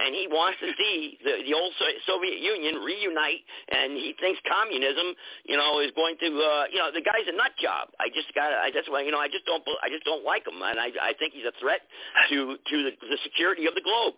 and 0.00 0.14
he 0.14 0.28
wants 0.28 0.58
to 0.60 0.68
see 0.78 1.18
the, 1.22 1.44
the 1.44 1.54
old 1.54 1.72
Soviet 2.06 2.40
Union 2.40 2.80
reunite, 2.80 3.44
and 3.70 3.92
he 3.96 4.14
thinks 4.18 4.40
communism, 4.48 5.14
you 5.44 5.56
know, 5.56 5.80
is 5.80 5.92
going 5.92 6.16
to, 6.20 6.28
uh, 6.28 6.64
you 6.72 6.78
know, 6.80 6.88
the 6.92 7.04
guy's 7.04 7.28
a 7.28 7.36
nut 7.36 7.52
job. 7.60 7.92
I 8.00 8.08
just 8.08 8.32
got, 8.34 8.52
I 8.52 8.72
that's 8.72 8.88
why, 8.88 9.02
you 9.04 9.12
know, 9.12 9.20
I 9.20 9.28
just 9.28 9.44
don't, 9.44 9.62
I 9.84 9.88
just 9.92 10.04
don't 10.04 10.24
like 10.24 10.46
him, 10.46 10.60
and 10.60 10.80
I, 10.80 10.90
I 11.00 11.12
think 11.18 11.34
he's 11.36 11.46
a 11.46 11.54
threat 11.60 11.84
to 12.30 12.56
to 12.56 12.76
the, 12.88 12.92
the 13.00 13.18
security 13.22 13.66
of 13.66 13.74
the 13.74 13.84
globe. 13.84 14.16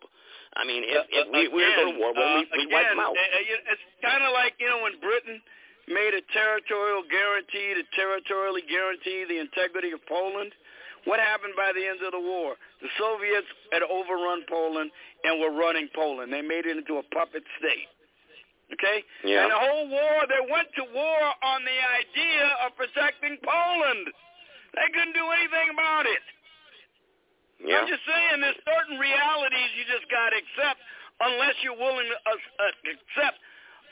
I 0.54 0.62
mean, 0.62 0.86
if, 0.86 1.02
if 1.10 1.26
we, 1.34 1.50
we 1.50 1.66
were 1.66 1.74
to 1.74 1.82
go 1.82 1.86
to 1.90 1.98
war, 1.98 2.14
well, 2.14 2.38
we, 2.38 2.46
uh, 2.46 2.54
we 2.54 2.64
wipe 2.70 2.86
again, 2.86 2.94
them 2.94 3.02
out. 3.02 3.18
uh, 3.18 3.18
uh, 3.18 3.72
it's 3.74 3.86
kind 3.98 4.22
of 4.22 4.30
like 4.30 4.54
you 4.62 4.70
know 4.70 4.86
when 4.86 4.94
Britain 5.02 5.42
made 5.90 6.14
a 6.14 6.22
territorial 6.32 7.02
guarantee 7.10 7.74
to 7.76 7.82
territorially 7.92 8.62
guarantee 8.70 9.26
the 9.28 9.38
integrity 9.42 9.92
of 9.92 10.00
Poland. 10.06 10.54
What 11.04 11.20
happened 11.20 11.52
by 11.56 11.72
the 11.76 11.84
end 11.84 12.00
of 12.00 12.12
the 12.12 12.20
war? 12.20 12.56
The 12.80 12.88
Soviets 12.96 13.48
had 13.72 13.84
overrun 13.84 14.44
Poland 14.48 14.90
and 15.24 15.40
were 15.40 15.52
running 15.52 15.88
Poland. 15.94 16.32
They 16.32 16.40
made 16.40 16.64
it 16.64 16.76
into 16.76 16.96
a 16.96 17.04
puppet 17.12 17.44
state. 17.60 17.88
Okay? 18.72 19.04
Yeah. 19.24 19.44
And 19.44 19.52
the 19.52 19.60
whole 19.60 19.86
war, 19.92 20.24
they 20.24 20.40
went 20.48 20.72
to 20.80 20.84
war 20.96 21.20
on 21.44 21.60
the 21.68 21.78
idea 22.00 22.44
of 22.64 22.72
protecting 22.80 23.36
Poland. 23.44 24.08
They 24.72 24.88
couldn't 24.96 25.12
do 25.12 25.28
anything 25.28 25.76
about 25.76 26.08
it. 26.08 26.24
Yeah. 27.60 27.84
I'm 27.84 27.88
just 27.88 28.02
saying 28.08 28.40
there's 28.40 28.58
certain 28.64 28.98
realities 28.98 29.68
you 29.76 29.84
just 29.86 30.08
got 30.10 30.32
to 30.32 30.36
accept 30.40 30.80
unless 31.20 31.54
you're 31.62 31.78
willing 31.78 32.08
to 32.08 32.18
uh, 32.26 32.34
uh, 32.34 32.92
accept 32.96 33.38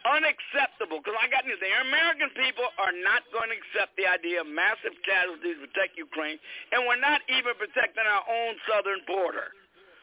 unacceptable. 0.06 1.00
Because 1.00 1.18
I 1.18 1.26
got 1.30 1.46
news. 1.46 1.58
The 1.62 1.72
American 1.86 2.30
people 2.38 2.66
are 2.78 2.94
not 3.02 3.26
going 3.30 3.50
to 3.50 3.56
accept 3.56 3.94
the 3.96 4.06
idea 4.06 4.42
of 4.42 4.48
massive 4.50 4.94
casualties 5.06 5.58
to 5.58 5.66
protect 5.68 5.98
Ukraine, 5.98 6.38
and 6.74 6.84
we're 6.86 7.00
not 7.00 7.22
even 7.30 7.54
protecting 7.58 8.06
our 8.06 8.24
own 8.26 8.52
southern 8.66 9.02
border. 9.06 9.54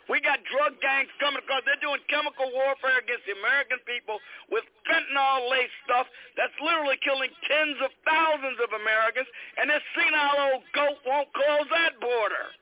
We 0.10 0.18
got 0.18 0.42
drug 0.50 0.82
gangs 0.82 1.14
coming 1.22 1.38
across. 1.38 1.62
They're 1.70 1.78
doing 1.86 2.02
chemical 2.10 2.50
warfare 2.50 2.98
against 2.98 3.30
the 3.30 3.38
American 3.38 3.78
people 3.86 4.18
with 4.50 4.66
fentanyl-laced 4.90 5.78
stuff 5.86 6.10
that's 6.34 6.58
literally 6.58 6.98
killing 7.06 7.30
tens 7.46 7.78
of 7.86 7.94
thousands 8.10 8.58
of 8.58 8.74
Americans, 8.74 9.30
and 9.62 9.70
this 9.70 9.86
senile 9.94 10.58
old 10.58 10.66
goat 10.74 10.98
won't 11.06 11.30
close 11.38 11.70
that 11.70 12.02
border. 12.02 12.58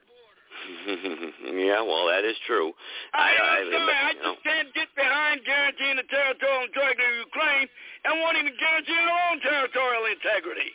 yeah, 1.68 1.80
well, 1.82 2.06
that 2.08 2.24
is 2.24 2.36
true. 2.46 2.72
I, 3.14 3.34
I, 3.34 3.56
I'm 3.62 3.72
sorry, 3.72 3.94
I 3.94 4.10
you 4.12 4.22
know, 4.22 4.34
just 4.34 4.44
can't 4.44 4.70
get 4.74 4.88
behind 4.96 5.44
guaranteeing 5.44 5.96
the 5.96 6.08
territorial 6.10 6.68
integrity 6.68 7.04
of 7.04 7.14
Ukraine 7.28 7.68
and 8.04 8.12
won't 8.20 8.36
even 8.38 8.54
guarantee 8.58 8.98
our 8.98 9.32
own 9.32 9.38
territorial 9.40 10.04
integrity. 10.10 10.72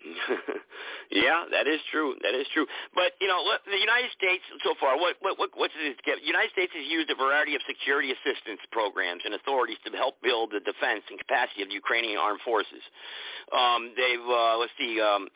yeah, 1.12 1.44
that 1.52 1.68
is 1.68 1.80
true. 1.92 2.16
That 2.24 2.32
is 2.32 2.48
true. 2.56 2.64
But 2.96 3.12
you 3.20 3.28
know, 3.28 3.44
look, 3.44 3.60
the 3.68 3.76
United 3.76 4.08
States 4.16 4.40
so 4.64 4.72
far, 4.80 4.96
what 4.96 5.16
what 5.20 5.36
what 5.38 5.50
what's 5.52 5.76
it? 5.76 6.00
The 6.00 6.24
United 6.24 6.52
States 6.56 6.72
has 6.72 6.88
used 6.88 7.12
a 7.12 7.16
variety 7.16 7.54
of 7.54 7.60
security 7.68 8.08
assistance 8.08 8.64
programs 8.72 9.20
and 9.28 9.36
authorities 9.36 9.76
to 9.84 9.92
help 9.92 10.16
build 10.24 10.56
the 10.56 10.64
defense 10.64 11.04
and 11.12 11.20
capacity 11.20 11.60
of 11.62 11.68
the 11.68 11.76
Ukrainian 11.76 12.16
armed 12.16 12.40
forces. 12.40 12.80
Um, 13.52 13.92
they've 13.92 14.24
uh, 14.24 14.56
let's 14.56 14.72
see. 14.80 15.00
Um, 15.00 15.28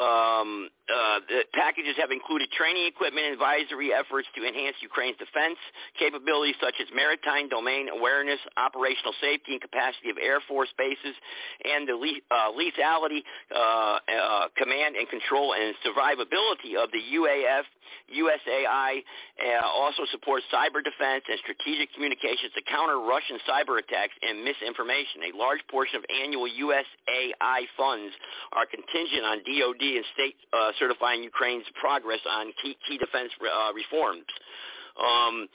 um, 0.00 0.72
uh, 0.88 1.20
the 1.28 1.44
packages 1.52 1.94
have 2.00 2.10
included 2.10 2.48
training 2.56 2.88
equipment 2.88 3.28
advisory 3.28 3.92
efforts 3.92 4.26
to 4.34 4.40
enhance 4.40 4.76
Ukraine's 4.80 5.16
defense 5.20 5.60
capabilities 5.98 6.56
such 6.60 6.74
as 6.80 6.88
maritime 6.96 7.48
domain 7.48 7.88
awareness, 7.92 8.40
operational 8.56 9.12
safety 9.20 9.52
and 9.52 9.60
capacity 9.60 10.08
of 10.08 10.16
Air 10.16 10.40
Force 10.48 10.72
bases, 10.80 11.12
and 11.64 11.84
the 11.86 11.92
le- 11.92 12.24
uh, 12.32 12.50
lethality, 12.56 13.20
uh, 13.52 14.00
uh, 14.00 14.48
command 14.56 14.96
and 14.96 15.08
control 15.08 15.52
and 15.52 15.76
survivability 15.84 16.72
of 16.80 16.88
the 16.90 17.02
UAF. 17.20 17.64
USAI 18.12 19.02
uh, 19.02 19.66
also 19.66 20.04
supports 20.12 20.44
cyber 20.52 20.84
defense 20.84 21.24
and 21.28 21.38
strategic 21.40 21.92
communications 21.94 22.52
to 22.54 22.62
counter 22.68 23.00
Russian 23.00 23.40
cyber 23.48 23.80
attacks 23.80 24.14
and 24.22 24.44
misinformation. 24.44 25.32
A 25.32 25.36
large 25.36 25.60
portion 25.70 25.96
of 25.96 26.04
annual 26.08 26.46
USAI 26.46 27.60
funds 27.76 28.12
are 28.52 28.66
contingent 28.68 29.24
on 29.24 29.40
DoD 29.42 29.82
and 29.82 30.06
state 30.14 30.36
uh, 30.52 30.72
certifying 30.78 31.22
Ukraine's 31.22 31.66
progress 31.80 32.20
on 32.28 32.52
key, 32.62 32.76
key 32.86 32.98
defense 32.98 33.32
uh, 33.40 33.72
reforms. 33.72 34.28
Um, 35.00 35.48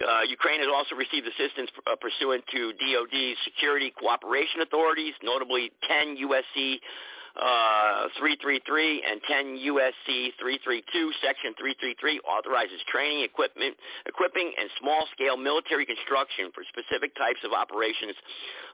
uh, 0.00 0.22
Ukraine 0.24 0.60
has 0.60 0.68
also 0.72 0.94
received 0.96 1.28
assistance 1.28 1.68
uh, 1.86 1.94
pursuant 2.00 2.44
to 2.52 2.72
DoD's 2.72 3.36
security 3.44 3.92
cooperation 3.92 4.62
authorities, 4.62 5.12
notably 5.22 5.70
10 5.86 6.16
USC 6.16 6.80
uh, 7.38 8.10
333 8.18 9.04
and 9.06 9.22
10 9.22 9.62
USC 9.70 10.34
332, 10.40 10.82
Section 11.22 11.54
333 11.54 12.20
authorizes 12.26 12.82
training, 12.90 13.22
equipment, 13.22 13.76
equipping, 14.06 14.50
and 14.58 14.66
small-scale 14.82 15.36
military 15.38 15.86
construction 15.86 16.50
for 16.50 16.66
specific 16.66 17.14
types 17.14 17.38
of 17.46 17.54
operations. 17.54 18.18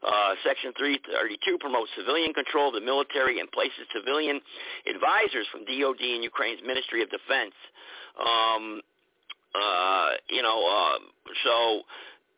Uh, 0.00 0.34
Section 0.40 0.72
332 0.78 1.58
promotes 1.60 1.92
civilian 1.96 2.32
control 2.32 2.72
of 2.72 2.76
the 2.78 2.84
military 2.84 3.40
and 3.40 3.50
places 3.52 3.84
civilian 3.92 4.40
advisors 4.88 5.44
from 5.52 5.68
DOD 5.68 6.00
and 6.00 6.24
Ukraine's 6.24 6.60
Ministry 6.64 7.02
of 7.04 7.10
Defense. 7.12 7.56
Um, 8.16 8.80
uh, 9.56 10.10
you 10.28 10.42
know, 10.42 10.58
uh, 10.64 10.98
so 11.44 11.84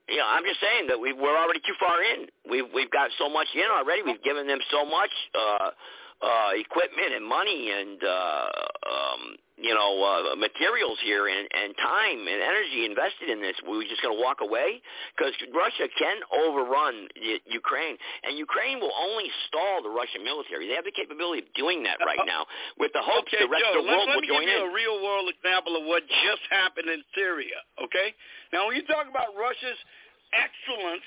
you 0.08 0.16
know, 0.16 0.26
I'm 0.26 0.44
just 0.44 0.60
saying 0.60 0.88
that 0.88 0.98
we 0.98 1.12
we're 1.12 1.36
already 1.36 1.60
too 1.60 1.76
far 1.78 2.02
in. 2.02 2.26
We've 2.48 2.64
we've 2.72 2.90
got 2.90 3.10
so 3.18 3.28
much 3.28 3.48
in 3.54 3.68
already. 3.68 4.02
We've 4.02 4.22
given 4.22 4.46
them 4.46 4.58
so 4.72 4.84
much 4.84 5.12
uh, 5.36 5.70
uh, 6.18 6.50
equipment 6.58 7.14
and 7.14 7.22
money 7.22 7.70
and 7.70 8.02
uh, 8.02 8.10
um, 8.90 9.22
you 9.54 9.70
know 9.70 10.02
uh, 10.02 10.34
materials 10.34 10.98
here 11.06 11.30
and, 11.30 11.46
and 11.46 11.74
time 11.78 12.26
and 12.26 12.42
energy 12.42 12.82
invested 12.90 13.30
in 13.30 13.38
this. 13.38 13.54
We're 13.62 13.86
just 13.86 14.02
going 14.02 14.18
to 14.18 14.22
walk 14.22 14.42
away 14.42 14.82
because 15.14 15.30
Russia 15.54 15.86
can 15.94 16.18
overrun 16.34 17.06
Ukraine, 17.46 17.94
and 18.26 18.34
Ukraine 18.34 18.82
will 18.82 18.94
only 18.98 19.30
stall 19.46 19.78
the 19.82 19.94
Russian 19.94 20.26
military. 20.26 20.66
They 20.66 20.74
have 20.74 20.86
the 20.86 20.94
capability 20.94 21.46
of 21.46 21.50
doing 21.54 21.86
that 21.86 22.02
right 22.02 22.22
now, 22.26 22.50
with 22.82 22.90
the 22.98 23.02
hopes 23.02 23.30
okay, 23.30 23.46
the 23.46 23.50
rest 23.50 23.62
Joe, 23.62 23.78
of 23.78 23.86
the 23.86 23.86
world 23.86 24.10
let, 24.10 24.18
will 24.18 24.26
let 24.26 24.42
me 24.42 24.42
give 24.42 24.42
you 24.42 24.58
in. 24.58 24.70
a 24.70 24.74
real 24.74 24.98
world 24.98 25.30
example 25.30 25.78
of 25.78 25.86
what 25.86 26.02
just 26.26 26.42
happened 26.50 26.90
in 26.90 26.98
Syria. 27.14 27.62
Okay, 27.78 28.10
now 28.50 28.66
when 28.66 28.74
you 28.74 28.82
talk 28.90 29.06
about 29.06 29.38
Russia's 29.38 29.78
excellence 30.34 31.06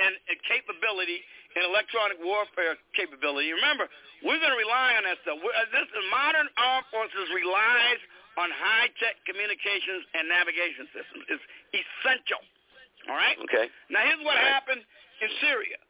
and, 0.00 0.16
and 0.32 0.36
capability 0.48 1.20
in 1.56 1.64
electronic 1.64 2.20
warfare 2.20 2.76
capability. 2.92 3.50
Remember, 3.56 3.88
we're 4.20 4.38
going 4.38 4.52
to 4.52 4.60
rely 4.60 5.00
on 5.00 5.08
that 5.08 5.16
stuff. 5.24 5.40
We're, 5.40 5.56
uh, 5.56 5.68
this 5.72 5.88
modern 6.12 6.48
armed 6.60 6.88
forces 6.92 7.26
relies 7.32 8.00
on 8.36 8.52
high-tech 8.52 9.16
communications 9.24 10.04
and 10.12 10.28
navigation 10.28 10.84
systems. 10.92 11.24
It's 11.32 11.46
essential. 11.72 12.42
All 13.08 13.16
right. 13.16 13.40
Okay. 13.48 13.72
Now 13.88 14.04
here's 14.04 14.20
what 14.20 14.36
happened 14.36 14.84
in 15.24 15.30
Syria. 15.40 15.80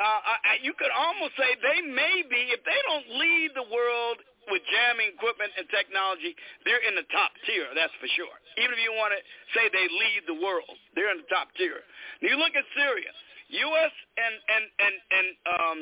Uh, 0.00 0.20
I, 0.32 0.64
you 0.64 0.72
could 0.72 0.88
almost 0.88 1.36
say 1.36 1.60
they 1.60 1.84
may 1.84 2.24
be, 2.24 2.56
if 2.56 2.64
they 2.64 2.80
don't 2.88 3.20
lead 3.20 3.52
the 3.52 3.68
world 3.68 4.16
with 4.48 4.64
jamming 4.72 5.12
equipment 5.12 5.52
and 5.60 5.68
technology, 5.68 6.32
they're 6.64 6.80
in 6.80 6.96
the 6.96 7.04
top 7.12 7.36
tier, 7.44 7.68
that's 7.76 7.92
for 8.00 8.08
sure. 8.16 8.32
Even 8.56 8.72
if 8.72 8.80
you 8.80 8.96
want 8.96 9.12
to 9.12 9.20
say 9.52 9.68
they 9.68 9.84
lead 9.84 10.24
the 10.24 10.40
world, 10.40 10.72
they're 10.96 11.12
in 11.12 11.20
the 11.20 11.28
top 11.28 11.52
tier. 11.60 11.84
Now 12.24 12.32
you 12.32 12.40
look 12.40 12.56
at 12.56 12.64
Syria. 12.72 13.12
U.S. 13.50 13.94
and, 14.16 14.34
and, 14.38 14.64
and, 14.78 14.94
and 15.10 15.26
um, 15.50 15.78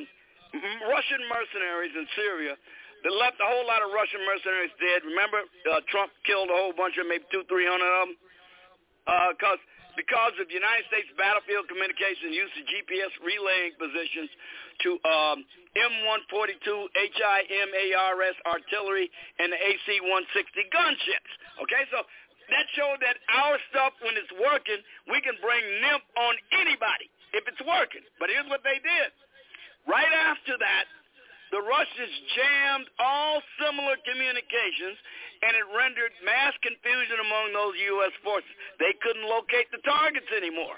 Russian 0.88 1.20
mercenaries 1.28 1.92
in 1.92 2.06
Syria 2.16 2.54
that 3.04 3.14
left 3.14 3.38
a 3.38 3.46
whole 3.46 3.66
lot 3.68 3.84
of 3.84 3.92
Russian 3.94 4.24
mercenaries 4.26 4.74
dead. 4.80 5.06
Remember, 5.06 5.44
uh, 5.70 5.84
Trump 5.92 6.10
killed 6.26 6.50
a 6.50 6.56
whole 6.56 6.74
bunch 6.74 6.98
of 6.98 7.06
maybe 7.06 7.28
two, 7.30 7.46
three 7.46 7.68
hundred 7.68 7.86
of 7.86 8.00
them? 8.08 8.12
Because 9.36 9.60
uh, 9.60 9.76
because 9.98 10.34
of 10.38 10.46
United 10.46 10.86
States 10.86 11.10
battlefield 11.18 11.66
communication 11.66 12.30
use 12.30 12.50
of 12.54 12.64
GPS 12.70 13.10
relaying 13.18 13.74
positions 13.82 14.30
to 14.86 14.94
um, 15.02 15.42
M142 15.74 16.70
HIMARS 16.94 18.38
artillery 18.46 19.10
and 19.42 19.50
the 19.50 19.58
AC-160 19.58 20.70
gunships. 20.70 21.32
Okay, 21.66 21.82
so 21.90 22.06
that 22.54 22.64
showed 22.78 23.02
that 23.02 23.18
our 23.26 23.58
stuff, 23.74 23.90
when 24.06 24.14
it's 24.14 24.30
working, 24.38 24.78
we 25.10 25.18
can 25.18 25.34
bring 25.42 25.66
NIMP 25.82 26.04
on 26.14 26.34
anybody 26.54 27.10
if 27.32 27.44
it's 27.48 27.60
working. 27.64 28.04
But 28.20 28.30
here's 28.32 28.48
what 28.48 28.64
they 28.64 28.78
did. 28.80 29.08
Right 29.88 30.12
after 30.12 30.56
that, 30.60 30.84
the 31.50 31.64
Russians 31.64 32.12
jammed 32.36 32.88
all 33.00 33.40
similar 33.56 33.96
communications, 34.04 35.00
and 35.40 35.56
it 35.56 35.64
rendered 35.72 36.12
mass 36.20 36.52
confusion 36.60 37.24
among 37.24 37.56
those 37.56 37.72
U.S. 37.96 38.12
forces. 38.20 38.52
They 38.76 38.92
couldn't 39.00 39.24
locate 39.24 39.68
the 39.72 39.80
targets 39.80 40.28
anymore. 40.36 40.76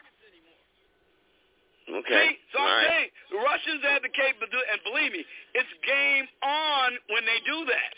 Okay. 1.91 2.39
See, 2.39 2.55
so 2.55 2.63
All 2.63 2.71
I'm 2.71 2.77
right. 2.79 2.87
saying 2.87 3.09
the 3.35 3.41
Russians 3.43 3.83
have 3.83 4.03
the 4.07 4.15
capability, 4.15 4.63
and 4.71 4.79
believe 4.87 5.11
me, 5.11 5.27
it's 5.59 5.73
game 5.83 6.27
on 6.47 6.95
when 7.11 7.27
they 7.27 7.43
do 7.43 7.67
that. 7.67 7.93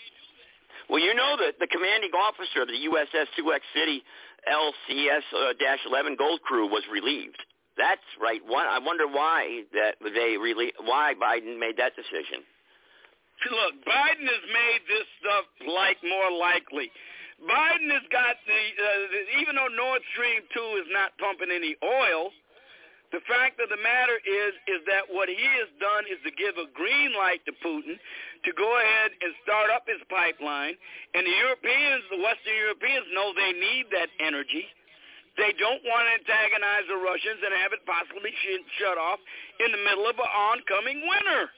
Well, 0.88 1.04
you 1.04 1.12
know 1.12 1.36
that 1.44 1.60
the 1.60 1.68
commanding 1.68 2.16
officer 2.16 2.64
of 2.64 2.68
the 2.72 2.80
USS 2.88 3.28
Sioux 3.36 3.52
City 3.76 4.00
LCS-11 4.48 6.12
uh, 6.12 6.16
Gold 6.16 6.40
Crew 6.42 6.66
was 6.72 6.82
relieved. 6.90 7.36
That's 7.76 8.04
right. 8.20 8.40
One, 8.44 8.66
I 8.66 8.78
wonder 8.78 9.06
why 9.06 9.64
that 9.72 9.96
they 10.02 10.36
really 10.36 10.72
why 10.84 11.14
Biden 11.16 11.58
made 11.58 11.76
that 11.78 11.96
decision. 11.96 12.44
Look, 13.50 13.74
Biden 13.82 14.28
has 14.28 14.44
made 14.54 14.82
this 14.86 15.08
stuff 15.18 15.46
like 15.66 15.98
more 16.04 16.30
likely. 16.30 16.92
Biden 17.42 17.90
has 17.90 18.06
got 18.14 18.38
the, 18.46 18.54
uh, 18.54 19.42
even 19.42 19.58
though 19.58 19.72
Nord 19.74 19.98
Stream 20.14 20.46
2 20.54 20.86
is 20.86 20.88
not 20.94 21.10
pumping 21.18 21.50
any 21.50 21.74
oil, 21.82 22.30
the 23.10 23.18
fact 23.26 23.58
of 23.60 23.68
the 23.68 23.76
matter 23.82 24.16
is 24.24 24.52
is 24.70 24.80
that 24.88 25.04
what 25.10 25.28
he 25.28 25.44
has 25.60 25.68
done 25.76 26.08
is 26.08 26.16
to 26.24 26.32
give 26.32 26.56
a 26.56 26.70
green 26.72 27.12
light 27.12 27.44
to 27.44 27.52
Putin 27.60 27.98
to 27.98 28.50
go 28.56 28.68
ahead 28.78 29.12
and 29.20 29.36
start 29.44 29.68
up 29.68 29.84
his 29.84 30.00
pipeline. 30.08 30.78
And 31.12 31.26
the 31.26 31.36
Europeans, 31.44 32.08
the 32.08 32.24
Western 32.24 32.56
Europeans, 32.56 33.04
know 33.12 33.36
they 33.36 33.52
need 33.52 33.92
that 33.92 34.08
energy. 34.16 34.64
They 35.40 35.52
don't 35.56 35.80
want 35.88 36.04
to 36.08 36.12
antagonize 36.20 36.84
the 36.88 37.00
Russians 37.00 37.40
and 37.40 37.52
have 37.56 37.72
it 37.72 37.80
possibly 37.88 38.30
sh- 38.44 38.60
shut 38.76 38.98
off 39.00 39.18
in 39.64 39.72
the 39.72 39.80
middle 39.80 40.04
of 40.06 40.16
an 40.20 40.28
oncoming 40.28 41.00
winter. 41.08 41.48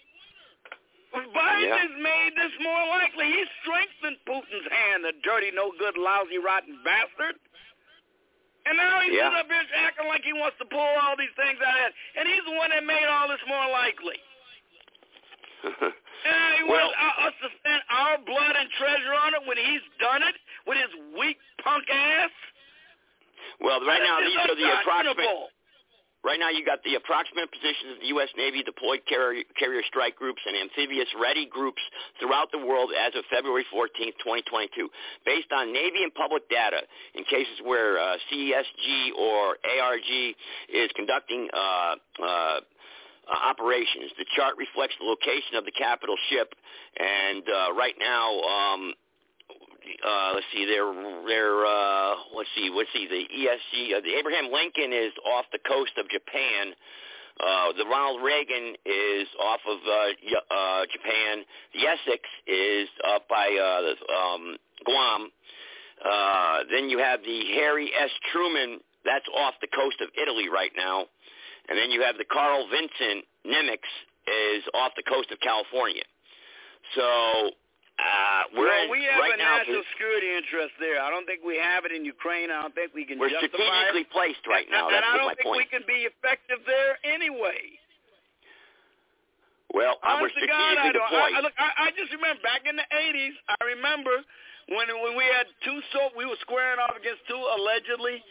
Biden 1.14 1.62
Yeah. 1.62 1.78
has 1.78 1.90
made 1.98 2.34
this 2.36 2.50
more 2.60 2.86
likely. 2.88 3.26
He's 3.32 3.46
strengthened 3.62 4.18
Putin's 4.26 4.66
hand, 4.70 5.04
the 5.04 5.12
dirty, 5.22 5.50
no 5.52 5.70
good, 5.78 5.96
lousy, 5.96 6.38
rotten 6.38 6.82
bastard. 6.82 7.38
And 8.66 8.76
now 8.78 9.00
he's 9.00 9.14
Yeah. 9.14 9.28
up 9.30 9.46
here 9.46 9.62
acting 9.74 10.08
like 10.08 10.24
he 10.24 10.32
wants 10.32 10.58
to 10.58 10.64
pull 10.64 10.80
all 10.80 11.14
these 11.16 11.30
things 11.36 11.60
out 11.60 11.78
of 11.78 11.86
it. 11.86 11.94
And 12.16 12.28
he's 12.28 12.44
the 12.44 12.52
one 12.52 12.70
that 12.70 12.82
made 12.84 13.06
all 13.06 13.28
this 13.28 13.40
more 13.46 13.68
likely. 13.70 14.20
And 16.24 16.54
he 16.56 16.62
Well- 16.64 16.88
wants 16.88 16.96
uh, 16.98 17.26
us 17.28 17.34
to 17.42 17.50
spend 17.58 17.82
our 17.90 18.16
blood 18.18 18.56
and 18.56 18.70
treasure 18.72 19.12
on 19.14 19.34
it 19.34 19.42
when 19.44 19.58
he's 19.58 19.82
done 20.00 20.22
it 20.22 20.34
with 20.66 20.78
his 20.78 20.94
weak 21.18 21.38
punk 21.58 21.84
ass. 21.90 22.30
Well, 23.60 23.80
right 23.84 24.02
now 24.02 24.20
these 24.20 24.36
are 24.36 24.56
the 24.56 24.68
approximate. 24.80 25.54
Right 26.24 26.40
now, 26.40 26.48
you 26.48 26.64
got 26.64 26.80
the 26.88 26.96
approximate 26.96 27.52
positions 27.52 27.92
of 27.92 28.00
the 28.00 28.08
U.S. 28.16 28.32
Navy 28.34 28.64
deployed 28.64 29.04
carrier, 29.04 29.44
carrier 29.60 29.84
strike 29.86 30.16
groups 30.16 30.40
and 30.48 30.56
amphibious 30.56 31.08
ready 31.20 31.44
groups 31.44 31.84
throughout 32.18 32.48
the 32.50 32.64
world 32.64 32.96
as 32.96 33.12
of 33.12 33.28
February 33.28 33.68
14, 33.70 34.08
2022, 34.24 34.88
based 35.28 35.52
on 35.52 35.70
Navy 35.70 36.00
and 36.00 36.14
public 36.16 36.48
data. 36.48 36.80
In 37.12 37.24
cases 37.24 37.60
where 37.62 38.00
uh, 38.00 38.16
CESG 38.32 39.12
or 39.20 39.60
ARG 39.60 40.10
is 40.72 40.88
conducting 40.96 41.46
uh, 41.52 41.94
uh, 42.16 42.60
operations, 43.28 44.08
the 44.16 44.24
chart 44.34 44.56
reflects 44.56 44.96
the 44.96 45.04
location 45.04 45.60
of 45.60 45.68
the 45.68 45.76
capital 45.76 46.16
ship, 46.32 46.54
and 46.96 47.44
uh, 47.44 47.74
right 47.76 48.00
now. 48.00 48.32
Um, 48.40 48.94
uh, 50.06 50.32
let's 50.34 50.46
see, 50.52 50.64
they're 50.66 50.92
they're 51.26 51.66
uh, 51.66 52.14
let's 52.34 52.48
see, 52.54 52.70
let's 52.74 52.90
see, 52.92 53.06
the 53.06 53.24
ESG, 53.28 53.96
uh, 53.96 54.00
the 54.00 54.14
Abraham 54.18 54.52
Lincoln 54.52 54.92
is 54.92 55.12
off 55.26 55.44
the 55.52 55.58
coast 55.66 55.92
of 55.98 56.08
Japan. 56.08 56.74
Uh, 57.40 57.72
the 57.76 57.84
Ronald 57.84 58.22
Reagan 58.22 58.76
is 58.86 59.26
off 59.40 59.60
of 59.66 59.78
uh, 59.82 60.54
uh, 60.54 60.86
Japan. 60.92 61.44
The 61.74 61.86
Essex 61.86 62.22
is 62.46 62.88
up 63.10 63.26
by 63.28 63.50
uh, 63.50 64.14
um, 64.14 64.56
Guam. 64.86 65.30
Uh, 66.04 66.58
then 66.70 66.88
you 66.88 66.98
have 66.98 67.20
the 67.22 67.40
Harry 67.54 67.90
S. 67.90 68.10
Truman. 68.32 68.78
That's 69.04 69.26
off 69.36 69.54
the 69.60 69.68
coast 69.74 70.00
of 70.00 70.08
Italy 70.20 70.48
right 70.48 70.70
now. 70.76 71.06
And 71.68 71.76
then 71.76 71.90
you 71.90 72.02
have 72.02 72.16
the 72.18 72.24
Carl 72.24 72.68
Vinson 72.70 73.22
Nimitz 73.44 73.90
is 74.28 74.62
off 74.74 74.92
the 74.96 75.02
coast 75.02 75.30
of 75.32 75.40
California. 75.40 76.04
So 76.94 77.50
uh, 77.94 78.42
we're 78.58 78.66
well, 78.66 78.84
in, 78.84 78.90
we 78.90 79.06
have 79.06 79.22
right 79.22 79.34
a 79.34 79.38
now. 79.38 79.62
national 79.62 79.86
security 79.94 80.34
interest 80.34 80.74
there. 80.82 80.98
I 80.98 81.08
don't 81.14 81.24
think 81.30 81.46
we 81.46 81.54
have 81.62 81.86
it 81.86 81.92
in 81.94 82.02
Ukraine. 82.02 82.50
I 82.50 82.62
don't 82.66 82.74
think 82.74 82.90
we 82.90 83.06
can 83.06 83.22
We're 83.22 83.30
justify 83.30 83.54
strategically 83.62 84.06
it. 84.06 84.10
placed 84.10 84.44
right 84.50 84.66
now. 84.66 84.90
and 84.90 84.98
That's 84.98 85.06
I 85.06 85.14
don't 85.14 85.30
my 85.30 85.38
think 85.38 85.46
point. 85.46 85.62
we 85.62 85.66
can 85.70 85.86
be 85.86 86.02
effective 86.10 86.58
there 86.66 86.98
anyway. 87.06 87.78
Well, 89.74 89.98
uh, 90.02 90.22
we're 90.22 90.30
Honest 90.30 90.38
God, 90.46 90.74
I 90.78 90.90
don't. 90.90 91.02
deployed. 91.02 91.32
I, 91.34 91.38
I, 91.38 91.40
look, 91.42 91.54
I, 91.58 91.68
I 91.86 91.88
just 91.98 92.10
remember 92.14 92.42
back 92.46 92.62
in 92.66 92.74
the 92.78 92.86
'80s. 92.94 93.34
I 93.50 93.58
remember 93.78 94.22
when 94.70 94.86
when 95.02 95.14
we 95.18 95.26
had 95.30 95.46
two 95.66 95.78
so 95.94 96.14
we 96.14 96.26
were 96.26 96.38
squaring 96.46 96.78
off 96.78 96.94
against 96.98 97.22
two 97.26 97.38
allegedly 97.38 98.22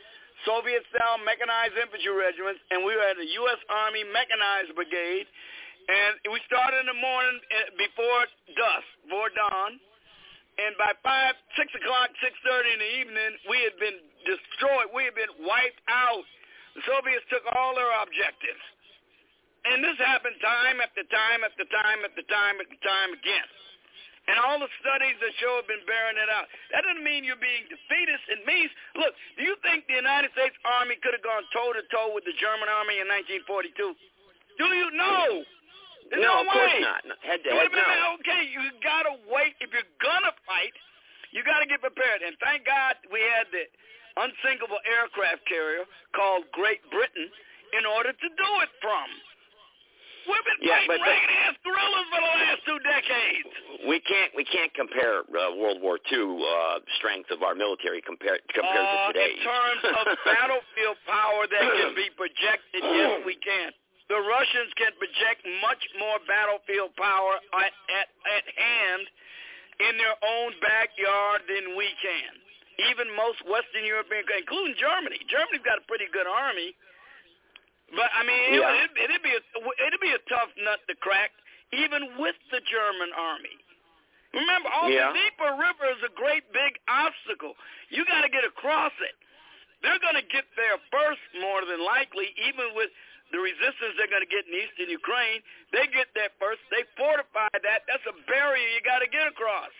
Soviet-style 0.43 1.23
mechanized 1.23 1.75
infantry 1.79 2.11
regiments, 2.11 2.59
and 2.71 2.83
we 2.83 2.91
had 2.99 3.15
the 3.15 3.29
U.S. 3.47 3.59
Army 3.71 4.03
Mechanized 4.11 4.75
Brigade, 4.75 5.23
and 5.89 6.11
we 6.31 6.39
started 6.47 6.79
in 6.79 6.87
the 6.87 6.99
morning 6.99 7.37
eh, 7.51 7.75
before 7.75 8.23
dusk, 8.55 8.87
before 9.03 9.29
dawn, 9.35 9.79
and 10.61 10.77
by 10.77 10.93
five, 11.03 11.35
six 11.57 11.73
o'clock, 11.75 12.13
six 12.21 12.33
thirty 12.45 12.71
in 12.71 12.79
the 12.79 12.91
evening, 13.01 13.31
we 13.49 13.57
had 13.65 13.75
been 13.81 13.97
destroyed. 14.23 14.93
We 14.93 15.09
had 15.09 15.15
been 15.17 15.33
wiped 15.43 15.81
out. 15.89 16.23
The 16.77 16.81
Soviets 16.87 17.25
took 17.29 17.43
all 17.57 17.73
their 17.75 17.89
objectives. 18.01 18.63
and 19.65 19.79
this 19.83 19.95
happened 19.99 20.35
time 20.43 20.79
after 20.83 21.03
time 21.07 21.41
after 21.47 21.63
time 21.71 21.99
after 22.03 22.23
time 22.27 22.55
after 22.59 22.79
time 22.83 23.11
again. 23.15 23.47
And 24.27 24.39
all 24.39 24.55
the 24.55 24.71
studies 24.79 25.19
that 25.19 25.35
show 25.43 25.59
have 25.59 25.67
been 25.67 25.83
bearing 25.83 26.15
it 26.15 26.31
out. 26.31 26.47
That 26.71 26.87
doesn't 26.87 27.03
mean 27.03 27.27
you're 27.27 27.39
being 27.43 27.67
defeatist. 27.67 28.23
It 28.31 28.47
means, 28.47 28.71
look, 28.95 29.11
do 29.35 29.43
you 29.43 29.55
think 29.67 29.83
the 29.91 29.99
United 29.99 30.31
States 30.31 30.55
Army 30.63 30.95
could 31.03 31.11
have 31.11 31.23
gone 31.27 31.43
toe-to-toe 31.51 32.15
with 32.15 32.23
the 32.23 32.31
German 32.39 32.71
Army 32.71 33.03
in 33.03 33.07
1942? 33.11 33.75
Do 33.75 34.65
you 34.71 34.89
know? 34.95 35.43
There's 36.13 36.21
no, 36.21 36.37
no, 36.37 36.45
of 36.45 36.53
course 36.53 36.77
not. 36.79 37.01
No, 37.09 37.15
Head 37.25 37.41
to 37.41 37.49
Wait 37.57 37.67
a 37.67 37.73
minute, 37.73 37.97
no. 37.97 38.13
okay, 38.21 38.45
you 38.45 38.61
gotta 38.85 39.17
wait. 39.33 39.57
If 39.59 39.73
you're 39.73 39.89
gonna 39.97 40.29
fight, 40.45 40.73
you 41.33 41.41
gotta 41.41 41.65
get 41.65 41.81
prepared. 41.81 42.21
And 42.21 42.37
thank 42.37 42.69
God 42.69 42.93
we 43.09 43.17
had 43.33 43.49
the 43.49 43.65
unsinkable 44.21 44.77
aircraft 44.85 45.41
carrier 45.49 45.89
called 46.13 46.45
Great 46.53 46.85
Britain 46.93 47.33
in 47.73 47.83
order 47.89 48.13
to 48.13 48.27
do 48.29 48.49
it 48.61 48.69
from. 48.77 49.09
We've 50.23 50.39
been 50.47 50.61
Yeah, 50.63 50.79
fighting 50.87 51.03
ragged-ass 51.03 51.57
guerrillas 51.67 52.07
for 52.13 52.21
the 52.23 52.31
last 52.31 52.59
two 52.63 52.79
decades. 52.87 53.51
We 53.91 53.99
can't 54.07 54.31
we 54.39 54.45
can't 54.47 54.71
compare 54.71 55.27
uh, 55.27 55.51
World 55.59 55.81
War 55.83 55.99
II 56.07 56.39
uh, 56.39 56.79
strength 56.95 57.27
of 57.33 57.43
our 57.43 57.51
military 57.57 57.99
compared 57.99 58.39
compared 58.53 58.85
Uh, 58.87 59.11
to 59.11 59.19
today. 59.19 59.35
in 59.35 59.43
terms 59.43 59.81
of 59.83 60.03
battlefield 60.29 60.95
power 61.09 61.43
that 61.51 61.65
can 61.75 61.91
be 61.97 62.07
projected, 62.15 62.79
yes, 62.87 63.19
we 63.27 63.35
can. 63.35 63.73
The 64.11 64.19
Russians 64.19 64.71
can 64.75 64.91
project 64.99 65.47
much 65.63 65.79
more 65.95 66.19
battlefield 66.27 66.91
power 66.99 67.39
at, 67.55 67.71
at, 67.87 68.07
at 68.27 68.45
hand 68.51 69.03
in 69.79 69.93
their 69.97 70.17
own 70.21 70.51
backyard 70.59 71.47
than 71.47 71.73
we 71.79 71.87
can. 72.03 72.33
Even 72.91 73.07
most 73.15 73.39
Western 73.47 73.85
European, 73.85 74.25
including 74.27 74.75
Germany. 74.75 75.21
Germany's 75.29 75.63
got 75.63 75.77
a 75.79 75.85
pretty 75.87 76.09
good 76.11 76.27
army. 76.27 76.75
But 77.93 78.09
I 78.11 78.25
mean, 78.25 78.41
it, 78.53 78.59
Yeah. 78.59 78.83
it, 78.83 78.89
it'd 78.97 79.23
be 79.23 79.33
a, 79.33 79.41
it'd 79.87 80.01
be 80.03 80.13
a 80.13 80.21
tough 80.25 80.49
nut 80.57 80.81
to 80.89 80.95
crack, 80.97 81.31
even 81.71 82.17
with 82.17 82.35
the 82.49 82.59
German 82.65 83.13
army. 83.13 83.55
Remember, 84.33 84.67
all 84.73 84.89
Yeah. 84.89 85.13
the 85.13 85.21
Dnieper 85.21 85.53
River 85.61 85.85
is 85.93 86.01
a 86.01 86.13
great 86.17 86.43
big 86.51 86.73
obstacle. 86.89 87.53
You 87.93 88.03
got 88.09 88.25
to 88.25 88.29
get 88.33 88.43
across 88.43 88.93
it. 89.05 89.13
They're 89.85 90.01
going 90.01 90.17
to 90.17 90.25
get 90.33 90.49
there 90.57 90.79
first, 90.89 91.21
more 91.37 91.61
than 91.69 91.83
likely, 91.85 92.33
even 92.41 92.73
with 92.73 92.89
the 93.33 93.41
resistance 93.41 93.97
they're 93.97 94.07
going 94.13 94.21
to 94.23 94.29
get 94.29 94.45
in 94.45 94.53
eastern 94.53 94.93
Ukraine. 94.93 95.41
They 95.73 95.89
get 95.89 96.07
there 96.13 96.29
first. 96.37 96.61
They 96.69 96.85
fortify 96.95 97.49
that. 97.65 97.83
That's 97.89 98.05
a 98.05 98.13
barrier 98.29 98.69
you 98.77 98.81
got 98.85 99.01
to 99.01 99.09
get 99.09 99.25
across. 99.25 99.73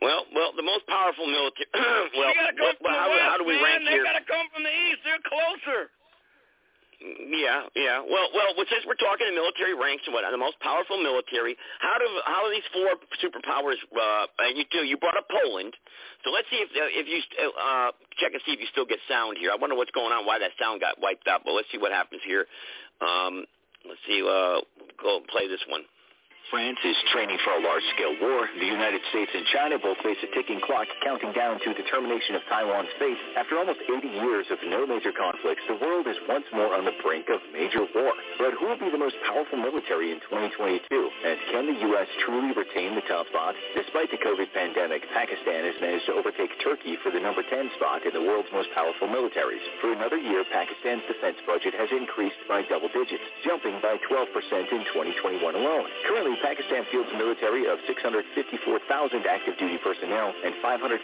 Well, 0.00 0.24
well, 0.32 0.54
the 0.56 0.62
most 0.64 0.86
powerful 0.86 1.26
military. 1.26 1.68
well, 2.16 2.32
you 2.32 2.38
got 2.38 2.48
to 2.48 2.56
come 2.56 2.64
what- 2.64 2.78
from 2.80 2.94
how, 2.96 3.10
west, 3.12 3.28
how 3.28 3.36
do 3.36 3.44
we 3.44 3.58
man. 3.60 3.62
rank 3.62 3.80
they 3.84 3.98
here? 3.98 4.06
got 4.08 4.16
to 4.16 4.24
come 4.24 4.46
from 4.54 4.62
the 4.64 4.72
east. 4.72 5.02
They're 5.04 5.22
closer. 5.26 5.90
Yeah, 6.98 7.70
yeah. 7.78 8.02
Well, 8.02 8.26
well, 8.34 8.50
since 8.58 8.82
we're 8.82 8.98
talking 8.98 9.30
in 9.30 9.34
military 9.38 9.70
ranks 9.78 10.02
and 10.10 10.14
what 10.14 10.26
the 10.26 10.36
most 10.36 10.58
powerful 10.58 10.98
military, 10.98 11.54
how 11.78 11.94
do 11.94 12.06
how 12.26 12.42
are 12.42 12.50
these 12.50 12.66
four 12.74 12.98
superpowers? 13.22 13.78
Uh, 13.94 14.26
and 14.42 14.58
you 14.58 14.64
do 14.66 14.82
you 14.82 14.98
brought 14.98 15.16
up 15.16 15.30
Poland, 15.30 15.78
so 16.24 16.34
let's 16.34 16.50
see 16.50 16.58
if 16.58 16.70
uh, 16.74 16.90
if 16.90 17.06
you 17.06 17.22
uh, 17.54 17.94
check 18.18 18.34
and 18.34 18.42
see 18.42 18.50
if 18.50 18.58
you 18.58 18.66
still 18.74 18.86
get 18.86 18.98
sound 19.06 19.38
here. 19.38 19.54
I 19.54 19.56
wonder 19.60 19.76
what's 19.76 19.94
going 19.94 20.10
on, 20.10 20.26
why 20.26 20.40
that 20.42 20.50
sound 20.58 20.80
got 20.82 20.98
wiped 20.98 21.28
out. 21.28 21.42
But 21.46 21.54
let's 21.54 21.70
see 21.70 21.78
what 21.78 21.94
happens 21.94 22.22
here. 22.26 22.50
Um, 22.98 23.46
let's 23.86 24.02
see. 24.02 24.18
Uh, 24.18 24.66
go 24.98 25.22
play 25.30 25.46
this 25.46 25.62
one. 25.70 25.86
France 26.48 26.80
is 26.80 26.96
training 27.12 27.36
for 27.44 27.52
a 27.52 27.60
large-scale 27.60 28.24
war. 28.24 28.48
The 28.56 28.64
United 28.64 29.04
States 29.12 29.28
and 29.36 29.44
China 29.52 29.76
both 29.76 30.00
face 30.00 30.16
a 30.24 30.32
ticking 30.32 30.64
clock 30.64 30.88
counting 31.04 31.36
down 31.36 31.60
to 31.60 31.76
determination 31.76 32.40
of 32.40 32.42
Taiwan's 32.48 32.88
fate. 32.96 33.20
After 33.36 33.60
almost 33.60 33.84
80 33.84 34.08
years 34.08 34.48
of 34.48 34.56
no 34.64 34.88
major 34.88 35.12
conflicts, 35.12 35.60
the 35.68 35.76
world 35.76 36.08
is 36.08 36.16
once 36.24 36.48
more 36.56 36.72
on 36.72 36.88
the 36.88 36.96
brink 37.04 37.28
of 37.28 37.44
major 37.52 37.84
war. 37.92 38.16
But 38.40 38.56
who 38.56 38.64
will 38.64 38.80
be 38.80 38.88
the 38.88 38.96
most 38.96 39.20
powerful 39.28 39.60
military 39.60 40.08
in 40.08 40.24
2022? 40.24 40.88
And 40.88 41.36
can 41.52 41.68
the 41.68 41.76
U.S. 41.92 42.08
truly 42.24 42.56
retain 42.56 42.96
the 42.96 43.04
top 43.04 43.28
spot? 43.28 43.52
Despite 43.76 44.08
the 44.08 44.16
COVID 44.16 44.48
pandemic, 44.56 45.04
Pakistan 45.12 45.68
has 45.68 45.76
managed 45.84 46.08
to 46.08 46.16
overtake 46.16 46.56
Turkey 46.64 46.96
for 47.04 47.12
the 47.12 47.20
number 47.20 47.44
10 47.44 47.76
spot 47.76 48.08
in 48.08 48.16
the 48.16 48.24
world's 48.24 48.48
most 48.56 48.72
powerful 48.72 49.04
militaries. 49.04 49.60
For 49.84 49.92
another 49.92 50.16
year, 50.16 50.48
Pakistan's 50.48 51.04
defense 51.12 51.36
budget 51.44 51.76
has 51.76 51.92
increased 51.92 52.40
by 52.48 52.64
double 52.72 52.88
digits, 52.88 53.24
jumping 53.44 53.84
by 53.84 54.00
12% 54.08 54.32
in 54.72 54.88
2021 54.96 55.44
alone. 55.44 55.92
Currently, 56.08 56.37
Pakistan 56.40 56.86
fields 56.94 57.10
a 57.10 57.18
military 57.18 57.66
of 57.66 57.82
654,000 57.90 59.26
active 59.26 59.58
duty 59.58 59.78
personnel 59.82 60.30
and 60.30 60.54
550,000 60.62 61.02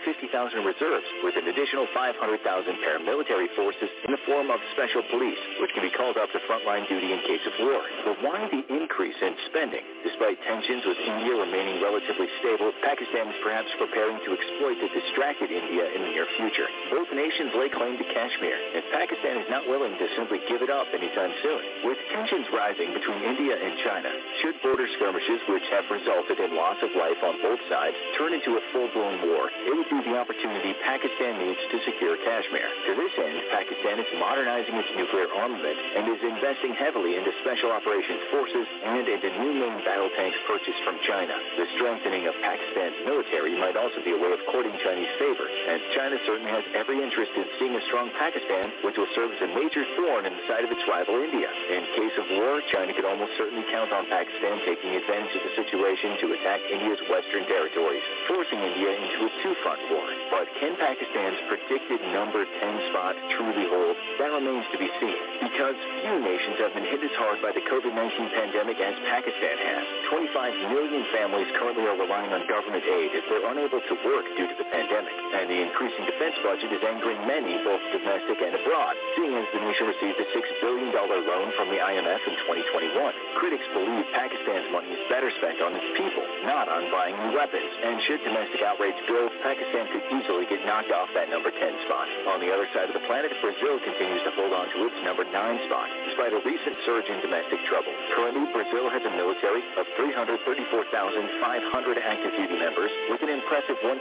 reserves, 0.62 1.08
with 1.26 1.34
an 1.34 1.50
additional 1.50 1.90
500,000 1.90 2.14
paramilitary 2.14 3.50
forces 3.58 3.90
in 4.06 4.14
the 4.14 4.22
form 4.24 4.54
of 4.54 4.62
special 4.78 5.02
police, 5.10 5.40
which 5.58 5.74
can 5.74 5.82
be 5.82 5.90
called 5.90 6.14
up 6.16 6.30
to 6.30 6.38
frontline 6.46 6.86
duty 6.86 7.10
in 7.10 7.20
case 7.26 7.42
of 7.42 7.54
war. 7.66 7.82
But 8.06 8.16
why 8.22 8.46
the 8.46 8.62
increase 8.70 9.18
in 9.18 9.34
spending? 9.50 9.82
Despite 10.06 10.38
tensions 10.46 10.86
with 10.86 10.98
India 11.02 11.34
remaining 11.34 11.82
relatively 11.82 12.30
stable, 12.38 12.70
Pakistan 12.86 13.34
is 13.34 13.38
perhaps 13.42 13.70
preparing 13.76 14.22
to 14.22 14.30
exploit 14.38 14.78
the 14.78 14.90
distracted 14.94 15.50
India 15.50 15.90
in 15.90 16.00
the 16.06 16.10
near 16.14 16.28
future. 16.38 16.70
Both 16.94 17.10
nations 17.10 17.50
lay 17.58 17.74
claim 17.74 17.98
to 17.98 18.06
Kashmir, 18.06 18.54
and 18.54 18.82
Pakistan 18.94 19.42
is 19.42 19.48
not 19.50 19.66
willing 19.66 19.98
to 19.98 20.06
simply 20.14 20.38
give 20.46 20.62
it 20.62 20.70
up 20.70 20.86
anytime 20.94 21.34
soon. 21.42 21.62
With 21.90 21.98
tensions 22.14 22.46
rising 22.54 22.94
between 22.94 23.18
India 23.26 23.58
and 23.58 23.74
China, 23.82 24.10
should 24.38 24.56
border 24.62 24.86
skirmishes 24.94 25.23
which 25.48 25.64
have 25.72 25.88
resulted 25.88 26.36
in 26.36 26.52
loss 26.52 26.76
of 26.84 26.92
life 27.00 27.16
on 27.24 27.40
both 27.40 27.56
sides 27.72 27.96
turn 28.20 28.36
into 28.36 28.60
a 28.60 28.62
full-blown 28.76 29.24
war, 29.32 29.48
it 29.48 29.72
would 29.72 29.88
be 29.88 29.96
the 30.04 30.20
opportunity 30.20 30.76
Pakistan 30.84 31.40
needs 31.40 31.60
to 31.72 31.80
secure 31.88 32.20
Kashmir. 32.20 32.68
To 32.88 32.92
this 32.92 33.14
end, 33.16 33.40
Pakistan 33.48 34.04
is 34.04 34.08
modernizing 34.20 34.76
its 34.76 34.92
nuclear 34.92 35.32
armament 35.32 35.80
and 35.96 36.12
is 36.12 36.20
investing 36.20 36.76
heavily 36.76 37.16
into 37.16 37.32
special 37.40 37.72
operations 37.72 38.20
forces 38.28 38.68
and 38.84 39.08
into 39.08 39.32
new 39.40 39.56
main 39.56 39.80
battle 39.88 40.12
tanks 40.12 40.36
purchased 40.44 40.84
from 40.84 41.00
China. 41.08 41.32
The 41.56 41.72
strengthening 41.80 42.28
of 42.28 42.36
Pakistan's 42.44 43.00
military 43.08 43.56
might 43.56 43.80
also 43.80 44.04
be 44.04 44.12
a 44.12 44.20
way 44.20 44.28
of 44.28 44.44
courting 44.52 44.76
Chinese 44.84 45.12
favor, 45.16 45.48
and 45.48 45.80
China 45.96 46.20
certainly 46.28 46.52
has 46.52 46.68
every 46.76 47.00
interest 47.00 47.32
in 47.32 47.48
seeing 47.56 47.72
a 47.72 47.82
strong 47.88 48.12
Pakistan, 48.20 48.76
which 48.84 49.00
will 49.00 49.08
serve 49.16 49.32
as 49.32 49.40
a 49.40 49.50
major 49.56 49.88
thorn 49.96 50.28
in 50.28 50.36
the 50.36 50.44
side 50.44 50.68
of 50.68 50.70
its 50.70 50.84
rival 50.84 51.16
India. 51.16 51.48
In 51.48 51.80
case 51.96 52.16
of 52.20 52.28
war, 52.36 52.60
China 52.68 52.92
could 52.92 53.08
almost 53.08 53.32
certainly 53.40 53.64
count 53.72 53.88
on 53.88 54.04
Pakistan 54.12 54.60
taking 54.68 54.92
advantage 54.92 55.13
of 55.14 55.46
the 55.46 55.54
situation 55.54 56.18
to 56.18 56.34
attack 56.34 56.58
India's 56.66 56.98
western 57.06 57.46
territories, 57.46 58.02
forcing 58.26 58.58
India 58.58 58.98
into 58.98 59.30
a 59.30 59.32
two-front 59.46 59.78
war. 59.94 60.02
But 60.34 60.50
can 60.58 60.74
Pakistan's 60.74 61.38
predicted 61.46 62.02
number 62.10 62.42
10 62.42 62.90
spot 62.90 63.14
truly 63.38 63.62
hold? 63.70 63.94
That 64.18 64.34
remains 64.34 64.66
to 64.74 64.78
be 64.78 64.90
seen, 64.98 65.22
because 65.38 65.78
few 66.02 66.18
nations 66.18 66.58
have 66.58 66.74
been 66.74 66.90
hit 66.90 66.98
as 66.98 67.14
hard 67.14 67.38
by 67.38 67.54
the 67.54 67.62
COVID-19 67.62 68.34
pandemic 68.34 68.82
as 68.82 68.98
Pakistan 69.06 69.54
has. 69.54 69.86
25 70.10 70.74
million 70.74 71.06
families 71.14 71.46
currently 71.62 71.86
are 71.86 71.94
relying 71.94 72.34
on 72.34 72.42
government 72.50 72.82
aid 72.82 73.14
as 73.14 73.22
they're 73.30 73.46
unable 73.54 73.86
to 73.86 73.94
work 74.02 74.26
due 74.34 74.50
to 74.50 74.56
the 74.58 74.66
pandemic, 74.74 75.14
and 75.38 75.46
the 75.46 75.62
increasing 75.62 76.10
defense 76.10 76.34
budget 76.42 76.74
is 76.74 76.82
angering 76.82 77.22
many, 77.22 77.54
both 77.62 77.82
domestic 77.94 78.42
and 78.42 78.58
abroad, 78.58 78.98
seeing 79.14 79.38
as 79.38 79.46
the 79.54 79.62
nation 79.62 79.94
received 79.94 80.18
a 80.18 80.26
$6 80.26 80.42
billion 80.58 80.90
loan 80.90 81.54
from 81.54 81.70
the 81.70 81.78
IMF 81.78 82.22
in 82.26 82.34
2021. 82.50 83.14
Critics 83.38 83.66
believe 83.70 84.06
Pakistan's 84.10 84.66
money 84.74 84.93
is 84.94 85.10
better 85.10 85.26
spent 85.42 85.58
on 85.58 85.74
its 85.74 85.90
people, 85.98 86.22
not 86.46 86.70
on 86.70 86.86
buying 86.94 87.18
new 87.18 87.34
weapons. 87.34 87.66
And 87.82 87.98
should 88.06 88.22
domestic 88.22 88.62
outrage 88.62 88.94
build, 89.10 89.34
Pakistan 89.42 89.90
could 89.90 90.06
easily 90.14 90.46
get 90.46 90.62
knocked 90.62 90.94
off 90.94 91.10
that 91.18 91.26
number 91.26 91.50
10 91.50 91.58
spot. 91.90 92.06
On 92.30 92.38
the 92.38 92.54
other 92.54 92.70
side 92.70 92.86
of 92.86 92.94
the 92.94 93.02
planet, 93.10 93.34
Brazil 93.42 93.82
continues 93.82 94.22
to 94.22 94.30
hold 94.38 94.54
on 94.54 94.70
to 94.70 94.86
its 94.86 94.94
number 95.02 95.26
9 95.26 95.34
spot, 95.66 95.90
despite 96.06 96.30
a 96.30 96.38
recent 96.46 96.78
surge 96.86 97.10
in 97.10 97.18
domestic 97.26 97.58
trouble. 97.66 97.90
Currently, 98.14 98.54
Brazil 98.54 98.86
has 98.86 99.02
a 99.02 99.10
military 99.18 99.66
of 99.74 99.84
334,500 99.98 101.98
active 101.98 102.32
duty 102.38 102.58
members 102.60 102.92
with 103.10 103.18
an 103.26 103.34
impressive 103.34 103.80
1.3 103.82 103.98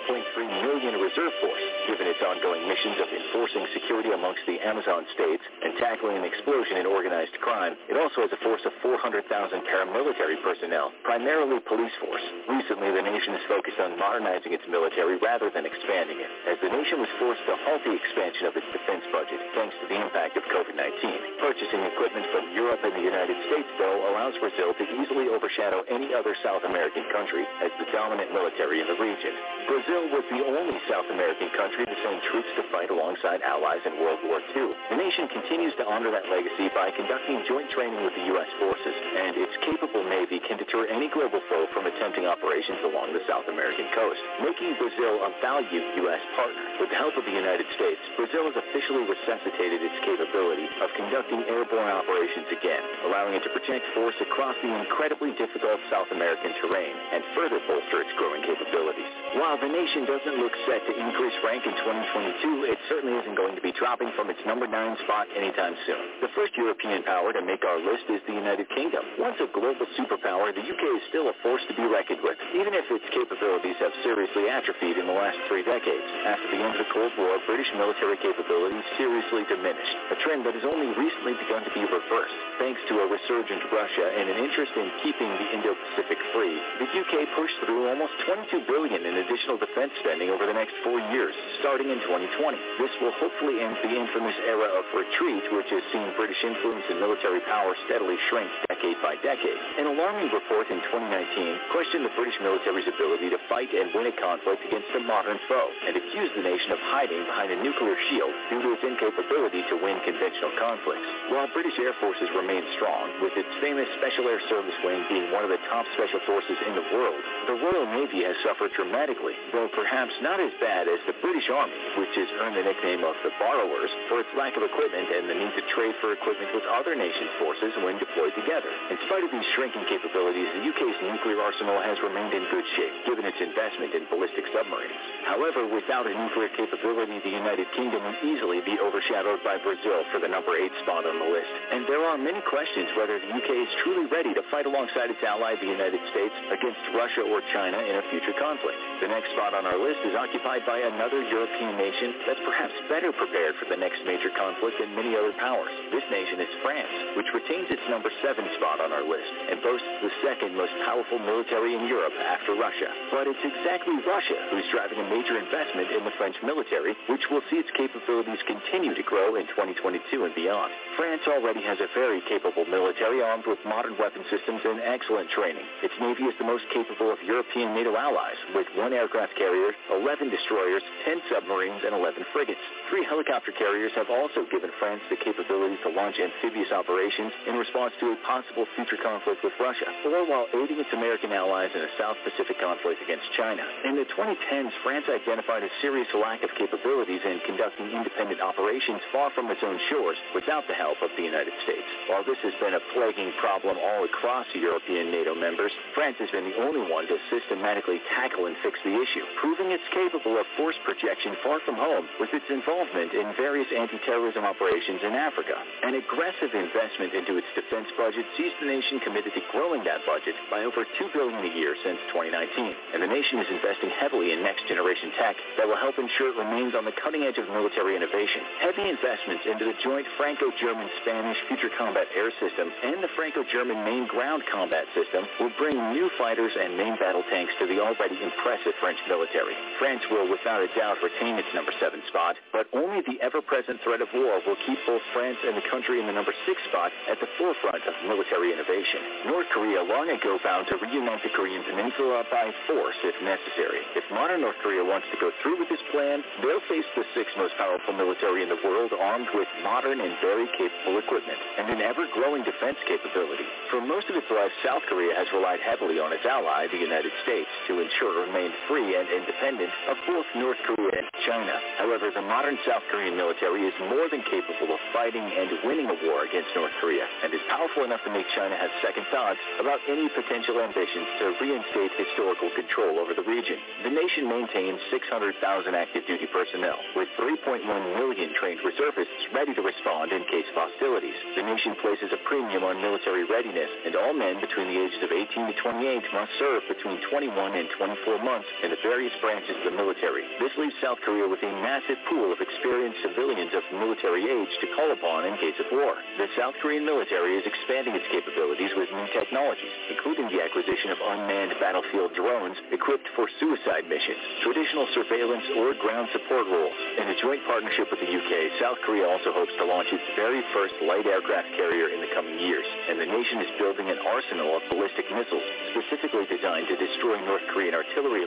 million 0.61 1.02
reserve 1.02 1.34
force. 1.41 1.65
Given 1.90 2.06
its 2.06 2.22
ongoing 2.22 2.70
missions 2.70 3.02
of 3.02 3.10
enforcing 3.10 3.65
security 3.74 4.14
amongst 4.14 4.45
the 4.45 4.61
Amazon 4.61 5.07
states 5.15 5.41
and 5.64 5.74
tackling 5.80 6.20
an 6.20 6.28
explosion 6.28 6.78
in 6.78 6.86
organized 6.86 7.34
crime, 7.41 7.74
it 7.88 7.98
also 7.98 8.28
has 8.28 8.32
a 8.36 8.41
force 8.44 8.61
of 8.68 8.76
400,000 8.84 9.24
paramilitary 9.64 10.36
personnel, 10.44 10.82
primarily 11.05 11.60
police 11.64 11.93
force. 12.01 12.26
Recently, 12.49 12.89
the 12.91 13.05
nation 13.05 13.38
has 13.38 13.43
focused 13.47 13.80
on 13.80 13.95
modernizing 13.95 14.51
its 14.51 14.65
military 14.68 15.22
rather 15.22 15.53
than 15.53 15.64
expanding 15.64 16.19
it, 16.19 16.31
as 16.49 16.57
the 16.60 16.72
nation 16.72 16.99
was 16.99 17.11
forced 17.22 17.45
to 17.45 17.55
halt 17.64 17.84
the 17.85 17.95
expansion 17.95 18.49
of 18.49 18.57
its 18.57 18.68
defense 18.73 19.05
budget 19.14 19.39
thanks 19.53 19.76
to 19.80 19.85
the 19.88 19.97
impact 19.99 20.35
of 20.35 20.43
COVID-19. 20.49 21.39
Purchasing 21.39 21.84
equipment 21.88 22.26
from 22.34 22.51
Europe 22.51 22.81
and 22.84 22.95
the 22.97 23.05
United 23.05 23.38
States, 23.47 23.69
though, 23.77 23.99
allows 24.11 24.35
Brazil 24.41 24.73
to 24.73 24.85
easily 24.99 25.30
overshadow 25.30 25.85
any 25.88 26.11
other 26.11 26.35
South 26.41 26.65
American 26.65 27.05
country 27.14 27.45
as 27.61 27.72
the 27.77 27.88
dominant 27.93 28.34
military 28.34 28.81
in 28.81 28.88
the 28.88 28.97
region. 28.97 29.34
Brazil 29.68 30.11
was 30.11 30.26
the 30.27 30.44
only 30.44 30.76
South 30.91 31.07
American 31.07 31.48
country 31.56 31.88
to 31.88 31.95
send 32.03 32.19
troops 32.27 32.52
to 32.60 32.64
fight 32.68 32.91
alongside 32.91 33.40
allies 33.41 33.80
in 33.88 33.95
World 33.99 34.19
War 34.27 34.44
II. 34.52 34.76
The 34.91 34.99
nation 34.99 35.31
continues 35.31 35.72
to 35.80 35.88
honor 35.88 36.11
that 36.11 36.27
legacy 36.27 36.68
by 36.76 36.91
conducting 36.91 37.44
joint 37.48 37.72
training 37.72 38.03
with 38.03 38.11
the 38.15 38.27
U.S. 38.35 38.49
forces, 38.60 38.95
and 38.95 39.40
its 39.40 39.56
capable 39.64 40.03
Navy 40.03 40.44
can 40.44 40.60
deter 40.60 40.88
any 40.91 41.07
global 41.07 41.40
foe 41.48 41.68
from 41.72 41.88
attempting 41.88 42.27
operations 42.27 42.84
along 42.84 43.15
the 43.15 43.23
South 43.23 43.48
American 43.48 43.88
coast, 43.95 44.19
making 44.44 44.76
Brazil 44.76 45.23
a 45.23 45.31
valued 45.40 45.85
U.S. 46.07 46.23
partner. 46.35 46.64
With 46.84 46.91
the 46.91 46.99
help 46.99 47.15
of 47.15 47.23
the 47.23 47.35
United 47.35 47.68
States, 47.80 48.02
Brazil 48.19 48.52
has 48.52 48.57
officially 48.60 49.07
resuscitated 49.07 49.80
its 49.80 49.98
capability 50.03 50.68
of 50.84 50.91
conducting 50.99 51.48
airborne 51.48 51.88
operations 51.88 52.52
again, 52.52 52.84
allowing 53.07 53.40
it 53.40 53.44
to 53.48 53.52
project 53.56 53.88
force 53.95 54.18
across 54.19 54.60
the 54.60 54.72
incredibly 54.76 55.31
difficult 55.40 55.80
South 55.88 56.11
American 56.11 56.52
terrain 56.60 56.95
and 57.15 57.23
further 57.31 57.64
bolster 57.64 58.03
its 58.03 58.14
growing 58.19 58.44
capabilities. 58.44 59.11
While 59.40 59.52
the 59.59 59.69
nation 59.69 60.07
doesn't 60.07 60.39
look 60.39 60.55
set 60.65 60.81
to 60.88 60.93
increase 60.97 61.35
rank 61.43 61.67
in 61.67 61.75
2022, 61.85 62.73
it 62.73 62.80
certainly 62.89 63.13
isn't 63.21 63.38
going 63.38 63.53
to 63.53 63.61
be 63.61 63.69
dropping 63.77 64.09
from 64.17 64.31
its 64.34 64.41
number 64.49 64.65
9 64.65 64.73
spot 65.05 65.30
anytime 65.38 65.77
soon. 65.85 66.25
The 66.25 66.34
first 66.34 66.57
European 66.57 67.05
power 67.05 67.30
to 67.35 67.43
make 67.43 67.61
our 67.61 67.77
list 67.77 68.09
is 68.09 68.23
the 68.25 68.34
United 68.34 68.65
Kingdom. 68.73 69.03
Once 69.21 69.38
a 69.43 69.51
global 69.51 69.85
superpower, 69.99 70.49
the 70.55 70.63
UK 70.63 70.84
is 70.97 71.03
still 71.13 71.30
a 71.30 71.35
force 71.45 71.61
to 71.69 71.75
be 71.77 71.85
reckoned 71.85 72.25
with, 72.25 72.39
even 72.57 72.73
if 72.73 72.88
its 72.89 73.05
capabilities 73.13 73.77
have 73.77 73.93
seriously 74.01 74.49
atrophied 74.49 74.97
in 74.97 75.05
the 75.05 75.13
last 75.13 75.38
three 75.45 75.61
decades. 75.61 76.07
After 76.25 76.47
the 76.49 76.63
end 76.63 76.73
of 76.73 76.81
the 76.81 76.89
Cold 76.89 77.13
War, 77.19 77.38
British 77.45 77.69
military 77.77 78.17
capabilities 78.23 78.88
seriously 78.97 79.45
diminished, 79.45 79.95
a 80.09 80.17
trend 80.25 80.47
that 80.49 80.57
has 80.57 80.65
only 80.65 80.89
recently 80.97 81.38
begun 81.38 81.61
to 81.61 81.73
be 81.77 81.84
reversed. 81.84 82.39
Thanks 82.57 82.81
to 82.89 83.03
a 83.03 83.11
resurgent 83.11 83.69
Russia 83.69 84.07
and 84.17 84.34
an 84.34 84.39
interest 84.39 84.73
in 84.80 84.88
keeping 85.05 85.30
the 85.30 85.47
Indo-Pacific 85.51 86.19
free, 86.31 86.57
the 86.80 86.89
UK 86.89 87.27
pushed 87.35 87.59
through 87.67 87.91
almost 87.91 88.15
22 88.25 88.65
billion 88.65 89.03
in 89.03 89.19
additional 89.19 89.43
defense 89.44 89.91
spending 89.99 90.32
over 90.32 90.48
the 90.48 90.56
next 90.56 90.72
four 90.88 91.03
years, 91.11 91.36
starting 91.60 91.91
in 91.91 91.99
2020. 92.07 92.56
This 92.80 92.94
will 93.03 93.11
hopefully 93.20 93.60
end 93.60 93.76
the 93.84 93.91
infamous 93.91 94.36
era 94.48 94.72
of 94.72 94.88
retreat, 94.95 95.44
which 95.52 95.68
has 95.68 95.84
seen 95.91 96.15
British 96.15 96.40
influence 96.40 96.88
and 96.88 97.03
military 97.03 97.44
power 97.44 97.76
steadily 97.86 98.15
shrink 98.32 98.48
decade 98.72 98.95
by 99.03 99.20
decade. 99.20 99.60
An 99.80 99.91
alarming 99.91 100.32
report 100.32 100.72
in 100.72 100.80
2019 100.88 101.76
questioned 101.76 102.07
the 102.07 102.15
British 102.15 102.40
military's 102.40 102.88
ability 102.88 103.28
to 103.36 103.40
fight 103.52 103.68
and 103.76 103.91
win 103.91 104.07
a 104.07 104.15
conflict 104.15 104.64
against 104.64 104.88
a 104.95 105.03
modern 105.03 105.36
foe, 105.52 105.70
and 105.88 105.99
accused 105.99 106.34
the 106.40 106.45
nation 106.48 106.72
of 106.72 106.80
hiding 106.88 107.28
behind 107.28 107.52
a 107.52 107.60
nuclear 107.60 107.99
shield 108.11 108.32
due 108.48 108.64
to 108.64 108.70
its 108.80 108.84
incapability 108.88 109.68
to 109.68 109.76
win 109.76 109.99
conventional 110.07 110.56
conflicts. 110.56 111.07
While 111.28 111.52
British 111.52 111.76
air 111.84 111.94
forces 111.99 112.32
remain 112.32 112.64
strong, 112.80 113.11
with 113.20 113.36
its 113.36 113.52
famous 113.60 113.91
Special 113.99 114.24
Air 114.32 114.40
Service 114.48 114.78
Wing 114.88 115.03
being 115.11 115.28
one 115.36 115.44
of 115.44 115.52
the 115.52 115.60
top 115.68 115.84
special 115.99 116.24
forces 116.24 116.56
in 116.64 116.80
the 116.80 116.88
world, 116.95 117.20
the 117.52 117.60
Royal 117.60 117.88
Navy 117.91 118.24
has 118.24 118.40
suffered 118.44 118.72
dramatically, 118.76 119.32
though 119.53 119.69
perhaps 119.69 120.14
not 120.22 120.41
as 120.41 120.51
bad 120.57 120.89
as 120.89 120.97
the 121.05 121.14
British 121.22 121.47
Army, 121.49 121.77
which 122.01 122.14
has 122.18 122.30
earned 122.41 122.57
the 122.57 122.65
nickname 122.65 123.05
of 123.05 123.14
the 123.22 123.31
borrowers 123.38 123.91
for 124.10 124.19
its 124.19 124.31
lack 124.34 124.57
of 124.57 124.65
equipment 124.65 125.07
and 125.14 125.30
the 125.30 125.38
need 125.38 125.53
to 125.53 125.64
trade 125.77 125.93
for 126.01 126.11
equipment 126.11 126.49
with 126.57 126.65
other 126.73 126.97
nations' 126.97 127.30
forces 127.38 127.72
when 127.85 128.01
deployed 128.01 128.34
together. 128.34 128.69
In 128.89 128.97
spite 129.05 129.22
of 129.22 129.31
these 129.31 129.45
shrinking 129.53 129.85
capabilities, 129.85 130.49
the 130.57 130.65
UK's 130.65 130.97
nuclear 131.05 131.39
arsenal 131.39 131.77
has 131.80 132.01
remained 132.01 132.34
in 132.34 132.43
good 132.49 132.65
shape, 132.76 132.93
given 133.05 133.30
its 133.30 133.38
investment 133.38 133.93
in 133.93 134.10
ballistic 134.10 134.49
submarines. 134.49 134.97
However, 135.30 135.69
without 135.69 136.10
a 136.10 136.14
nuclear 136.18 136.49
capability, 136.57 137.22
the 137.22 137.38
United 137.38 137.69
Kingdom 137.77 138.01
would 138.03 138.19
easily 138.26 138.60
be 138.65 138.81
overshadowed 138.81 139.45
by 139.45 139.61
Brazil 139.61 140.01
for 140.10 140.18
the 140.18 140.27
number 140.27 140.57
8 140.57 140.72
spot 140.81 141.05
on 141.05 141.15
the 141.22 141.30
list. 141.30 141.53
And 141.72 141.85
there 141.85 142.01
are 142.03 142.18
many 142.18 142.41
questions 142.43 142.89
whether 142.97 143.22
the 143.22 143.30
UK 143.30 143.49
is 143.53 143.72
truly 143.85 144.10
ready 144.10 144.34
to 144.34 144.41
fight 144.49 144.65
alongside 144.65 145.14
its 145.14 145.22
ally, 145.22 145.55
the 145.61 145.69
United 145.69 146.01
States, 146.10 146.35
against 146.49 146.81
Russia 146.97 147.22
or 147.22 147.45
China 147.53 147.77
in 147.77 147.95
a 148.01 148.03
future 148.10 148.34
conflict. 148.35 148.81
The 148.99 149.07
next 149.07 149.23
spot 149.32 149.56
on 149.56 149.64
our 149.64 149.80
list 149.80 150.04
is 150.04 150.12
occupied 150.14 150.68
by 150.68 150.84
another 150.84 151.24
European 151.24 151.80
nation 151.80 152.28
that's 152.28 152.44
perhaps 152.44 152.76
better 152.91 153.16
prepared 153.16 153.56
for 153.56 153.72
the 153.72 153.80
next 153.80 154.04
major 154.04 154.28
conflict 154.36 154.76
than 154.84 154.91
many 154.91 155.16
other 155.16 155.32
powers. 155.40 155.72
This 155.95 156.04
nation 156.12 156.44
is 156.44 156.52
France, 156.60 157.16
which 157.16 157.32
retains 157.32 157.72
its 157.72 157.82
number 157.88 158.12
7 158.20 158.36
spot 158.60 158.84
on 158.84 158.91
our 158.91 159.08
list 159.08 159.32
and 159.48 159.64
boasts 159.64 159.88
the 160.04 160.12
second 160.20 160.52
most 160.60 160.76
powerful 160.84 161.18
military 161.24 161.80
in 161.80 161.88
Europe 161.88 162.12
after 162.20 162.60
Russia. 162.60 162.91
But 163.16 163.32
it's 163.32 163.40
exactly 163.40 163.95
Russia 164.04 164.36
who's 164.52 164.68
driving 164.76 165.00
a 165.00 165.08
major 165.08 165.40
investment 165.40 165.95
in 165.95 166.04
the 166.04 166.14
French 166.20 166.36
military, 166.44 166.91
which 167.08 167.24
will 167.32 167.44
see 167.48 167.64
its 167.64 167.72
capabilities 167.80 168.44
continue 168.44 168.91
to 168.91 169.06
grow 169.08 169.40
in 169.40 169.48
2022 169.56 170.28
and 170.28 170.36
beyond. 170.36 170.76
France 171.00 171.24
already 171.32 171.64
has 171.64 171.80
a 171.80 171.88
very 171.95 172.20
capable 172.28 172.68
military 172.68 173.24
armed 173.24 173.48
with 173.48 173.64
modern 173.64 173.95
weapon 173.95 174.28
systems 174.28 174.62
and 174.68 174.84
excellent 174.84 175.32
training. 175.32 175.64
Its 175.80 175.95
navy 176.04 176.28
is 176.28 176.36
the 176.38 176.48
most 176.48 176.68
capable 176.76 177.08
of 177.08 177.18
European 177.24 177.72
NATO 177.74 177.95
allies, 177.95 178.38
with 178.54 178.68
one 178.76 178.91
aircraft 178.91 179.12
carrier, 179.38 179.77
11 179.94 180.30
destroyers, 180.30 180.81
10 181.06 181.22
submarines, 181.30 181.85
and 181.85 181.94
11 181.94 182.26
frigates. 182.34 182.61
Three 182.90 183.06
helicopter 183.06 183.53
carriers 183.53 183.94
have 183.94 184.10
also 184.10 184.45
given 184.49 184.73
France 184.81 185.02
the 185.10 185.18
capability 185.22 185.77
to 185.85 185.90
launch 185.94 186.18
amphibious 186.18 186.73
operations 186.73 187.30
in 187.45 187.53
response 187.53 187.94
to 188.02 188.14
a 188.14 188.18
possible 188.26 188.65
future 188.76 188.98
conflict 188.98 189.45
with 189.45 189.53
Russia, 189.61 189.85
or 190.10 190.26
while 190.26 190.49
aiding 190.57 190.81
its 190.81 190.90
American 190.94 191.30
allies 191.31 191.69
in 191.77 191.81
a 191.81 191.91
South 191.98 192.18
Pacific 192.26 192.57
conflict 192.57 193.02
against 193.06 193.30
China. 193.38 193.61
In 193.85 193.95
the 193.95 194.10
2010s, 194.18 194.73
France 194.81 195.06
identified 195.06 195.61
a 195.61 195.69
serious 195.81 196.10
lack 196.18 196.41
of 196.41 196.49
capabilities 196.57 197.22
in 197.22 197.38
conducting 197.45 197.94
independent 197.94 198.41
operations 198.41 199.02
far 199.14 199.30
from 199.38 199.52
its 199.53 199.61
own 199.61 199.77
shores 199.94 200.18
without 200.34 200.65
the 200.65 200.73
help 200.73 200.98
of 201.06 201.14
the 201.18 201.23
United 201.23 201.53
States. 201.64 201.85
While 202.10 202.26
this 202.26 202.41
has 202.41 202.53
been 202.57 202.73
a 202.73 202.84
plaguing 202.98 203.30
problem 203.38 203.77
all 203.77 204.03
across 204.06 204.49
European 204.57 205.11
NATO 205.11 205.35
members, 205.35 205.72
France 205.94 206.18
has 206.18 206.31
been 206.31 206.49
the 206.49 206.57
only 206.57 206.81
one 206.90 207.06
to 207.07 207.18
systematically 207.30 208.02
tackle 208.10 208.49
and 208.49 208.57
fix 208.64 208.80
the 208.81 209.02
issue, 209.03 209.27
proving 209.43 209.75
it's 209.75 209.84
capable 209.91 210.39
of 210.39 210.47
force 210.55 210.80
projection 210.88 211.35
far 211.43 211.59
from 211.67 211.75
home 211.75 212.07
with 212.23 212.31
its 212.31 212.47
involvement 212.47 213.11
in 213.11 213.35
various 213.35 213.67
anti-terrorism 213.75 214.47
operations 214.47 215.03
in 215.03 215.11
Africa. 215.11 215.59
An 215.84 215.99
aggressive 215.99 216.55
investment 216.55 217.11
into 217.11 217.35
its 217.35 217.49
defense 217.51 217.91
budget 217.99 218.23
sees 218.39 218.55
the 218.63 218.67
nation 218.71 219.03
committed 219.03 219.35
to 219.35 219.43
growing 219.51 219.84
that 219.84 220.07
budget 220.07 220.39
by 220.47 220.63
over 220.63 220.88
2 220.88 221.11
billion 221.11 221.43
a 221.43 221.51
year 221.51 221.75
since 221.84 221.99
2019, 222.15 222.95
and 222.95 223.03
the 223.03 223.11
nation 223.11 223.43
is 223.43 223.49
investing 223.51 223.91
heavily 223.99 224.31
in 224.31 224.39
next-generation 224.39 225.11
tech 225.19 225.35
that 225.59 225.67
will 225.67 225.80
help 225.80 225.99
ensure 225.99 226.31
it 226.31 226.39
remains 226.39 226.71
on 226.71 226.88
the 226.88 226.95
cutting 227.03 227.27
edge 227.27 227.35
of 227.35 227.51
military 227.51 227.99
innovation. 227.99 228.39
Heavy 228.63 228.88
investments 228.88 229.43
into 229.43 229.67
the 229.67 229.75
joint 229.84 230.07
Franco-German-Spanish 230.15 231.39
Future 231.51 231.73
Combat 231.75 232.07
Air 232.15 232.31
System 232.39 232.71
and 232.71 233.03
the 233.03 233.11
Franco-German 233.19 233.84
Main 233.84 234.07
Ground 234.07 234.47
Combat 234.47 234.88
System 234.95 235.27
will 235.43 235.51
bring 235.59 235.75
new 235.91 236.07
fighters 236.15 236.55
and 236.55 236.77
main 236.77 236.95
battle 236.95 237.23
tanks 237.27 237.51
to 237.59 237.67
the 237.67 237.81
already 237.84 238.15
impressive 238.21 238.73
French 238.80 238.93
military. 239.07 239.56
France 239.80 240.03
will 240.11 240.30
without 240.30 240.61
a 240.61 240.70
doubt 240.76 240.98
retain 241.02 241.40
its 241.40 241.49
number 241.53 241.72
7 241.80 242.02
spot, 242.10 242.36
but 242.52 242.68
only 242.74 243.02
the 243.06 243.22
ever-present 243.22 243.82
threat 243.82 244.02
of 244.02 244.10
war 244.14 244.41
will 244.45 244.60
keep 244.65 244.80
both 244.86 245.02
France 245.14 245.38
and 245.45 245.56
the 245.56 245.65
country 245.70 245.99
in 245.99 246.07
the 246.07 246.15
number 246.15 246.34
6 246.34 246.57
spot 246.70 246.91
at 247.10 247.20
the 247.20 247.30
forefront 247.38 247.84
of 247.86 247.94
military 248.07 248.53
innovation. 248.53 249.30
North 249.30 249.48
Korea 249.53 249.82
long 249.84 250.10
ago 250.10 250.38
vowed 250.44 250.68
to 250.68 250.78
reunite 250.78 251.24
the 251.24 251.34
Korean 251.34 251.64
Peninsula 251.64 252.24
by 252.30 252.52
force 252.68 252.98
if 253.03 253.15
necessary. 253.24 253.82
If 253.95 254.06
modern 254.11 254.41
North 254.41 254.60
Korea 254.61 254.84
wants 254.84 255.07
to 255.11 255.18
go 255.18 255.32
through 255.41 255.60
with 255.60 255.70
this 255.70 255.84
plan, 255.91 256.24
they'll 256.41 256.65
face 256.68 256.88
the 256.95 257.07
sixth 257.15 257.36
most 257.38 257.56
powerful 257.57 257.94
military 257.94 258.44
in 258.44 258.49
the 258.49 258.60
world 258.64 258.91
armed 258.94 259.30
with 259.34 259.48
modern 259.64 260.02
and 260.02 260.14
very 260.20 260.48
capable 260.57 260.99
equipment 260.99 261.40
and 261.57 261.70
an 261.72 261.82
ever-growing 261.82 262.44
defense 262.44 262.78
capability. 262.88 263.48
For 263.72 263.80
most 263.80 264.10
of 264.10 264.15
its 264.15 264.30
life, 264.30 264.52
South 264.64 264.84
Korea 264.90 265.15
has 265.15 265.28
relied 265.34 265.61
heavily 265.61 265.99
on 265.99 266.11
its 266.11 266.26
ally, 266.26 266.68
the 266.68 266.78
United 266.78 267.11
States, 267.24 267.49
to 267.68 267.80
ensure 267.80 268.11
it 268.11 268.28
remained 268.28 268.53
free 268.68 268.82
and 268.91 269.07
independent 269.07 269.72
of 269.88 269.95
both 270.03 270.27
North 270.35 270.60
Korea 270.68 270.91
and 270.99 271.07
China. 271.23 271.55
However, 271.80 272.11
the 272.11 272.22
modern 272.22 272.60
South 272.68 272.84
Korean 272.91 273.15
military 273.15 273.64
is 273.64 273.76
more 273.88 274.11
than 274.11 274.19
capable 274.27 274.76
of 274.76 274.81
fighting 274.91 275.23
and 275.23 275.64
winning 275.64 275.88
a 275.88 275.97
war 276.03 276.27
against 276.27 276.51
North 276.51 276.76
Korea 276.84 277.07
and 277.23 277.31
is 277.31 277.39
powerful 277.47 277.88
enough 277.88 278.03
to 278.03 278.11
make 278.11 278.27
China 278.35 278.60
have 278.60 278.72
second 278.84 279.07
thoughts 279.07 279.39
about 279.64 279.80
any 279.88 280.11
potential 280.11 280.60
ambitions 280.60 281.07
to 281.23 281.26
reinstate 281.39 281.95
historical 281.95 282.51
control 282.60 282.99
over 282.99 283.15
the 283.15 283.23
region. 283.23 283.55
The 283.88 283.95
nation 283.95 284.27
maintains 284.27 284.84
600,000 284.91 285.39
active 285.72 286.03
duty 286.03 286.27
personnel, 286.27 286.76
with 286.99 287.07
3.1 287.15 287.64
million 287.64 288.35
trained 288.35 288.60
reservists 288.68 289.31
ready 289.31 289.55
to 289.55 289.64
respond 289.64 290.11
in 290.11 290.27
case 290.27 290.47
of 290.51 290.60
hostilities. 290.60 291.15
The 291.39 291.47
nation 291.47 291.80
places 291.80 292.11
a 292.11 292.19
premium 292.27 292.68
on 292.68 292.84
military 292.84 293.23
readiness, 293.23 293.72
and 293.88 293.95
all 293.95 294.11
men 294.11 294.43
between 294.43 294.68
the 294.68 294.80
ages 294.84 294.99
of 294.99 295.15
18 295.15 295.47
to 295.47 295.55
28 295.55 296.03
must 296.11 296.34
serve 296.35 296.61
between 296.68 296.99
21 297.07 297.31
and 297.55 297.68
24 297.80 298.19
months 298.19 298.49
in 298.64 298.72
the 298.72 298.80
various 298.80 299.11
branches 299.19 299.60
of 299.60 299.68
the 299.68 299.76
military. 299.76 300.23
This 300.40 300.56
leaves 300.56 300.73
South 300.80 300.98
Korea 301.03 301.27
with 301.27 301.44
a 301.44 301.52
massive 301.60 301.99
pool 302.07 302.31
of 302.31 302.40
experienced 302.40 303.03
civilians 303.03 303.52
of 303.52 303.64
military 303.76 304.23
age 304.23 304.53
to 304.64 304.68
call 304.72 304.88
upon 304.95 305.27
in 305.27 305.35
case 305.35 305.60
of 305.60 305.68
war. 305.76 305.99
The 306.15 306.31
South 306.40 306.56
Korean 306.64 306.88
military 306.88 307.35
is 307.35 307.44
expanding 307.44 307.91
its 307.91 308.07
capabilities 308.07 308.72
with 308.80 308.88
new 308.95 309.07
technologies, 309.11 309.76
including 309.91 310.31
the 310.31 310.40
acquisition 310.40 310.95
of 310.95 310.99
unmanned 311.03 311.60
battlefield 311.60 312.15
drones 312.15 312.56
equipped 312.72 313.11
for 313.19 313.27
suicide 313.44 313.84
missions, 313.91 314.23
traditional 314.48 314.88
surveillance, 314.95 315.44
or 315.60 315.76
ground 315.84 316.07
support 316.15 316.48
roles. 316.48 316.80
In 317.03 317.11
a 317.11 317.19
joint 317.19 317.44
partnership 317.44 317.91
with 317.91 317.99
the 317.99 318.07
UK, 318.07 318.64
South 318.64 318.80
Korea 318.88 319.03
also 319.03 319.35
hopes 319.35 319.52
to 319.60 319.68
launch 319.68 319.91
its 319.91 320.07
very 320.15 320.40
first 320.56 320.73
light 320.88 321.03
aircraft 321.03 321.52
carrier 321.60 321.91
in 321.91 321.99
the 321.99 322.11
coming 322.15 322.40
years, 322.40 322.65
and 322.88 322.95
the 322.95 323.11
nation 323.11 323.44
is 323.44 323.52
building 323.60 323.91
an 323.91 323.99
arsenal 324.07 324.56
of 324.56 324.64
ballistic 324.72 325.03
missiles 325.11 325.44
specifically 325.76 326.23
designed 326.31 326.72
to 326.72 326.80
destroy 326.80 327.19
North 327.27 327.44
Korean 327.52 327.76
artillery 327.76 328.23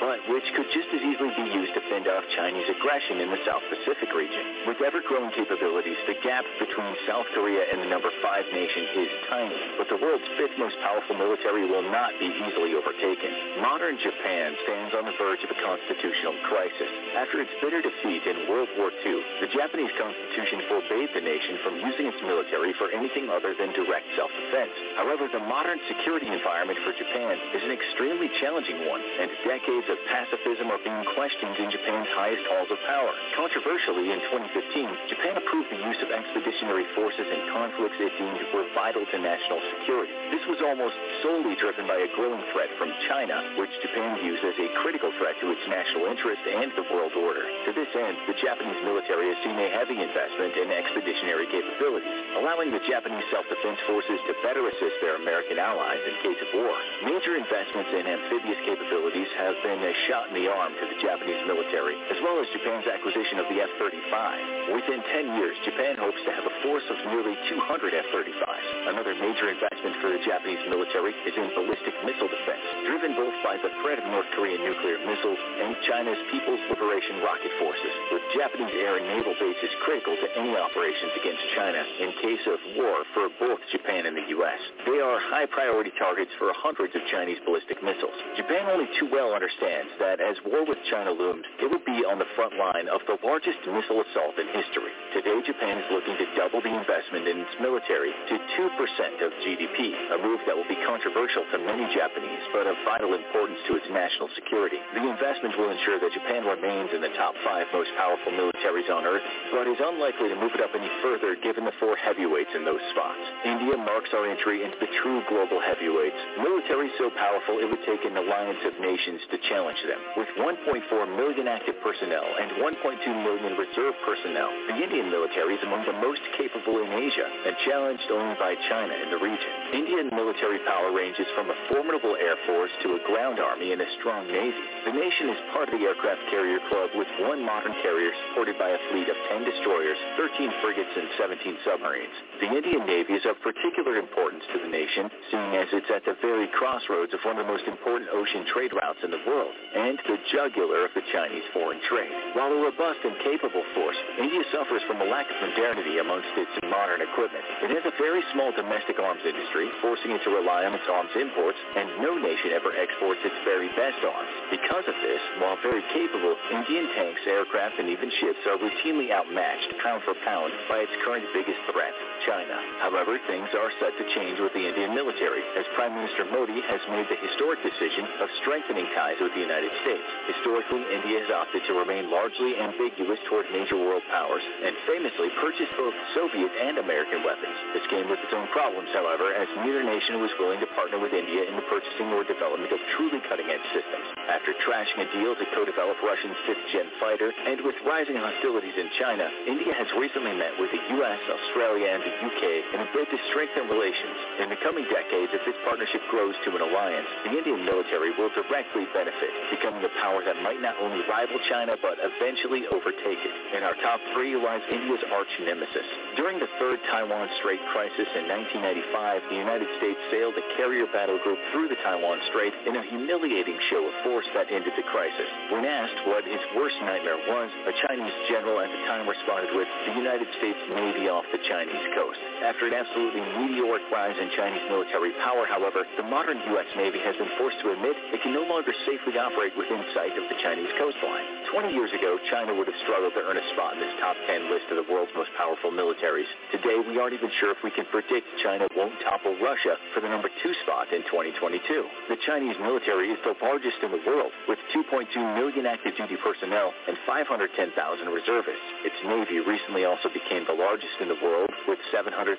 but 0.00 0.18
which 0.30 0.46
could 0.56 0.68
just 0.72 0.90
as 0.92 1.02
easily 1.02 1.32
be 1.36 1.46
used 1.52 1.74
to 1.74 1.82
fend 1.90 2.08
off 2.08 2.24
Chinese 2.36 2.66
aggression 2.68 3.20
in 3.20 3.30
the 3.30 3.40
South 3.46 3.62
Pacific 3.70 4.10
region. 4.14 4.66
With 4.66 4.80
ever-growing 4.80 5.32
capabilities, 5.32 5.98
the 6.06 6.18
gap 6.22 6.44
between 6.58 6.92
South 7.06 7.26
Korea 7.34 7.66
and 7.70 7.80
the 7.82 7.88
number 7.90 8.10
five 8.22 8.44
nation 8.52 8.84
is 8.98 9.10
tiny, 9.30 9.60
but 9.78 9.88
the 9.88 10.00
world's 10.00 10.26
fifth 10.36 10.56
most 10.58 10.76
powerful 10.82 11.16
military 11.16 11.64
will 11.68 11.84
not 11.88 12.12
be 12.18 12.28
easily 12.30 12.74
overtaken. 12.74 13.60
Modern 13.62 13.96
Japan 14.00 14.56
stands 14.64 14.92
on 14.94 15.04
the 15.04 15.16
verge 15.16 15.42
of 15.44 15.50
a 15.50 15.58
constitutional 15.60 16.34
crisis. 16.48 16.90
After 17.16 17.40
its 17.40 17.52
bitter 17.62 17.80
defeat 17.80 18.26
in 18.26 18.48
World 18.48 18.68
War 18.76 18.90
II, 18.90 19.18
the 19.40 19.50
Japanese 19.52 19.92
constitution 19.96 20.66
forbade 20.68 21.10
the 21.14 21.24
nation 21.24 21.58
from 21.62 21.80
using 21.80 22.06
its 22.10 22.20
military 22.22 22.72
for 22.76 22.90
anything 22.90 23.30
other 23.30 23.54
than 23.54 23.72
direct 23.72 24.06
self-defense. 24.16 24.74
However, 24.96 25.28
the 25.30 25.42
modern 25.42 25.78
security 25.88 26.28
environment 26.28 26.78
for 26.84 26.92
Japan 26.92 27.38
is 27.54 27.62
an 27.62 27.72
extremely 27.72 28.28
challenging 28.40 28.86
one, 28.88 29.00
and 29.00 29.30
decades 29.44 29.86
of 29.92 30.00
pacifism 30.08 30.72
are 30.72 30.80
being 30.80 31.04
questioned 31.12 31.56
in 31.60 31.68
Japan's 31.68 32.08
highest 32.16 32.44
halls 32.48 32.72
of 32.72 32.80
power. 32.88 33.12
Controversially, 33.36 34.08
in 34.10 34.20
2015, 34.32 35.12
Japan 35.12 35.36
approved 35.36 35.68
the 35.68 35.80
use 35.84 36.00
of 36.00 36.08
expeditionary 36.08 36.88
forces 36.96 37.28
in 37.28 37.40
conflicts 37.52 38.00
it 38.00 38.12
deemed 38.16 38.40
were 38.56 38.64
vital 38.72 39.04
to 39.04 39.16
national 39.20 39.60
security. 39.76 40.12
This 40.32 40.44
was 40.48 40.64
almost 40.64 40.96
solely 41.20 41.54
driven 41.60 41.84
by 41.84 42.00
a 42.00 42.08
growing 42.16 42.40
threat 42.56 42.72
from 42.80 42.88
China, 43.06 43.36
which 43.60 43.70
Japan 43.84 44.16
views 44.24 44.40
as 44.40 44.56
a 44.56 44.72
critical 44.80 45.12
threat 45.20 45.36
to 45.44 45.52
its 45.52 45.64
national 45.68 46.08
interest 46.08 46.40
and 46.48 46.72
the 46.72 46.88
world 46.88 47.12
order. 47.12 47.44
To 47.44 47.72
this 47.76 47.92
end, 47.92 48.16
the 48.24 48.36
Japanese 48.40 48.80
military 48.80 49.28
has 49.28 49.38
seen 49.44 49.60
a 49.60 49.68
heavy 49.76 50.00
investment 50.00 50.56
in 50.56 50.72
expeditionary 50.72 51.46
capabilities, 51.52 52.16
allowing 52.40 52.72
the 52.72 52.80
Japanese 52.88 53.28
self-defense 53.28 53.80
forces 53.84 54.18
to 54.24 54.32
better 54.40 54.64
assist 54.72 54.96
their 55.04 55.20
American 55.20 55.60
allies 55.60 56.00
in 56.08 56.14
case 56.24 56.40
of 56.40 56.50
war. 56.56 56.74
Major 57.04 57.36
investments 57.36 57.92
in 57.92 58.08
amphibious 58.08 58.60
capabilities 58.64 59.28
have 59.34 59.56
been 59.66 59.82
a 59.82 59.94
shot 60.06 60.30
in 60.30 60.34
the 60.38 60.46
arm 60.46 60.72
to 60.78 60.84
the 60.86 60.98
Japanese 61.02 61.42
military, 61.46 61.98
as 62.10 62.18
well 62.22 62.38
as 62.38 62.46
Japan's 62.54 62.86
acquisition 62.86 63.42
of 63.42 63.46
the 63.50 63.58
F-35. 63.62 64.74
Within 64.74 65.00
10 65.02 65.36
years, 65.38 65.56
Japan 65.66 65.98
hopes 65.98 66.20
to 66.24 66.32
have 66.32 66.46
a 66.46 66.54
force 66.62 66.86
of 66.90 66.98
nearly 67.10 67.34
200 67.50 67.94
F-35s. 67.94 68.66
Another 68.94 69.14
major 69.18 69.50
investment 69.50 69.98
for 69.98 70.14
the 70.14 70.22
Japanese 70.22 70.62
military 70.70 71.12
is 71.26 71.34
in 71.34 71.50
ballistic 71.58 71.94
missile 72.06 72.30
defense, 72.30 72.64
driven 72.86 73.18
both 73.18 73.34
by 73.42 73.58
the 73.58 73.70
threat 73.82 73.98
of 73.98 74.06
North 74.08 74.28
Korean 74.38 74.62
nuclear 74.62 75.02
missiles 75.02 75.40
and 75.60 75.74
China's 75.88 76.20
People's 76.30 76.62
Liberation 76.70 77.20
Rocket 77.24 77.52
Forces, 77.58 77.94
with 78.14 78.22
Japanese 78.38 78.74
air 78.78 78.96
and 78.98 79.06
naval 79.10 79.34
bases 79.36 79.72
critical 79.82 80.14
to 80.14 80.28
any 80.38 80.54
operations 80.54 81.12
against 81.18 81.42
China 81.58 81.80
in 82.00 82.08
case 82.22 82.44
of 82.46 82.58
war 82.78 83.02
for 83.12 83.28
both 83.40 83.60
Japan 83.72 84.06
and 84.06 84.16
the 84.16 84.26
U.S. 84.36 84.60
They 84.86 85.00
are 85.00 85.18
high 85.18 85.46
priority 85.46 85.92
targets 85.98 86.30
for 86.38 86.52
hundreds 86.52 86.94
of 86.94 87.02
Chinese 87.10 87.38
ballistic 87.44 87.82
missiles. 87.82 88.14
Japan 88.36 88.68
only 88.68 88.88
too 89.00 89.08
well 89.10 89.23
understands 89.32 89.94
that 90.02 90.20
as 90.20 90.36
war 90.44 90.66
with 90.66 90.76
China 90.90 91.14
looms, 91.14 91.46
it 91.62 91.70
would 91.70 91.86
be 91.86 92.04
on 92.04 92.18
the 92.20 92.28
front 92.36 92.58
line 92.60 92.90
of 92.90 93.00
the 93.08 93.16
largest 93.24 93.62
missile 93.64 94.04
assault 94.04 94.36
in 94.36 94.50
history. 94.52 94.92
Today, 95.16 95.38
Japan 95.46 95.78
is 95.80 95.88
looking 95.88 96.18
to 96.18 96.26
double 96.34 96.60
the 96.60 96.74
investment 96.74 97.24
in 97.30 97.40
its 97.40 97.54
military 97.62 98.10
to 98.10 98.34
2% 98.36 99.24
of 99.24 99.30
GDP, 99.46 99.94
a 100.12 100.18
move 100.18 100.42
that 100.44 100.58
will 100.58 100.68
be 100.68 100.76
controversial 100.82 101.46
to 101.54 101.56
many 101.62 101.86
Japanese, 101.94 102.44
but 102.52 102.66
of 102.66 102.76
vital 102.84 103.14
importance 103.14 103.60
to 103.70 103.78
its 103.78 103.86
national 103.94 104.28
security. 104.34 104.82
The 104.92 105.06
investment 105.06 105.54
will 105.56 105.70
ensure 105.70 106.02
that 106.02 106.10
Japan 106.10 106.44
remains 106.44 106.90
in 106.90 107.00
the 107.00 107.14
top 107.14 107.38
five 107.46 107.70
most 107.70 107.94
powerful 107.94 108.34
militaries 108.34 108.90
on 108.90 109.06
Earth, 109.06 109.24
but 109.54 109.70
is 109.70 109.78
unlikely 109.78 110.34
to 110.34 110.36
move 110.36 110.52
it 110.52 110.60
up 110.60 110.74
any 110.74 110.90
further 110.98 111.38
given 111.38 111.62
the 111.62 111.76
four 111.78 111.94
heavyweights 111.94 112.50
in 112.58 112.66
those 112.66 112.82
spots. 112.90 113.22
India 113.46 113.78
marks 113.78 114.10
our 114.10 114.26
entry 114.26 114.66
into 114.66 114.76
the 114.82 114.90
true 114.98 115.22
global 115.30 115.62
heavyweights, 115.62 116.18
military 116.42 116.90
so 116.98 117.08
powerful 117.14 117.62
it 117.62 117.68
would 117.70 117.82
take 117.86 118.02
an 118.02 118.18
alliance 118.18 118.60
of 118.66 118.74
nations 118.80 119.13
to 119.30 119.38
challenge 119.46 119.78
them. 119.86 120.00
With 120.16 120.30
1.4 120.40 120.82
million 121.14 121.46
active 121.46 121.78
personnel 121.84 122.24
and 122.24 122.58
1.2 122.58 122.80
million 123.22 123.54
reserve 123.54 123.94
personnel, 124.02 124.50
the 124.66 124.82
Indian 124.82 125.10
military 125.10 125.54
is 125.54 125.62
among 125.62 125.86
the 125.86 125.94
most 126.02 126.22
capable 126.34 126.82
in 126.82 126.90
Asia 126.90 127.28
and 127.46 127.54
challenged 127.62 128.10
only 128.10 128.34
by 128.42 128.58
China 128.66 128.94
in 128.98 129.14
the 129.14 129.20
region. 129.20 129.50
Indian 129.70 130.10
military 130.10 130.58
power 130.66 130.90
ranges 130.90 131.26
from 131.38 131.50
a 131.50 131.56
formidable 131.70 132.18
air 132.18 132.34
force 132.48 132.72
to 132.82 132.98
a 132.98 133.00
ground 133.06 133.38
army 133.38 133.70
and 133.70 133.80
a 133.80 133.88
strong 134.00 134.26
navy. 134.26 134.64
The 134.88 134.96
nation 134.96 135.30
is 135.30 135.38
part 135.54 135.70
of 135.70 135.78
the 135.78 135.84
aircraft 135.86 136.26
carrier 136.32 136.58
club 136.72 136.90
with 136.98 137.08
one 137.22 137.44
modern 137.44 137.76
carrier 137.86 138.10
supported 138.28 138.58
by 138.58 138.74
a 138.74 138.80
fleet 138.90 139.06
of 139.06 139.18
10 139.30 139.44
destroyers, 139.46 139.98
13 140.16 140.50
frigates, 140.58 140.94
and 140.96 141.08
17 141.20 141.38
submarines. 141.62 142.16
The 142.40 142.50
Indian 142.50 142.82
Navy 142.86 143.14
is 143.14 143.26
of 143.30 143.38
particular 143.44 144.00
importance 144.00 144.42
to 144.50 144.58
the 144.58 144.70
nation, 144.70 145.06
seeing 145.30 145.52
as 145.54 145.68
it's 145.70 145.90
at 145.92 146.02
the 146.02 146.16
very 146.18 146.48
crossroads 146.50 147.14
of 147.14 147.20
one 147.22 147.38
of 147.38 147.46
the 147.46 147.52
most 147.52 147.68
important 147.68 148.10
ocean 148.10 148.44
trade 148.50 148.72
routes 148.72 149.03
in 149.04 149.12
the 149.12 149.20
world, 149.28 149.52
and 149.76 150.00
the 150.08 150.16
jugular 150.32 150.88
of 150.88 150.92
the 150.96 151.04
Chinese 151.12 151.44
foreign 151.52 151.76
trade. 151.84 152.08
While 152.32 152.56
a 152.56 152.60
robust 152.64 153.04
and 153.04 153.12
capable 153.20 153.62
force, 153.76 154.00
India 154.16 154.40
suffers 154.48 154.80
from 154.88 155.04
a 155.04 155.06
lack 155.06 155.28
of 155.28 155.36
modernity 155.44 156.00
amongst 156.00 156.32
its 156.40 156.50
modern 156.72 157.04
equipment. 157.04 157.44
It 157.60 157.70
has 157.76 157.84
a 157.84 157.92
very 158.00 158.24
small 158.32 158.48
domestic 158.56 158.96
arms 158.96 159.20
industry, 159.28 159.68
forcing 159.84 160.16
it 160.16 160.24
to 160.24 160.32
rely 160.32 160.64
on 160.64 160.72
its 160.72 160.88
arms 160.88 161.12
imports, 161.12 161.60
and 161.76 162.00
no 162.00 162.16
nation 162.16 162.56
ever 162.56 162.72
exports 162.72 163.20
its 163.28 163.36
very 163.44 163.68
best 163.76 164.00
arms. 164.00 164.32
Because 164.48 164.88
of 164.88 164.96
this, 165.04 165.20
while 165.44 165.60
very 165.60 165.84
capable, 165.92 166.32
Indian 166.48 166.88
tanks, 166.96 167.20
aircraft, 167.28 167.76
and 167.76 167.92
even 167.92 168.08
ships 168.24 168.40
are 168.48 168.56
routinely 168.56 169.12
outmatched 169.12 169.76
pound 169.84 170.00
for 170.08 170.16
pound 170.24 170.48
by 170.72 170.80
its 170.80 170.94
current 171.04 171.28
biggest 171.36 171.60
threat, 171.68 171.92
China. 172.24 172.56
However, 172.80 173.20
things 173.28 173.52
are 173.52 173.68
set 173.84 173.92
to 174.00 174.04
change 174.16 174.40
with 174.40 174.56
the 174.56 174.64
Indian 174.64 174.96
military, 174.96 175.44
as 175.60 175.68
Prime 175.76 175.92
Minister 175.92 176.24
Modi 176.24 176.64
has 176.64 176.80
made 176.88 177.04
the 177.12 177.20
historic 177.20 177.60
decision 177.60 178.08
of 178.24 178.32
strengthening 178.40 178.88
ties 178.94 179.18
with 179.18 179.34
the 179.34 179.42
United 179.42 179.70
States. 179.82 180.06
Historically, 180.30 180.82
India 180.88 181.20
has 181.26 181.30
opted 181.34 181.66
to 181.66 181.74
remain 181.74 182.08
largely 182.08 182.56
ambiguous 182.56 183.18
toward 183.28 183.44
major 183.50 183.76
world 183.76 184.02
powers, 184.08 184.42
and 184.42 184.72
famously 184.86 185.28
purchased 185.42 185.74
both 185.76 185.94
Soviet 186.14 186.50
and 186.62 186.78
American 186.78 187.26
weapons. 187.26 187.58
This 187.74 187.84
came 187.90 188.06
with 188.06 188.22
its 188.22 188.32
own 188.32 188.46
problems, 188.54 188.88
however, 188.94 189.34
as 189.34 189.50
neither 189.60 189.82
nation 189.82 190.22
was 190.22 190.30
willing 190.38 190.62
to 190.62 190.70
partner 190.78 191.02
with 191.02 191.12
India 191.12 191.44
in 191.44 191.58
the 191.58 191.66
purchasing 191.66 192.14
or 192.14 192.22
development 192.24 192.70
of 192.70 192.80
truly 192.96 193.18
cutting-edge 193.26 193.66
systems. 193.74 194.06
After 194.30 194.56
trashing 194.64 195.04
a 195.04 195.08
deal 195.12 195.36
to 195.36 195.46
co-develop 195.52 196.00
Russian 196.00 196.32
fifth-gen 196.46 196.88
fighter, 197.02 197.34
and 197.34 197.60
with 197.66 197.76
rising 197.84 198.16
hostilities 198.16 198.78
in 198.78 198.88
China, 198.96 199.26
India 199.44 199.74
has 199.74 199.90
recently 199.98 200.32
met 200.32 200.54
with 200.56 200.70
the 200.70 200.80
U.S., 201.02 201.20
Australia, 201.28 201.92
and 201.92 202.02
the 202.02 202.14
UK 202.24 202.42
in 202.72 202.78
a 202.80 202.88
bid 202.94 203.10
to 203.10 203.18
strengthen 203.28 203.68
relations. 203.68 204.16
In 204.40 204.48
the 204.48 204.60
coming 204.62 204.86
decades, 204.88 205.34
if 205.34 205.42
this 205.44 205.58
partnership 205.66 206.00
grows 206.08 206.34
to 206.46 206.56
an 206.56 206.62
alliance, 206.62 207.08
the 207.26 207.36
Indian 207.36 207.64
military 207.64 208.14
will 208.16 208.30
directly 208.74 208.90
benefit, 208.92 209.30
becoming 209.50 209.84
a 209.84 209.92
power 210.02 210.22
that 210.24 210.34
might 210.42 210.60
not 210.60 210.74
only 210.82 210.98
rival 211.08 211.38
China, 211.48 211.76
but 211.80 211.94
eventually 212.02 212.66
overtake 212.68 213.18
it. 213.22 213.34
In 213.56 213.62
our 213.62 213.74
top 213.78 214.00
three 214.12 214.34
lies 214.34 214.62
India's 214.70 215.02
arch 215.14 215.30
nemesis. 215.40 215.86
During 216.16 216.38
the 216.38 216.50
third 216.58 216.78
Taiwan 216.90 217.28
Strait 217.38 217.60
crisis 217.70 218.08
in 218.18 218.26
1995, 218.26 219.30
the 219.30 219.38
United 219.38 219.68
States 219.78 219.98
sailed 220.10 220.34
a 220.34 220.44
carrier 220.58 220.86
battle 220.90 221.18
group 221.22 221.38
through 221.52 221.68
the 221.68 221.78
Taiwan 221.86 222.18
Strait 222.30 222.54
in 222.66 222.76
a 222.76 222.82
humiliating 222.90 223.58
show 223.70 223.82
of 223.86 223.94
force 224.02 224.26
that 224.34 224.50
ended 224.50 224.74
the 224.74 224.86
crisis. 224.90 225.28
When 225.50 225.64
asked 225.64 225.98
what 226.06 226.26
his 226.26 226.42
worst 226.58 226.76
nightmare 226.82 227.20
was, 227.30 227.50
a 227.70 227.74
Chinese 227.86 228.14
general 228.26 228.58
at 228.58 228.70
the 228.70 228.82
time 228.90 229.06
responded 229.06 229.54
with, 229.54 229.68
the 229.86 229.94
United 229.94 230.26
States 230.38 230.58
Navy 230.74 231.06
off 231.08 231.26
the 231.30 231.42
Chinese 231.46 231.86
coast. 231.94 232.18
After 232.42 232.66
an 232.66 232.74
absolutely 232.74 233.22
meteoric 233.38 233.86
rise 233.92 234.16
in 234.18 234.30
Chinese 234.34 234.64
military 234.68 235.14
power, 235.22 235.46
however, 235.46 235.86
the 235.96 236.06
modern 236.06 236.38
U.S. 236.54 236.68
Navy 236.76 236.98
has 237.00 237.14
been 237.16 237.30
forced 237.38 237.60
to 237.62 237.72
admit 237.72 237.94
it 238.12 238.22
can 238.22 238.34
no 238.34 238.42
longer 238.42 238.63
safely 238.88 239.20
operate 239.20 239.52
within 239.52 239.84
sight 239.92 240.16
of 240.16 240.24
the 240.32 240.38
Chinese 240.40 240.72
coastline. 240.80 241.44
20 241.52 241.76
years 241.76 241.92
ago, 241.92 242.16
China 242.32 242.56
would 242.56 242.64
have 242.64 242.80
struggled 242.88 243.12
to 243.12 243.20
earn 243.20 243.36
a 243.36 243.46
spot 243.52 243.76
in 243.76 243.80
this 243.84 243.92
top 244.00 244.16
10 244.24 244.48
list 244.48 244.70
of 244.72 244.80
the 244.80 244.88
world's 244.88 245.12
most 245.12 245.28
powerful 245.36 245.68
militaries. 245.68 246.28
Today, 246.48 246.80
we 246.80 246.96
aren't 246.96 247.12
even 247.12 247.28
sure 247.42 247.52
if 247.52 247.60
we 247.60 247.74
can 247.74 247.84
predict 247.92 248.24
China 248.40 248.70
won't 248.72 248.96
topple 249.02 249.36
Russia 249.42 249.76
for 249.92 250.00
the 250.00 250.08
number 250.08 250.30
two 250.40 250.54
spot 250.64 250.88
in 250.94 251.04
2022. 251.10 251.60
The 252.08 252.16
Chinese 252.24 252.56
military 252.62 253.10
is 253.10 253.20
the 253.26 253.34
largest 253.42 253.82
in 253.82 253.90
the 253.90 254.02
world, 254.06 254.30
with 254.46 254.58
2.2 254.70 255.10
million 255.34 255.66
active 255.66 255.98
duty 255.98 256.16
personnel 256.16 256.70
and 256.86 256.96
510,000 257.04 257.74
reservists. 258.08 258.68
Its 258.86 258.96
navy 259.04 259.42
recently 259.42 259.82
also 259.84 260.08
became 260.08 260.46
the 260.46 260.56
largest 260.56 260.94
in 261.02 261.10
the 261.10 261.18
world, 261.18 261.50
with 261.66 261.78
777 261.90 262.38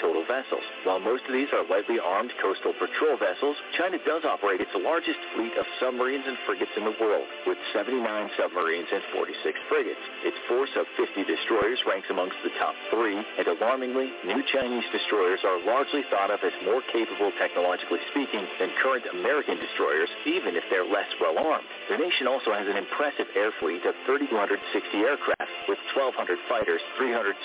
total 0.00 0.24
vessels. 0.24 0.64
While 0.88 1.00
most 1.00 1.26
of 1.28 1.32
these 1.32 1.52
are 1.52 1.66
lightly 1.68 2.00
armed 2.00 2.32
coastal 2.40 2.72
patrol 2.78 3.18
vessels, 3.20 3.56
China 3.76 3.98
does 4.06 4.24
operate 4.24 4.60
its 4.60 4.72
largest 4.78 5.18
fleet 5.34 5.43
of 5.58 5.66
submarines 5.80 6.24
and 6.24 6.38
frigates 6.48 6.72
in 6.76 6.84
the 6.84 6.96
world, 6.96 7.28
with 7.46 7.58
79 7.76 8.00
submarines 8.40 8.88
and 8.88 9.02
46 9.12 9.36
frigates. 9.68 10.00
Its 10.24 10.36
force 10.48 10.72
of 10.76 10.88
50 10.96 11.24
destroyers 11.28 11.80
ranks 11.84 12.08
amongst 12.08 12.40
the 12.40 12.52
top 12.56 12.72
three, 12.88 13.20
and 13.20 13.46
alarmingly, 13.46 14.08
new 14.24 14.40
Chinese 14.48 14.88
destroyers 14.92 15.40
are 15.44 15.60
largely 15.64 16.02
thought 16.08 16.32
of 16.32 16.40
as 16.40 16.54
more 16.64 16.80
capable 16.88 17.30
technologically 17.36 18.00
speaking 18.10 18.48
than 18.56 18.72
current 18.80 19.04
American 19.12 19.60
destroyers, 19.60 20.08
even 20.24 20.56
if 20.56 20.64
they're 20.72 20.88
less 20.88 21.08
well 21.20 21.36
armed. 21.36 21.68
The 21.92 22.00
nation 22.00 22.26
also 22.26 22.52
has 22.56 22.64
an 22.64 22.80
impressive 22.80 23.28
air 23.36 23.52
fleet 23.60 23.84
of 23.84 23.94
3,260 24.08 24.56
aircraft, 25.04 25.52
with 25.68 25.80
1,200 25.92 26.38
fighters, 26.48 26.80
371 26.96 27.36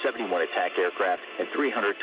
attack 0.47 0.77
aircraft, 0.79 1.21
and 1.39 1.47
327 1.55 1.95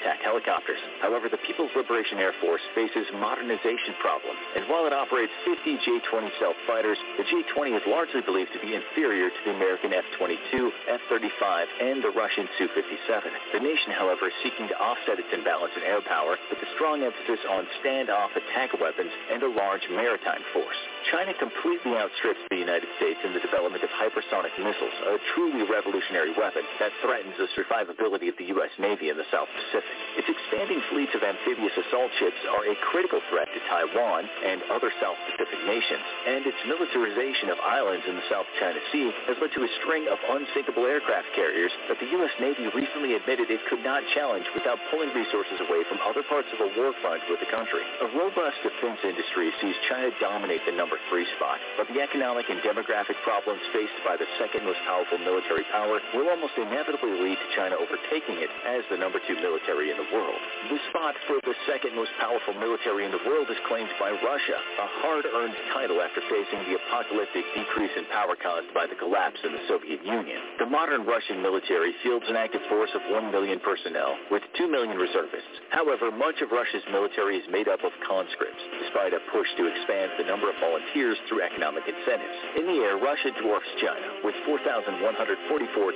attack 0.00 0.20
helicopters. 0.20 0.80
However, 1.00 1.28
the 1.28 1.40
People's 1.44 1.72
Liberation 1.76 2.18
Air 2.18 2.32
Force 2.40 2.62
faces 2.74 3.06
modernization 3.16 3.94
problems. 4.00 4.40
And 4.56 4.68
while 4.68 4.86
it 4.86 4.92
operates 4.92 5.29
50 5.44 5.78
J-20 5.84 6.36
stealth 6.36 6.60
fighters, 6.66 6.98
the 7.16 7.24
J-20 7.24 7.76
is 7.76 7.82
largely 7.86 8.20
believed 8.20 8.52
to 8.52 8.60
be 8.60 8.74
inferior 8.74 9.30
to 9.30 9.40
the 9.44 9.52
American 9.56 9.92
F-22, 9.92 10.70
F-35, 10.88 11.66
and 11.80 12.02
the 12.02 12.10
Russian 12.10 12.48
Su-57. 12.58 13.30
The 13.52 13.60
nation, 13.60 13.92
however, 13.92 14.28
is 14.28 14.36
seeking 14.42 14.68
to 14.68 14.76
offset 14.78 15.18
its 15.18 15.28
imbalance 15.32 15.72
in 15.76 15.82
air 15.82 16.00
power 16.02 16.36
with 16.50 16.58
a 16.60 16.68
strong 16.74 17.02
emphasis 17.02 17.40
on 17.48 17.66
standoff 17.80 18.34
attack 18.36 18.74
weapons 18.80 19.10
and 19.32 19.42
a 19.42 19.50
large 19.50 19.86
maritime 19.90 20.42
force. 20.52 20.80
China 21.08 21.32
completely 21.32 21.96
outstrips 21.96 22.44
the 22.52 22.60
United 22.60 22.88
States 23.00 23.16
in 23.24 23.32
the 23.32 23.40
development 23.40 23.80
of 23.80 23.88
hypersonic 23.96 24.52
missiles, 24.60 24.92
a 25.08 25.16
truly 25.32 25.64
revolutionary 25.64 26.36
weapon 26.36 26.60
that 26.76 26.92
threatens 27.00 27.32
the 27.40 27.48
survivability 27.56 28.28
of 28.28 28.36
the 28.36 28.52
U.S. 28.52 28.68
Navy 28.76 29.08
in 29.08 29.16
the 29.16 29.24
South 29.32 29.48
Pacific. 29.48 29.96
Its 30.20 30.28
expanding 30.28 30.84
fleets 30.92 31.16
of 31.16 31.24
amphibious 31.24 31.72
assault 31.72 32.12
ships 32.20 32.36
are 32.52 32.68
a 32.68 32.76
critical 32.92 33.24
threat 33.32 33.48
to 33.48 33.60
Taiwan 33.66 34.28
and 34.44 34.60
other 34.68 34.92
South 35.00 35.16
Pacific 35.32 35.60
nations, 35.64 36.04
and 36.28 36.44
its 36.44 36.60
militarization 36.68 37.48
of 37.48 37.56
islands 37.64 38.04
in 38.04 38.14
the 38.20 38.26
South 38.28 38.46
China 38.60 38.78
Sea 38.92 39.08
has 39.26 39.40
led 39.40 39.50
to 39.56 39.64
a 39.64 39.70
string 39.80 40.04
of 40.12 40.20
unsinkable 40.36 40.84
aircraft 40.84 41.32
carriers 41.32 41.72
that 41.88 41.96
the 41.96 42.12
U.S. 42.20 42.34
Navy 42.38 42.68
recently 42.76 43.16
admitted 43.16 43.48
it 43.48 43.64
could 43.72 43.82
not 43.82 44.04
challenge 44.12 44.44
without 44.52 44.78
pulling 44.92 45.10
resources 45.16 45.58
away 45.64 45.80
from 45.88 46.02
other 46.04 46.22
parts 46.28 46.48
of 46.52 46.60
the 46.60 46.70
war 46.76 46.92
front 47.00 47.24
with 47.32 47.40
the 47.40 47.50
country. 47.50 47.82
A 48.04 48.08
robust 48.14 48.60
defense 48.62 49.00
industry 49.02 49.50
sees 49.62 49.76
China 49.88 50.10
dominate 50.20 50.62
the 50.66 50.76
number 50.76 50.89
three 51.10 51.26
spot, 51.36 51.58
but 51.78 51.86
the 51.92 52.00
economic 52.02 52.48
and 52.50 52.58
demographic 52.66 53.14
problems 53.22 53.60
faced 53.70 53.94
by 54.02 54.18
the 54.18 54.26
second 54.42 54.66
most 54.66 54.82
powerful 54.82 55.18
military 55.22 55.62
power 55.70 56.02
will 56.14 56.26
almost 56.26 56.58
inevitably 56.58 57.14
lead 57.22 57.38
to 57.38 57.48
China 57.54 57.78
overtaking 57.78 58.42
it 58.42 58.50
as 58.66 58.82
the 58.90 58.98
number 58.98 59.22
two 59.30 59.38
military 59.38 59.94
in 59.94 59.98
the 59.98 60.08
world. 60.10 60.38
The 60.66 60.82
spot 60.90 61.14
for 61.30 61.38
the 61.46 61.54
second 61.70 61.94
most 61.94 62.10
powerful 62.18 62.58
military 62.58 63.06
in 63.06 63.14
the 63.14 63.22
world 63.22 63.46
is 63.46 63.60
claimed 63.70 63.90
by 64.02 64.10
Russia, 64.10 64.58
a 64.58 64.88
hard-earned 65.06 65.54
title 65.70 66.02
after 66.02 66.18
facing 66.26 66.66
the 66.66 66.82
apocalyptic 66.82 67.46
decrease 67.54 67.94
in 67.94 68.10
power 68.10 68.34
caused 68.34 68.74
by 68.74 68.90
the 68.90 68.98
collapse 68.98 69.38
of 69.46 69.54
the 69.54 69.62
Soviet 69.70 70.02
Union. 70.02 70.58
The 70.58 70.66
modern 70.66 71.06
Russian 71.06 71.38
military 71.42 71.94
fields 72.02 72.26
an 72.26 72.34
active 72.34 72.62
force 72.66 72.90
of 72.98 73.02
1 73.14 73.30
million 73.30 73.62
personnel, 73.62 74.18
with 74.30 74.42
2 74.58 74.66
million 74.66 74.98
reservists. 74.98 75.62
However, 75.70 76.10
much 76.10 76.42
of 76.42 76.50
Russia's 76.50 76.84
military 76.90 77.38
is 77.38 77.46
made 77.50 77.68
up 77.68 77.82
of 77.86 77.94
conscripts, 78.06 78.62
despite 78.82 79.14
a 79.14 79.22
push 79.30 79.46
to 79.58 79.70
expand 79.70 80.18
the 80.18 80.26
number 80.26 80.50
of 80.50 80.56
volunteers 80.58 80.79
through 81.28 81.42
economic 81.42 81.84
incentives. 81.86 82.38
In 82.58 82.66
the 82.66 82.78
air, 82.82 82.96
Russia 82.98 83.30
dwarfs 83.40 83.68
China, 83.80 84.22
with 84.24 84.34
4,144 84.46 84.98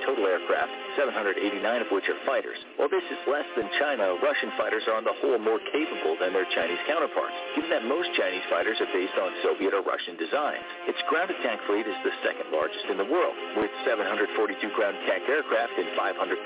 total 0.06 0.26
aircraft, 0.26 0.72
789 0.96 1.82
of 1.82 1.88
which 1.90 2.06
are 2.08 2.18
fighters. 2.26 2.58
While 2.76 2.90
this 2.90 3.04
is 3.10 3.20
less 3.26 3.46
than 3.56 3.70
China, 3.78 4.16
Russian 4.22 4.50
fighters 4.56 4.86
are 4.86 4.96
on 4.98 5.04
the 5.06 5.16
whole 5.18 5.38
more 5.38 5.60
capable 5.70 6.16
than 6.18 6.32
their 6.32 6.48
Chinese 6.54 6.80
counterparts, 6.86 7.34
given 7.54 7.70
that 7.70 7.84
most 7.86 8.10
Chinese 8.14 8.44
fighters 8.50 8.78
are 8.80 8.90
based 8.90 9.16
on 9.18 9.30
Soviet 9.42 9.74
or 9.74 9.82
Russian 9.82 10.16
designs. 10.16 10.64
Its 10.86 11.00
ground 11.10 11.30
attack 11.30 11.60
fleet 11.66 11.86
is 11.86 11.98
the 12.06 12.14
second 12.22 12.50
largest 12.54 12.86
in 12.90 12.98
the 12.98 13.08
world, 13.08 13.34
with 13.58 13.70
742 13.84 14.30
ground 14.74 14.96
attack 15.04 15.26
aircraft 15.26 15.74
and 15.76 15.90
538 15.98 16.40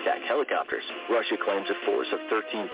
attack 0.00 0.20
helicopters. 0.24 0.84
Russia 1.08 1.36
claims 1.40 1.68
a 1.68 1.78
force 1.88 2.08
of 2.12 2.20
13,000 2.28 2.70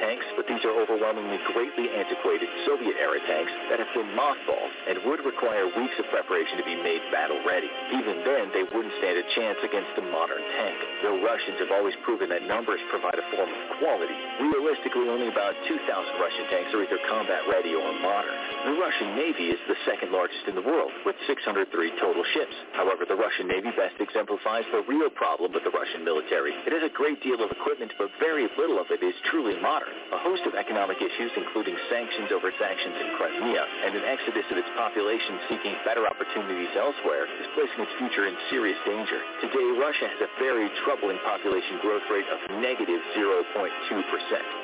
tanks, 0.00 0.26
but 0.36 0.48
these 0.48 0.62
are 0.64 0.76
overwhelmingly 0.76 1.40
greatly 1.52 1.88
antiquated 1.90 2.48
Soviet-era 2.64 3.20
tanks 3.28 3.52
that 3.70 3.80
have 3.80 3.92
been 3.92 4.08
mothballed 4.16 4.63
and 4.88 5.00
would 5.04 5.24
require 5.24 5.66
weeks 5.66 5.96
of 5.98 6.06
preparation 6.12 6.58
to 6.58 6.66
be 6.66 6.76
made 6.76 7.00
battle-ready. 7.10 7.70
Even 7.94 8.24
then, 8.24 8.50
they 8.52 8.64
wouldn't 8.68 8.94
stand 9.00 9.16
a 9.18 9.26
chance 9.34 9.58
against 9.62 9.92
a 9.98 10.04
modern 10.08 10.42
tank. 10.58 10.76
Though 11.02 11.20
Russians 11.20 11.60
have 11.60 11.72
always 11.72 11.96
proven 12.04 12.28
that 12.30 12.44
numbers 12.44 12.80
provide 12.88 13.16
a 13.16 13.26
form 13.34 13.48
of 13.48 13.60
quality, 13.80 14.16
realistically 14.40 15.08
only 15.08 15.28
about 15.28 15.54
2,000 15.68 15.80
Russian 16.20 16.46
tanks 16.50 16.70
are 16.72 16.82
either 16.82 17.00
combat-ready 17.08 17.72
or 17.74 17.90
modern. 18.00 18.36
The 18.68 18.76
Russian 18.80 19.16
Navy 19.16 19.52
is 19.52 19.60
the 19.68 19.78
second 19.84 20.12
largest 20.12 20.48
in 20.48 20.54
the 20.54 20.64
world, 20.64 20.92
with 21.04 21.16
603 21.28 21.68
total 22.00 22.24
ships. 22.32 22.56
However, 22.72 23.04
the 23.04 23.18
Russian 23.18 23.48
Navy 23.48 23.70
best 23.76 24.00
exemplifies 24.00 24.64
the 24.72 24.84
real 24.88 25.10
problem 25.12 25.52
with 25.52 25.64
the 25.64 25.74
Russian 25.74 26.04
military. 26.04 26.52
It 26.64 26.72
has 26.72 26.84
a 26.84 26.92
great 26.92 27.20
deal 27.20 27.40
of 27.42 27.50
equipment, 27.50 27.92
but 27.98 28.08
very 28.20 28.48
little 28.56 28.80
of 28.80 28.88
it 28.90 29.04
is 29.04 29.14
truly 29.28 29.56
modern. 29.60 29.92
A 30.12 30.20
host 30.24 30.48
of 30.48 30.54
economic 30.54 30.98
issues, 30.98 31.32
including 31.36 31.76
sanctions 31.90 32.32
over 32.32 32.48
its 32.48 32.60
actions 32.60 32.96
in 33.00 33.08
Crimea 33.16 33.64
and 33.84 33.92
an 33.96 34.04
exodus 34.04 34.46
of 34.54 34.62
its 34.62 34.70
population 34.78 35.34
seeking 35.50 35.74
better 35.82 36.06
opportunities 36.06 36.70
elsewhere, 36.78 37.26
is 37.26 37.50
placing 37.58 37.82
its 37.82 37.90
future 37.98 38.30
in 38.30 38.38
serious 38.54 38.78
danger. 38.86 39.18
Today, 39.42 39.66
Russia 39.74 40.06
has 40.06 40.20
a 40.22 40.30
very 40.38 40.70
troubling 40.86 41.18
population 41.26 41.82
growth 41.82 42.06
rate 42.06 42.30
of 42.30 42.38
negative 42.62 43.02
0.2%. 43.18 43.50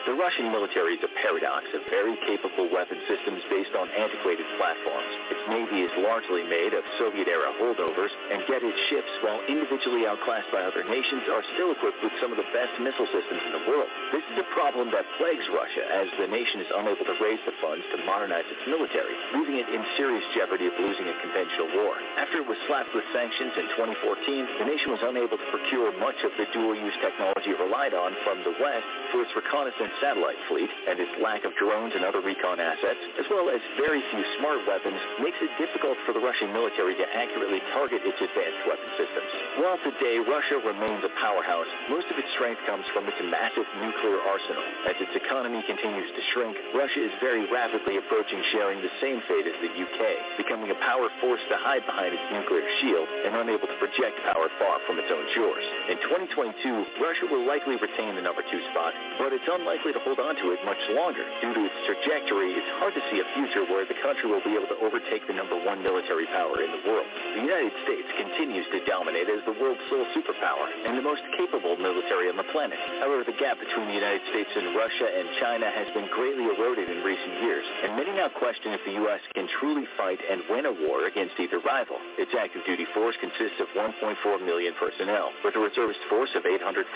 The 0.07 0.15
Russian 0.15 0.55
military 0.55 0.95
is 0.95 1.03
a 1.03 1.11
paradox 1.19 1.67
of 1.75 1.83
very 1.91 2.15
capable 2.23 2.71
weapon 2.71 3.03
systems 3.11 3.43
based 3.51 3.75
on 3.75 3.91
antiquated 3.91 4.47
platforms. 4.62 5.11
Its 5.35 5.45
navy 5.51 5.83
is 5.83 5.93
largely 6.07 6.47
made 6.47 6.71
of 6.71 6.87
Soviet-era 7.03 7.51
holdovers, 7.59 8.15
and 8.31 8.47
yet 8.47 8.62
its 8.62 8.79
ships, 8.95 9.11
while 9.27 9.43
individually 9.51 10.07
outclassed 10.07 10.55
by 10.55 10.62
other 10.62 10.87
nations, 10.87 11.27
are 11.35 11.43
still 11.59 11.75
equipped 11.75 11.99
with 11.99 12.15
some 12.23 12.31
of 12.31 12.39
the 12.39 12.47
best 12.55 12.79
missile 12.79 13.11
systems 13.11 13.43
in 13.43 13.53
the 13.59 13.65
world. 13.67 13.91
This 14.15 14.23
is 14.31 14.39
a 14.39 14.47
problem 14.55 14.95
that 14.95 15.03
plagues 15.19 15.51
Russia, 15.51 15.83
as 15.83 16.07
the 16.15 16.31
nation 16.31 16.62
is 16.62 16.71
unable 16.79 17.03
to 17.11 17.17
raise 17.19 17.43
the 17.43 17.59
funds 17.59 17.83
to 17.91 17.99
modernize 18.07 18.47
its 18.47 18.62
military, 18.71 19.19
leaving 19.35 19.59
it 19.59 19.67
in 19.67 19.80
serious 19.97 20.24
jeopardy 20.36 20.66
of 20.66 20.74
losing 20.78 21.07
a 21.09 21.16
conventional 21.20 21.69
war. 21.81 21.97
After 22.19 22.40
it 22.43 22.48
was 22.48 22.59
slapped 22.66 22.93
with 22.94 23.05
sanctions 23.12 23.55
in 23.57 23.66
2014, 23.77 24.61
the 24.61 24.66
nation 24.69 24.93
was 24.93 25.02
unable 25.02 25.39
to 25.39 25.48
procure 25.51 25.93
much 25.98 26.19
of 26.24 26.32
the 26.36 26.47
dual-use 26.52 26.97
technology 27.01 27.51
it 27.51 27.59
relied 27.59 27.94
on 27.94 28.15
from 28.23 28.43
the 28.47 28.55
West 28.61 28.86
for 29.11 29.24
its 29.24 29.32
reconnaissance 29.35 29.90
satellite 29.98 30.39
fleet, 30.47 30.70
and 30.86 31.01
its 31.01 31.11
lack 31.19 31.43
of 31.43 31.52
drones 31.59 31.93
and 31.97 32.05
other 32.07 32.23
recon 32.23 32.61
assets, 32.61 33.01
as 33.19 33.27
well 33.31 33.51
as 33.51 33.59
very 33.81 33.98
few 34.15 34.23
smart 34.39 34.62
weapons, 34.69 34.98
makes 35.19 35.39
it 35.43 35.51
difficult 35.59 35.98
for 36.07 36.12
the 36.15 36.23
Russian 36.23 36.52
military 36.52 36.94
to 36.94 37.07
accurately 37.11 37.59
target 37.74 38.02
its 38.07 38.19
advanced 38.20 38.62
weapon 38.69 38.90
systems. 38.94 39.31
While 39.59 39.78
today 39.82 40.23
Russia 40.23 40.62
remains 40.62 41.02
a 41.02 41.12
powerhouse, 41.19 41.69
most 41.90 42.07
of 42.12 42.16
its 42.19 42.31
strength 42.39 42.62
comes 42.69 42.86
from 42.94 43.09
its 43.11 43.19
massive 43.27 43.66
nuclear 43.82 44.23
arsenal. 44.23 44.62
As 44.86 44.97
its 45.02 45.15
economy 45.16 45.65
continues 45.66 46.11
to 46.15 46.23
shrink, 46.32 46.55
Russia 46.77 47.02
is 47.02 47.15
very 47.19 47.51
rapidly 47.51 47.98
approaching 47.98 48.40
sharing 48.55 48.78
the 48.78 48.93
same 49.02 49.19
fate 49.27 49.47
as 49.47 49.59
the 49.59 49.69
UK, 49.74 50.38
becoming 50.38 50.70
a 50.70 50.78
power 50.82 51.09
forced 51.20 51.47
to 51.51 51.56
hide 51.59 51.84
behind 51.86 52.14
its 52.14 52.26
nuclear 52.32 52.64
shield 52.82 53.09
and 53.26 53.36
unable 53.36 53.66
to 53.66 53.76
project 53.78 54.18
power 54.26 54.48
far 54.59 54.78
from 54.86 54.98
its 54.98 55.10
own 55.10 55.26
shores. 55.34 55.64
In 55.90 55.98
2022, 56.06 57.02
Russia 57.02 57.26
will 57.30 57.47
likely 57.47 57.76
retain 57.78 58.14
the 58.14 58.24
number 58.24 58.42
two 58.47 58.62
spot, 58.70 58.92
but 59.18 59.32
it's 59.32 59.47
unlikely 59.47 59.92
to 59.94 60.01
hold 60.02 60.18
on 60.18 60.34
to 60.40 60.52
it 60.52 60.60
much 60.66 60.80
longer. 60.94 61.22
Due 61.40 61.55
to 61.55 61.62
its 61.66 61.78
trajectory, 61.86 62.55
it's 62.55 62.72
hard 62.82 62.94
to 62.94 63.02
see 63.10 63.22
a 63.22 63.26
future 63.34 63.64
where 63.68 63.86
the 63.86 63.98
country 64.02 64.26
will 64.30 64.44
be 64.44 64.55
able 64.59 64.70
to 64.70 64.78
overtake 64.82 65.26
the 65.26 65.36
number 65.36 65.59
one 65.60 65.82
military 65.82 66.26
power 66.30 66.62
in 66.62 66.70
the 66.70 66.82
world. 66.86 67.06
The 67.36 67.44
United 67.44 67.74
States 67.86 68.09
continues 68.16 68.66
to 68.74 68.84
dominate 68.86 69.28
as 69.28 69.42
the 69.47 69.56
world's 69.56 69.82
sole 69.90 70.06
superpower 70.16 70.66
and 70.86 70.97
the 70.97 71.05
most 71.05 71.22
capable 71.36 71.76
military 71.76 72.28
on 72.28 72.36
the 72.36 72.48
planet. 72.51 72.78
However, 73.01 73.24
the 73.24 73.36
gap 73.38 73.59
between 73.60 73.88
the 73.88 73.98
United 73.98 74.22
States 74.30 74.51
and 74.56 74.74
Russia 74.74 75.09
and 75.09 75.26
China 75.40 75.68
has 75.70 75.88
been 75.94 76.09
greatly 76.10 76.47
eroded 76.47 76.88
in 76.88 77.02
recent 77.02 77.42
years, 77.42 77.66
and 77.84 77.97
many 77.97 78.12
now 78.12 78.28
question 78.28 78.72
if 78.72 78.82
the 78.84 78.97
U.S. 79.05 79.20
can 79.34 79.48
truly 79.61 79.85
fight 80.01 80.19
and 80.24 80.41
win 80.49 80.65
a 80.65 80.73
war 80.89 81.05
against 81.07 81.37
either 81.37 81.61
rival. 81.61 82.01
Its 82.16 82.32
active 82.32 82.65
duty 82.65 82.89
force 82.97 83.15
consists 83.20 83.61
of 83.61 83.69
1.4 83.77 84.16
million 84.41 84.73
personnel, 84.81 85.31
with 85.45 85.55
a 85.55 85.61
reservist 85.61 86.01
force 86.09 86.32
of 86.35 86.49
846,000. 86.49 86.89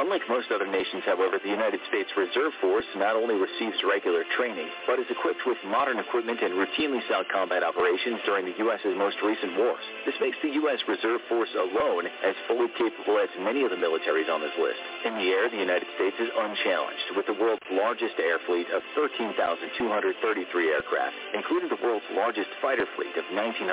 Unlike 0.00 0.24
most 0.32 0.48
other 0.48 0.66
nations, 0.66 1.04
however, 1.04 1.36
the 1.36 1.52
United 1.52 1.84
States 1.92 2.08
Reserve 2.16 2.56
Force 2.64 2.88
not 2.96 3.14
only 3.14 3.36
receives 3.36 3.76
regular 3.84 4.24
training, 4.34 4.66
but 4.88 4.98
is 4.98 5.06
equipped 5.12 5.44
with 5.44 5.60
modern 5.68 6.00
equipment 6.00 6.40
and 6.40 6.56
routinely 6.56 7.04
saw 7.06 7.20
combat 7.28 7.60
operations 7.62 8.24
during 8.24 8.48
the 8.48 8.56
U.S.'s 8.64 8.96
most 8.96 9.20
recent 9.20 9.52
wars. 9.60 9.84
This 10.08 10.16
makes 10.24 10.40
the 10.40 10.56
U.S. 10.64 10.80
Reserve 10.88 11.20
Force 11.28 11.52
alone 11.52 12.08
as 12.24 12.34
fully 12.48 12.72
capable 12.80 13.20
as 13.20 13.28
many 13.44 13.62
of 13.62 13.70
the 13.70 13.76
militaries 13.76 14.32
on 14.32 14.40
this 14.40 14.56
list. 14.56 14.80
In 15.04 15.20
the 15.20 15.28
air, 15.28 15.52
the 15.52 15.60
United 15.60 15.88
States 16.00 16.16
is 16.16 16.32
unchallenged, 16.32 17.12
with 17.12 17.28
the 17.28 17.36
world's 17.36 17.68
largest 17.68 18.16
air 18.16 18.40
fleet 18.48 18.72
of 18.72 18.80
13,233 18.96 20.72
aircraft, 20.72 21.16
including 21.42 21.66
the 21.66 21.82
world's 21.82 22.06
largest 22.14 22.46
fighter 22.62 22.86
fleet 22.94 23.10
of 23.18 23.26
1,956 23.34 23.66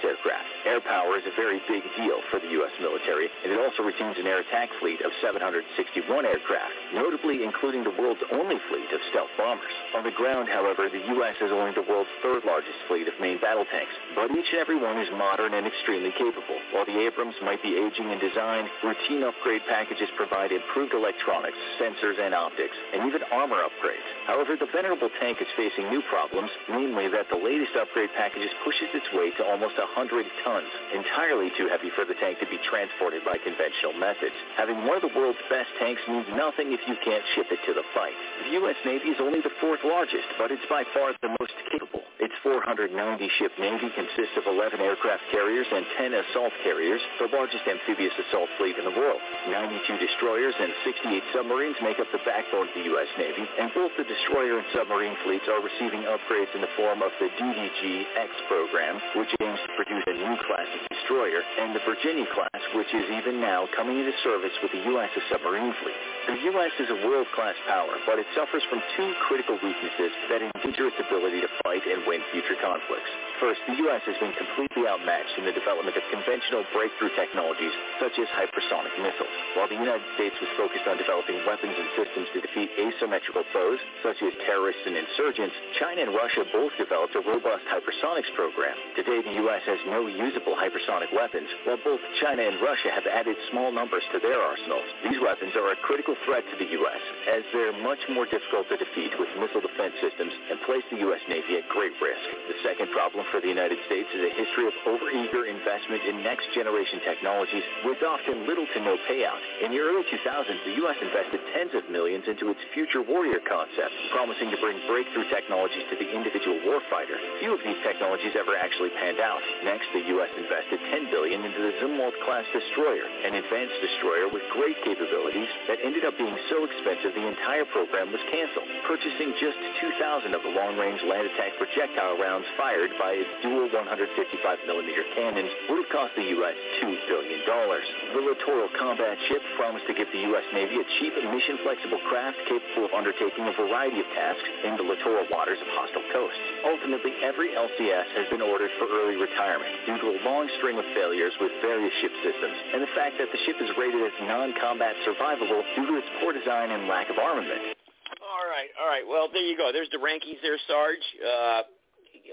aircraft. 0.00 0.48
Air 0.64 0.80
power 0.80 1.20
is 1.20 1.28
a 1.28 1.34
very 1.36 1.60
big 1.68 1.84
deal 1.92 2.24
for 2.32 2.40
the 2.40 2.48
U.S. 2.56 2.72
military, 2.80 3.28
and 3.44 3.52
it 3.52 3.60
also 3.60 3.84
retains 3.84 4.16
an 4.16 4.24
air 4.24 4.40
attack 4.40 4.72
fleet 4.80 5.04
of 5.04 5.12
761 5.20 6.24
aircraft, 6.24 6.72
notably 6.96 7.44
including 7.44 7.84
the 7.84 7.92
world's 8.00 8.24
only 8.32 8.56
fleet 8.72 8.88
of 8.96 9.00
stealth 9.12 9.28
bombers. 9.36 9.76
On 9.92 10.08
the 10.08 10.16
ground, 10.16 10.48
however, 10.48 10.88
the 10.88 11.04
U.S. 11.20 11.36
has 11.44 11.52
only 11.52 11.76
the 11.76 11.84
world's 11.84 12.08
third 12.24 12.48
largest 12.48 12.80
fleet 12.88 13.04
of 13.04 13.14
main 13.20 13.36
battle 13.44 13.68
tanks, 13.68 13.92
but 14.16 14.32
each 14.32 14.48
and 14.56 14.64
every 14.64 14.80
one 14.80 14.96
is 14.96 15.12
modern 15.12 15.52
and 15.52 15.68
extremely 15.68 16.16
capable. 16.16 16.56
While 16.72 16.88
the 16.88 16.96
Abrams 16.96 17.36
might 17.44 17.60
be 17.60 17.76
aging 17.76 18.08
in 18.08 18.16
design, 18.16 18.72
routine 18.80 19.20
upgrade 19.20 19.68
packages 19.68 20.08
provide 20.16 20.48
improved 20.48 20.96
electronics, 20.96 21.60
sensors, 21.76 22.16
and 22.16 22.32
optics, 22.32 22.76
and 22.96 23.04
even 23.04 23.20
armor 23.28 23.60
upgrades. 23.60 24.08
However, 24.24 24.56
the 24.56 24.72
venerable 24.72 25.12
tank 25.20 25.44
is 25.44 25.50
facing 25.60 25.92
new 25.92 26.00
problems, 26.08 26.48
namely 26.76 27.08
that 27.08 27.24
the 27.32 27.40
latest 27.40 27.72
upgrade 27.72 28.12
packages 28.12 28.52
pushes 28.60 28.92
its 28.92 29.08
weight 29.16 29.32
to 29.40 29.44
almost 29.48 29.80
100 29.80 29.96
tons, 30.44 30.68
entirely 30.92 31.48
too 31.56 31.72
heavy 31.72 31.88
for 31.96 32.04
the 32.04 32.14
tank 32.20 32.36
to 32.44 32.48
be 32.52 32.60
transported 32.68 33.24
by 33.24 33.40
conventional 33.40 33.96
methods. 33.96 34.36
Having 34.60 34.84
one 34.84 35.00
of 35.00 35.04
the 35.04 35.14
world's 35.16 35.40
best 35.48 35.72
tanks 35.80 36.04
means 36.04 36.28
nothing 36.36 36.76
if 36.76 36.80
you 36.84 36.94
can't 37.00 37.24
ship 37.34 37.48
it 37.48 37.60
to 37.64 37.72
the 37.72 37.86
fight. 37.96 38.14
The 38.44 38.60
U.S. 38.60 38.76
Navy 38.84 39.16
is 39.16 39.20
only 39.24 39.40
the 39.40 39.52
fourth 39.58 39.80
largest 39.80 40.28
but 40.38 40.50
it's 40.50 40.64
by 40.68 40.84
far 40.92 41.16
the 41.22 41.32
most 41.40 41.56
capable. 41.72 42.02
Its 42.18 42.32
490-ship 42.42 43.52
Navy 43.60 43.92
consists 43.92 44.36
of 44.40 44.48
11 44.48 44.80
aircraft 44.80 45.22
carriers 45.30 45.68
and 45.68 45.84
10 46.00 46.16
assault 46.16 46.52
carriers, 46.64 47.00
the 47.20 47.28
largest 47.28 47.62
amphibious 47.68 48.12
assault 48.28 48.48
fleet 48.56 48.76
in 48.80 48.88
the 48.88 48.96
world. 48.96 49.20
92 49.52 50.00
destroyers 50.00 50.56
and 50.56 50.72
68 50.82 51.22
submarines 51.36 51.76
make 51.84 52.00
up 52.00 52.08
the 52.16 52.22
backbone 52.24 52.68
of 52.68 52.74
the 52.74 52.88
U.S. 52.96 53.10
Navy, 53.20 53.44
and 53.60 53.68
both 53.76 53.92
the 54.00 54.08
destroyer 54.08 54.58
and 54.58 54.66
submarine 54.72 55.14
fleets 55.28 55.44
are 55.44 55.60
receiving 55.60 56.08
upgrades 56.08 56.50
in 56.56 56.64
the 56.64 56.65
form 56.74 57.02
of 57.02 57.12
the 57.20 57.30
DDG-X 57.38 58.30
program, 58.48 58.98
which 59.14 59.30
aims 59.40 59.60
to 59.62 59.70
produce 59.76 60.04
a 60.10 60.16
new 60.16 60.36
class 60.48 60.66
of 60.66 60.82
destroyer, 60.90 61.42
and 61.62 61.70
the 61.70 61.84
Virginia 61.86 62.26
class, 62.34 62.62
which 62.74 62.90
is 62.90 63.06
even 63.14 63.40
now 63.40 63.68
coming 63.76 63.98
into 63.98 64.12
service 64.24 64.54
with 64.62 64.72
the 64.72 64.82
U.S.'s 64.90 65.22
submarine 65.30 65.74
fleet. 65.82 66.00
The 66.26 66.42
U.S. 66.50 66.74
is 66.82 66.90
a 66.90 66.98
world-class 67.06 67.54
power, 67.70 67.94
but 68.02 68.18
it 68.18 68.26
suffers 68.34 68.66
from 68.66 68.82
two 68.98 69.14
critical 69.22 69.54
weaknesses 69.62 70.10
that 70.26 70.42
endanger 70.42 70.90
its 70.90 70.98
ability 70.98 71.38
to 71.38 71.50
fight 71.62 71.86
and 71.86 72.02
win 72.02 72.18
future 72.34 72.58
conflicts. 72.58 73.06
First, 73.38 73.62
the 73.70 73.78
U.S. 73.86 74.02
has 74.10 74.18
been 74.18 74.34
completely 74.34 74.90
outmatched 74.90 75.38
in 75.38 75.46
the 75.46 75.54
development 75.54 75.94
of 75.94 76.02
conventional 76.10 76.66
breakthrough 76.74 77.14
technologies 77.14 77.70
such 78.02 78.18
as 78.18 78.26
hypersonic 78.34 78.90
missiles. 78.98 79.30
While 79.54 79.70
the 79.70 79.78
United 79.78 80.02
States 80.18 80.34
was 80.42 80.50
focused 80.58 80.88
on 80.90 80.98
developing 80.98 81.38
weapons 81.46 81.78
and 81.78 81.88
systems 81.94 82.26
to 82.34 82.42
defeat 82.42 82.74
asymmetrical 82.74 83.46
foes 83.54 83.78
such 84.02 84.18
as 84.24 84.34
terrorists 84.42 84.82
and 84.82 84.98
insurgents, 84.98 85.54
China 85.78 86.10
and 86.10 86.12
Russia 86.16 86.42
both 86.56 86.72
developed 86.80 87.12
a 87.12 87.20
robust 87.20 87.68
hypersonics 87.68 88.32
program. 88.32 88.72
Today, 88.96 89.20
the 89.20 89.36
U.S. 89.44 89.60
has 89.68 89.76
no 89.92 90.08
usable 90.08 90.56
hypersonic 90.56 91.12
weapons, 91.12 91.52
while 91.68 91.76
both 91.84 92.00
China 92.24 92.48
and 92.48 92.56
Russia 92.64 92.88
have 92.96 93.04
added 93.04 93.36
small 93.52 93.68
numbers 93.68 94.00
to 94.16 94.18
their 94.24 94.40
arsenals. 94.40 94.88
These 95.04 95.20
weapons 95.20 95.52
are 95.52 95.76
a 95.76 95.76
critical 95.84 96.16
threat 96.24 96.48
to 96.48 96.56
the 96.56 96.72
U.S., 96.80 97.02
as 97.28 97.44
they're 97.52 97.76
much 97.84 98.00
more 98.08 98.24
difficult 98.24 98.72
to 98.72 98.80
defeat 98.80 99.12
with 99.20 99.28
missile 99.36 99.60
defense 99.60 100.00
systems 100.00 100.32
and 100.32 100.56
place 100.64 100.80
the 100.88 101.04
U.S. 101.12 101.20
Navy 101.28 101.60
at 101.60 101.68
great 101.68 101.92
risk. 102.00 102.24
The 102.48 102.56
second 102.64 102.88
problem 102.88 103.28
for 103.28 103.44
the 103.44 103.52
United 103.52 103.76
States 103.84 104.08
is 104.16 104.24
a 104.24 104.32
history 104.32 104.64
of 104.64 104.74
overeager 104.88 105.44
investment 105.44 106.08
in 106.08 106.24
next-generation 106.24 107.04
technologies 107.04 107.68
with 107.84 108.00
often 108.00 108.48
little 108.48 108.64
to 108.64 108.80
no 108.80 108.96
payout. 109.04 109.44
In 109.60 109.76
the 109.76 109.80
early 109.84 110.08
2000s, 110.08 110.56
the 110.64 110.80
U.S. 110.88 110.96
invested 111.04 111.44
tens 111.52 111.76
of 111.76 111.84
millions 111.92 112.24
into 112.24 112.48
its 112.48 112.64
future 112.72 113.04
warrior 113.04 113.44
concept, 113.44 113.92
promising 114.08 114.48
to 114.48 114.58
bring 114.64 114.80
breakthrough 114.88 115.28
technologies 115.28 115.84
to 115.92 116.00
the 116.00 116.08
individual 116.08 116.45
warfighter. 116.62 117.18
Few 117.40 117.50
of 117.50 117.60
these 117.66 117.78
technologies 117.82 118.36
ever 118.38 118.54
actually 118.54 118.90
panned 118.94 119.18
out. 119.18 119.42
Next, 119.64 119.90
the 119.90 120.04
U.S. 120.14 120.30
invested 120.38 120.78
10 120.92 121.10
billion 121.10 121.42
into 121.42 121.58
the 121.58 121.74
Zumwalt-class 121.82 122.46
destroyer, 122.54 123.08
an 123.26 123.34
advanced 123.34 123.78
destroyer 123.82 124.30
with 124.30 124.46
great 124.54 124.78
capabilities 124.86 125.48
that 125.66 125.82
ended 125.82 126.04
up 126.06 126.14
being 126.14 126.36
so 126.52 126.62
expensive 126.62 127.16
the 127.16 127.26
entire 127.26 127.66
program 127.72 128.12
was 128.12 128.22
canceled. 128.30 128.68
Purchasing 128.86 129.34
just 129.40 129.58
2,000 129.80 130.34
of 130.36 130.42
the 130.46 130.52
long-range 130.52 131.02
land 131.08 131.26
attack 131.32 131.56
projectile 131.58 132.20
rounds 132.20 132.46
fired 132.54 132.92
by 133.00 133.16
its 133.16 133.30
dual 133.42 133.66
155mm 133.72 134.98
cannons 135.16 135.50
would 135.72 135.82
have 135.82 135.90
cost 135.90 136.12
the 136.14 136.28
U.S. 136.38 136.56
$2 136.82 137.08
billion. 137.08 137.40
The 137.46 138.22
Littoral 138.22 138.68
combat 138.78 139.18
ship 139.28 139.42
promised 139.56 139.86
to 139.86 139.94
give 139.94 140.10
the 140.12 140.22
U.S. 140.34 140.44
Navy 140.52 140.78
a 140.78 140.86
cheap 140.98 141.14
and 141.16 141.30
mission-flexible 141.32 142.00
craft 142.08 142.38
capable 142.48 142.84
of 142.86 142.92
undertaking 142.92 143.46
a 143.46 143.54
variety 143.56 144.00
of 144.00 144.08
tasks 144.14 144.50
in 144.64 144.76
the 144.76 144.82
littoral 144.82 145.26
waters 145.30 145.58
of 145.60 145.68
hostile 145.72 146.04
coasts. 146.12 146.35
Ultimately, 146.66 147.12
every 147.22 147.54
LCS 147.54 148.08
has 148.18 148.26
been 148.30 148.42
ordered 148.42 148.70
for 148.78 148.90
early 148.90 149.14
retirement 149.14 149.70
due 149.86 149.98
to 150.02 150.06
a 150.14 150.16
long 150.26 150.50
string 150.58 150.78
of 150.78 150.84
failures 150.94 151.32
with 151.40 151.52
various 151.62 151.94
ship 152.02 152.10
systems 152.24 152.56
and 152.74 152.82
the 152.82 152.92
fact 152.98 153.18
that 153.18 153.30
the 153.30 153.40
ship 153.46 153.56
is 153.62 153.70
rated 153.78 154.02
as 154.02 154.14
non-combat 154.26 154.96
survivable 155.06 155.62
due 155.78 155.86
to 155.86 155.94
its 155.96 156.08
poor 156.20 156.32
design 156.32 156.70
and 156.70 156.88
lack 156.88 157.08
of 157.10 157.18
armament. 157.18 157.76
All 158.18 158.46
right, 158.50 158.70
all 158.80 158.88
right. 158.88 159.06
Well, 159.06 159.28
there 159.32 159.46
you 159.46 159.56
go. 159.56 159.70
There's 159.72 159.90
the 159.90 160.02
rankings 160.02 160.42
there, 160.42 160.58
Sarge. 160.66 161.06
Uh, 161.22 161.62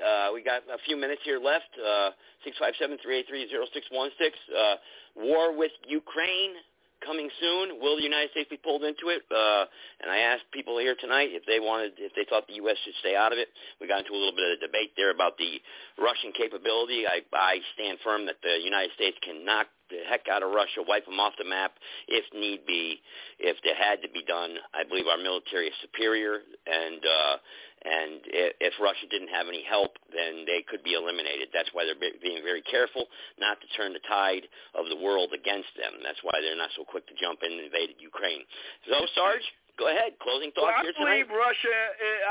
uh, 0.01 0.27
we 0.33 0.41
got 0.43 0.65
a 0.65 0.81
few 0.85 0.97
minutes 0.97 1.21
here 1.23 1.39
left. 1.39 1.69
Uh, 1.77 2.11
six 2.43 2.57
five 2.57 2.73
seven 2.79 2.97
three 3.03 3.19
eight 3.19 3.27
three 3.29 3.47
zero 3.49 3.65
six 3.73 3.85
one 3.91 4.09
six. 4.17 4.37
Uh, 4.49 4.75
war 5.15 5.55
with 5.55 5.71
Ukraine 5.87 6.57
coming 7.05 7.29
soon. 7.39 7.79
Will 7.79 7.95
the 7.95 8.03
United 8.03 8.31
States 8.31 8.49
be 8.49 8.57
pulled 8.57 8.83
into 8.83 9.11
it? 9.11 9.21
Uh, 9.29 9.65
and 10.01 10.09
I 10.09 10.19
asked 10.33 10.49
people 10.51 10.79
here 10.79 10.95
tonight 10.99 11.29
if 11.31 11.45
they 11.45 11.59
wanted, 11.59 11.93
if 11.97 12.15
they 12.15 12.25
thought 12.27 12.47
the 12.47 12.57
U.S. 12.63 12.77
should 12.83 12.97
stay 12.99 13.15
out 13.15 13.31
of 13.31 13.37
it. 13.37 13.49
We 13.79 13.87
got 13.87 13.99
into 13.99 14.13
a 14.13 14.19
little 14.19 14.35
bit 14.35 14.45
of 14.47 14.57
a 14.57 14.61
debate 14.65 14.95
there 14.95 15.11
about 15.11 15.37
the 15.37 15.59
Russian 15.99 16.31
capability. 16.31 17.05
I, 17.05 17.21
I 17.35 17.59
stand 17.75 17.99
firm 18.03 18.25
that 18.27 18.39
the 18.41 18.57
United 18.63 18.91
States 18.95 19.17
can 19.21 19.45
knock 19.45 19.67
the 19.89 20.01
heck 20.09 20.25
out 20.31 20.41
of 20.41 20.51
Russia, 20.51 20.81
wipe 20.81 21.05
them 21.05 21.19
off 21.19 21.33
the 21.37 21.45
map 21.45 21.75
if 22.07 22.25
need 22.33 22.65
be. 22.65 22.99
If 23.39 23.57
it 23.63 23.75
had 23.77 24.01
to 24.01 24.09
be 24.09 24.23
done, 24.23 24.55
I 24.73 24.87
believe 24.87 25.05
our 25.07 25.21
military 25.21 25.67
is 25.67 25.77
superior, 25.81 26.39
and 26.65 27.01
uh, 27.03 27.35
and 27.83 28.23
if 28.63 28.71
Russia 28.79 29.03
didn't 29.11 29.27
have 29.27 29.51
any 29.51 29.59
help, 29.67 29.99
then 30.07 30.47
they 30.47 30.63
could 30.63 30.87
be 30.87 30.95
eliminated. 30.95 31.51
That's 31.51 31.67
why 31.75 31.83
they're 31.83 31.99
being 31.99 32.39
very 32.39 32.63
careful 32.63 33.11
not 33.35 33.59
to 33.59 33.67
turn 33.75 33.91
the 33.91 33.99
tide 34.07 34.47
of 34.71 34.87
the 34.87 34.95
world 34.95 35.35
against 35.35 35.75
them. 35.75 35.99
That's 35.99 36.23
why 36.23 36.39
they're 36.39 36.55
not 36.55 36.71
so 36.79 36.87
quick 36.87 37.03
to 37.11 37.15
jump 37.19 37.43
in 37.43 37.51
and 37.51 37.67
invade 37.67 37.99
Ukraine. 37.99 38.47
So, 38.87 39.03
Sarge, 39.11 39.43
go 39.75 39.91
ahead. 39.91 40.15
Closing 40.23 40.55
thoughts 40.55 40.79
well, 40.79 40.79
I 40.79 40.87
here 40.87 40.95
believe. 40.95 41.27
Russia. 41.27 41.75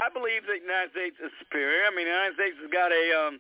I 0.01 0.09
believe 0.09 0.49
that 0.49 0.57
the 0.57 0.65
United 0.65 0.97
States 0.97 1.21
is 1.21 1.33
superior. 1.45 1.85
I 1.85 1.93
mean, 1.93 2.09
the 2.09 2.17
United 2.17 2.37
States 2.41 2.57
has 2.57 2.71
got 2.73 2.89
a. 2.89 3.05
Um, 3.13 3.35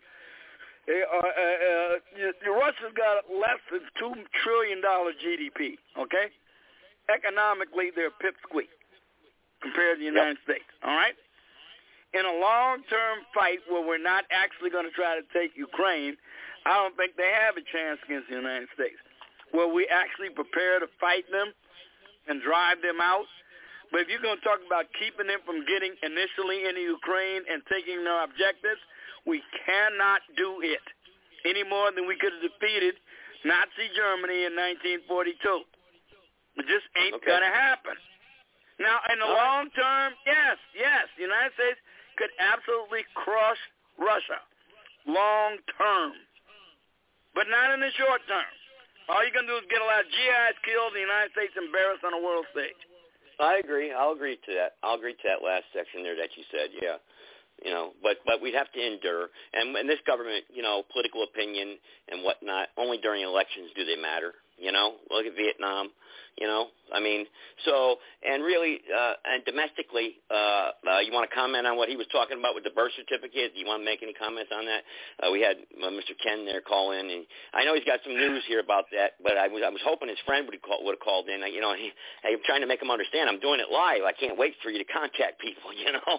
a, 0.82 0.98
uh, 0.98 1.22
uh, 1.22 2.58
Russia's 2.58 2.90
got 2.98 3.22
less 3.30 3.62
than 3.70 3.86
two 4.02 4.18
trillion 4.42 4.82
dollar 4.82 5.14
GDP. 5.14 5.78
Okay, 5.94 6.26
economically 7.06 7.94
they're 7.94 8.10
pipsqueak 8.10 8.66
compared 9.62 9.96
to 9.96 9.98
the 10.02 10.10
United 10.10 10.42
yep. 10.42 10.58
States. 10.58 10.70
All 10.82 10.92
right 10.92 11.14
in 12.12 12.24
a 12.24 12.34
long-term 12.36 13.24
fight 13.32 13.64
where 13.68 13.80
we're 13.80 14.02
not 14.02 14.24
actually 14.28 14.68
going 14.68 14.84
to 14.84 14.92
try 14.92 15.16
to 15.16 15.24
take 15.32 15.56
Ukraine, 15.56 16.16
I 16.68 16.76
don't 16.76 16.96
think 16.96 17.16
they 17.16 17.32
have 17.32 17.56
a 17.56 17.64
chance 17.64 17.98
against 18.04 18.28
the 18.28 18.36
United 18.36 18.68
States. 18.76 19.00
Where 19.50 19.68
we 19.68 19.88
actually 19.88 20.30
prepare 20.32 20.80
to 20.80 20.88
fight 21.00 21.24
them 21.32 21.52
and 22.28 22.40
drive 22.40 22.80
them 22.80 23.00
out. 23.00 23.28
But 23.90 24.04
if 24.04 24.08
you're 24.08 24.24
going 24.24 24.40
to 24.40 24.46
talk 24.46 24.64
about 24.64 24.88
keeping 24.96 25.28
them 25.28 25.44
from 25.44 25.68
getting 25.68 25.92
initially 26.00 26.64
into 26.64 26.80
Ukraine 26.80 27.44
and 27.44 27.60
taking 27.68 28.00
their 28.04 28.24
objectives, 28.24 28.80
we 29.28 29.44
cannot 29.68 30.24
do 30.36 30.64
it 30.64 30.84
any 31.44 31.64
more 31.64 31.92
than 31.92 32.08
we 32.08 32.16
could 32.16 32.32
have 32.32 32.44
defeated 32.44 32.96
Nazi 33.44 33.92
Germany 33.92 34.48
in 34.48 34.54
1942. 34.56 35.36
It 36.56 36.64
just 36.68 36.86
ain't 36.96 37.20
okay. 37.20 37.28
going 37.28 37.44
to 37.44 37.52
happen. 37.52 37.96
Now, 38.80 39.04
in 39.12 39.20
the 39.20 39.28
All 39.28 39.36
long 39.36 39.68
term, 39.76 40.16
yes, 40.24 40.56
yes, 40.72 41.04
the 41.16 41.28
United 41.28 41.52
States 41.54 41.80
could 42.16 42.32
absolutely 42.38 43.04
crush 43.14 43.60
Russia 43.98 44.40
long 45.06 45.58
term, 45.78 46.12
but 47.34 47.50
not 47.50 47.74
in 47.74 47.80
the 47.80 47.90
short 47.98 48.22
term. 48.28 48.46
All 49.10 49.20
you're 49.26 49.34
going 49.34 49.50
to 49.50 49.52
do 49.52 49.58
is 49.58 49.66
get 49.66 49.82
a 49.82 49.88
lot 49.88 50.06
of 50.06 50.08
GIs 50.14 50.56
killed 50.62 50.94
the 50.94 51.02
United 51.02 51.34
States 51.34 51.52
embarrassed 51.58 52.06
on 52.06 52.14
a 52.14 52.22
world 52.22 52.46
stage. 52.54 52.78
I 53.42 53.58
agree. 53.58 53.90
I'll 53.90 54.14
agree 54.14 54.38
to 54.38 54.52
that. 54.54 54.78
I'll 54.86 54.94
agree 54.94 55.18
to 55.18 55.26
that 55.26 55.42
last 55.42 55.66
section 55.74 56.06
there 56.06 56.14
that 56.14 56.30
you 56.38 56.46
said. 56.54 56.70
Yeah, 56.78 57.02
you 57.64 57.74
know, 57.74 57.98
but 57.98 58.22
but 58.22 58.38
we'd 58.38 58.54
have 58.54 58.70
to 58.72 58.80
endure. 58.80 59.34
And 59.52 59.74
and 59.74 59.90
this 59.90 59.98
government, 60.06 60.46
you 60.52 60.62
know, 60.62 60.86
political 60.92 61.24
opinion 61.26 61.76
and 62.06 62.22
whatnot. 62.22 62.70
Only 62.78 62.98
during 63.02 63.26
elections 63.26 63.74
do 63.74 63.84
they 63.84 63.96
matter. 63.96 64.38
You 64.62 64.70
know, 64.72 64.94
look 65.10 65.26
at 65.26 65.34
Vietnam. 65.34 65.90
You 66.40 66.48
know, 66.48 66.72
I 66.88 66.96
mean, 66.96 67.28
so 67.68 68.00
and 68.24 68.40
really, 68.40 68.80
uh, 68.88 69.14
and 69.28 69.44
domestically, 69.44 70.16
uh, 70.32 70.72
uh, 70.80 71.04
you 71.04 71.12
want 71.12 71.28
to 71.28 71.32
comment 71.36 71.68
on 71.68 71.76
what 71.76 71.92
he 71.92 71.96
was 72.00 72.08
talking 72.08 72.40
about 72.40 72.56
with 72.56 72.64
the 72.64 72.72
birth 72.72 72.96
certificate? 72.96 73.52
Do 73.52 73.60
you 73.60 73.68
want 73.68 73.84
to 73.84 73.86
make 73.86 74.00
any 74.00 74.16
comments 74.16 74.48
on 74.48 74.64
that? 74.64 74.80
Uh, 75.20 75.28
we 75.28 75.44
had 75.44 75.60
uh, 75.76 75.92
Mr. 75.92 76.16
Ken 76.16 76.48
there 76.48 76.64
call 76.64 76.96
in, 76.96 77.04
and 77.04 77.28
I 77.52 77.68
know 77.68 77.76
he's 77.76 77.84
got 77.84 78.00
some 78.00 78.16
news 78.16 78.40
here 78.48 78.64
about 78.64 78.88
that. 78.96 79.20
But 79.20 79.36
I 79.36 79.52
was 79.52 79.60
I 79.60 79.68
was 79.68 79.84
hoping 79.84 80.08
his 80.08 80.16
friend 80.24 80.48
would 80.48 80.56
have 80.56 80.64
called, 80.64 80.80
would 80.88 80.96
have 80.96 81.04
called 81.04 81.28
in. 81.28 81.44
I, 81.44 81.52
you 81.52 81.60
know, 81.60 81.76
he, 81.76 81.92
I'm 82.24 82.40
trying 82.48 82.64
to 82.64 82.70
make 82.70 82.80
him 82.80 82.88
understand. 82.90 83.28
I'm 83.28 83.40
doing 83.44 83.60
it 83.60 83.68
live. 83.68 84.08
I 84.08 84.16
can't 84.16 84.40
wait 84.40 84.56
for 84.64 84.72
you 84.72 84.80
to 84.80 84.88
contact 84.88 85.36
people. 85.42 85.68
You 85.82 85.90
know, 85.98 86.14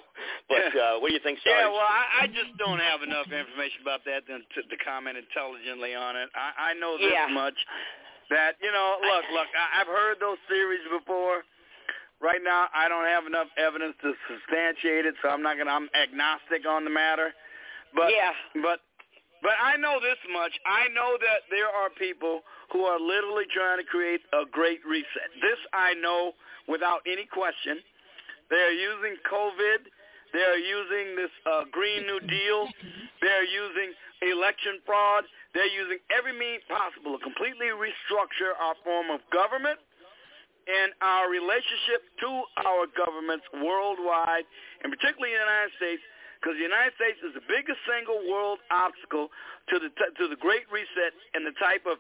but 0.52 0.70
uh, 0.76 1.00
what 1.00 1.08
do 1.10 1.14
you 1.16 1.24
think, 1.24 1.40
Sarge? 1.42 1.56
Yeah, 1.58 1.72
well, 1.72 1.88
I, 1.88 2.26
I 2.26 2.28
just 2.28 2.52
don't 2.60 2.84
have 2.84 3.00
enough 3.02 3.32
information 3.32 3.80
about 3.82 4.04
that 4.06 4.28
to, 4.28 4.44
to, 4.44 4.60
to 4.68 4.78
comment 4.84 5.16
intelligently 5.16 5.96
on 5.96 6.20
it. 6.20 6.28
I, 6.36 6.72
I 6.72 6.74
know 6.76 6.98
this 7.00 7.08
Yeah. 7.08 7.32
much 7.32 7.56
that 8.30 8.56
you 8.62 8.72
know, 8.72 8.98
look, 9.02 9.26
look, 9.34 9.50
I, 9.56 9.82
I've 9.82 9.88
heard 9.88 10.18
those 10.20 10.38
theories 10.48 10.86
before. 10.92 11.44
Right 12.22 12.40
now, 12.40 12.72
I 12.72 12.88
don't 12.88 13.04
have 13.04 13.28
enough 13.28 13.52
evidence 13.60 13.96
to 14.00 14.14
substantiate 14.32 15.04
it, 15.06 15.16
so 15.22 15.28
I'm 15.28 15.44
not 15.44 15.58
gonna. 15.58 15.72
I'm 15.72 15.90
agnostic 15.92 16.64
on 16.64 16.86
the 16.86 16.90
matter. 16.90 17.36
But 17.94 18.12
Yeah. 18.16 18.32
but 18.64 18.80
but 19.44 19.60
I 19.60 19.76
know 19.76 20.00
this 20.00 20.18
much. 20.32 20.56
I 20.66 20.88
know 20.96 21.20
that 21.20 21.44
there 21.52 21.68
are 21.68 21.92
people 22.00 22.42
who 22.72 22.86
are 22.88 23.00
literally 23.00 23.44
trying 23.52 23.78
to 23.78 23.84
create 23.84 24.22
a 24.32 24.48
great 24.50 24.80
reset. 24.88 25.36
This 25.44 25.60
I 25.74 25.94
know 26.00 26.32
without 26.68 27.04
any 27.06 27.26
question. 27.28 27.84
They 28.50 28.64
are 28.64 28.72
using 28.72 29.20
COVID. 29.28 29.92
They 30.34 30.42
are 30.42 30.58
using 30.58 31.16
this 31.16 31.30
uh, 31.46 31.70
Green 31.70 32.10
New 32.10 32.20
Deal. 32.26 32.66
They 33.22 33.30
are 33.30 33.46
using 33.46 33.94
election 34.34 34.82
fraud. 34.82 35.30
They're 35.54 35.70
using 35.70 36.02
every 36.10 36.34
means 36.34 36.66
possible 36.66 37.16
to 37.16 37.22
completely 37.22 37.70
restructure 37.70 38.58
our 38.58 38.74
form 38.82 39.14
of 39.14 39.22
government 39.30 39.78
in 40.66 40.90
our 41.04 41.30
relationship 41.30 42.02
to 42.24 42.30
our 42.66 42.88
governments 42.96 43.46
worldwide, 43.62 44.48
and 44.82 44.90
particularly 44.90 45.36
in 45.36 45.40
the 45.40 45.46
United 45.46 45.76
States, 45.76 46.04
because 46.40 46.56
the 46.56 46.66
United 46.66 46.96
States 46.96 47.20
is 47.22 47.36
the 47.36 47.46
biggest 47.46 47.80
single 47.86 48.20
world 48.26 48.58
obstacle 48.72 49.30
to 49.70 49.76
the 49.80 49.92
to 49.92 50.26
the 50.32 50.40
Great 50.40 50.66
Reset 50.72 51.14
and 51.36 51.46
the 51.46 51.56
type 51.60 51.86
of 51.86 52.00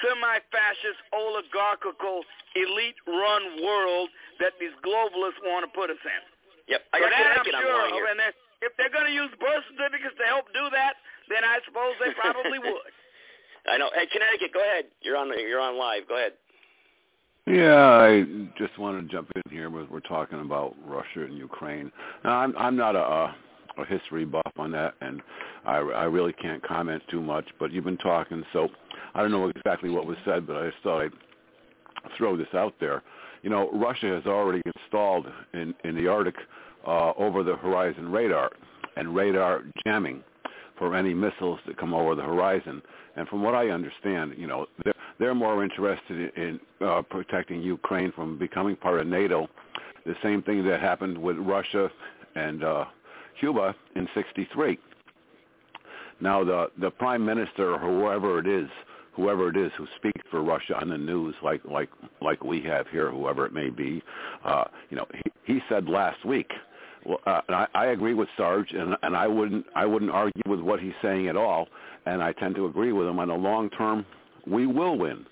semi-fascist, 0.00 1.00
oligarchical, 1.12 2.24
elite-run 2.56 3.60
world 3.60 4.08
that 4.40 4.56
these 4.56 4.72
globalists 4.80 5.38
want 5.44 5.66
to 5.66 5.70
put 5.76 5.92
us 5.92 6.00
in. 6.00 6.22
Yep, 6.70 6.80
I 6.94 6.96
so 6.98 7.04
got 7.04 7.10
that 7.10 7.26
I'm 7.26 7.42
on 7.42 7.44
sure 7.44 7.66
the 7.66 7.74
line 7.74 7.90
of, 7.90 7.98
here. 7.98 8.08
and 8.14 8.18
then 8.18 8.32
if 8.62 8.72
they're 8.78 8.92
going 8.94 9.06
to 9.10 9.14
use 9.14 9.30
birth 9.42 9.64
certificates 9.74 10.14
to 10.22 10.26
help 10.30 10.46
do 10.54 10.70
that, 10.70 10.94
then 11.28 11.42
I 11.42 11.58
suppose 11.66 11.98
they 11.98 12.14
probably 12.14 12.58
would. 12.64 12.94
I 13.66 13.76
know. 13.76 13.90
Hey, 13.94 14.06
Connecticut, 14.06 14.54
go 14.54 14.60
ahead. 14.62 14.86
You're 15.02 15.16
on. 15.16 15.28
You're 15.38 15.60
on 15.60 15.76
live. 15.76 16.08
Go 16.08 16.16
ahead. 16.16 16.32
Yeah, 17.46 17.74
I 17.74 18.24
just 18.58 18.78
wanted 18.78 19.02
to 19.02 19.08
jump 19.08 19.30
in 19.34 19.42
here. 19.50 19.68
But 19.68 19.90
we're 19.90 20.00
talking 20.00 20.40
about 20.40 20.76
Russia 20.86 21.24
and 21.24 21.36
Ukraine. 21.36 21.90
Now, 22.24 22.38
I'm 22.38 22.56
I'm 22.56 22.76
not 22.76 22.96
a, 22.96 23.00
a 23.00 23.36
a 23.78 23.84
history 23.86 24.24
buff 24.24 24.52
on 24.56 24.70
that, 24.72 24.94
and 25.00 25.20
I 25.64 25.76
I 25.76 26.04
really 26.04 26.32
can't 26.34 26.62
comment 26.62 27.02
too 27.10 27.20
much. 27.20 27.46
But 27.58 27.72
you've 27.72 27.84
been 27.84 27.96
talking, 27.98 28.42
so 28.52 28.68
I 29.14 29.22
don't 29.22 29.30
know 29.30 29.48
exactly 29.48 29.90
what 29.90 30.06
was 30.06 30.16
said, 30.24 30.46
but 30.46 30.56
I 30.56 30.70
just 30.70 30.82
thought 30.82 31.02
I'd 31.02 31.12
throw 32.16 32.36
this 32.36 32.52
out 32.54 32.74
there. 32.80 33.02
You 33.42 33.50
know, 33.50 33.70
Russia 33.72 34.06
has 34.06 34.26
already 34.26 34.62
installed 34.64 35.26
in 35.52 35.74
in 35.84 35.96
the 35.96 36.06
Arctic 36.08 36.36
uh, 36.86 37.12
over 37.16 37.42
the 37.42 37.56
horizon 37.56 38.10
radar 38.10 38.50
and 38.96 39.14
radar 39.14 39.62
jamming 39.84 40.22
for 40.78 40.96
any 40.96 41.12
missiles 41.12 41.60
that 41.66 41.76
come 41.76 41.92
over 41.94 42.14
the 42.14 42.22
horizon. 42.22 42.82
And 43.16 43.28
from 43.28 43.42
what 43.42 43.54
I 43.54 43.68
understand, 43.68 44.34
you 44.36 44.46
know, 44.46 44.66
they're, 44.84 44.94
they're 45.18 45.34
more 45.34 45.62
interested 45.62 46.32
in 46.36 46.58
uh, 46.80 47.02
protecting 47.02 47.60
Ukraine 47.62 48.12
from 48.12 48.38
becoming 48.38 48.76
part 48.76 49.00
of 49.00 49.06
NATO. 49.06 49.46
The 50.06 50.14
same 50.22 50.42
thing 50.42 50.66
that 50.66 50.80
happened 50.80 51.18
with 51.18 51.36
Russia 51.36 51.90
and 52.34 52.64
uh, 52.64 52.84
Cuba 53.38 53.74
in 53.96 54.08
'63. 54.14 54.78
Now, 56.20 56.44
the 56.44 56.70
the 56.80 56.90
prime 56.90 57.24
minister 57.24 57.78
whoever 57.78 58.38
it 58.38 58.46
is, 58.46 58.68
whoever 59.12 59.50
it 59.50 59.56
is 59.56 59.70
who 59.76 59.86
speaks 59.96 60.22
for 60.30 60.42
Russia 60.42 60.78
on 60.80 60.88
the 60.88 60.98
news, 60.98 61.34
like 61.42 61.62
like 61.64 61.90
like 62.22 62.42
we 62.42 62.62
have 62.62 62.86
here, 62.88 63.10
whoever 63.10 63.44
it 63.44 63.52
may 63.52 63.68
be, 63.68 64.02
uh, 64.44 64.64
you 64.88 64.96
know, 64.96 65.06
he, 65.12 65.54
he 65.54 65.60
said 65.68 65.88
last 65.88 66.24
week 66.24 66.50
well, 67.04 67.18
uh, 67.26 67.40
and 67.48 67.56
I, 67.56 67.66
I 67.74 67.86
agree 67.86 68.14
with 68.14 68.28
Sarge, 68.36 68.72
and, 68.72 68.96
and 69.02 69.16
I 69.16 69.26
wouldn't 69.26 69.66
I 69.74 69.86
wouldn't 69.86 70.10
argue 70.10 70.42
with 70.46 70.60
what 70.60 70.80
he's 70.80 70.92
saying 71.02 71.28
at 71.28 71.36
all. 71.36 71.68
And 72.06 72.22
I 72.22 72.32
tend 72.32 72.54
to 72.56 72.66
agree 72.66 72.92
with 72.92 73.06
him. 73.06 73.18
On 73.18 73.28
the 73.28 73.34
long 73.34 73.70
term, 73.70 74.06
we 74.46 74.66
will 74.66 74.96
win. 74.98 75.26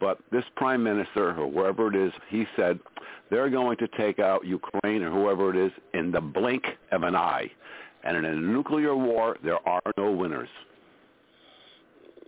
But 0.00 0.18
this 0.30 0.44
prime 0.56 0.82
minister 0.82 1.30
or 1.30 1.50
whoever 1.50 1.88
it 1.88 1.96
is, 1.96 2.12
he 2.28 2.44
said 2.56 2.78
they're 3.30 3.50
going 3.50 3.76
to 3.78 3.88
take 3.96 4.18
out 4.18 4.46
Ukraine 4.46 5.02
or 5.02 5.10
whoever 5.10 5.50
it 5.50 5.56
is 5.56 5.72
in 5.94 6.12
the 6.12 6.20
blink 6.20 6.64
of 6.92 7.02
an 7.02 7.16
eye. 7.16 7.50
And 8.04 8.16
in 8.16 8.24
a 8.24 8.34
nuclear 8.34 8.96
war, 8.96 9.36
there 9.42 9.58
are 9.68 9.82
no 9.96 10.12
winners. 10.12 10.48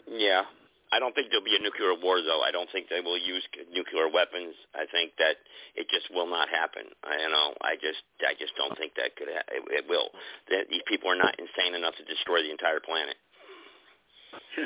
Yeah. 0.09 0.43
I 0.91 0.99
don't 0.99 1.15
think 1.15 1.31
there'll 1.31 1.47
be 1.47 1.55
a 1.55 1.63
nuclear 1.63 1.95
war, 1.95 2.19
though. 2.19 2.43
I 2.43 2.51
don't 2.51 2.67
think 2.75 2.91
they 2.91 2.99
will 2.99 3.19
use 3.19 3.47
nuclear 3.71 4.11
weapons. 4.11 4.59
I 4.75 4.91
think 4.91 5.15
that 5.23 5.39
it 5.79 5.87
just 5.87 6.11
will 6.11 6.27
not 6.27 6.51
happen. 6.51 6.91
I 7.07 7.15
you 7.15 7.31
know. 7.31 7.55
I 7.63 7.79
just, 7.79 8.03
I 8.27 8.35
just 8.35 8.59
don't 8.59 8.75
think 8.75 8.99
that 8.99 9.15
could. 9.15 9.31
Ha- 9.31 9.47
it, 9.55 9.63
it 9.71 9.85
will. 9.87 10.11
That 10.51 10.67
these 10.67 10.83
people 10.91 11.07
are 11.07 11.19
not 11.19 11.39
insane 11.39 11.79
enough 11.79 11.95
to 12.03 12.05
destroy 12.11 12.43
the 12.43 12.51
entire 12.51 12.83
planet. 12.83 13.15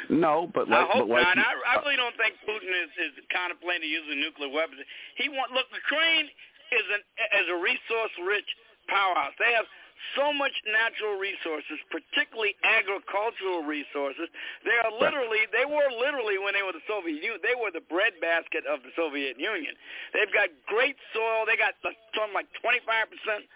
No, 0.09 0.48
but 0.52 0.68
like, 0.68 0.88
I 0.88 0.92
hope 0.92 1.09
but 1.09 1.20
like, 1.20 1.36
not. 1.36 1.44
I, 1.44 1.76
I 1.76 1.84
really 1.84 1.96
don't 1.96 2.16
think 2.16 2.40
Putin 2.48 2.72
is, 2.72 2.90
is 3.01 3.12
contemplating 3.28 3.88
using 3.88 4.20
nuclear 4.20 4.48
weapons. 4.48 4.80
He 5.20 5.28
want 5.28 5.52
look. 5.52 5.68
Ukraine 5.72 6.28
is 6.72 6.86
an 6.88 7.02
is 7.40 7.46
a 7.52 7.59
resource-rich 7.60 8.48
powerhouse. 8.88 9.36
They 9.36 9.52
have 9.52 9.68
so 10.16 10.32
much 10.32 10.52
natural 10.66 11.16
resources, 11.18 11.78
particularly 11.90 12.54
agricultural 12.62 13.64
resources. 13.64 14.28
They 14.62 14.76
are 14.82 14.92
literally, 14.92 15.46
they 15.50 15.66
were 15.66 15.88
literally 15.90 16.38
when 16.38 16.54
they 16.54 16.62
were 16.62 16.74
the 16.74 16.84
Soviet 16.86 17.18
Union, 17.22 17.40
they 17.42 17.56
were 17.56 17.70
the 17.70 17.84
breadbasket 17.84 18.66
of 18.66 18.82
the 18.82 18.92
Soviet 18.94 19.38
Union. 19.38 19.74
They've 20.12 20.32
got 20.32 20.50
great 20.66 20.98
soil. 21.14 21.46
They 21.46 21.56
got 21.56 21.74
something 21.82 22.34
like 22.34 22.50
25% 22.62 23.46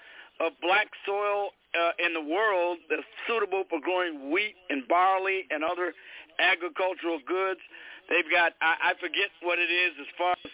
of 0.40 0.54
black 0.62 0.88
soil 1.04 1.50
uh, 1.74 1.92
in 1.98 2.14
the 2.14 2.22
world 2.22 2.78
that's 2.88 3.06
suitable 3.26 3.64
for 3.68 3.80
growing 3.80 4.30
wheat 4.30 4.54
and 4.70 4.86
barley 4.88 5.44
and 5.50 5.62
other 5.62 5.92
agricultural 6.38 7.18
goods. 7.26 7.60
They've 8.08 8.28
got, 8.30 8.54
I, 8.62 8.94
I 8.94 9.00
forget 9.02 9.28
what 9.42 9.58
it 9.58 9.68
is 9.68 9.92
as 10.00 10.08
far 10.16 10.32
as 10.32 10.50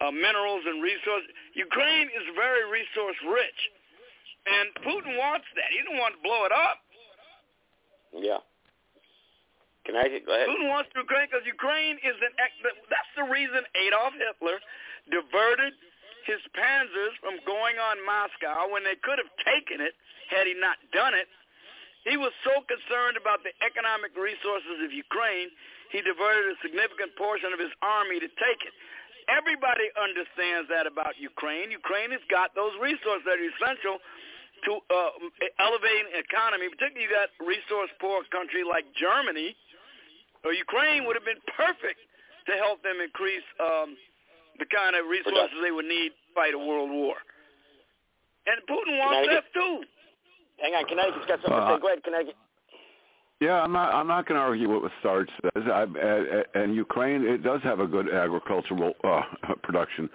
uh, 0.00 0.10
minerals 0.10 0.64
and 0.66 0.82
resources. 0.82 1.28
Ukraine 1.54 2.08
is 2.08 2.24
very 2.34 2.64
resource 2.68 3.16
rich. 3.28 3.60
And 4.46 4.70
Putin 4.86 5.18
wants 5.18 5.46
that. 5.58 5.68
He 5.74 5.82
doesn't 5.82 5.98
want 5.98 6.14
to 6.14 6.22
blow 6.22 6.46
it 6.46 6.54
up. 6.54 6.78
Yeah. 8.14 8.42
Can 9.86 9.94
I 9.94 10.10
go 10.10 10.34
ahead? 10.34 10.50
Putin 10.50 10.70
wants 10.70 10.90
to 10.94 11.02
Ukraine 11.02 11.26
because 11.30 11.46
Ukraine 11.46 11.96
is 12.02 12.16
an. 12.18 12.32
That's 12.90 13.12
the 13.14 13.26
reason 13.26 13.62
Adolf 13.74 14.14
Hitler 14.18 14.58
diverted 15.10 15.74
his 16.26 16.42
panzers 16.58 17.14
from 17.22 17.38
going 17.46 17.78
on 17.78 18.02
Moscow 18.02 18.66
when 18.66 18.82
they 18.82 18.98
could 18.98 19.22
have 19.22 19.30
taken 19.46 19.78
it 19.78 19.94
had 20.26 20.50
he 20.50 20.58
not 20.58 20.74
done 20.90 21.14
it. 21.14 21.30
He 22.02 22.18
was 22.18 22.34
so 22.42 22.62
concerned 22.66 23.14
about 23.14 23.46
the 23.46 23.54
economic 23.62 24.14
resources 24.14 24.78
of 24.82 24.90
Ukraine, 24.90 25.50
he 25.90 26.02
diverted 26.02 26.50
a 26.50 26.58
significant 26.62 27.14
portion 27.14 27.54
of 27.54 27.62
his 27.62 27.70
army 27.82 28.18
to 28.18 28.30
take 28.38 28.62
it. 28.66 28.74
Everybody 29.30 29.90
understands 29.98 30.70
that 30.70 30.86
about 30.86 31.18
Ukraine. 31.18 31.70
Ukraine 31.70 32.14
has 32.14 32.22
got 32.30 32.54
those 32.54 32.74
resources 32.78 33.26
that 33.26 33.38
are 33.38 33.50
essential 33.58 33.98
to 34.64 34.80
uh, 34.88 35.10
elevating 35.60 36.08
the 36.12 36.20
economy, 36.24 36.68
particularly 36.72 37.04
you 37.04 37.12
got 37.12 37.28
resource-poor 37.42 38.24
country 38.32 38.64
like 38.64 38.88
Germany 38.96 39.52
or 40.44 40.52
Ukraine 40.54 41.04
would 41.04 41.16
have 41.18 41.26
been 41.26 41.42
perfect 41.56 42.00
to 42.46 42.52
help 42.56 42.82
them 42.82 43.02
increase 43.02 43.44
um, 43.58 43.96
the 44.58 44.66
kind 44.70 44.94
of 44.96 45.04
resources 45.10 45.58
they 45.60 45.74
would 45.74 45.84
need 45.90 46.14
to 46.14 46.26
fight 46.34 46.54
a 46.54 46.58
world 46.58 46.90
war. 46.90 47.18
And 48.46 48.62
Putin 48.70 48.96
wants 49.02 49.26
that 49.34 49.44
too. 49.52 49.82
Hang 50.62 50.72
on, 50.78 50.86
Connecticut's 50.86 51.26
got 51.26 51.42
something 51.42 51.58
to 51.58 51.76
say. 51.76 51.80
Go 51.82 51.88
ahead, 51.90 52.02
Connecticut. 52.06 52.38
Yeah, 53.40 53.60
I'm 53.60 53.72
not. 53.72 53.94
I'm 53.94 54.06
not 54.06 54.26
going 54.26 54.38
to 54.38 54.42
argue 54.42 54.70
what 54.70 54.90
Sarge 55.02 55.28
says. 55.42 55.62
I, 55.70 55.82
uh, 55.82 56.42
and 56.54 56.74
Ukraine, 56.74 57.22
it 57.22 57.42
does 57.42 57.60
have 57.64 57.80
a 57.80 57.86
good 57.86 58.08
agricultural 58.08 58.94
uh, 59.04 59.20
production, 59.62 60.08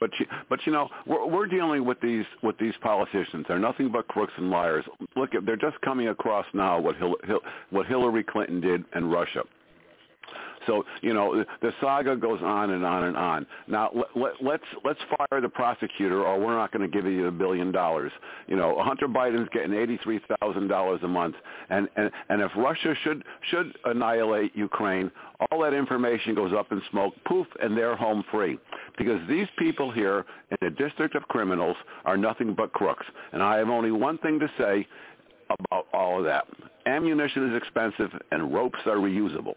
but 0.00 0.08
you, 0.18 0.24
but 0.48 0.58
you 0.64 0.72
know, 0.72 0.88
we're, 1.06 1.26
we're 1.26 1.46
dealing 1.46 1.84
with 1.84 2.00
these 2.00 2.24
with 2.42 2.56
these 2.58 2.72
politicians. 2.80 3.44
They're 3.46 3.58
nothing 3.58 3.92
but 3.92 4.08
crooks 4.08 4.32
and 4.38 4.48
liars. 4.48 4.86
Look, 5.16 5.32
they're 5.44 5.56
just 5.56 5.78
coming 5.82 6.08
across 6.08 6.46
now 6.54 6.80
what 6.80 6.96
Hil, 6.96 7.14
Hil, 7.24 7.40
what 7.68 7.86
Hillary 7.86 8.24
Clinton 8.24 8.62
did 8.62 8.84
in 8.94 9.10
Russia. 9.10 9.42
So 10.66 10.84
you 11.00 11.14
know 11.14 11.44
the 11.60 11.72
saga 11.80 12.16
goes 12.16 12.40
on 12.42 12.70
and 12.70 12.84
on 12.84 13.04
and 13.04 13.16
on. 13.16 13.46
Now 13.66 13.90
let, 13.94 14.06
let, 14.16 14.32
let's 14.42 14.64
let's 14.84 15.00
fire 15.16 15.40
the 15.40 15.48
prosecutor, 15.48 16.24
or 16.24 16.38
we're 16.38 16.56
not 16.56 16.72
going 16.72 16.88
to 16.88 16.94
give 16.94 17.10
you 17.10 17.26
a 17.26 17.32
billion 17.32 17.72
dollars. 17.72 18.12
You 18.46 18.56
know 18.56 18.82
Hunter 18.82 19.08
Biden's 19.08 19.48
getting 19.52 19.74
eighty-three 19.74 20.20
thousand 20.40 20.68
dollars 20.68 21.00
a 21.02 21.08
month, 21.08 21.34
and 21.70 21.88
and 21.96 22.10
and 22.28 22.42
if 22.42 22.50
Russia 22.56 22.94
should 23.02 23.24
should 23.50 23.76
annihilate 23.84 24.54
Ukraine, 24.56 25.10
all 25.50 25.60
that 25.62 25.74
information 25.74 26.34
goes 26.34 26.52
up 26.52 26.70
in 26.72 26.80
smoke, 26.90 27.14
poof, 27.26 27.46
and 27.60 27.76
they're 27.76 27.96
home 27.96 28.24
free. 28.30 28.58
Because 28.98 29.20
these 29.28 29.48
people 29.58 29.90
here 29.90 30.24
in 30.50 30.56
the 30.60 30.70
District 30.70 31.14
of 31.14 31.22
Criminals 31.24 31.76
are 32.04 32.16
nothing 32.16 32.54
but 32.54 32.72
crooks, 32.72 33.06
and 33.32 33.42
I 33.42 33.56
have 33.56 33.68
only 33.68 33.90
one 33.90 34.18
thing 34.18 34.38
to 34.38 34.50
say 34.58 34.86
about 35.50 35.86
all 35.92 36.18
of 36.18 36.24
that: 36.24 36.46
ammunition 36.86 37.50
is 37.50 37.56
expensive, 37.56 38.10
and 38.30 38.54
ropes 38.54 38.78
are 38.86 38.96
reusable. 38.96 39.54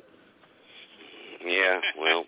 Yeah, 1.45 1.77
well, 2.01 2.25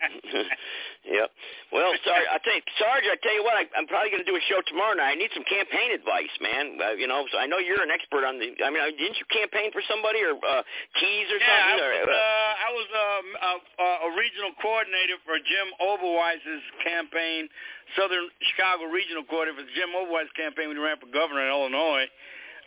yep. 1.17 1.33
Well, 1.73 1.89
Sarge, 2.05 2.27
I 2.29 2.37
tell 2.45 2.53
you, 2.53 2.65
Sarge, 2.77 3.05
I 3.09 3.17
tell 3.17 3.33
you 3.33 3.41
what, 3.41 3.57
I, 3.57 3.65
I'm 3.73 3.89
probably 3.89 4.13
going 4.13 4.21
to 4.21 4.29
do 4.29 4.37
a 4.37 4.45
show 4.45 4.61
tomorrow 4.69 4.93
night. 4.93 5.17
I 5.17 5.17
need 5.17 5.33
some 5.33 5.43
campaign 5.49 5.89
advice, 5.89 6.29
man. 6.37 6.77
Uh, 6.77 6.93
you 6.93 7.09
know, 7.09 7.25
so 7.33 7.41
I 7.41 7.49
know 7.49 7.57
you're 7.57 7.81
an 7.81 7.89
expert 7.89 8.21
on 8.21 8.37
the. 8.37 8.53
I 8.61 8.69
mean, 8.69 8.77
uh, 8.77 8.93
didn't 8.93 9.17
you 9.17 9.25
campaign 9.33 9.73
for 9.73 9.81
somebody 9.89 10.21
or 10.21 10.37
uh, 10.37 10.61
keys 11.01 11.27
or 11.33 11.41
yeah, 11.41 11.49
something? 11.49 11.81
I 11.81 11.97
or, 12.05 12.13
uh, 12.13 12.51
I 12.61 12.69
was 12.77 12.87
um, 12.93 13.27
a, 13.41 13.53
a 14.05 14.09
regional 14.13 14.53
coordinator 14.61 15.17
for 15.25 15.41
Jim 15.41 15.67
Oberweis's 15.81 16.63
campaign, 16.85 17.49
Southern 17.97 18.29
Chicago 18.53 18.85
regional 18.85 19.25
coordinator 19.25 19.65
for 19.65 19.67
Jim 19.73 19.97
Oberweis 19.97 20.29
campaign 20.37 20.69
when 20.69 20.77
he 20.77 20.83
ran 20.85 21.01
for 21.01 21.09
governor 21.09 21.41
in 21.41 21.49
Illinois. 21.49 22.05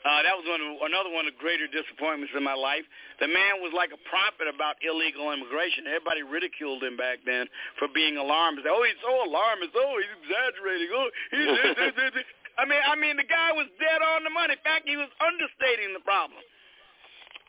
Uh, 0.01 0.25
that 0.25 0.33
was 0.33 0.49
one 0.49 0.65
of, 0.65 0.81
another 0.89 1.13
one 1.13 1.29
of 1.29 1.37
the 1.37 1.41
greater 1.41 1.69
disappointments 1.69 2.33
in 2.33 2.41
my 2.41 2.57
life. 2.57 2.89
The 3.21 3.29
man 3.29 3.61
was 3.61 3.77
like 3.77 3.93
a 3.93 4.01
prophet 4.09 4.49
about 4.49 4.81
illegal 4.81 5.29
immigration. 5.29 5.85
Everybody 5.85 6.25
ridiculed 6.25 6.81
him 6.81 6.97
back 6.97 7.21
then 7.29 7.45
for 7.77 7.85
being 7.93 8.17
alarmist. 8.17 8.65
Oh, 8.65 8.81
he's 8.81 8.97
so 9.05 9.13
alarmist. 9.13 9.77
Oh, 9.77 10.01
he's 10.01 10.15
exaggerating. 10.25 10.89
Oh, 10.89 11.09
he's 11.29 11.49
this, 11.53 11.73
this, 11.77 11.93
this, 12.01 12.13
this. 12.17 12.29
I 12.61 12.65
mean, 12.65 12.81
I 12.81 12.97
mean, 12.97 13.17
the 13.17 13.29
guy 13.29 13.53
was 13.53 13.69
dead 13.77 14.01
on 14.01 14.25
the 14.25 14.33
money. 14.33 14.57
In 14.57 14.65
fact, 14.65 14.89
he 14.89 14.97
was 14.97 15.09
understating 15.21 15.93
the 15.93 16.05
problem. 16.05 16.41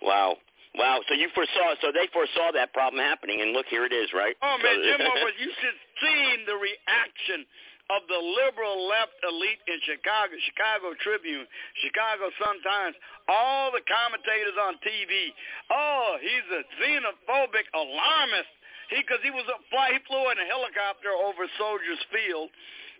Wow. 0.03 0.35
Wow. 0.75 1.03
So 1.07 1.15
you 1.15 1.27
foresaw, 1.35 1.75
so 1.83 1.91
they 1.91 2.07
foresaw 2.15 2.55
that 2.55 2.71
problem 2.71 3.03
happening, 3.03 3.43
and 3.43 3.51
look, 3.51 3.67
here 3.67 3.83
it 3.83 3.91
is, 3.91 4.11
right? 4.15 4.35
Oh 4.39 4.55
man, 4.63 4.79
Jim 4.79 5.03
you 5.43 5.51
should 5.59 5.79
see 5.99 6.47
the 6.47 6.55
reaction 6.55 7.43
of 7.91 8.07
the 8.07 8.15
liberal 8.17 8.87
left 8.87 9.15
elite 9.27 9.59
in 9.67 9.77
Chicago, 9.83 10.31
Chicago 10.47 10.95
Tribune, 11.03 11.43
Chicago 11.83 12.31
Sun-Times, 12.39 12.95
all 13.27 13.67
the 13.75 13.83
commentators 13.83 14.55
on 14.55 14.79
TV. 14.79 15.35
Oh, 15.67 16.15
he's 16.23 16.47
a 16.55 16.63
xenophobic 16.79 17.67
alarmist. 17.75 18.51
He, 18.95 19.03
because 19.03 19.19
he 19.23 19.31
was 19.31 19.43
a 19.51 19.59
fly, 19.67 19.95
he 19.95 19.99
flew 20.07 20.23
in 20.31 20.39
a 20.39 20.47
helicopter 20.47 21.11
over 21.11 21.47
Soldiers 21.59 21.99
Field, 22.11 22.51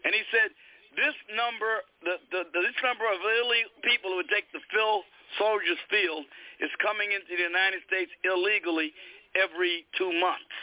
and 0.03 0.11
he 0.11 0.23
said 0.31 0.51
this 0.95 1.15
number, 1.35 1.83
the, 2.03 2.15
the, 2.31 2.41
the 2.51 2.59
this 2.67 2.79
number 2.83 3.07
of 3.07 3.19
illegal 3.23 3.71
people 3.83 4.11
who 4.11 4.19
would 4.19 4.31
take 4.31 4.47
the 4.51 4.63
fill 4.75 5.07
Soldiers 5.39 5.79
Field 5.87 6.27
is 6.59 6.71
coming 6.83 7.15
into 7.15 7.31
the 7.31 7.47
United 7.47 7.79
States 7.87 8.11
illegally 8.27 8.91
every 9.39 9.87
two 9.95 10.11
months. 10.19 10.55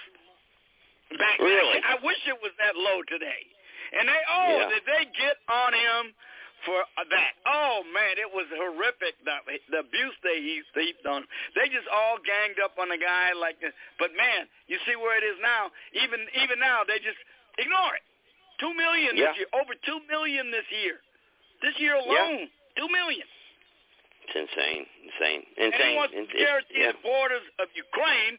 Back 1.16 1.40
Really? 1.40 1.80
I 1.80 1.96
wish 2.04 2.20
it 2.28 2.36
was 2.44 2.52
that 2.60 2.76
low 2.76 3.00
today. 3.08 3.48
And 3.96 4.08
they, 4.08 4.20
oh, 4.28 4.50
Yeah. 4.58 4.68
did 4.74 4.84
they 4.84 5.04
get 5.16 5.36
on 5.48 5.72
him 5.72 6.14
for 6.66 6.82
that? 7.08 7.32
Oh 7.46 7.82
man, 7.94 8.18
it 8.18 8.28
was 8.28 8.44
horrific. 8.52 9.16
The, 9.24 9.36
the 9.70 9.80
abuse 9.86 10.16
they 10.26 10.42
heaped, 10.42 10.74
heaped 10.74 11.06
on 11.06 11.22
him. 11.24 11.28
They 11.54 11.68
just 11.70 11.86
all 11.88 12.18
ganged 12.20 12.58
up 12.60 12.76
on 12.78 12.88
the 12.90 12.98
guy 12.98 13.32
like. 13.32 13.60
this. 13.62 13.72
But 13.98 14.12
man, 14.18 14.48
you 14.66 14.76
see 14.84 14.96
where 14.96 15.16
it 15.16 15.24
is 15.24 15.38
now. 15.40 15.70
Even 15.94 16.26
even 16.42 16.58
now, 16.60 16.82
they 16.84 16.98
just 16.98 17.18
ignore 17.56 17.94
it. 17.96 18.04
Two 18.60 18.74
million 18.74 19.14
Yeah. 19.16 19.30
this 19.30 19.46
year, 19.46 19.50
over 19.54 19.72
two 19.86 20.00
million 20.10 20.50
this 20.50 20.66
year. 20.70 20.98
This 21.62 21.74
year 21.78 21.94
alone, 21.94 22.50
two 22.76 22.88
million. 22.90 23.26
It's 24.28 24.36
insane, 24.36 24.84
insane, 25.08 25.42
insane. 25.56 25.72
And 25.72 25.82
he 25.88 25.96
wants 25.96 26.12
to 26.12 26.26
guarantee 26.36 26.84
yeah. 26.84 26.92
the 26.92 27.00
borders 27.00 27.46
of 27.58 27.66
Ukraine 27.72 28.36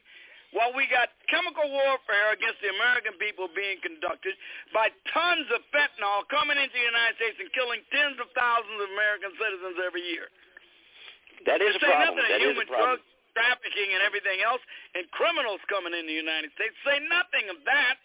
while 0.52 0.74
we 0.74 0.86
got 0.90 1.14
chemical 1.30 1.66
warfare 1.70 2.34
against 2.34 2.58
the 2.58 2.70
American 2.74 3.14
people 3.22 3.46
being 3.54 3.78
conducted 3.82 4.34
by 4.74 4.90
tons 5.14 5.46
of 5.54 5.62
fentanyl 5.70 6.26
coming 6.26 6.58
into 6.58 6.74
the 6.74 6.86
United 6.86 7.14
States 7.18 7.38
and 7.38 7.50
killing 7.54 7.80
tens 7.94 8.18
of 8.18 8.26
thousands 8.34 8.78
of 8.82 8.88
American 8.94 9.30
citizens 9.38 9.78
every 9.78 10.02
year. 10.10 10.26
That 11.46 11.62
is 11.62 11.78
a 11.78 11.80
problem. 11.80 12.18
nothing 12.18 12.26
That 12.26 12.42
is 12.42 12.58
a 12.58 12.66
human 12.66 12.66
problem. 12.66 12.98
drug 12.98 13.00
trafficking 13.32 13.94
and 13.94 14.02
everything 14.02 14.42
else 14.42 14.60
and 14.98 15.06
criminals 15.14 15.62
coming 15.70 15.94
in 15.94 16.04
the 16.04 16.16
United 16.16 16.50
States. 16.58 16.74
Say 16.82 16.98
nothing 17.06 17.46
of 17.48 17.62
that. 17.64 17.96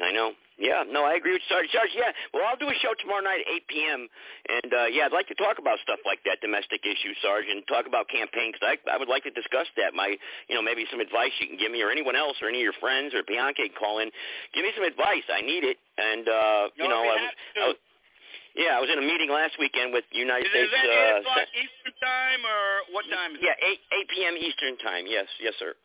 I 0.00 0.12
know. 0.12 0.32
Yeah, 0.56 0.88
no, 0.88 1.04
I 1.04 1.20
agree 1.20 1.36
with 1.36 1.44
Sarge. 1.52 1.68
Sarge, 1.68 1.92
yeah. 1.92 2.16
Well, 2.32 2.40
I'll 2.48 2.56
do 2.56 2.64
a 2.72 2.76
show 2.80 2.96
tomorrow 2.96 3.20
night 3.20 3.44
at 3.44 3.68
8 3.68 3.68
p.m. 3.68 4.00
And, 4.48 4.70
uh, 4.72 4.88
yeah, 4.88 5.04
I'd 5.04 5.12
like 5.12 5.28
to 5.28 5.36
talk 5.36 5.60
about 5.60 5.76
stuff 5.84 6.00
like 6.08 6.24
that, 6.24 6.40
domestic 6.40 6.80
issues, 6.80 7.12
Sarge, 7.20 7.44
and 7.44 7.60
talk 7.68 7.84
about 7.84 8.08
campaign, 8.08 8.56
because 8.56 8.64
I, 8.64 8.80
I 8.88 8.96
would 8.96 9.12
like 9.12 9.28
to 9.28 9.34
discuss 9.36 9.68
that. 9.76 9.92
My, 9.92 10.16
you 10.48 10.56
know, 10.56 10.64
maybe 10.64 10.88
some 10.88 11.04
advice 11.04 11.36
you 11.44 11.52
can 11.52 11.60
give 11.60 11.68
me 11.68 11.84
or 11.84 11.92
anyone 11.92 12.16
else 12.16 12.40
or 12.40 12.48
any 12.48 12.64
of 12.64 12.66
your 12.72 12.78
friends 12.80 13.12
or 13.12 13.20
Bianca 13.28 13.68
can 13.68 13.76
call 13.76 14.00
in. 14.00 14.08
Give 14.56 14.64
me 14.64 14.72
some 14.72 14.88
advice. 14.88 15.28
I 15.28 15.44
need 15.44 15.60
it. 15.60 15.76
And, 16.00 16.24
uh, 16.24 16.72
you 16.80 16.88
No, 16.88 17.04
know, 17.04 17.04
I 17.04 17.16
was. 17.20 17.20
I 17.60 17.66
was, 17.68 17.78
yeah, 18.56 18.72
I 18.72 18.80
was 18.80 18.88
in 18.88 18.96
a 18.96 19.04
meeting 19.04 19.28
last 19.28 19.60
weekend 19.60 19.92
with 19.92 20.08
United 20.16 20.48
Is, 20.48 20.56
States. 20.56 20.72
is 20.72 20.80
that 20.80 20.88
uh, 20.88 21.20
8 21.20 21.28
o'clock 21.28 21.48
Eastern 21.52 21.94
time 22.00 22.40
or 22.48 22.60
what 22.96 23.04
time 23.12 23.36
is 23.36 23.44
yeah, 23.44 23.52
it? 23.60 23.76
8 23.92 24.08
8 24.08 24.16
p.m. 24.16 24.34
Eastern 24.40 24.74
time. 24.80 25.04
Yes, 25.04 25.28
yes, 25.44 25.52
sir. 25.60 25.76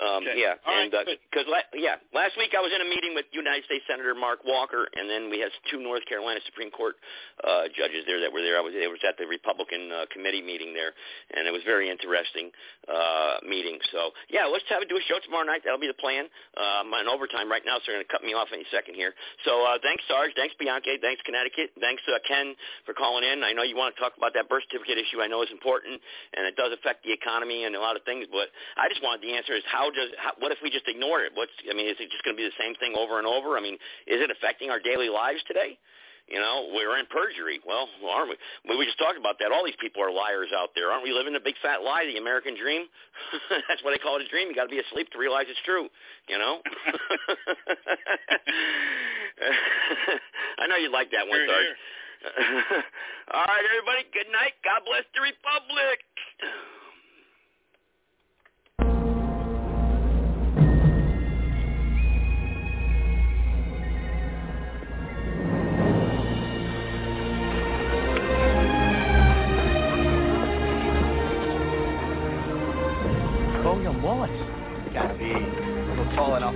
Um, 0.00 0.24
Okay. 0.24 0.40
Yeah, 0.40 0.56
All 0.64 0.72
right, 0.74 0.88
and 0.88 0.92
because 1.30 1.44
la- 1.48 1.68
yeah, 1.76 1.96
last 2.16 2.36
week 2.40 2.52
I 2.56 2.60
was 2.60 2.72
in 2.72 2.80
a 2.80 2.88
meeting 2.88 3.12
with 3.14 3.28
United 3.32 3.64
States 3.68 3.84
Senator 3.88 4.14
Mark 4.16 4.40
Walker, 4.44 4.88
and 4.96 5.08
then 5.08 5.28
we 5.28 5.40
had 5.40 5.52
two 5.70 5.80
North 5.80 6.04
Carolina 6.08 6.40
Supreme 6.48 6.70
Court 6.72 6.96
uh, 7.44 7.68
judges 7.76 8.04
there 8.08 8.20
that 8.20 8.32
were 8.32 8.40
there. 8.40 8.56
I 8.56 8.64
was, 8.64 8.72
I 8.72 8.88
was 8.88 9.00
at 9.04 9.16
the 9.20 9.26
Republican 9.28 9.92
uh, 9.92 10.08
committee 10.12 10.40
meeting 10.40 10.72
there, 10.72 10.92
and 11.36 11.44
it 11.44 11.52
was 11.52 11.60
very 11.68 11.88
interesting 11.92 12.48
uh, 12.88 13.44
meeting. 13.44 13.76
So 13.92 14.10
yeah, 14.32 14.48
let's 14.48 14.64
have 14.72 14.80
do 14.88 14.96
a 14.96 15.04
show 15.04 15.20
tomorrow 15.20 15.44
night. 15.44 15.62
That'll 15.64 15.80
be 15.82 15.90
the 15.90 16.00
plan. 16.00 16.26
Uh, 16.56 16.80
I'm 16.80 16.90
on 16.96 17.06
overtime 17.06 17.52
right 17.52 17.62
now, 17.64 17.76
so 17.78 17.92
they're 17.92 18.00
going 18.00 18.08
to 18.08 18.12
cut 18.12 18.24
me 18.24 18.32
off 18.32 18.48
any 18.56 18.64
second 18.72 18.96
here. 18.96 19.12
So 19.44 19.62
uh, 19.68 19.76
thanks, 19.84 20.02
Sarge. 20.08 20.32
Thanks, 20.34 20.56
Bianca. 20.56 20.96
Thanks, 21.00 21.20
Connecticut. 21.28 21.76
Thanks, 21.78 22.02
uh, 22.08 22.18
Ken, 22.26 22.56
for 22.88 22.96
calling 22.96 23.22
in. 23.22 23.44
I 23.44 23.52
know 23.52 23.62
you 23.62 23.76
want 23.76 23.92
to 23.94 23.98
talk 24.00 24.16
about 24.16 24.32
that 24.34 24.48
birth 24.48 24.64
certificate 24.70 24.96
issue. 24.96 25.20
I 25.20 25.28
know 25.28 25.42
it's 25.44 25.52
important, 25.52 26.00
and 26.34 26.48
it 26.48 26.56
does 26.56 26.72
affect 26.72 27.04
the 27.04 27.12
economy 27.12 27.68
and 27.68 27.76
a 27.76 27.82
lot 27.82 27.94
of 27.94 28.02
things. 28.08 28.26
But 28.32 28.48
I 28.80 28.88
just 28.88 29.02
wanted 29.04 29.20
the 29.22 29.36
answer 29.36 29.52
is 29.54 29.62
how 29.68 29.89
does 29.94 30.10
how, 30.18 30.32
what 30.38 30.52
if 30.52 30.58
we 30.62 30.70
just 30.70 30.88
ignore 30.88 31.22
it? 31.22 31.32
What's 31.34 31.52
I 31.68 31.74
mean, 31.74 31.88
is 31.88 31.96
it 32.00 32.10
just 32.10 32.24
going 32.24 32.36
to 32.36 32.40
be 32.40 32.46
the 32.46 32.56
same 32.58 32.74
thing 32.76 32.94
over 32.96 33.18
and 33.18 33.26
over? 33.26 33.56
I 33.56 33.60
mean, 33.60 33.74
is 34.06 34.20
it 34.20 34.30
affecting 34.30 34.70
our 34.70 34.80
daily 34.80 35.08
lives 35.08 35.40
today? 35.46 35.78
You 36.30 36.38
know, 36.38 36.70
we're 36.70 36.94
in 36.98 37.06
perjury. 37.10 37.58
Well, 37.66 37.88
aren't 38.06 38.30
we? 38.30 38.38
We 38.70 38.78
we 38.78 38.86
just 38.86 39.02
talked 39.02 39.18
about 39.18 39.42
that. 39.42 39.50
All 39.50 39.66
these 39.66 39.74
people 39.82 39.98
are 39.98 40.14
liars 40.14 40.54
out 40.54 40.70
there. 40.78 40.94
Aren't 40.94 41.02
we 41.02 41.10
living 41.10 41.34
a 41.34 41.42
big 41.42 41.58
fat 41.58 41.82
lie, 41.82 42.06
the 42.06 42.22
American 42.22 42.54
dream? 42.54 42.86
That's 43.68 43.82
why 43.82 43.90
they 43.90 43.98
call 43.98 44.14
it 44.14 44.22
a 44.22 44.30
dream. 44.30 44.46
You 44.46 44.54
got 44.54 44.70
to 44.70 44.74
be 44.74 44.78
asleep 44.78 45.10
to 45.10 45.18
realize 45.18 45.50
it's 45.50 45.58
true. 45.66 45.90
You 46.30 46.38
know. 46.38 46.62
I 50.62 50.70
know 50.70 50.78
you'd 50.78 50.94
like 50.94 51.10
that 51.10 51.26
one, 51.26 51.42
Here, 51.42 51.50
Sarge. 51.50 51.74
All 53.34 53.50
right, 53.50 53.66
everybody. 53.66 54.06
Good 54.14 54.30
night. 54.30 54.54
God 54.62 54.86
bless 54.86 55.02
the 55.10 55.26
Republic. 55.26 56.06
William 74.10 74.30
Wallace. 74.30 74.92
Gotta 74.92 75.14
be 75.14 75.30
a 75.30 75.38
little 75.88 76.04
tall 76.16 76.36
enough. 76.36 76.54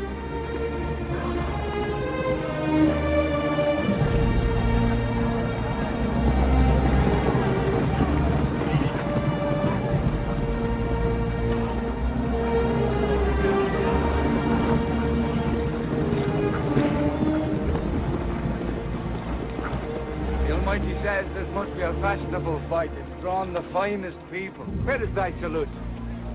The 20.40 20.52
Almighty 20.52 20.94
says 21.05 21.26
this 21.35 21.48
must 21.55 21.74
be 21.74 21.82
a 21.82 21.93
fashionable 22.01 22.62
fight. 22.68 22.90
It's 22.93 23.20
drawn 23.20 23.52
the 23.52 23.62
finest 23.72 24.18
people. 24.32 24.64
Where 24.85 25.02
is 25.02 25.14
thy 25.14 25.32
salute? 25.40 25.68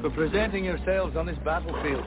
For 0.02 0.10
presenting 0.10 0.64
yourselves 0.64 1.18
on 1.18 1.26
this 1.26 1.38
battlefield. 1.44 2.06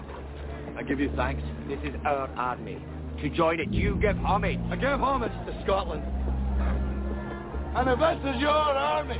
I 0.78 0.82
give 0.82 0.98
you 0.98 1.12
thanks. 1.14 1.43
This 1.69 1.78
is 1.85 1.94
our 2.06 2.27
army. 2.36 2.82
To 3.20 3.28
join 3.28 3.60
it, 3.60 3.70
you 3.70 3.97
give 3.97 4.16
homage. 4.16 4.59
I 4.70 4.77
give 4.77 4.98
homage 4.98 5.32
to 5.47 5.62
Scotland. 5.62 6.02
And 7.77 7.89
if 7.90 7.98
this 7.98 8.35
is 8.35 8.40
your 8.40 8.51
army, 8.51 9.19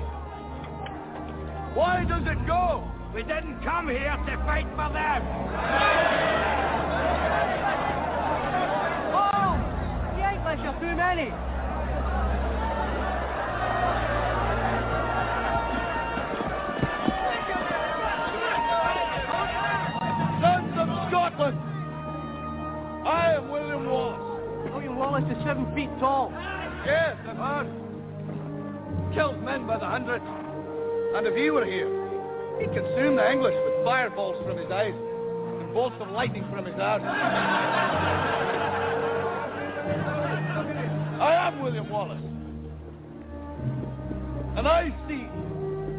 why 1.74 2.05
does 2.09 2.23
it 2.27 2.47
go? 2.47 2.82
We 3.15 3.23
didn't 3.23 3.62
come 3.62 3.89
here 3.89 4.16
to 4.27 4.36
fight 4.47 4.66
for 4.70 4.89
them. 4.89 5.23
Oh! 9.12 9.53
The 10.16 10.32
English 10.32 10.61
are 10.66 10.81
too 10.81 10.97
many. 10.97 11.52
Wallace 25.12 25.36
is 25.36 25.44
seven 25.44 25.68
feet 25.74 25.90
tall. 26.01 26.32
Yes, 26.86 27.18
I've 27.28 27.36
heard. 27.36 27.66
Killed 29.12 29.43
men 29.43 29.66
by 29.66 29.76
the 29.78 29.84
hundreds. 29.84 30.24
And 31.14 31.26
if 31.26 31.36
he 31.36 31.51
were 31.51 31.66
here, 31.66 31.86
he'd 32.59 32.72
consume 32.72 33.16
the 33.16 33.30
English 33.30 33.55
with 33.55 33.84
fireballs 33.84 34.43
from 34.47 34.56
his 34.56 34.70
eyes 34.70 34.94
and 34.94 35.74
bolts 35.74 35.97
of 36.01 36.09
lightning 36.12 36.47
from 36.51 36.64
his 36.64 36.76
arms. 36.76 37.05
I 41.20 41.34
am 41.47 41.60
William 41.60 41.90
Wallace. 41.90 42.22
And 44.56 44.66
I 44.66 44.94
see 45.06 45.26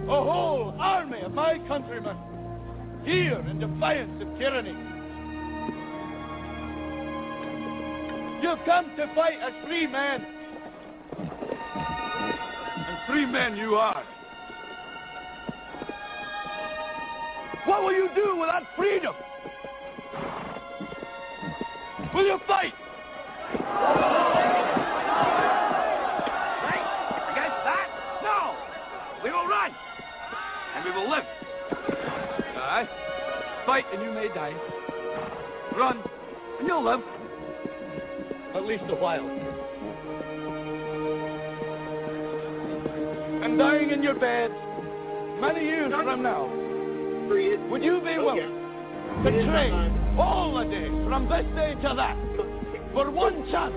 a 0.08 0.24
whole 0.24 0.74
army 0.80 1.22
of 1.22 1.36
my 1.36 1.60
countrymen 1.68 2.18
here 3.06 3.46
in 3.48 3.60
defiance 3.60 4.20
of 4.24 4.40
tyranny. 4.40 4.93
You've 8.44 8.60
come 8.66 8.94
to 8.98 9.08
fight 9.16 9.40
as 9.42 9.54
free 9.66 9.88
men. 9.88 10.26
And 12.76 12.98
free 13.08 13.26
men 13.26 13.56
you 13.56 13.76
are. 13.76 14.04
What 17.66 17.84
will 17.84 17.94
you 17.94 18.10
do 18.14 18.36
with 18.36 18.50
that 18.50 18.64
freedom? 18.76 19.16
Will 22.14 22.26
you 22.26 22.38
fight? 22.46 22.74
Against 27.32 27.64
that? 27.64 27.88
No! 28.24 28.58
We 29.24 29.32
will 29.32 29.48
run! 29.48 29.72
And 30.76 30.84
we 30.84 30.92
will 30.92 31.10
live. 31.10 31.24
Aye. 32.58 32.90
Fight 33.66 33.86
and 33.94 34.02
you 34.04 34.12
may 34.12 34.28
die. 34.28 34.54
Run 35.78 36.04
and 36.60 36.68
you'll 36.68 36.84
live 36.84 37.23
at 38.56 38.64
least 38.66 38.84
a 38.90 38.96
while. 38.96 39.30
And 43.44 43.58
dying 43.58 43.92
in 43.92 44.04
your 44.04 44.16
bed. 44.16 44.52
Many 45.42 45.66
years 45.66 45.92
from 45.92 46.24
now, 46.24 46.46
would 47.70 47.84
you 47.84 48.00
be 48.00 48.18
willing 48.18 48.64
to 49.24 49.32
train. 49.32 50.18
all 50.18 50.58
the 50.58 50.64
day. 50.66 50.88
From 51.08 51.28
this 51.28 51.46
day 51.56 51.76
to 51.76 51.94
that. 51.96 52.18
For 52.94 53.10
one 53.10 53.50
chance, 53.52 53.74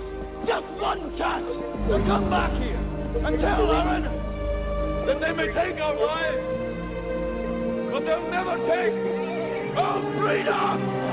just 0.47 0.67
one 0.81 1.17
chance, 1.17 1.47
to 1.89 2.05
come 2.07 2.31
back 2.31 2.53
here 2.61 2.77
and 2.77 3.41
tell 3.41 3.71
our 3.71 3.97
enemies 3.97 4.27
that 5.07 5.21
they 5.21 5.33
may 5.33 5.47
take 5.47 5.81
our 5.81 5.97
lives, 5.97 6.45
but 7.91 8.05
they'll 8.05 8.31
never 8.31 8.57
take 8.69 9.77
our 9.77 10.01
freedom! 10.21 11.06